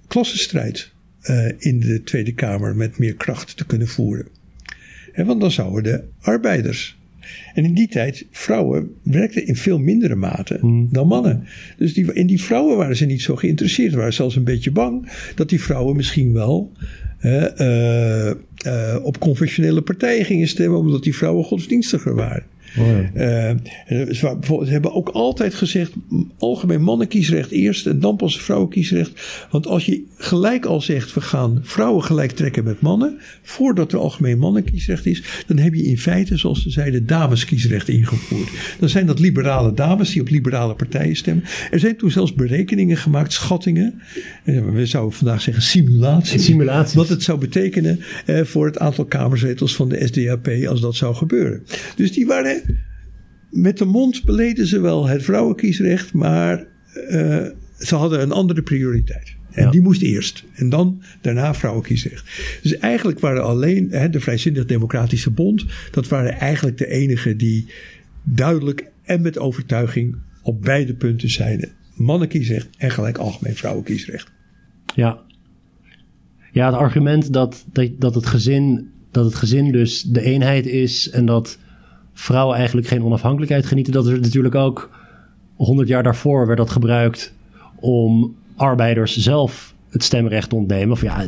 klassenstrijd 0.07 0.93
uh, 1.23 1.49
in 1.59 1.81
de 1.81 2.03
Tweede 2.03 2.33
Kamer 2.33 2.77
met 2.77 2.99
meer 2.99 3.15
kracht 3.15 3.57
te 3.57 3.67
kunnen 3.67 3.89
voeren. 3.89 4.29
En 5.13 5.27
want 5.27 5.41
dan 5.41 5.51
zouden 5.51 5.83
de 5.83 6.05
arbeiders. 6.21 6.99
En 7.55 7.65
in 7.65 7.75
die 7.75 7.89
tijd, 7.89 8.27
vrouwen 8.31 8.95
werkten 9.03 9.47
in 9.47 9.57
veel 9.57 9.79
mindere 9.79 10.15
mate 10.15 10.59
hmm. 10.61 10.89
dan 10.91 11.07
mannen. 11.07 11.45
Dus 11.77 11.95
die, 11.95 12.13
in 12.13 12.27
die 12.27 12.43
vrouwen 12.43 12.77
waren 12.77 12.97
ze 12.97 13.05
niet 13.05 13.23
zo 13.23 13.37
geïnteresseerd. 13.37 13.95
Waren 13.95 14.13
zelfs 14.13 14.37
een 14.37 14.45
beetje 14.45 14.71
bang 14.71 15.09
dat 15.35 15.49
die 15.49 15.61
vrouwen 15.61 15.97
misschien 15.97 16.33
wel 16.33 16.73
uh, 17.23 18.31
uh, 18.67 18.97
op 19.03 19.19
conventionele 19.19 19.83
partijen 19.83 20.25
gingen 20.25 20.49
stemmen, 20.49 20.79
omdat 20.79 21.03
die 21.03 21.17
vrouwen 21.17 21.45
godsdienstiger 21.45 22.15
waren. 22.15 22.43
Uh, 22.77 23.51
ze 24.13 24.37
hebben 24.65 24.93
ook 24.93 25.09
altijd 25.09 25.55
gezegd: 25.55 25.93
algemeen 26.39 26.83
mannenkiesrecht 26.83 27.51
eerst 27.51 27.87
en 27.87 28.01
dan 28.01 28.17
pas 28.17 28.41
vrouwenkiesrecht. 28.41 29.47
Want 29.51 29.67
als 29.67 29.87
je 29.87 30.05
gelijk 30.17 30.65
al 30.65 30.81
zegt: 30.81 31.15
we 31.15 31.21
gaan 31.21 31.61
vrouwen 31.63 32.05
gelijk 32.05 32.31
trekken 32.31 32.65
met 32.65 32.81
mannen, 32.81 33.19
voordat 33.43 33.93
er 33.93 33.99
algemeen 33.99 34.39
mannenkiesrecht 34.39 35.07
is, 35.07 35.23
dan 35.47 35.57
heb 35.57 35.75
je 35.75 35.83
in 35.83 35.99
feite, 35.99 36.37
zoals 36.37 36.63
ze 36.63 36.71
zeiden, 36.71 37.07
dameskiesrecht 37.07 37.89
ingevoerd. 37.89 38.51
Dan 38.79 38.89
zijn 38.89 39.07
dat 39.07 39.19
liberale 39.19 39.75
dames 39.75 40.13
die 40.13 40.21
op 40.21 40.29
liberale 40.29 40.75
partijen 40.75 41.17
stemmen. 41.17 41.45
Er 41.71 41.79
zijn 41.79 41.97
toen 41.97 42.11
zelfs 42.11 42.35
berekeningen 42.35 42.97
gemaakt, 42.97 43.33
schattingen. 43.33 44.03
We 44.45 44.87
zouden 44.87 45.17
vandaag 45.17 45.41
zeggen 45.41 45.63
simulaties. 45.63 46.45
simulaties. 46.45 46.95
Wat 46.95 47.09
het 47.09 47.23
zou 47.23 47.39
betekenen 47.39 48.01
eh, 48.27 48.41
voor 48.43 48.67
het 48.67 48.79
aantal 48.79 49.05
kamerzetels 49.05 49.77
van 49.77 49.89
de 49.89 50.07
SDAP 50.07 50.49
als 50.69 50.81
dat 50.81 50.95
zou 50.95 51.15
gebeuren. 51.15 51.63
Dus 51.97 52.13
die 52.13 52.27
waren 52.27 52.63
met 53.55 53.79
de 53.79 53.85
mond 53.85 54.25
beleden 54.25 54.67
ze 54.67 54.81
wel 54.81 55.07
het 55.09 55.23
vrouwenkiesrecht, 55.23 56.13
maar 56.13 56.67
uh, 57.11 57.47
ze 57.79 57.95
hadden 57.95 58.21
een 58.21 58.33
andere 58.33 58.63
prioriteit. 58.63 59.35
En 59.51 59.71
die 59.71 59.81
moest 59.81 60.03
eerst. 60.03 60.45
En 60.55 60.69
dan 60.69 61.03
daarna 61.21 61.55
vrouwenkiesrecht. 61.55 62.59
Dus 62.63 62.79
eigenlijk 62.79 63.21
waren 63.21 63.45
alleen 63.45 63.91
hè, 63.91 64.11
de 64.11 64.21
Vrijzinnig 64.21 64.65
Democratische 64.65 65.31
Bond. 65.31 65.65
Dat 65.91 66.09
waren 66.09 66.33
eigenlijk 66.33 66.79
de 66.79 66.87
enigen 66.87 67.37
die 67.37 67.67
duidelijk 68.23 68.91
en 69.03 69.23
met 69.23 69.39
overtuiging 69.39 70.17
op 70.43 70.63
beide 70.63 70.95
punten 70.95 71.31
zeiden. 71.31 71.71
Mannenkiesrecht 71.95 72.69
en 72.79 72.91
gelijk 72.91 73.19
algemeen 73.19 73.57
vrouwenkiesrecht. 73.57 74.31
Ja. 74.95 75.23
Ja, 76.53 76.67
het 76.67 76.81
argument 76.81 77.33
dat, 77.33 77.65
dat, 77.73 77.91
dat, 77.99 78.15
het 78.15 78.27
gezin, 78.27 78.91
dat 79.11 79.25
het 79.25 79.35
gezin 79.35 79.73
dus 79.73 80.03
de 80.03 80.21
eenheid 80.21 80.67
is 80.67 81.11
en 81.11 81.27
dat 81.27 81.59
vrouwen 82.15 82.57
eigenlijk 82.57 82.87
geen 82.87 83.05
onafhankelijkheid 83.05 83.67
genieten. 83.67 83.93
Dat 83.93 84.07
is 84.07 84.21
natuurlijk 84.21 84.55
ook 84.55 84.91
100 85.55 85.89
jaar 85.89 86.03
daarvoor 86.03 86.47
werd 86.47 86.59
dat 86.59 86.71
gebruikt 86.71 87.35
om 87.81 88.35
arbeiders 88.57 89.17
zelf 89.17 89.75
het 89.91 90.03
stemrecht 90.03 90.49
te 90.49 90.55
ontnemen. 90.55 90.91
Of 90.91 91.03
ja, 91.03 91.27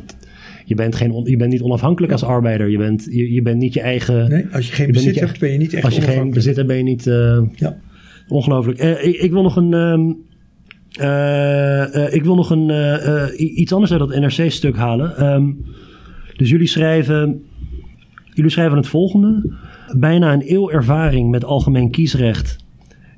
je, 0.65 0.75
bent 0.75 0.95
geen 0.95 1.23
je 1.25 1.37
bent 1.37 1.51
niet 1.51 1.63
onafhankelijk 1.63 2.13
als 2.13 2.25
arbeider. 2.25 2.71
Je 2.71 2.79
bent, 2.79 3.07
je, 3.11 3.33
je 3.33 3.43
bent 3.43 3.59
niet 3.59 3.75
je 3.75 3.81
eigen. 3.81 4.29
Nee, 4.29 4.47
als 4.53 4.67
je 4.67 4.73
geen 4.73 4.93
bezit 4.93 5.21
hebt, 5.21 5.39
ben 5.39 5.53
je 5.53 5.59
niet 5.59 5.75
echt 5.75 5.85
Als 5.85 5.95
je 5.95 6.01
geen 6.01 6.31
bezit 6.31 6.57
hebt, 6.57 6.69
ben 6.69 6.77
je 6.77 6.83
niet. 6.83 7.07
Uh, 7.07 7.43
ja. 7.55 7.77
Ongelooflijk. 8.29 8.83
Uh, 8.83 9.05
ik, 9.05 9.17
ik, 9.17 9.31
wil 9.31 9.43
nog 9.43 9.57
een. 9.57 9.73
Uh, 11.01 12.15
ik 12.15 12.25
wil 12.25 12.35
nog 12.35 12.51
een, 12.51 13.61
iets 13.61 13.73
anders 13.73 13.93
uit 13.93 14.01
dat 14.01 14.19
NRC-stuk 14.19 14.77
halen. 14.77 15.25
Um, 15.35 15.65
dus 16.37 16.51
jullie 16.51 16.67
schrijven, 16.67 17.43
jullie 18.35 18.51
schrijven 18.51 18.77
het 18.77 18.87
volgende. 18.87 19.55
Bijna 19.95 20.33
een 20.33 20.53
eeuw 20.53 20.71
ervaring 20.71 21.31
met 21.31 21.45
algemeen 21.45 21.91
kiesrecht 21.91 22.57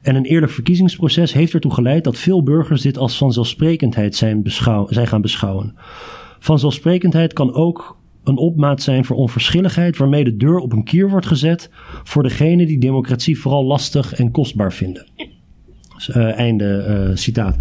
en 0.03 0.15
een 0.15 0.25
eerlijk 0.25 0.53
verkiezingsproces 0.53 1.33
heeft 1.33 1.55
ertoe 1.55 1.75
geleid 1.75 2.05
dat 2.05 2.19
veel 2.19 2.43
burgers 2.43 2.83
dit 2.83 2.99
als 2.99 3.19
vanzelfsprekendheid 3.19 4.17
zijn, 4.17 4.43
zijn 4.89 5.07
gaan 5.07 5.21
beschouwen. 5.21 5.75
Vanzelfsprekendheid 6.39 7.33
kan 7.33 7.55
ook 7.55 7.97
een 8.25 8.37
opmaat 8.37 8.83
zijn 8.83 9.05
voor 9.05 9.17
onverschilligheid 9.17 9.97
waarmee 9.97 10.25
de 10.25 10.37
deur 10.37 10.59
op 10.59 10.73
een 10.73 10.85
kier 10.85 11.11
wordt 11.11 11.27
gezet 11.27 11.71
voor 12.05 12.23
degenen 12.23 12.67
die 12.67 12.79
democratie 12.79 13.41
vooral 13.41 13.65
lastig 13.65 14.15
en 14.15 14.31
kostbaar 14.31 14.73
vinden. 14.73 15.07
Dus, 15.95 16.09
uh, 16.09 16.39
einde 16.39 17.07
uh, 17.09 17.17
citaat. 17.17 17.57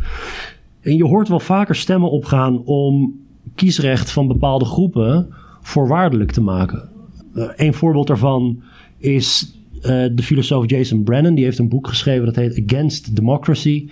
En 0.82 0.96
je 0.96 1.06
hoort 1.06 1.28
wel 1.28 1.40
vaker 1.40 1.76
stemmen 1.76 2.12
opgaan 2.12 2.64
om 2.64 3.20
kiesrecht 3.56 4.12
van 4.12 4.28
bepaalde 4.28 4.66
groepen 4.66 5.34
voorwaardelijk 5.62 6.32
te 6.32 6.42
maken. 6.42 6.90
Uh, 7.34 7.50
een 7.56 7.74
voorbeeld 7.74 8.08
daarvan 8.08 8.64
is 8.98 9.56
uh, 9.78 9.82
de 10.12 10.24
filosoof 10.24 10.70
Jason 10.70 11.04
Brennan. 11.04 11.36
Die 11.36 11.44
heeft 11.44 11.60
een 11.60 11.70
boek 11.70 11.88
geschreven 11.88 12.26
dat 12.26 12.36
heet 12.36 12.64
Against 12.66 13.16
Democracy. 13.16 13.90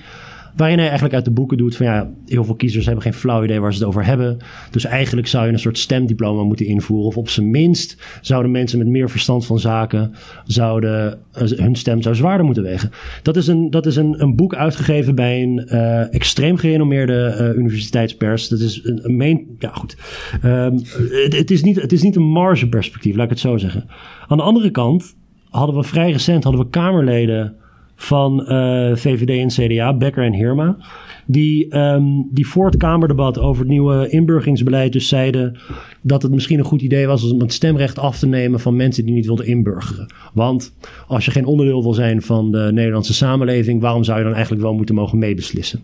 Waarin 0.56 0.78
hij 0.78 0.86
eigenlijk 0.86 1.16
uit 1.16 1.26
de 1.26 1.32
boeken 1.32 1.58
doet 1.58 1.76
van 1.76 1.86
ja, 1.86 2.12
heel 2.26 2.44
veel 2.44 2.56
kiezers 2.56 2.86
hebben 2.86 3.04
geen 3.04 3.14
flauw 3.14 3.44
idee 3.44 3.60
waar 3.60 3.74
ze 3.74 3.80
het 3.80 3.88
over 3.88 4.06
hebben. 4.06 4.38
Dus 4.72 4.86
eigenlijk 4.86 5.28
zou 5.28 5.46
je 5.46 5.52
een 5.52 5.60
soort 5.60 5.78
stemdiploma 5.78 6.44
moeten 6.44 6.66
invoeren. 6.66 7.08
Of 7.08 7.18
op 7.18 7.30
zijn 7.30 7.50
minst 7.50 7.98
zouden 8.22 8.52
mensen 8.52 8.78
met 8.78 8.88
meer 8.88 9.10
verstand 9.10 9.46
van 9.46 9.60
zaken, 9.60 10.12
zouden, 10.46 11.20
uh, 11.42 11.50
hun 11.50 11.76
stem 11.76 12.02
zou 12.02 12.16
zwaarder 12.16 12.46
moeten 12.46 12.64
wegen. 12.64 12.92
Dat 13.22 13.36
is 13.36 13.48
een, 13.48 13.70
dat 13.70 13.86
is 13.86 13.96
een, 13.96 14.22
een 14.22 14.36
boek 14.36 14.56
uitgegeven 14.56 15.16
bij 15.16 15.44
een 15.44 15.68
uh, 15.72 16.14
extreem 16.14 16.58
gerenommeerde 16.58 17.38
uh, 17.40 17.58
universiteitspers. 17.58 18.48
Dat 18.48 18.60
is 18.60 18.82
een, 18.84 19.00
een 19.04 19.18
main, 19.18 19.46
ja 19.60 19.72
goed. 19.74 19.96
Het, 20.42 21.38
het, 21.38 21.52
is 21.52 21.64
niet, 21.64 21.82
het 21.82 21.92
is 21.92 22.02
niet 22.02 22.16
een 22.16 22.30
margeperspectief, 22.30 23.16
laat 23.16 23.24
ik 23.24 23.30
het 23.30 23.40
zo 23.40 23.58
zeggen. 23.58 23.86
Aan 24.28 24.38
de 24.38 24.44
andere 24.44 24.72
kant 24.72 25.16
hadden 25.50 25.76
we 25.76 25.84
vrij 25.84 26.12
recent 26.12 26.44
hadden 26.44 26.62
we 26.62 26.70
Kamerleden 26.70 27.56
van 27.96 28.40
uh, 28.42 28.96
VVD 28.96 29.30
en 29.30 29.68
CDA, 29.68 29.98
Becker 29.98 30.24
en 30.24 30.34
Hirma. 30.34 30.78
Die, 31.26 31.78
um, 31.78 32.28
die 32.32 32.48
voor 32.48 32.66
het 32.66 32.78
Kamerdebat 32.78 33.40
over 33.40 33.62
het 33.62 33.72
nieuwe 33.72 34.10
inburgeringsbeleid 34.10 34.94
dus 34.94 35.08
zeiden 35.08 35.58
dat 36.02 36.22
het 36.22 36.32
misschien 36.32 36.60
een 36.60 36.66
goed 36.66 36.82
idee 36.82 37.08
was 37.08 37.32
om 37.32 37.40
het 37.40 37.54
stemrecht 37.54 38.00
af 38.00 38.20
te 38.20 38.28
nemen 38.28 38.60
van 38.60 38.76
mensen 38.76 39.06
die 39.06 39.14
niet 39.14 39.26
wilden 39.26 39.46
inburgeren. 39.46 40.14
Want 40.34 40.76
als 41.08 41.26
je 41.26 41.32
geen 41.32 41.46
onderdeel 41.46 41.82
wil 41.82 41.94
zijn 41.94 42.22
van 42.22 42.52
de 42.52 42.70
Nederlandse 42.74 43.14
samenleving, 43.14 43.82
waarom 43.82 44.04
zou 44.04 44.18
je 44.18 44.24
dan 44.24 44.34
eigenlijk 44.34 44.64
wel 44.64 44.74
moeten 44.74 44.96
mogen 44.96 45.18
meebeslissen? 45.18 45.80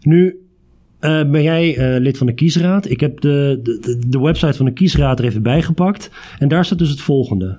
Nu, 0.00 0.40
uh, 1.00 1.30
ben 1.30 1.42
jij 1.42 1.78
uh, 1.78 2.00
lid 2.00 2.18
van 2.18 2.26
de 2.26 2.34
kiesraad? 2.34 2.90
Ik 2.90 3.00
heb 3.00 3.20
de, 3.20 3.60
de, 3.62 3.98
de 4.06 4.20
website 4.20 4.56
van 4.56 4.66
de 4.66 4.72
kiesraad 4.72 5.18
er 5.18 5.24
even 5.24 5.42
bijgepakt. 5.42 6.10
En 6.38 6.48
daar 6.48 6.64
staat 6.64 6.78
dus 6.78 6.90
het 6.90 7.00
volgende. 7.00 7.58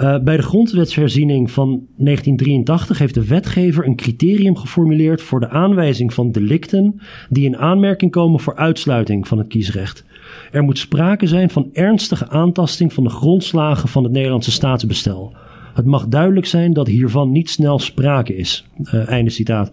Uh, 0.00 0.18
bij 0.18 0.36
de 0.36 0.42
grondwetsherziening 0.42 1.50
van 1.50 1.68
1983 1.68 2.98
heeft 2.98 3.14
de 3.14 3.26
wetgever 3.26 3.86
een 3.86 3.96
criterium 3.96 4.56
geformuleerd 4.56 5.22
voor 5.22 5.40
de 5.40 5.48
aanwijzing 5.48 6.14
van 6.14 6.32
delicten 6.32 7.00
die 7.28 7.44
in 7.44 7.56
aanmerking 7.56 8.10
komen 8.10 8.40
voor 8.40 8.56
uitsluiting 8.56 9.28
van 9.28 9.38
het 9.38 9.46
kiesrecht. 9.46 10.04
Er 10.50 10.62
moet 10.62 10.78
sprake 10.78 11.26
zijn 11.26 11.50
van 11.50 11.68
ernstige 11.72 12.28
aantasting 12.28 12.92
van 12.92 13.04
de 13.04 13.10
grondslagen 13.10 13.88
van 13.88 14.02
het 14.02 14.12
Nederlandse 14.12 14.50
staatsbestel. 14.50 15.34
Het 15.74 15.86
mag 15.86 16.08
duidelijk 16.08 16.46
zijn 16.46 16.72
dat 16.72 16.86
hiervan 16.86 17.32
niet 17.32 17.50
snel 17.50 17.78
sprake 17.78 18.36
is. 18.36 18.66
Uh, 18.82 19.08
einde 19.08 19.30
citaat. 19.30 19.70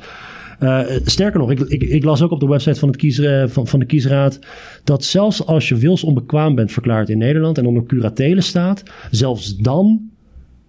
Uh, 0.60 0.80
sterker 1.04 1.40
nog, 1.40 1.52
ik, 1.52 1.60
ik, 1.60 1.84
ik, 1.84 2.04
las 2.04 2.22
ook 2.22 2.32
op 2.32 2.40
de 2.40 2.48
website 2.48 2.80
van, 2.80 2.88
het 2.88 2.98
kies, 2.98 3.22
van, 3.45 3.68
van, 3.68 3.80
de 3.80 3.86
kiesraad 3.86 4.40
dat 4.84 5.04
zelfs 5.04 5.45
als 5.45 5.70
je 5.70 5.76
wilsonbekwaam 5.76 6.56
bent 6.56 6.72
verklaard 6.72 7.10
in 7.10 7.18
Nederland 7.18 7.58
en 7.58 7.66
onder 7.66 7.84
curatele 7.84 8.41
staat, 8.41 8.84
zelfs 9.12 9.58
dan 9.58 10.10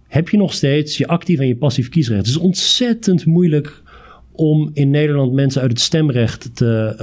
heb 0.09 0.29
je 0.29 0.37
nog 0.37 0.53
steeds 0.53 0.97
je 0.97 1.07
actief 1.07 1.39
en 1.39 1.47
je 1.47 1.55
passief 1.55 1.89
kiesrecht. 1.89 2.19
Het 2.19 2.29
is 2.29 2.37
ontzettend 2.37 3.25
moeilijk 3.25 3.81
om 4.31 4.69
in 4.73 4.89
Nederland 4.89 5.33
mensen 5.33 5.61
uit 5.61 5.71
het 5.71 5.79
stemrecht 5.79 6.55
te, 6.55 6.93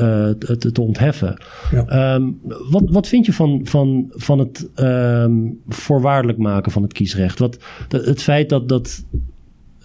uh, 0.40 0.56
te, 0.56 0.72
te, 0.72 0.80
ontheffen. 0.80 1.36
Ja. 1.70 2.14
Um, 2.14 2.38
wat, 2.70 2.82
wat 2.86 3.08
vind 3.08 3.26
je 3.26 3.32
van, 3.32 3.60
van, 3.64 4.06
van 4.10 4.38
het 4.38 4.68
um, 4.76 5.60
voorwaardelijk 5.68 6.38
maken 6.38 6.72
van 6.72 6.82
het 6.82 6.92
kiesrecht? 6.92 7.38
Wat, 7.38 7.58
het 7.88 8.22
feit 8.22 8.48
dat, 8.48 8.68
dat 8.68 9.04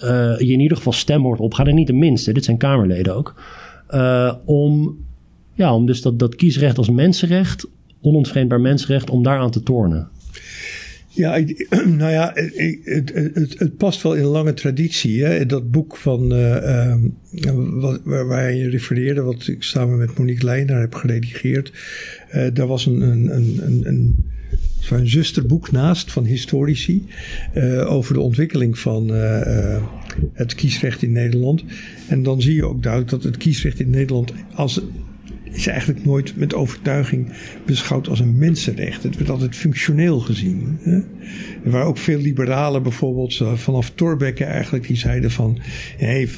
uh, 0.04 0.40
je 0.40 0.52
in 0.52 0.60
ieder 0.60 0.78
geval 0.78 0.94
stemwoord 0.94 1.40
opgaat, 1.40 1.68
en 1.68 1.76
niet 1.76 1.88
de 1.88 1.94
minste, 1.94 2.34
dit 2.34 2.46
zijn 2.46 2.58
Kamerleden 2.58 3.16
ook. 3.16 3.36
om, 4.46 4.98
ja, 5.54 5.76
om 5.76 5.86
dus 5.86 6.02
dat, 6.02 6.20
dat 6.20 6.36
kiesrecht 6.36 6.78
als 6.78 6.90
mensenrecht, 6.90 7.68
onontwreembaar 8.02 8.62
mensenrecht, 8.62 9.10
om 9.10 9.24
daaraan 9.24 9.52
te 9.52 9.64
tornen? 9.64 10.10
Ja, 11.14 11.44
nou 12.00 12.12
ja, 12.12 12.32
het, 12.34 13.12
het, 13.14 13.60
het, 13.60 13.78
past 13.78 14.02
wel 14.02 14.16
in 14.16 14.24
een 14.24 14.30
lange 14.30 14.54
traditie. 14.54 15.24
Hè? 15.24 15.46
Dat 15.46 15.72
boek 15.72 15.98
van, 15.98 16.34
uh, 16.34 16.96
wat, 17.82 18.02
waar, 18.04 18.28
waar, 18.28 18.54
je 18.54 18.70
refereerde, 18.70 19.22
wat 19.22 19.48
ik 19.48 19.64
samen 19.64 19.98
met 19.98 20.18
Monique 20.18 20.46
Leijner 20.46 20.80
heb 20.80 20.96
geredigeerd. 20.96 21.72
Uh, 22.36 22.48
daar 22.54 22.68
was 22.68 22.86
een, 22.86 23.02
een, 23.02 23.36
een, 23.36 23.60
een, 23.64 23.88
een, 23.88 24.26
een 24.90 25.10
zusterboek 25.10 25.72
naast 25.72 26.12
van 26.12 26.26
historici 26.26 27.06
uh, 27.56 27.92
over 27.92 28.14
de 28.14 28.20
ontwikkeling 28.20 28.80
van 28.80 29.10
het 30.34 30.56
kiesrecht 30.56 31.02
in 31.02 31.12
Nederland. 31.12 31.64
En 32.08 32.24
dan 32.24 32.42
zie 32.42 32.56
je 32.56 32.66
ook 32.66 32.84
duidelijk 32.84 33.12
dat 33.12 33.24
het 33.24 33.38
kiesrecht 33.38 33.80
in 33.80 33.90
Nederland 33.90 34.34
als 34.54 34.82
is 35.52 35.68
eigenlijk 35.68 36.06
nooit 36.06 36.36
met 36.36 36.54
overtuiging 36.54 37.32
beschouwd 37.66 38.08
als 38.08 38.20
een 38.20 38.38
mensenrecht. 38.38 39.04
Het 39.04 39.18
werd 39.18 39.30
altijd 39.30 39.56
functioneel 39.56 40.20
gezien. 40.20 40.78
Hè? 40.82 40.96
Er 41.64 41.72
waren 41.72 41.88
ook 41.88 41.98
veel 41.98 42.20
liberalen 42.20 42.84
bijvoorbeeld 42.84 43.40
eh, 43.40 43.54
vanaf 43.54 43.92
Thorbecke 43.96 44.44
eigenlijk 44.44 44.88
die 44.88 44.98
zeiden 44.98 45.32
van... 45.32 45.60
Hey, 45.98 46.30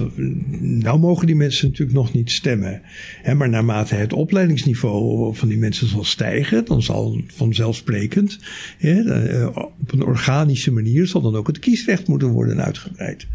nou 0.60 0.99
mogen 0.99 1.27
die 1.27 1.35
mensen 1.35 1.68
natuurlijk 1.68 1.98
nog 1.98 2.14
niet 2.14 2.31
stemmen. 2.31 2.81
Hè, 3.22 3.35
maar 3.35 3.49
naarmate 3.49 3.95
het 3.95 4.14
opleidingsniveau 4.14 5.35
van 5.35 5.48
die 5.48 5.57
mensen 5.57 5.88
zal 5.88 6.03
stijgen... 6.03 6.65
dan 6.65 6.81
zal 6.81 7.22
vanzelfsprekend 7.27 8.40
hè, 8.77 9.02
eh, 9.02 9.57
op 9.57 9.91
een 9.91 10.03
organische 10.03 10.72
manier... 10.72 11.07
zal 11.07 11.22
dan 11.22 11.35
ook 11.35 11.48
het 11.48 11.60
kiesrecht 11.60 12.07
moeten 12.07 12.27
worden 12.27 12.64
uitgebreid 12.64 13.27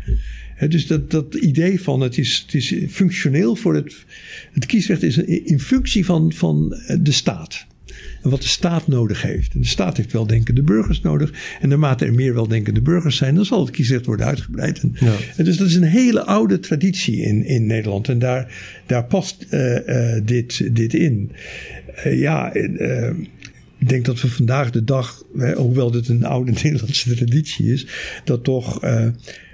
dus 0.69 0.87
dat, 0.87 1.11
dat 1.11 1.35
idee 1.35 1.81
van 1.81 2.01
het 2.01 2.19
is, 2.19 2.43
het 2.47 2.55
is 2.55 2.75
functioneel 2.91 3.57
voor 3.57 3.75
het. 3.75 4.05
Het 4.53 4.67
kiesrecht 4.67 5.03
is 5.03 5.17
in 5.19 5.61
functie 5.61 6.05
van, 6.05 6.33
van 6.33 6.81
de 7.01 7.13
staat. 7.13 7.67
En 8.23 8.31
wat 8.31 8.43
de 8.43 8.49
staat 8.49 8.87
nodig 8.87 9.23
heeft. 9.23 9.55
En 9.55 9.61
de 9.61 9.67
staat 9.67 9.97
heeft 9.97 10.13
weldenkende 10.13 10.63
burgers 10.63 11.01
nodig. 11.01 11.33
En 11.61 11.69
naarmate 11.69 12.05
er 12.05 12.15
meer 12.15 12.35
weldenkende 12.35 12.81
burgers 12.81 13.17
zijn, 13.17 13.35
dan 13.35 13.45
zal 13.45 13.61
het 13.61 13.71
kiesrecht 13.71 14.07
worden 14.07 14.27
uitgebreid. 14.27 14.81
En, 14.81 14.95
ja. 15.01 15.43
dus 15.43 15.57
dat 15.57 15.67
is 15.67 15.75
een 15.75 15.83
hele 15.83 16.25
oude 16.25 16.61
traditie 16.61 17.17
in, 17.17 17.45
in 17.45 17.67
Nederland. 17.67 18.09
En 18.09 18.19
daar, 18.19 18.55
daar 18.87 19.05
past 19.05 19.47
uh, 19.51 19.89
uh, 19.89 20.21
dit, 20.25 20.77
dit 20.77 20.95
in. 20.95 21.33
Uh, 22.07 22.21
ja, 22.21 22.55
ik 23.79 23.89
denk 23.89 24.05
dat 24.05 24.21
we 24.21 24.29
vandaag 24.29 24.71
de 24.71 24.85
dag, 24.85 25.23
hoewel 25.57 25.91
dit 25.91 26.09
een 26.09 26.25
oude 26.25 26.53
Nederlandse 26.63 27.15
traditie 27.15 27.73
is, 27.73 27.87
dat 28.25 28.45
toch 28.45 28.81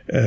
uh, 0.07 0.21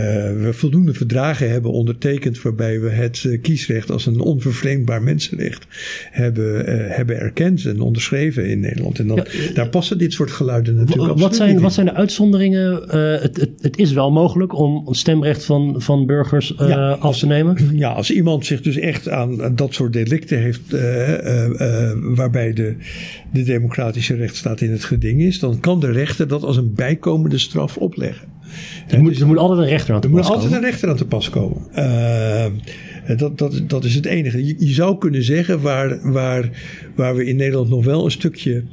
we 0.43 0.49
voldoende 0.51 0.93
verdragen 0.93 1.49
hebben 1.49 1.71
ondertekend 1.71 2.41
waarbij 2.41 2.79
we 2.79 2.89
het 2.89 3.23
uh, 3.23 3.41
kiesrecht 3.41 3.91
als 3.91 4.05
een 4.05 4.19
onvervreemdbaar 4.19 5.01
mensenrecht 5.01 5.67
hebben, 6.11 6.69
uh, 6.69 6.95
hebben 6.95 7.19
erkend 7.19 7.65
en 7.65 7.81
onderschreven 7.81 8.49
in 8.49 8.59
Nederland. 8.59 8.99
En 8.99 9.07
dan, 9.07 9.25
daar 9.53 9.69
passen 9.69 9.97
dit 9.97 10.13
soort 10.13 10.31
geluiden 10.31 10.75
natuurlijk 10.75 11.19
wat 11.19 11.35
zijn, 11.35 11.59
Wat 11.59 11.73
zijn 11.73 11.85
de 11.85 11.93
uitzonderingen? 11.93 12.89
Het, 13.21 13.37
het, 13.37 13.49
het, 13.61 13.77
is 13.77 13.91
wel 13.91 14.11
mogelijk 14.11 14.53
om 14.53 14.87
het 14.87 14.97
stemrecht 14.97 15.45
van, 15.45 15.81
van 15.81 16.05
burgers 16.05 16.53
ja, 16.57 16.91
af 16.91 17.01
als, 17.01 17.19
te 17.19 17.25
nemen? 17.25 17.57
Ja, 17.77 17.91
als 17.91 18.11
iemand 18.11 18.45
zich 18.45 18.61
dus 18.61 18.77
echt 18.77 19.09
aan, 19.09 19.55
dat 19.55 19.73
soort 19.73 19.93
delicten 19.93 20.39
heeft 20.39 20.61
waarbij 22.15 22.53
de, 22.53 22.75
de 23.33 23.43
democratische 23.43 24.15
rechtsstaat 24.15 24.61
in 24.61 24.71
het 24.71 24.83
geding 24.83 25.21
is, 25.21 25.39
dan 25.39 25.59
kan 25.59 25.79
de 25.79 25.91
rechter 25.91 26.27
dat 26.27 26.43
als 26.43 26.57
een 26.57 26.73
bijkomende 26.73 27.37
straf 27.37 27.77
opleggen. 27.77 28.36
Er 28.87 29.01
moet, 29.01 29.19
er 29.19 29.27
moet 29.27 29.37
altijd 29.37 29.59
een 29.59 29.67
rechter 29.67 29.93
aan 29.93 30.01
te 30.01 30.09
pas 30.09 30.27
komen. 30.27 30.33
Er 30.33 30.39
moet 30.39 30.43
altijd 30.43 30.61
een 30.61 30.69
rechter 30.69 30.89
aan 30.89 30.95
te 30.95 31.05
pas 31.05 31.29
komen. 31.29 31.61
Uh, 31.75 33.17
dat, 33.17 33.37
dat, 33.37 33.61
dat 33.67 33.83
is 33.83 33.95
het 33.95 34.05
enige. 34.05 34.45
Je, 34.45 34.55
je, 34.57 34.73
zou 34.73 34.97
kunnen 34.97 35.23
zeggen 35.23 35.61
waar, 35.61 36.11
waar, 36.11 36.49
waar 36.95 37.15
we 37.15 37.25
in 37.25 37.35
Nederland 37.35 37.69
nog 37.69 37.85
wel 37.85 38.05
een 38.05 38.11
stukje 38.11 38.63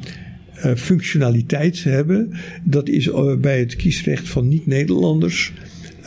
uh, 0.57 0.75
functionaliteit 0.75 1.85
hebben. 1.85 2.33
Dat 2.63 2.89
is 2.89 3.07
uh, 3.07 3.37
bij 3.37 3.59
het 3.59 3.77
kiesrecht 3.77 4.29
van 4.29 4.49
niet-Nederlanders 4.49 5.53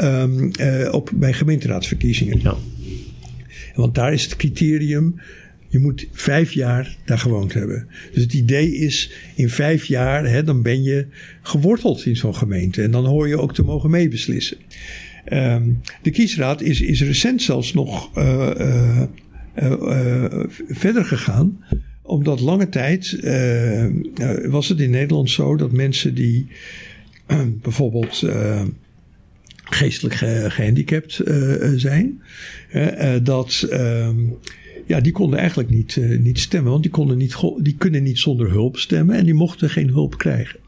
um, 0.02 0.52
op, 0.92 1.12
bij 1.16 1.34
gemeenteraadsverkiezingen. 1.34 2.40
Ja. 2.42 2.56
Want 3.76 3.96
daar 3.96 4.14
is 4.14 4.24
het 4.24 4.36
criterium 4.36 5.16
je 5.68 5.80
moet 5.80 6.08
vijf 6.12 6.52
jaar 6.52 6.98
daar 7.06 7.20
gewoond 7.20 7.54
hebben. 7.54 7.88
Dus 8.14 8.24
het 8.24 8.34
idee 8.34 8.76
is, 8.76 9.12
in 9.36 9.50
vijf 9.50 9.86
jaar, 9.86 10.30
hè, 10.30 10.44
dan 10.44 10.62
ben 10.62 10.84
je 10.84 11.08
geworteld 11.42 12.06
in 12.06 12.16
zo'n 12.16 12.36
gemeente. 12.36 12.82
En 12.82 12.92
dan 12.92 13.06
hoor 13.06 13.28
je 13.28 13.40
ook 13.40 13.54
te 13.54 13.64
mogen 13.64 13.90
meebeslissen. 13.90 14.58
Um, 15.34 15.82
de 16.02 16.12
kiesraad 16.12 16.62
is, 16.62 16.82
is 16.82 17.02
recent 17.02 17.42
zelfs 17.42 17.74
nog 17.74 18.18
uh, 18.18 18.52
uh, 18.60 19.04
uh, 19.56 20.26
verder 20.70 21.06
gegaan. 21.06 21.64
Omdat 22.02 22.40
lange 22.40 22.70
tijd 22.70 23.20
was 24.46 24.70
het 24.70 24.80
in 24.80 24.90
Nederland 24.90 25.30
zo 25.30 25.56
dat 25.56 25.72
mensen 25.72 26.14
die 26.14 26.48
bijvoorbeeld 27.62 28.24
geestelijk 29.64 30.16
gehandicapt 30.54 31.22
zijn, 31.76 32.22
dat 33.24 33.68
ehm, 33.70 34.16
ja, 34.88 35.00
die 35.00 35.12
konden 35.12 35.40
eigenlijk 35.40 35.70
niet, 35.70 35.96
uh, 35.96 36.20
niet 36.20 36.40
stemmen, 36.40 36.72
want 36.72 36.84
die, 36.84 36.92
konden 36.92 37.18
niet, 37.18 37.36
die 37.60 37.76
kunnen 37.78 38.04
niet 38.04 38.20
zonder 38.20 38.50
hulp 38.50 38.78
stemmen 38.78 39.16
en 39.16 39.26
die 39.26 39.34
mochten 39.34 39.70
geen 39.70 39.90
hulp 39.90 40.18
krijgen. 40.18 40.60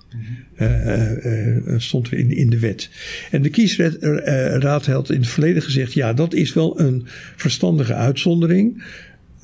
Uh, 0.59 1.25
uh, 1.25 1.73
stond 1.77 2.07
er 2.07 2.17
in, 2.17 2.31
in 2.31 2.49
de 2.49 2.59
wet. 2.59 2.89
En 3.31 3.41
de 3.41 3.49
kiesraad 3.49 4.85
had 4.85 5.09
in 5.09 5.19
het 5.19 5.29
verleden 5.29 5.61
gezegd: 5.61 5.93
ja, 5.93 6.13
dat 6.13 6.33
is 6.33 6.53
wel 6.53 6.79
een 6.79 7.03
verstandige 7.35 7.93
uitzondering, 7.93 8.83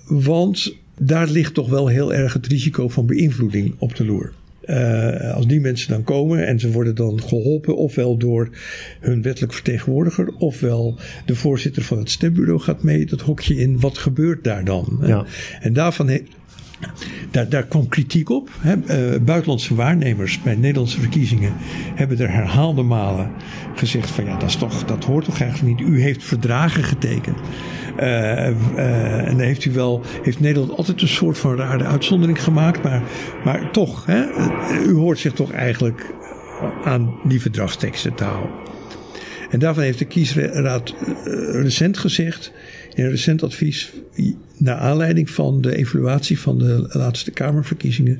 want 0.07 0.75
daar 0.97 1.29
ligt 1.29 1.53
toch 1.53 1.69
wel 1.69 1.87
heel 1.87 2.13
erg 2.13 2.33
het 2.33 2.47
risico 2.47 2.89
van 2.89 3.05
beïnvloeding 3.05 3.73
op 3.77 3.95
de 3.95 4.05
loer. 4.05 4.33
Uh, 4.67 5.33
als 5.33 5.47
die 5.47 5.59
mensen 5.59 5.89
dan 5.89 6.03
komen 6.03 6.47
en 6.47 6.59
ze 6.59 6.71
worden 6.71 6.95
dan 6.95 7.21
geholpen, 7.21 7.77
ofwel 7.77 8.17
door 8.17 8.49
hun 8.99 9.21
wettelijk 9.21 9.53
vertegenwoordiger, 9.53 10.33
ofwel 10.37 10.99
de 11.25 11.35
voorzitter 11.35 11.83
van 11.83 11.97
het 11.97 12.09
stembureau 12.09 12.59
gaat 12.59 12.83
mee 12.83 13.05
dat 13.05 13.21
hokje 13.21 13.55
in. 13.55 13.79
Wat 13.79 13.97
gebeurt 13.97 14.43
daar 14.43 14.63
dan? 14.63 14.99
Ja. 15.01 15.25
En 15.59 15.73
daarvan 15.73 16.07
heeft. 16.07 16.23
Daar, 17.31 17.49
daar 17.49 17.65
kwam 17.65 17.87
kritiek 17.87 18.29
op. 18.29 18.49
Hè. 18.59 18.75
Uh, 18.75 19.21
buitenlandse 19.21 19.75
waarnemers 19.75 20.41
bij 20.41 20.55
Nederlandse 20.55 20.99
verkiezingen 20.99 21.53
hebben 21.95 22.19
er 22.19 22.31
herhaalde 22.31 22.81
malen 22.81 23.31
gezegd: 23.75 24.09
van 24.09 24.25
ja, 24.25 24.37
dat, 24.37 24.49
is 24.49 24.55
toch, 24.55 24.85
dat 24.85 25.03
hoort 25.03 25.25
toch 25.25 25.41
eigenlijk 25.41 25.79
niet. 25.79 25.87
U 25.89 26.01
heeft 26.01 26.23
verdragen 26.23 26.83
getekend. 26.83 27.37
Uh, 27.99 28.49
uh, 28.75 29.27
en 29.27 29.39
heeft 29.39 29.65
u 29.65 29.71
wel, 29.71 30.01
heeft 30.21 30.39
Nederland 30.39 30.77
altijd 30.77 31.01
een 31.01 31.07
soort 31.07 31.37
van 31.37 31.55
rare 31.55 31.83
uitzondering 31.83 32.43
gemaakt. 32.43 32.83
Maar, 32.83 33.03
maar 33.43 33.71
toch, 33.71 34.05
hè, 34.05 34.25
u 34.85 34.93
hoort 34.93 35.19
zich 35.19 35.33
toch 35.33 35.51
eigenlijk 35.51 36.13
aan 36.83 37.19
die 37.23 37.41
verdragsteksten 37.41 38.15
te 38.15 38.23
houden. 38.23 38.51
En 39.49 39.59
daarvan 39.59 39.83
heeft 39.83 39.99
de 39.99 40.05
kiesraad 40.05 40.95
recent 41.51 41.97
gezegd, 41.97 42.51
in 42.93 43.03
een 43.03 43.09
recent 43.09 43.43
advies, 43.43 43.93
naar 44.57 44.75
aanleiding 44.75 45.29
van 45.29 45.61
de 45.61 45.75
evaluatie 45.75 46.39
van 46.39 46.57
de 46.57 46.85
laatste 46.89 47.31
Kamerverkiezingen, 47.31 48.19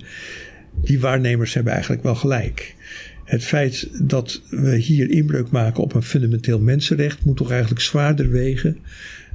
die 0.82 1.00
waarnemers 1.00 1.54
hebben 1.54 1.74
eigenlijk 1.74 2.04
wel 2.04 2.16
gelijk. 2.16 2.76
Het 3.24 3.44
feit 3.44 3.90
dat 4.02 4.42
we 4.50 4.76
hier 4.76 5.10
inbreuk 5.10 5.50
maken 5.52 5.84
op 5.84 5.94
een 5.94 6.04
fundamenteel 6.04 6.60
mensenrecht 6.60 7.26
moet 7.26 7.38
toch 7.38 7.52
eigenlijk 7.52 7.82
zwaarder 7.82 8.30
wegen 8.30 8.78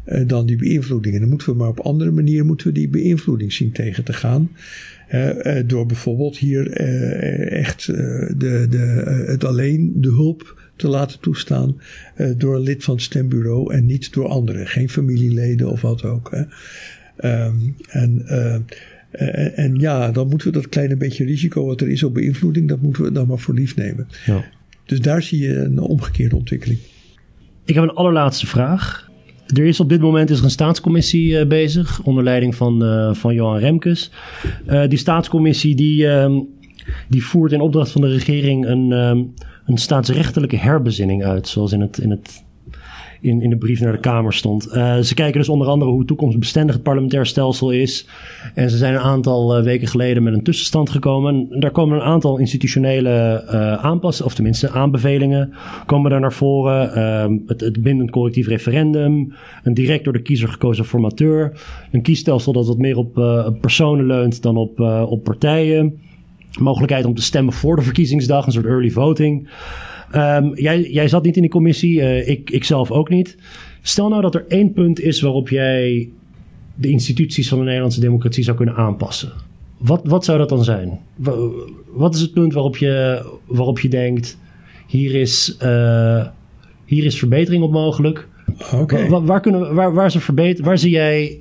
uh, 0.06 0.28
dan 0.28 0.46
die 0.46 0.56
beïnvloedingen. 0.56 1.20
Dan 1.20 1.28
moeten 1.28 1.48
we 1.48 1.58
maar 1.58 1.68
op 1.68 1.80
andere 1.80 2.10
manier 2.10 2.44
moeten 2.44 2.66
we 2.66 2.72
die 2.72 2.88
beïnvloeding 2.88 3.52
zien 3.52 3.72
tegen 3.72 4.04
te 4.04 4.12
gaan. 4.12 4.50
Uh, 5.14 5.28
uh, 5.28 5.62
door 5.66 5.86
bijvoorbeeld 5.86 6.38
hier 6.38 6.70
echt 7.50 7.86
de, 7.86 8.66
de, 8.70 9.24
het 9.26 9.44
alleen 9.44 9.92
de 9.96 10.08
hulp 10.08 10.70
te 10.76 10.88
laten 10.88 11.20
toestaan 11.20 11.80
door 12.36 12.54
een 12.56 12.62
lid 12.62 12.84
van 12.84 12.94
het 12.94 13.02
stembureau 13.02 13.74
en 13.74 13.86
niet 13.86 14.12
door 14.12 14.28
anderen. 14.28 14.66
Geen 14.66 14.88
familieleden 14.88 15.70
of 15.70 15.80
wat 15.80 16.04
ook. 16.04 16.30
Hè. 16.30 16.42
Um, 17.46 17.76
en, 17.88 18.26
en, 18.26 19.56
en, 19.56 19.74
ja, 19.74 20.10
dan 20.10 20.28
moeten 20.28 20.46
we 20.46 20.52
dat 20.52 20.68
kleine 20.68 20.96
beetje 20.96 21.24
risico 21.24 21.66
wat 21.66 21.80
er 21.80 21.88
is 21.88 22.02
op 22.02 22.14
beïnvloeding, 22.14 22.68
dat 22.68 22.82
moeten 22.82 23.02
we 23.02 23.12
dan 23.12 23.26
maar 23.26 23.38
voor 23.38 23.54
lief 23.54 23.76
nemen. 23.76 24.08
Ja. 24.26 24.44
Dus 24.84 25.00
daar 25.00 25.22
zie 25.22 25.42
je 25.42 25.56
een 25.56 25.78
omgekeerde 25.78 26.36
ontwikkeling. 26.36 26.78
Ik 27.64 27.74
heb 27.74 27.84
een 27.84 27.90
allerlaatste 27.90 28.46
vraag. 28.46 29.09
Er 29.54 29.64
is 29.64 29.80
op 29.80 29.88
dit 29.88 30.00
moment 30.00 30.30
is 30.30 30.38
er 30.38 30.44
een 30.44 30.50
staatscommissie 30.50 31.30
uh, 31.30 31.46
bezig, 31.46 32.02
onder 32.02 32.24
leiding 32.24 32.54
van, 32.54 32.84
uh, 32.84 33.14
van 33.14 33.34
Johan 33.34 33.58
Remkes. 33.58 34.10
Uh, 34.68 34.88
die 34.88 34.98
staatscommissie 34.98 35.74
die, 35.74 36.06
um, 36.06 36.48
die 37.08 37.24
voert 37.24 37.52
in 37.52 37.60
opdracht 37.60 37.90
van 37.90 38.00
de 38.00 38.08
regering 38.08 38.66
een, 38.66 38.92
um, 38.92 39.34
een 39.64 39.78
staatsrechtelijke 39.78 40.56
herbezinning 40.56 41.24
uit, 41.24 41.48
zoals 41.48 41.72
in 41.72 41.80
het, 41.80 41.98
in 41.98 42.10
het 42.10 42.44
in, 43.20 43.42
in 43.42 43.50
de 43.50 43.56
brief 43.56 43.80
naar 43.80 43.92
de 43.92 44.00
Kamer 44.00 44.32
stond. 44.32 44.68
Uh, 44.68 44.98
ze 44.98 45.14
kijken 45.14 45.38
dus 45.38 45.48
onder 45.48 45.66
andere 45.66 45.90
hoe 45.90 46.04
toekomstbestendig 46.04 46.74
het 46.74 46.84
parlementair 46.84 47.26
stelsel 47.26 47.70
is. 47.70 48.06
En 48.54 48.70
ze 48.70 48.76
zijn 48.76 48.94
een 48.94 49.00
aantal 49.00 49.58
uh, 49.58 49.64
weken 49.64 49.88
geleden 49.88 50.22
met 50.22 50.34
een 50.34 50.42
tussenstand 50.42 50.90
gekomen. 50.90 51.48
En 51.50 51.60
daar 51.60 51.70
komen 51.70 51.96
een 51.96 52.04
aantal 52.04 52.38
institutionele 52.38 53.44
uh, 53.46 53.72
aanpassingen, 53.72 54.30
of 54.30 54.34
tenminste 54.34 54.70
aanbevelingen, 54.70 55.52
komen 55.86 56.10
daar 56.10 56.20
naar 56.20 56.32
voren. 56.32 56.94
Ehm, 56.94 57.38
het, 57.46 57.60
het 57.60 57.82
bindend 57.82 58.10
collectief 58.10 58.46
referendum, 58.46 59.32
een 59.62 59.74
direct 59.74 60.04
door 60.04 60.12
de 60.12 60.22
kiezer 60.22 60.48
gekozen 60.48 60.84
formateur, 60.84 61.52
een 61.92 62.02
kiesstelsel 62.02 62.52
dat 62.52 62.66
wat 62.66 62.78
meer 62.78 62.96
op 62.96 63.14
personen 63.60 64.06
leunt 64.06 64.42
dan 64.42 64.56
op, 64.56 64.80
op 65.08 65.24
partijen. 65.24 66.00
Mogelijkheid 66.60 67.04
om 67.04 67.14
te 67.14 67.22
stemmen 67.22 67.52
voor 67.52 67.76
de 67.76 67.82
verkiezingsdag, 67.82 68.46
een 68.46 68.52
soort 68.52 68.66
early 68.66 68.90
voting. 68.90 69.48
Um, 70.14 70.54
jij, 70.54 70.90
jij 70.90 71.08
zat 71.08 71.22
niet 71.24 71.36
in 71.36 71.42
die 71.42 71.50
commissie, 71.50 72.00
uh, 72.00 72.28
ik, 72.28 72.50
ik 72.50 72.64
zelf 72.64 72.90
ook 72.90 73.08
niet. 73.08 73.36
Stel 73.82 74.08
nou 74.08 74.22
dat 74.22 74.34
er 74.34 74.44
één 74.48 74.72
punt 74.72 75.00
is 75.00 75.20
waarop 75.20 75.48
jij 75.48 76.10
de 76.74 76.88
instituties 76.88 77.48
van 77.48 77.58
de 77.58 77.64
Nederlandse 77.64 78.00
democratie 78.00 78.44
zou 78.44 78.56
kunnen 78.56 78.74
aanpassen. 78.74 79.32
Wat, 79.78 80.00
wat 80.04 80.24
zou 80.24 80.38
dat 80.38 80.48
dan 80.48 80.64
zijn? 80.64 80.98
Wat 81.86 82.14
is 82.14 82.20
het 82.20 82.32
punt 82.32 82.52
waarop 82.52 82.76
je, 82.76 83.24
waarop 83.46 83.80
je 83.80 83.88
denkt: 83.88 84.38
hier 84.86 85.14
is, 85.14 85.56
uh, 85.62 86.26
hier 86.84 87.04
is 87.04 87.18
verbetering 87.18 87.62
op 87.62 87.72
mogelijk? 87.72 88.28
Okay. 88.74 89.08
Waar, 89.08 89.24
waar, 89.24 89.40
kunnen, 89.40 89.74
waar, 89.74 89.94
waar, 89.94 90.10
ze 90.10 90.20
verbeter, 90.20 90.64
waar 90.64 90.78
zie 90.78 90.90
jij 90.90 91.40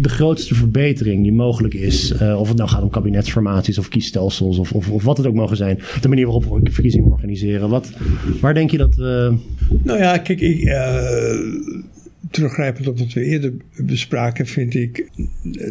de 0.00 0.08
grootste 0.08 0.54
verbetering 0.54 1.22
die 1.22 1.32
mogelijk 1.32 1.74
is. 1.74 2.12
Uh, 2.22 2.40
of 2.40 2.48
het 2.48 2.56
nou 2.56 2.68
gaat 2.68 2.82
om 2.82 2.90
kabinetsformaties 2.90 3.78
of 3.78 3.88
kiesstelsels 3.88 4.58
of, 4.58 4.72
of, 4.72 4.90
of, 4.90 5.02
wat 5.04 5.16
het 5.16 5.26
ook 5.26 5.34
mogen 5.34 5.56
zijn. 5.56 5.78
De 6.00 6.08
manier 6.08 6.24
waarop 6.24 6.44
we 6.44 6.70
verkiezingen 6.72 7.10
organiseren. 7.10 7.68
Wat, 7.68 7.90
waar 8.40 8.54
denk 8.54 8.70
je 8.70 8.78
dat 8.78 8.94
we. 8.94 9.34
Nou 9.82 9.98
ja, 9.98 10.18
kijk, 10.18 10.40
ik, 10.40 10.60
uh, 10.60 10.74
teruggrijpend 12.30 12.86
op 12.86 12.98
wat 12.98 13.12
we 13.12 13.24
eerder 13.24 13.52
bespraken, 13.76 14.46
vind 14.46 14.74
ik 14.74 15.08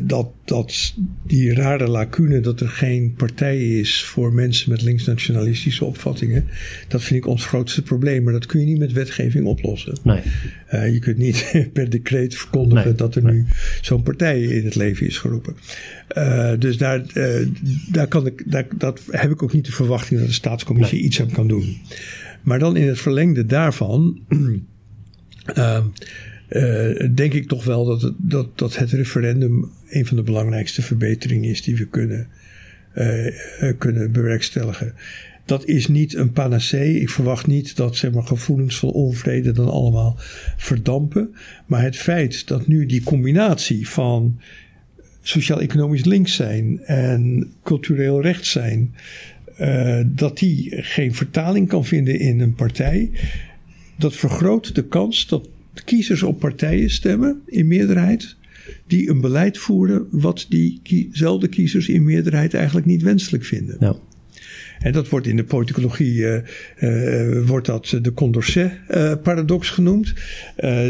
dat, 0.01 0.29
dat 0.45 0.95
die 1.23 1.53
rare 1.53 1.87
lacune 1.87 2.39
dat 2.39 2.59
er 2.59 2.67
geen 2.67 3.13
partij 3.13 3.79
is 3.79 4.03
voor 4.03 4.33
mensen 4.33 4.69
met 4.69 4.81
linksnationalistische 4.81 5.85
opvattingen, 5.85 6.47
dat 6.87 7.03
vind 7.03 7.19
ik 7.19 7.29
ons 7.29 7.45
grootste 7.45 7.81
probleem. 7.81 8.23
Maar 8.23 8.33
dat 8.33 8.45
kun 8.45 8.59
je 8.59 8.65
niet 8.65 8.79
met 8.79 8.91
wetgeving 8.91 9.45
oplossen. 9.45 9.97
Nee. 10.03 10.21
Uh, 10.73 10.93
je 10.93 10.99
kunt 10.99 11.17
niet 11.17 11.51
per 11.73 11.89
decreet 11.89 12.35
verkondigen 12.35 12.85
nee, 12.85 12.95
dat 12.95 13.15
er 13.15 13.23
nee. 13.23 13.33
nu 13.33 13.45
zo'n 13.81 14.03
partij 14.03 14.41
in 14.41 14.65
het 14.65 14.75
leven 14.75 15.07
is 15.07 15.17
geroepen. 15.17 15.55
Uh, 16.17 16.51
dus 16.59 16.77
daar, 16.77 17.03
uh, 17.13 17.47
daar, 17.91 18.07
kan 18.07 18.25
ik, 18.25 18.51
daar 18.51 18.67
dat 18.77 19.01
heb 19.09 19.31
ik 19.31 19.43
ook 19.43 19.53
niet 19.53 19.65
de 19.65 19.71
verwachting 19.71 20.19
dat 20.19 20.29
de 20.29 20.35
staatscommissie 20.35 20.97
nee. 20.97 21.07
iets 21.07 21.21
aan 21.21 21.31
kan 21.31 21.47
doen. 21.47 21.77
Maar 22.41 22.59
dan 22.59 22.77
in 22.77 22.87
het 22.87 22.99
verlengde 22.99 23.45
daarvan. 23.45 24.19
Uh, 26.49 27.09
denk 27.15 27.33
ik 27.33 27.47
toch 27.47 27.63
wel 27.63 27.85
dat 27.85 28.01
het, 28.01 28.13
dat, 28.17 28.57
dat 28.57 28.75
het 28.77 28.91
referendum 28.91 29.71
een 29.89 30.05
van 30.05 30.17
de 30.17 30.23
belangrijkste 30.23 30.81
verbeteringen 30.81 31.49
is 31.49 31.61
die 31.61 31.75
we 31.75 31.85
kunnen, 31.85 32.27
uh, 32.95 33.33
kunnen 33.77 34.11
bewerkstelligen. 34.11 34.93
Dat 35.45 35.65
is 35.65 35.87
niet 35.87 36.15
een 36.15 36.31
panacee. 36.31 36.99
Ik 36.99 37.09
verwacht 37.09 37.47
niet 37.47 37.75
dat 37.75 37.95
zeg 37.95 38.11
maar, 38.11 38.23
gevoelens 38.23 38.79
van 38.79 38.89
onvrede 38.89 39.51
dan 39.51 39.69
allemaal 39.69 40.15
verdampen. 40.57 41.35
Maar 41.65 41.83
het 41.83 41.97
feit 41.97 42.47
dat 42.47 42.67
nu 42.67 42.85
die 42.85 43.03
combinatie 43.03 43.89
van 43.89 44.39
sociaal-economisch 45.21 46.05
links 46.05 46.35
zijn 46.35 46.79
en 46.79 47.51
cultureel 47.63 48.21
rechts 48.21 48.51
zijn, 48.51 48.95
dat 50.05 50.37
die 50.37 50.67
geen 50.69 51.15
vertaling 51.15 51.67
kan 51.67 51.85
vinden 51.85 52.19
in 52.19 52.39
een 52.39 52.55
partij, 52.55 53.11
dat 53.97 54.15
vergroot 54.15 54.75
de 54.75 54.87
kans 54.87 55.27
dat 55.27 55.47
kiezers 55.85 56.23
op 56.23 56.39
partijen 56.39 56.89
stemmen 56.89 57.41
in 57.45 57.67
meerderheid 57.67 58.35
die 58.87 59.09
een 59.09 59.21
beleid 59.21 59.57
voeren 59.57 60.07
wat 60.11 60.45
diezelfde 60.49 61.47
kiezers 61.47 61.89
in 61.89 62.03
meerderheid 62.03 62.53
eigenlijk 62.53 62.85
niet 62.85 63.01
wenselijk 63.01 63.45
vinden. 63.45 63.77
Ja. 63.79 63.95
En 64.79 64.91
dat 64.91 65.09
wordt 65.09 65.27
in 65.27 65.35
de 65.35 65.43
politicologie 65.43 66.13
uh, 66.13 66.37
uh, 66.79 67.47
wordt 67.47 67.65
dat 67.65 67.97
de 68.01 68.13
Condorcet-paradox 68.13 69.67
uh, 69.67 69.73
genoemd. 69.73 70.13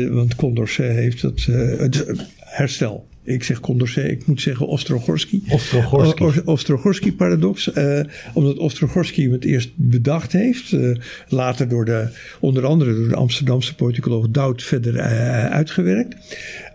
want 0.09 0.35
Condorcet 0.35 0.95
heeft 0.95 1.21
het, 1.21 1.45
het 1.77 2.05
herstel 2.37 3.08
ik 3.29 3.43
zeg 3.43 3.59
Condorcet, 3.59 4.11
ik 4.11 4.25
moet 4.25 4.41
zeggen 4.41 4.67
Ostrogorski. 4.67 5.43
Ostrogorski. 5.49 6.41
Ostrogorski 6.45 7.13
paradox. 7.13 7.71
Uh, 7.75 7.99
omdat 8.33 8.57
Ostrogorski 8.57 9.23
hem 9.23 9.31
het 9.31 9.43
eerst 9.43 9.69
bedacht 9.75 10.31
heeft. 10.31 10.71
Uh, 10.71 10.95
later 11.27 11.67
door 11.67 11.85
de, 11.85 12.07
onder 12.39 12.65
andere 12.65 12.95
door 12.95 13.07
de 13.07 13.15
Amsterdamse 13.15 13.75
politicoloog 13.75 14.29
Doud 14.29 14.63
verder 14.63 14.93
uh, 14.93 15.45
uitgewerkt. 15.45 16.15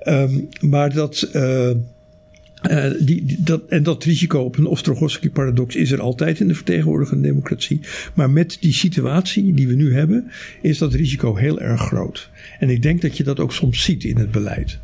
Um, 0.08 0.48
maar 0.60 0.94
dat... 0.94 1.30
Uh, 1.34 1.70
die, 3.00 3.24
die, 3.24 3.36
dat, 3.40 3.62
en 3.68 3.82
dat 3.82 4.04
risico 4.04 4.40
op 4.40 4.56
een 4.56 4.66
Ostrogorski-paradox 4.66 5.76
is 5.76 5.90
er 5.90 6.00
altijd 6.00 6.40
in 6.40 6.48
de 6.48 6.54
vertegenwoordigende 6.54 7.28
democratie. 7.28 7.80
Maar 8.14 8.30
met 8.30 8.56
die 8.60 8.72
situatie 8.72 9.54
die 9.54 9.68
we 9.68 9.74
nu 9.74 9.94
hebben, 9.94 10.30
is 10.62 10.78
dat 10.78 10.94
risico 10.94 11.36
heel 11.36 11.60
erg 11.60 11.80
groot. 11.80 12.30
En 12.58 12.70
ik 12.70 12.82
denk 12.82 13.02
dat 13.02 13.16
je 13.16 13.24
dat 13.24 13.40
ook 13.40 13.52
soms 13.52 13.82
ziet 13.82 14.04
in 14.04 14.16
het 14.16 14.30
beleid. 14.30 14.78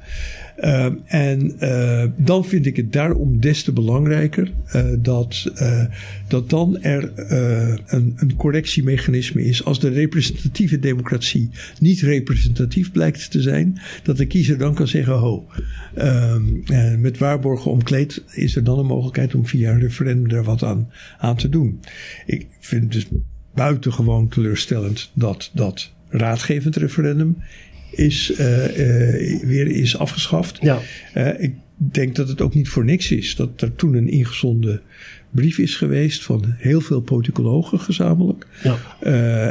Uh, 0.60 0.86
en 1.06 1.56
uh, 1.60 2.04
dan 2.16 2.44
vind 2.44 2.66
ik 2.66 2.76
het 2.76 2.92
daarom 2.92 3.40
des 3.40 3.62
te 3.62 3.72
belangrijker 3.72 4.52
uh, 4.76 4.84
dat, 4.98 5.52
dat 6.28 6.50
dan 6.50 6.82
er 6.82 7.12
een, 7.86 8.12
een 8.16 8.36
correctiemechanisme 8.36 9.44
is. 9.44 9.64
Als 9.64 9.80
de 9.80 9.88
representatieve 9.88 10.78
democratie 10.78 11.50
niet 11.78 12.00
representatief 12.00 12.92
blijkt 12.92 13.30
te 13.30 13.42
zijn, 13.42 13.80
dat 14.02 14.16
de 14.16 14.26
kiezer 14.26 14.58
dan 14.58 14.74
kan 14.74 14.88
zeggen: 14.88 15.12
Ho, 15.12 15.46
met 16.98 17.18
waarborgen 17.18 17.70
omkleed 17.70 18.22
is 18.30 18.56
er 18.56 18.64
dan 18.64 18.78
een 18.78 18.86
mogelijkheid 18.86 19.34
om 19.34 19.46
via 19.46 19.72
een 19.72 19.80
referendum 19.80 20.36
er 20.36 20.44
wat 20.44 20.62
aan, 20.62 20.90
aan 21.18 21.36
te 21.36 21.48
doen. 21.48 21.80
Ik 22.26 22.46
vind 22.60 22.82
het 22.82 22.92
dus 22.92 23.06
buitengewoon 23.54 24.28
teleurstellend 24.28 25.10
dat 25.14 25.50
dat 25.54 25.92
raadgevend 26.08 26.76
referendum 26.76 27.36
is, 27.90 28.32
uh, 28.40 28.78
uh, 28.78 29.42
weer 29.42 29.66
is 29.66 29.98
afgeschaft. 29.98 30.58
Ja. 30.60 30.78
Uh, 31.16 31.42
ik 31.42 31.54
denk 31.76 32.16
dat 32.16 32.28
het 32.28 32.40
ook 32.40 32.54
niet 32.54 32.68
voor 32.68 32.84
niks 32.84 33.10
is 33.10 33.36
dat 33.36 33.60
er 33.60 33.74
toen 33.74 33.94
een 33.94 34.08
ingezonden 34.08 34.82
brief 35.30 35.58
is 35.58 35.76
geweest 35.76 36.22
van 36.22 36.44
heel 36.46 36.80
veel 36.80 37.00
politicologen 37.00 37.80
gezamenlijk. 37.80 38.46
Ja. 38.62 38.78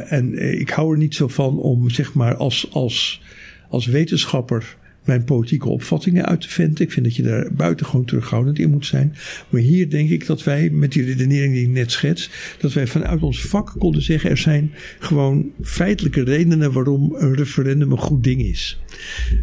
en 0.02 0.60
ik 0.60 0.70
hou 0.70 0.92
er 0.92 0.98
niet 0.98 1.16
zo 1.16 1.28
van 1.28 1.58
om 1.60 1.90
zeg 1.90 2.14
maar 2.14 2.36
als, 2.36 2.68
als, 2.72 3.22
als 3.70 3.86
wetenschapper 3.86 4.78
mijn 5.10 5.24
politieke 5.24 5.70
opvattingen 5.70 6.26
uit 6.26 6.42
te 6.42 6.50
venten. 6.50 6.86
Ik 6.86 6.92
vind 6.92 7.06
dat 7.06 7.16
je 7.16 7.24
daar 7.24 7.54
buitengewoon 7.54 8.06
terughoudend 8.06 8.60
in 8.60 8.70
moet 8.70 8.86
zijn. 8.86 9.16
Maar 9.50 9.62
hier 9.62 9.90
denk 9.90 10.10
ik 10.10 10.26
dat 10.26 10.44
wij, 10.44 10.70
met 10.70 10.92
die 10.92 11.04
redenering 11.04 11.54
die 11.54 11.64
ik 11.64 11.70
net 11.70 11.92
schets, 11.92 12.30
dat 12.60 12.74
wij 12.74 12.88
vanuit 12.88 13.22
ons 13.22 13.42
vak 13.42 13.74
konden 13.78 14.02
zeggen: 14.02 14.30
er 14.30 14.38
zijn 14.38 14.72
gewoon 15.00 15.52
feitelijke 15.62 16.24
redenen 16.24 16.72
waarom 16.72 17.16
een 17.16 17.36
referendum 17.36 17.92
een 17.92 17.98
goed 17.98 18.24
ding 18.24 18.42
is. 18.42 18.80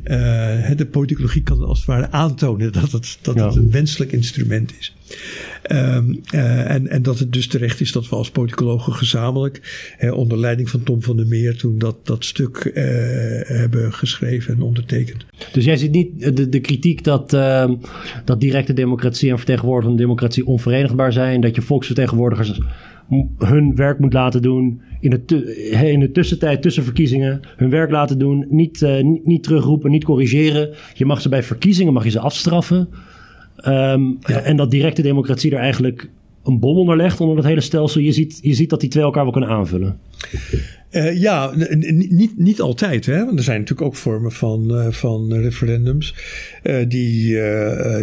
Uh, 0.05 0.71
de 0.77 0.87
politicologie 0.91 1.43
kan 1.43 1.65
als 1.65 1.79
het 1.79 1.87
ware 1.87 2.11
aantonen 2.11 2.73
dat 2.73 2.93
het, 2.93 3.19
dat 3.23 3.35
het 3.35 3.57
een 3.57 3.71
wenselijk 3.71 4.13
instrument 4.13 4.73
is. 4.79 4.95
Um, 5.73 6.21
uh, 6.35 6.71
en, 6.71 6.89
en 6.89 7.03
dat 7.03 7.19
het 7.19 7.33
dus 7.33 7.47
terecht 7.47 7.81
is 7.81 7.93
dat 7.93 8.09
we 8.09 8.17
als 8.17 8.31
politicologen 8.31 8.93
gezamenlijk, 8.93 9.61
eh, 9.99 10.13
onder 10.13 10.39
leiding 10.39 10.71
van 10.71 10.83
Tom 10.83 11.03
van 11.03 11.17
der 11.17 11.27
Meer, 11.27 11.57
toen 11.57 11.79
dat, 11.79 11.97
dat 12.07 12.25
stuk 12.25 12.65
uh, 12.65 12.75
hebben 13.47 13.93
geschreven 13.93 14.55
en 14.55 14.63
ondertekend. 14.63 15.27
Dus 15.53 15.65
jij 15.65 15.77
ziet 15.77 15.93
niet 15.93 16.37
de, 16.37 16.49
de 16.49 16.61
kritiek 16.61 17.05
dat, 17.05 17.33
uh, 17.33 17.71
dat 18.25 18.41
directe 18.41 18.73
democratie 18.73 19.31
en 19.31 19.37
vertegenwoordigende 19.37 20.03
democratie 20.03 20.47
onverenigbaar 20.47 21.13
zijn, 21.13 21.41
dat 21.41 21.55
je 21.55 21.63
volksvertegenwoordigers 21.63 22.61
hun 23.39 23.75
werk 23.75 23.99
moet 23.99 24.13
laten 24.13 24.43
doen 24.43 24.81
in 25.01 25.11
de, 25.11 25.57
in 25.93 26.01
de 26.01 26.11
tussentijd 26.11 26.63
tussen 26.63 26.85
verkiezingen 26.85 27.41
hun 27.57 27.71
werk 27.71 27.91
laten 27.91 28.19
doen, 28.19 28.47
niet, 28.49 28.81
niet, 29.03 29.27
niet 29.27 29.43
terugroepen, 29.43 29.91
niet 29.91 30.05
corrigeren. 30.05 30.75
Je 30.95 31.05
mag 31.05 31.21
ze 31.21 31.29
bij 31.29 31.43
verkiezingen 31.43 31.93
mag 31.93 32.05
je 32.05 32.11
ze 32.11 32.21
afstraffen. 32.21 32.89
Um, 33.65 34.19
ja. 34.21 34.41
En 34.41 34.57
dat 34.57 34.71
directe 34.71 35.03
democratie 35.03 35.51
er 35.51 35.59
eigenlijk 35.59 36.09
een 36.45 36.59
bom 36.59 36.77
onder 36.77 36.97
legt 36.97 37.21
onder 37.21 37.37
dat 37.37 37.45
hele 37.45 37.61
stelsel. 37.61 38.01
Je 38.01 38.13
ziet, 38.13 38.39
je 38.43 38.55
ziet 38.55 38.71
dat 38.71 38.81
die 38.81 38.91
twee 38.91 39.05
elkaar 39.05 39.23
wel 39.23 39.33
kunnen 39.33 39.51
aanvullen. 39.51 39.99
Uh, 40.97 41.21
ja, 41.21 41.53
niet, 42.11 42.39
niet 42.39 42.61
altijd. 42.61 43.07
Hè? 43.07 43.25
Want 43.25 43.39
er 43.39 43.45
zijn 43.45 43.61
natuurlijk 43.61 43.89
ook 43.89 43.97
vormen 43.97 44.33
van, 44.33 44.75
uh, 44.75 44.91
van 44.91 45.35
referendums 45.35 46.15
uh, 46.63 46.77
die, 46.89 47.39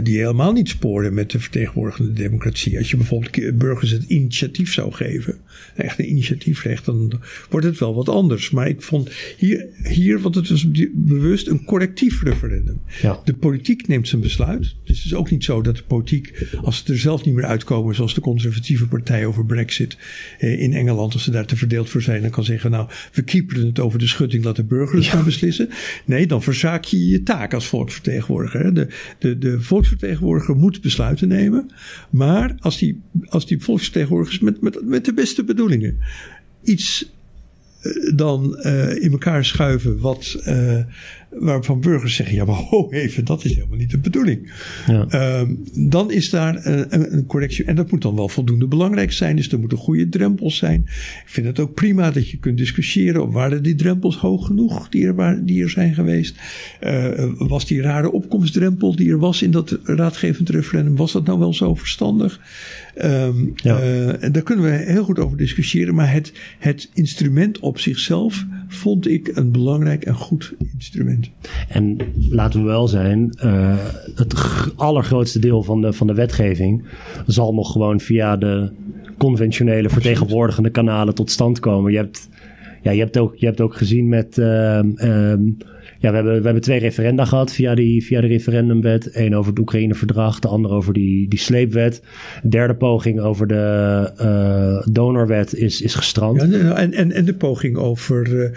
die 0.03 0.17
helemaal 0.17 0.51
niet 0.51 0.69
sporen 0.69 1.13
met 1.13 1.31
de 1.31 1.39
vertegenwoordigende 1.39 2.13
democratie. 2.13 2.77
Als 2.77 2.91
je 2.91 2.97
bijvoorbeeld 2.97 3.57
burgers 3.57 3.91
het 3.91 4.03
initiatief 4.03 4.73
zou 4.73 4.91
geven, 4.91 5.37
echt 5.75 5.99
een 5.99 6.09
initiatiefrecht, 6.09 6.85
dan 6.85 7.21
wordt 7.49 7.65
het 7.65 7.79
wel 7.79 7.95
wat 7.95 8.09
anders. 8.09 8.49
Maar 8.49 8.67
ik 8.67 8.81
vond 8.81 9.09
hier, 9.37 9.65
hier 9.83 10.19
want 10.19 10.35
het 10.35 10.49
was 10.49 10.67
bewust 10.93 11.47
een 11.47 11.65
correctief 11.65 12.23
referendum. 12.23 12.81
Ja. 13.01 13.21
De 13.23 13.33
politiek 13.33 13.87
neemt 13.87 14.07
zijn 14.07 14.21
besluit. 14.21 14.75
Dus 14.83 14.97
het 14.97 15.05
is 15.05 15.13
ook 15.13 15.31
niet 15.31 15.43
zo 15.43 15.61
dat 15.61 15.75
de 15.75 15.83
politiek, 15.83 16.47
als 16.63 16.83
ze 16.85 16.91
er 16.91 16.99
zelf 16.99 17.25
niet 17.25 17.35
meer 17.35 17.45
uitkomen, 17.45 17.95
zoals 17.95 18.13
de 18.13 18.21
conservatieve 18.21 18.87
partij 18.87 19.25
over 19.25 19.45
Brexit 19.45 19.97
in 20.39 20.73
Engeland, 20.73 21.13
als 21.13 21.23
ze 21.23 21.31
daar 21.31 21.45
te 21.45 21.57
verdeeld 21.57 21.89
voor 21.89 22.01
zijn, 22.01 22.21
dan 22.21 22.31
kan 22.31 22.43
zeggen, 22.43 22.71
nou 22.71 22.82
nou, 22.85 22.97
we 23.13 23.21
kieperen 23.21 23.65
het 23.65 23.79
over 23.79 23.99
de 23.99 24.07
schutting, 24.07 24.43
laat 24.43 24.55
de 24.55 24.63
burgers 24.63 25.07
ja. 25.07 25.15
maar 25.15 25.23
beslissen. 25.23 25.69
Nee, 26.05 26.27
dan 26.27 26.43
verzaak 26.43 26.83
je 26.83 27.07
je 27.07 27.23
taak 27.23 27.53
als 27.53 27.67
volksvertegenwoordiger. 27.67 28.73
De, 28.73 28.87
de, 29.19 29.37
de 29.37 29.61
volksvertegenwoordiger 29.61 30.55
moet 30.55 30.81
besluiten 30.81 31.27
nemen. 31.27 31.71
Maar 32.09 32.55
als 32.59 32.77
die, 32.77 33.01
als 33.25 33.47
die 33.47 33.61
volksvertegenwoordigers 33.61 34.39
met, 34.39 34.61
met, 34.61 34.85
met 34.85 35.05
de 35.05 35.13
beste 35.13 35.43
bedoelingen 35.43 35.97
iets 36.63 37.11
eh, 37.81 37.91
dan 38.15 38.59
uh, 38.59 39.03
in 39.03 39.11
elkaar 39.11 39.45
schuiven 39.45 39.99
wat, 39.99 40.43
uh, 40.47 40.83
waarvan 41.39 41.81
burgers 41.81 42.15
zeggen: 42.15 42.35
ja, 42.35 42.45
maar 42.45 42.55
ho, 42.55 42.91
even, 42.91 43.25
dat 43.25 43.45
is 43.45 43.55
helemaal 43.55 43.77
niet 43.77 43.91
de 43.91 43.97
bedoeling. 43.97 44.51
Ja. 44.87 45.05
Uh, 45.09 45.49
dan 45.89 46.11
is 46.11 46.29
daar 46.29 46.65
een, 46.65 47.13
een, 47.13 47.25
correctie. 47.25 47.65
En 47.65 47.75
dat 47.75 47.91
moet 47.91 48.01
dan 48.01 48.15
wel 48.15 48.29
voldoende 48.29 48.67
belangrijk 48.67 49.11
zijn. 49.11 49.35
Dus 49.35 49.51
er 49.51 49.59
moeten 49.59 49.77
goede 49.77 50.09
drempels 50.09 50.57
zijn. 50.57 50.81
Ik 50.85 51.23
vind 51.25 51.47
het 51.47 51.59
ook 51.59 51.73
prima 51.73 52.11
dat 52.11 52.29
je 52.29 52.37
kunt 52.37 52.57
discussiëren. 52.57 53.31
Waren 53.31 53.63
die 53.63 53.75
drempels 53.75 54.17
hoog 54.17 54.45
genoeg 54.45 54.89
die 54.89 55.07
er, 55.07 55.45
die 55.45 55.63
er 55.63 55.69
zijn 55.69 55.93
geweest? 55.93 56.35
was 57.37 57.65
die 57.65 57.81
rare 57.81 58.11
opkomstdrempel 58.11 58.95
die 58.95 59.09
er 59.09 59.19
was 59.19 59.41
in 59.41 59.51
dat 59.51 59.79
raadgevend 59.83 60.49
referendum, 60.49 60.95
was 60.95 61.11
dat 61.11 61.25
nou 61.25 61.39
wel 61.39 61.53
zo 61.53 61.75
verstandig? 61.75 62.39
Um, 63.01 63.53
ja. 63.55 63.79
uh, 63.79 64.23
en 64.23 64.31
daar 64.31 64.43
kunnen 64.43 64.65
we 64.65 64.71
heel 64.71 65.03
goed 65.03 65.19
over 65.19 65.37
discussiëren. 65.37 65.95
Maar 65.95 66.11
het, 66.11 66.33
het 66.59 66.89
instrument 66.93 67.59
op 67.59 67.79
zichzelf 67.79 68.45
vond 68.67 69.07
ik 69.07 69.31
een 69.33 69.51
belangrijk 69.51 70.03
en 70.03 70.13
goed 70.13 70.53
instrument. 70.73 71.29
En 71.69 71.97
laten 72.29 72.59
we 72.59 72.65
wel 72.65 72.87
zijn, 72.87 73.37
uh, 73.45 73.77
het 74.15 74.33
allergrootste 74.75 75.39
deel 75.39 75.63
van 75.63 75.81
de, 75.81 75.93
van 75.93 76.07
de 76.07 76.13
wetgeving 76.13 76.83
zal 77.25 77.53
nog 77.53 77.71
gewoon 77.71 77.99
via 77.99 78.37
de 78.37 78.71
conventionele 79.17 79.89
vertegenwoordigende 79.89 80.69
kanalen 80.69 81.15
tot 81.15 81.31
stand 81.31 81.59
komen. 81.59 81.91
Je 81.91 81.97
hebt, 81.97 82.29
ja, 82.81 82.91
je 82.91 82.99
hebt, 82.99 83.17
ook, 83.17 83.35
je 83.35 83.45
hebt 83.45 83.61
ook 83.61 83.75
gezien 83.75 84.09
met. 84.09 84.37
Uh, 84.37 84.79
ja, 86.03 86.09
we 86.09 86.15
hebben, 86.15 86.37
we 86.37 86.43
hebben 86.43 86.61
twee 86.61 86.79
referenda 86.79 87.25
gehad 87.25 87.53
via, 87.53 87.75
die, 87.75 88.03
via 88.03 88.21
de 88.21 88.27
referendumwet. 88.27 89.09
Eén 89.13 89.35
over 89.35 89.49
het 89.49 89.59
Oekraïne-verdrag, 89.59 90.39
de 90.39 90.47
andere 90.47 90.73
over 90.73 90.93
die, 90.93 91.27
die 91.27 91.39
sleepwet. 91.39 92.01
De 92.41 92.49
derde 92.49 92.75
poging 92.75 93.19
over 93.19 93.47
de 93.47 94.11
uh, 94.21 94.93
donorwet 94.93 95.55
is, 95.55 95.81
is 95.81 95.95
gestrand. 95.95 96.41
Ja, 96.41 96.75
en, 96.75 96.93
en, 96.93 97.11
en 97.11 97.25
de 97.25 97.33
poging 97.33 97.77
over 97.77 98.29
uh, 98.31 98.49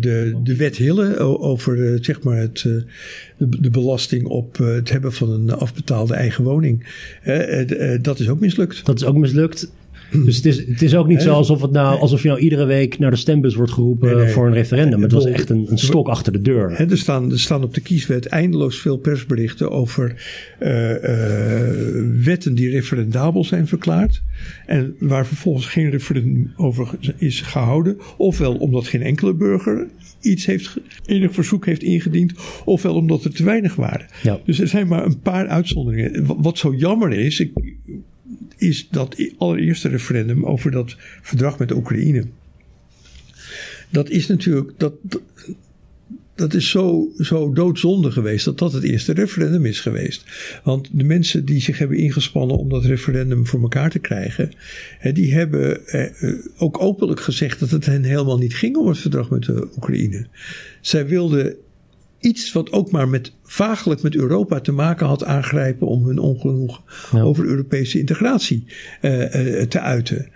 de, 0.00 0.40
de 0.42 0.56
wet 0.56 0.76
Hille, 0.76 1.18
over 1.38 1.98
zeg 2.04 2.22
maar 2.22 2.36
het, 2.36 2.58
de, 2.58 2.84
de, 3.36 3.70
belasting 3.70 4.24
op 4.24 4.56
het 4.56 4.90
hebben 4.90 5.12
van 5.12 5.30
een 5.30 5.50
afbetaalde 5.50 6.14
eigen 6.14 6.44
woning. 6.44 6.86
dat 8.00 8.18
is 8.18 8.28
ook 8.28 8.40
mislukt. 8.40 8.86
Dat 8.86 9.00
is 9.00 9.04
ook 9.04 9.16
mislukt. 9.16 9.72
Dus 10.24 10.36
het 10.36 10.46
is, 10.46 10.66
het 10.66 10.82
is 10.82 10.94
ook 10.94 11.06
niet 11.06 11.22
zo 11.22 11.32
alsof, 11.32 11.62
het 11.62 11.70
nou, 11.70 12.00
alsof 12.00 12.22
je 12.22 12.28
nou 12.28 12.40
iedere 12.40 12.64
week 12.64 12.98
naar 12.98 13.10
de 13.10 13.16
stembus 13.16 13.54
wordt 13.54 13.72
geroepen 13.72 14.30
voor 14.30 14.46
een 14.46 14.52
referendum. 14.52 15.02
Het 15.02 15.12
was 15.12 15.26
echt 15.26 15.50
een, 15.50 15.66
een 15.70 15.78
stok 15.78 16.08
achter 16.08 16.32
de 16.32 16.40
deur. 16.40 16.90
er, 16.90 16.98
staan, 16.98 17.30
er 17.30 17.40
staan 17.40 17.62
op 17.62 17.74
de 17.74 17.80
kieswet 17.80 18.26
eindeloos 18.26 18.80
veel 18.80 18.96
persberichten 18.96 19.70
over 19.70 20.14
uh, 20.60 20.90
uh, 20.90 20.98
wetten 22.24 22.54
die 22.54 22.70
referendabel 22.70 23.44
zijn 23.44 23.66
verklaard. 23.66 24.22
En 24.66 24.96
waar 24.98 25.26
vervolgens 25.26 25.66
geen 25.66 25.90
referendum 25.90 26.52
over 26.56 26.88
is 27.16 27.40
gehouden. 27.40 27.98
Ofwel 28.16 28.54
omdat 28.54 28.86
geen 28.86 29.02
enkele 29.02 29.34
burger 29.34 29.88
iets 30.20 30.46
heeft, 30.46 30.76
enig 31.06 31.32
verzoek 31.34 31.66
heeft 31.66 31.82
ingediend. 31.82 32.32
Ofwel 32.64 32.94
omdat 32.94 33.24
er 33.24 33.34
te 33.34 33.44
weinig 33.44 33.74
waren. 33.74 34.06
Ja. 34.22 34.40
Dus 34.44 34.60
er 34.60 34.68
zijn 34.68 34.86
maar 34.86 35.04
een 35.04 35.20
paar 35.20 35.46
uitzonderingen. 35.46 36.42
Wat 36.42 36.58
zo 36.58 36.74
jammer 36.74 37.12
is, 37.12 37.40
ik, 37.40 37.50
is 38.56 38.88
dat 38.90 39.16
allereerste 39.38 39.88
referendum 39.88 40.44
over 40.44 40.70
dat 40.70 40.96
verdrag 41.22 41.58
met 41.58 41.68
de 41.68 41.76
Oekraïne. 41.76 42.24
Dat 43.90 44.10
is 44.10 44.26
natuurlijk, 44.26 44.72
dat, 44.76 44.92
dat 46.34 46.54
is 46.54 46.70
zo, 46.70 47.12
zo 47.18 47.52
doodzonde 47.52 48.10
geweest 48.10 48.44
dat 48.44 48.58
dat 48.58 48.72
het 48.72 48.82
eerste 48.82 49.12
referendum 49.12 49.66
is 49.66 49.80
geweest. 49.80 50.24
Want 50.64 50.88
de 50.92 51.04
mensen 51.04 51.44
die 51.44 51.60
zich 51.60 51.78
hebben 51.78 51.96
ingespannen 51.96 52.58
om 52.58 52.68
dat 52.68 52.84
referendum 52.84 53.46
voor 53.46 53.60
elkaar 53.60 53.90
te 53.90 53.98
krijgen, 53.98 54.52
die 55.12 55.34
hebben 55.34 55.86
eh, 55.86 56.34
ook 56.56 56.80
openlijk 56.80 57.20
gezegd 57.20 57.60
dat 57.60 57.70
het 57.70 57.86
hen 57.86 58.04
helemaal 58.04 58.38
niet 58.38 58.54
ging 58.54 58.76
om 58.76 58.88
het 58.88 58.98
verdrag 58.98 59.30
met 59.30 59.44
de 59.44 59.68
Oekraïne. 59.76 60.26
Zij 60.80 61.06
wilden 61.06 61.56
iets 62.22 62.52
wat 62.52 62.72
ook 62.72 62.90
maar 62.90 63.08
met 63.08 63.32
vaaglijk 63.44 64.02
met 64.02 64.14
Europa 64.14 64.60
te 64.60 64.72
maken 64.72 65.06
had 65.06 65.24
aangrijpen 65.24 65.86
om 65.86 66.06
hun 66.06 66.18
ongenoegen 66.18 66.80
over 67.12 67.44
Europese 67.44 67.98
integratie 67.98 68.64
uh, 69.02 69.20
uh, 69.20 69.62
te 69.62 69.80
uiten. 69.80 70.28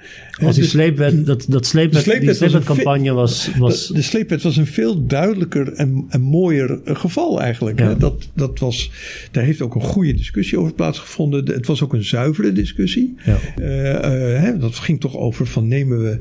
Als 0.42 0.54
die 0.54 0.62
dus 0.62 0.72
sleepwet, 0.72 1.26
dat, 1.26 1.46
dat 1.48 1.66
sleepwet, 1.66 2.02
sleepwet 2.02 2.26
die 2.26 2.34
sleepwetcampagne 2.34 3.12
was, 3.12 3.50
was... 3.58 3.88
De 3.88 4.02
sleepwet 4.02 4.42
was 4.42 4.56
een 4.56 4.66
veel 4.66 5.06
duidelijker 5.06 5.72
en, 5.72 6.04
en 6.08 6.20
mooier 6.20 6.80
geval 6.84 7.40
eigenlijk. 7.40 7.78
Ja. 7.78 7.94
Dat, 7.94 8.28
dat 8.34 8.58
was, 8.58 8.90
daar 9.30 9.44
heeft 9.44 9.60
ook 9.60 9.74
een 9.74 9.80
goede 9.80 10.14
discussie 10.14 10.58
over 10.58 10.74
plaatsgevonden. 10.74 11.46
Het 11.46 11.66
was 11.66 11.82
ook 11.82 11.92
een 11.92 12.04
zuivere 12.04 12.52
discussie. 12.52 13.14
Ja. 13.24 13.38
Uh, 13.58 14.40
hè, 14.40 14.58
dat 14.58 14.74
ging 14.74 15.00
toch 15.00 15.16
over 15.16 15.46
van 15.46 15.68
nemen 15.68 16.02
we 16.02 16.18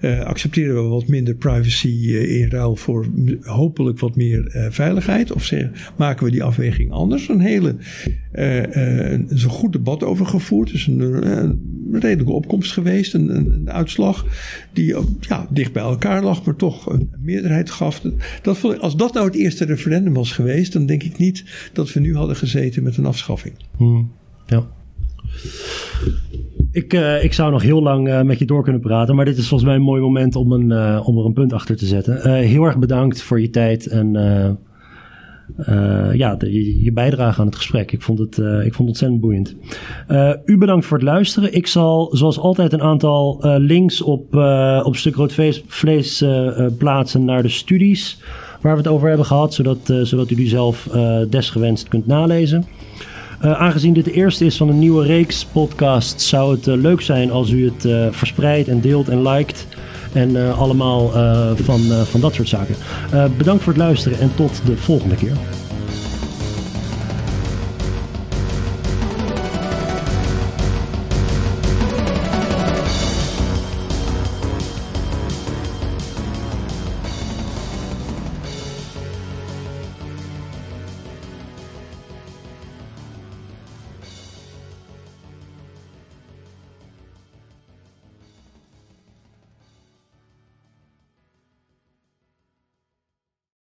uh, 0.00 0.20
accepteren 0.20 0.74
we 0.74 0.88
wat 0.88 1.06
minder 1.06 1.34
privacy 1.34 1.88
uh, 1.88 2.40
in 2.40 2.50
ruil 2.50 2.76
voor 2.76 3.06
hopelijk 3.40 3.98
wat 3.98 4.16
meer 4.16 4.56
uh, 4.56 4.66
veiligheid? 4.70 5.32
Of 5.32 5.52
maken 5.96 6.24
we 6.24 6.30
die 6.30 6.42
afweging 6.42 6.90
anders? 6.90 7.28
Een 7.28 7.40
hele, 7.40 7.76
er 8.32 9.32
is 9.32 9.42
een 9.42 9.50
goed 9.50 9.72
debat 9.72 10.02
over 10.02 10.26
gevoerd. 10.26 10.68
Er 10.68 10.74
is 10.74 10.86
een, 10.86 11.00
een 11.00 12.00
redelijke 12.00 12.32
opkomst 12.32 12.72
geweest. 12.72 13.14
Een, 13.14 13.36
een, 13.36 13.52
een, 13.52 13.70
uitslag 13.70 14.26
die 14.72 14.96
ja, 15.20 15.46
dicht 15.50 15.72
bij 15.72 15.82
elkaar 15.82 16.22
lag, 16.22 16.44
maar 16.44 16.56
toch 16.56 16.92
een, 16.92 17.10
meerderheid 17.18 17.70
gaf. 17.70 18.02
Dat, 18.42 18.80
als 18.80 18.96
dat 18.96 19.14
nou 19.14 19.26
het 19.26 19.36
eerste 19.36 19.64
referendum 19.64 20.14
was 20.14 20.32
geweest, 20.32 20.72
dan 20.72 20.86
denk 20.86 21.02
ik 21.02 21.18
niet 21.18 21.44
dat 21.72 21.92
we 21.92 22.00
nu 22.00 22.16
hadden 22.16 22.36
gezeten 22.36 22.82
met 22.82 22.96
een 22.96 23.06
afschaffing. 23.06 23.54
Hmm, 23.76 24.12
ja. 24.46 24.66
Ik, 26.76 26.94
uh, 26.94 27.24
ik 27.24 27.32
zou 27.32 27.50
nog 27.50 27.62
heel 27.62 27.82
lang 27.82 28.08
uh, 28.08 28.22
met 28.22 28.38
je 28.38 28.44
door 28.44 28.62
kunnen 28.62 28.80
praten, 28.80 29.14
maar 29.14 29.24
dit 29.24 29.36
is 29.36 29.48
volgens 29.48 29.68
mij 29.68 29.78
een 29.78 29.84
mooi 29.84 30.00
moment 30.00 30.36
om, 30.36 30.52
een, 30.52 30.70
uh, 30.70 31.08
om 31.08 31.18
er 31.18 31.24
een 31.24 31.32
punt 31.32 31.52
achter 31.52 31.76
te 31.76 31.86
zetten. 31.86 32.30
heel 32.30 32.64
erg 32.64 32.78
bedankt 32.78 33.22
voor 33.22 33.40
je 33.40 33.50
tijd 33.50 33.86
en 33.86 34.12
ja, 36.12 36.34
de, 36.34 36.82
je 36.82 36.92
bijdrage 36.92 37.40
aan 37.40 37.46
het 37.46 37.56
gesprek. 37.56 37.92
Ik 37.92 38.02
vond 38.02 38.18
het, 38.18 38.38
ik 38.38 38.74
vond 38.74 38.78
het 38.78 38.88
ontzettend 38.88 39.20
boeiend. 39.20 39.56
u 40.44 40.58
bedankt 40.58 40.86
voor 40.86 40.96
het 40.96 41.06
luisteren. 41.06 41.54
Ik 41.54 41.66
zal 41.66 42.08
zoals 42.12 42.38
altijd 42.38 42.72
een 42.72 42.82
aantal 42.82 43.38
links 43.58 44.02
op, 44.02 44.34
op 44.82 44.96
Stuk 44.96 45.14
Rood 45.14 45.32
Vlees 45.66 46.24
plaatsen 46.78 47.24
naar 47.24 47.42
de 47.42 47.48
studies 47.48 48.22
waar 48.60 48.72
we 48.72 48.78
het 48.78 48.88
over 48.88 49.08
hebben 49.08 49.26
gehad, 49.26 49.54
zodat, 49.54 49.92
zodat 50.02 50.30
u 50.30 50.34
die 50.34 50.48
zelf 50.48 50.88
desgewenst 51.30 51.88
kunt 51.88 52.06
nalezen. 52.06 52.64
Uh, 53.44 53.52
aangezien 53.52 53.92
dit 53.92 54.04
de 54.04 54.12
eerste 54.12 54.44
is 54.44 54.56
van 54.56 54.68
een 54.68 54.78
nieuwe 54.78 55.04
reeks 55.06 55.44
podcast, 55.44 56.20
zou 56.20 56.56
het 56.56 56.66
uh, 56.66 56.74
leuk 56.74 57.00
zijn 57.00 57.30
als 57.30 57.50
u 57.50 57.64
het 57.64 57.84
uh, 57.84 58.06
verspreidt 58.10 58.68
en 58.68 58.80
deelt 58.80 59.08
en 59.08 59.28
liked. 59.28 59.66
En 60.12 60.54
allemaal 60.54 61.10
van, 61.54 61.80
van 62.04 62.20
dat 62.20 62.34
soort 62.34 62.48
zaken. 62.48 62.74
bedankt 63.36 63.62
voor 63.62 63.72
het 63.72 63.82
luisteren 63.82 64.18
en 64.18 64.30
tot 64.34 64.60
de 64.64 64.76
volgende 64.76 65.14
keer. 65.14 65.36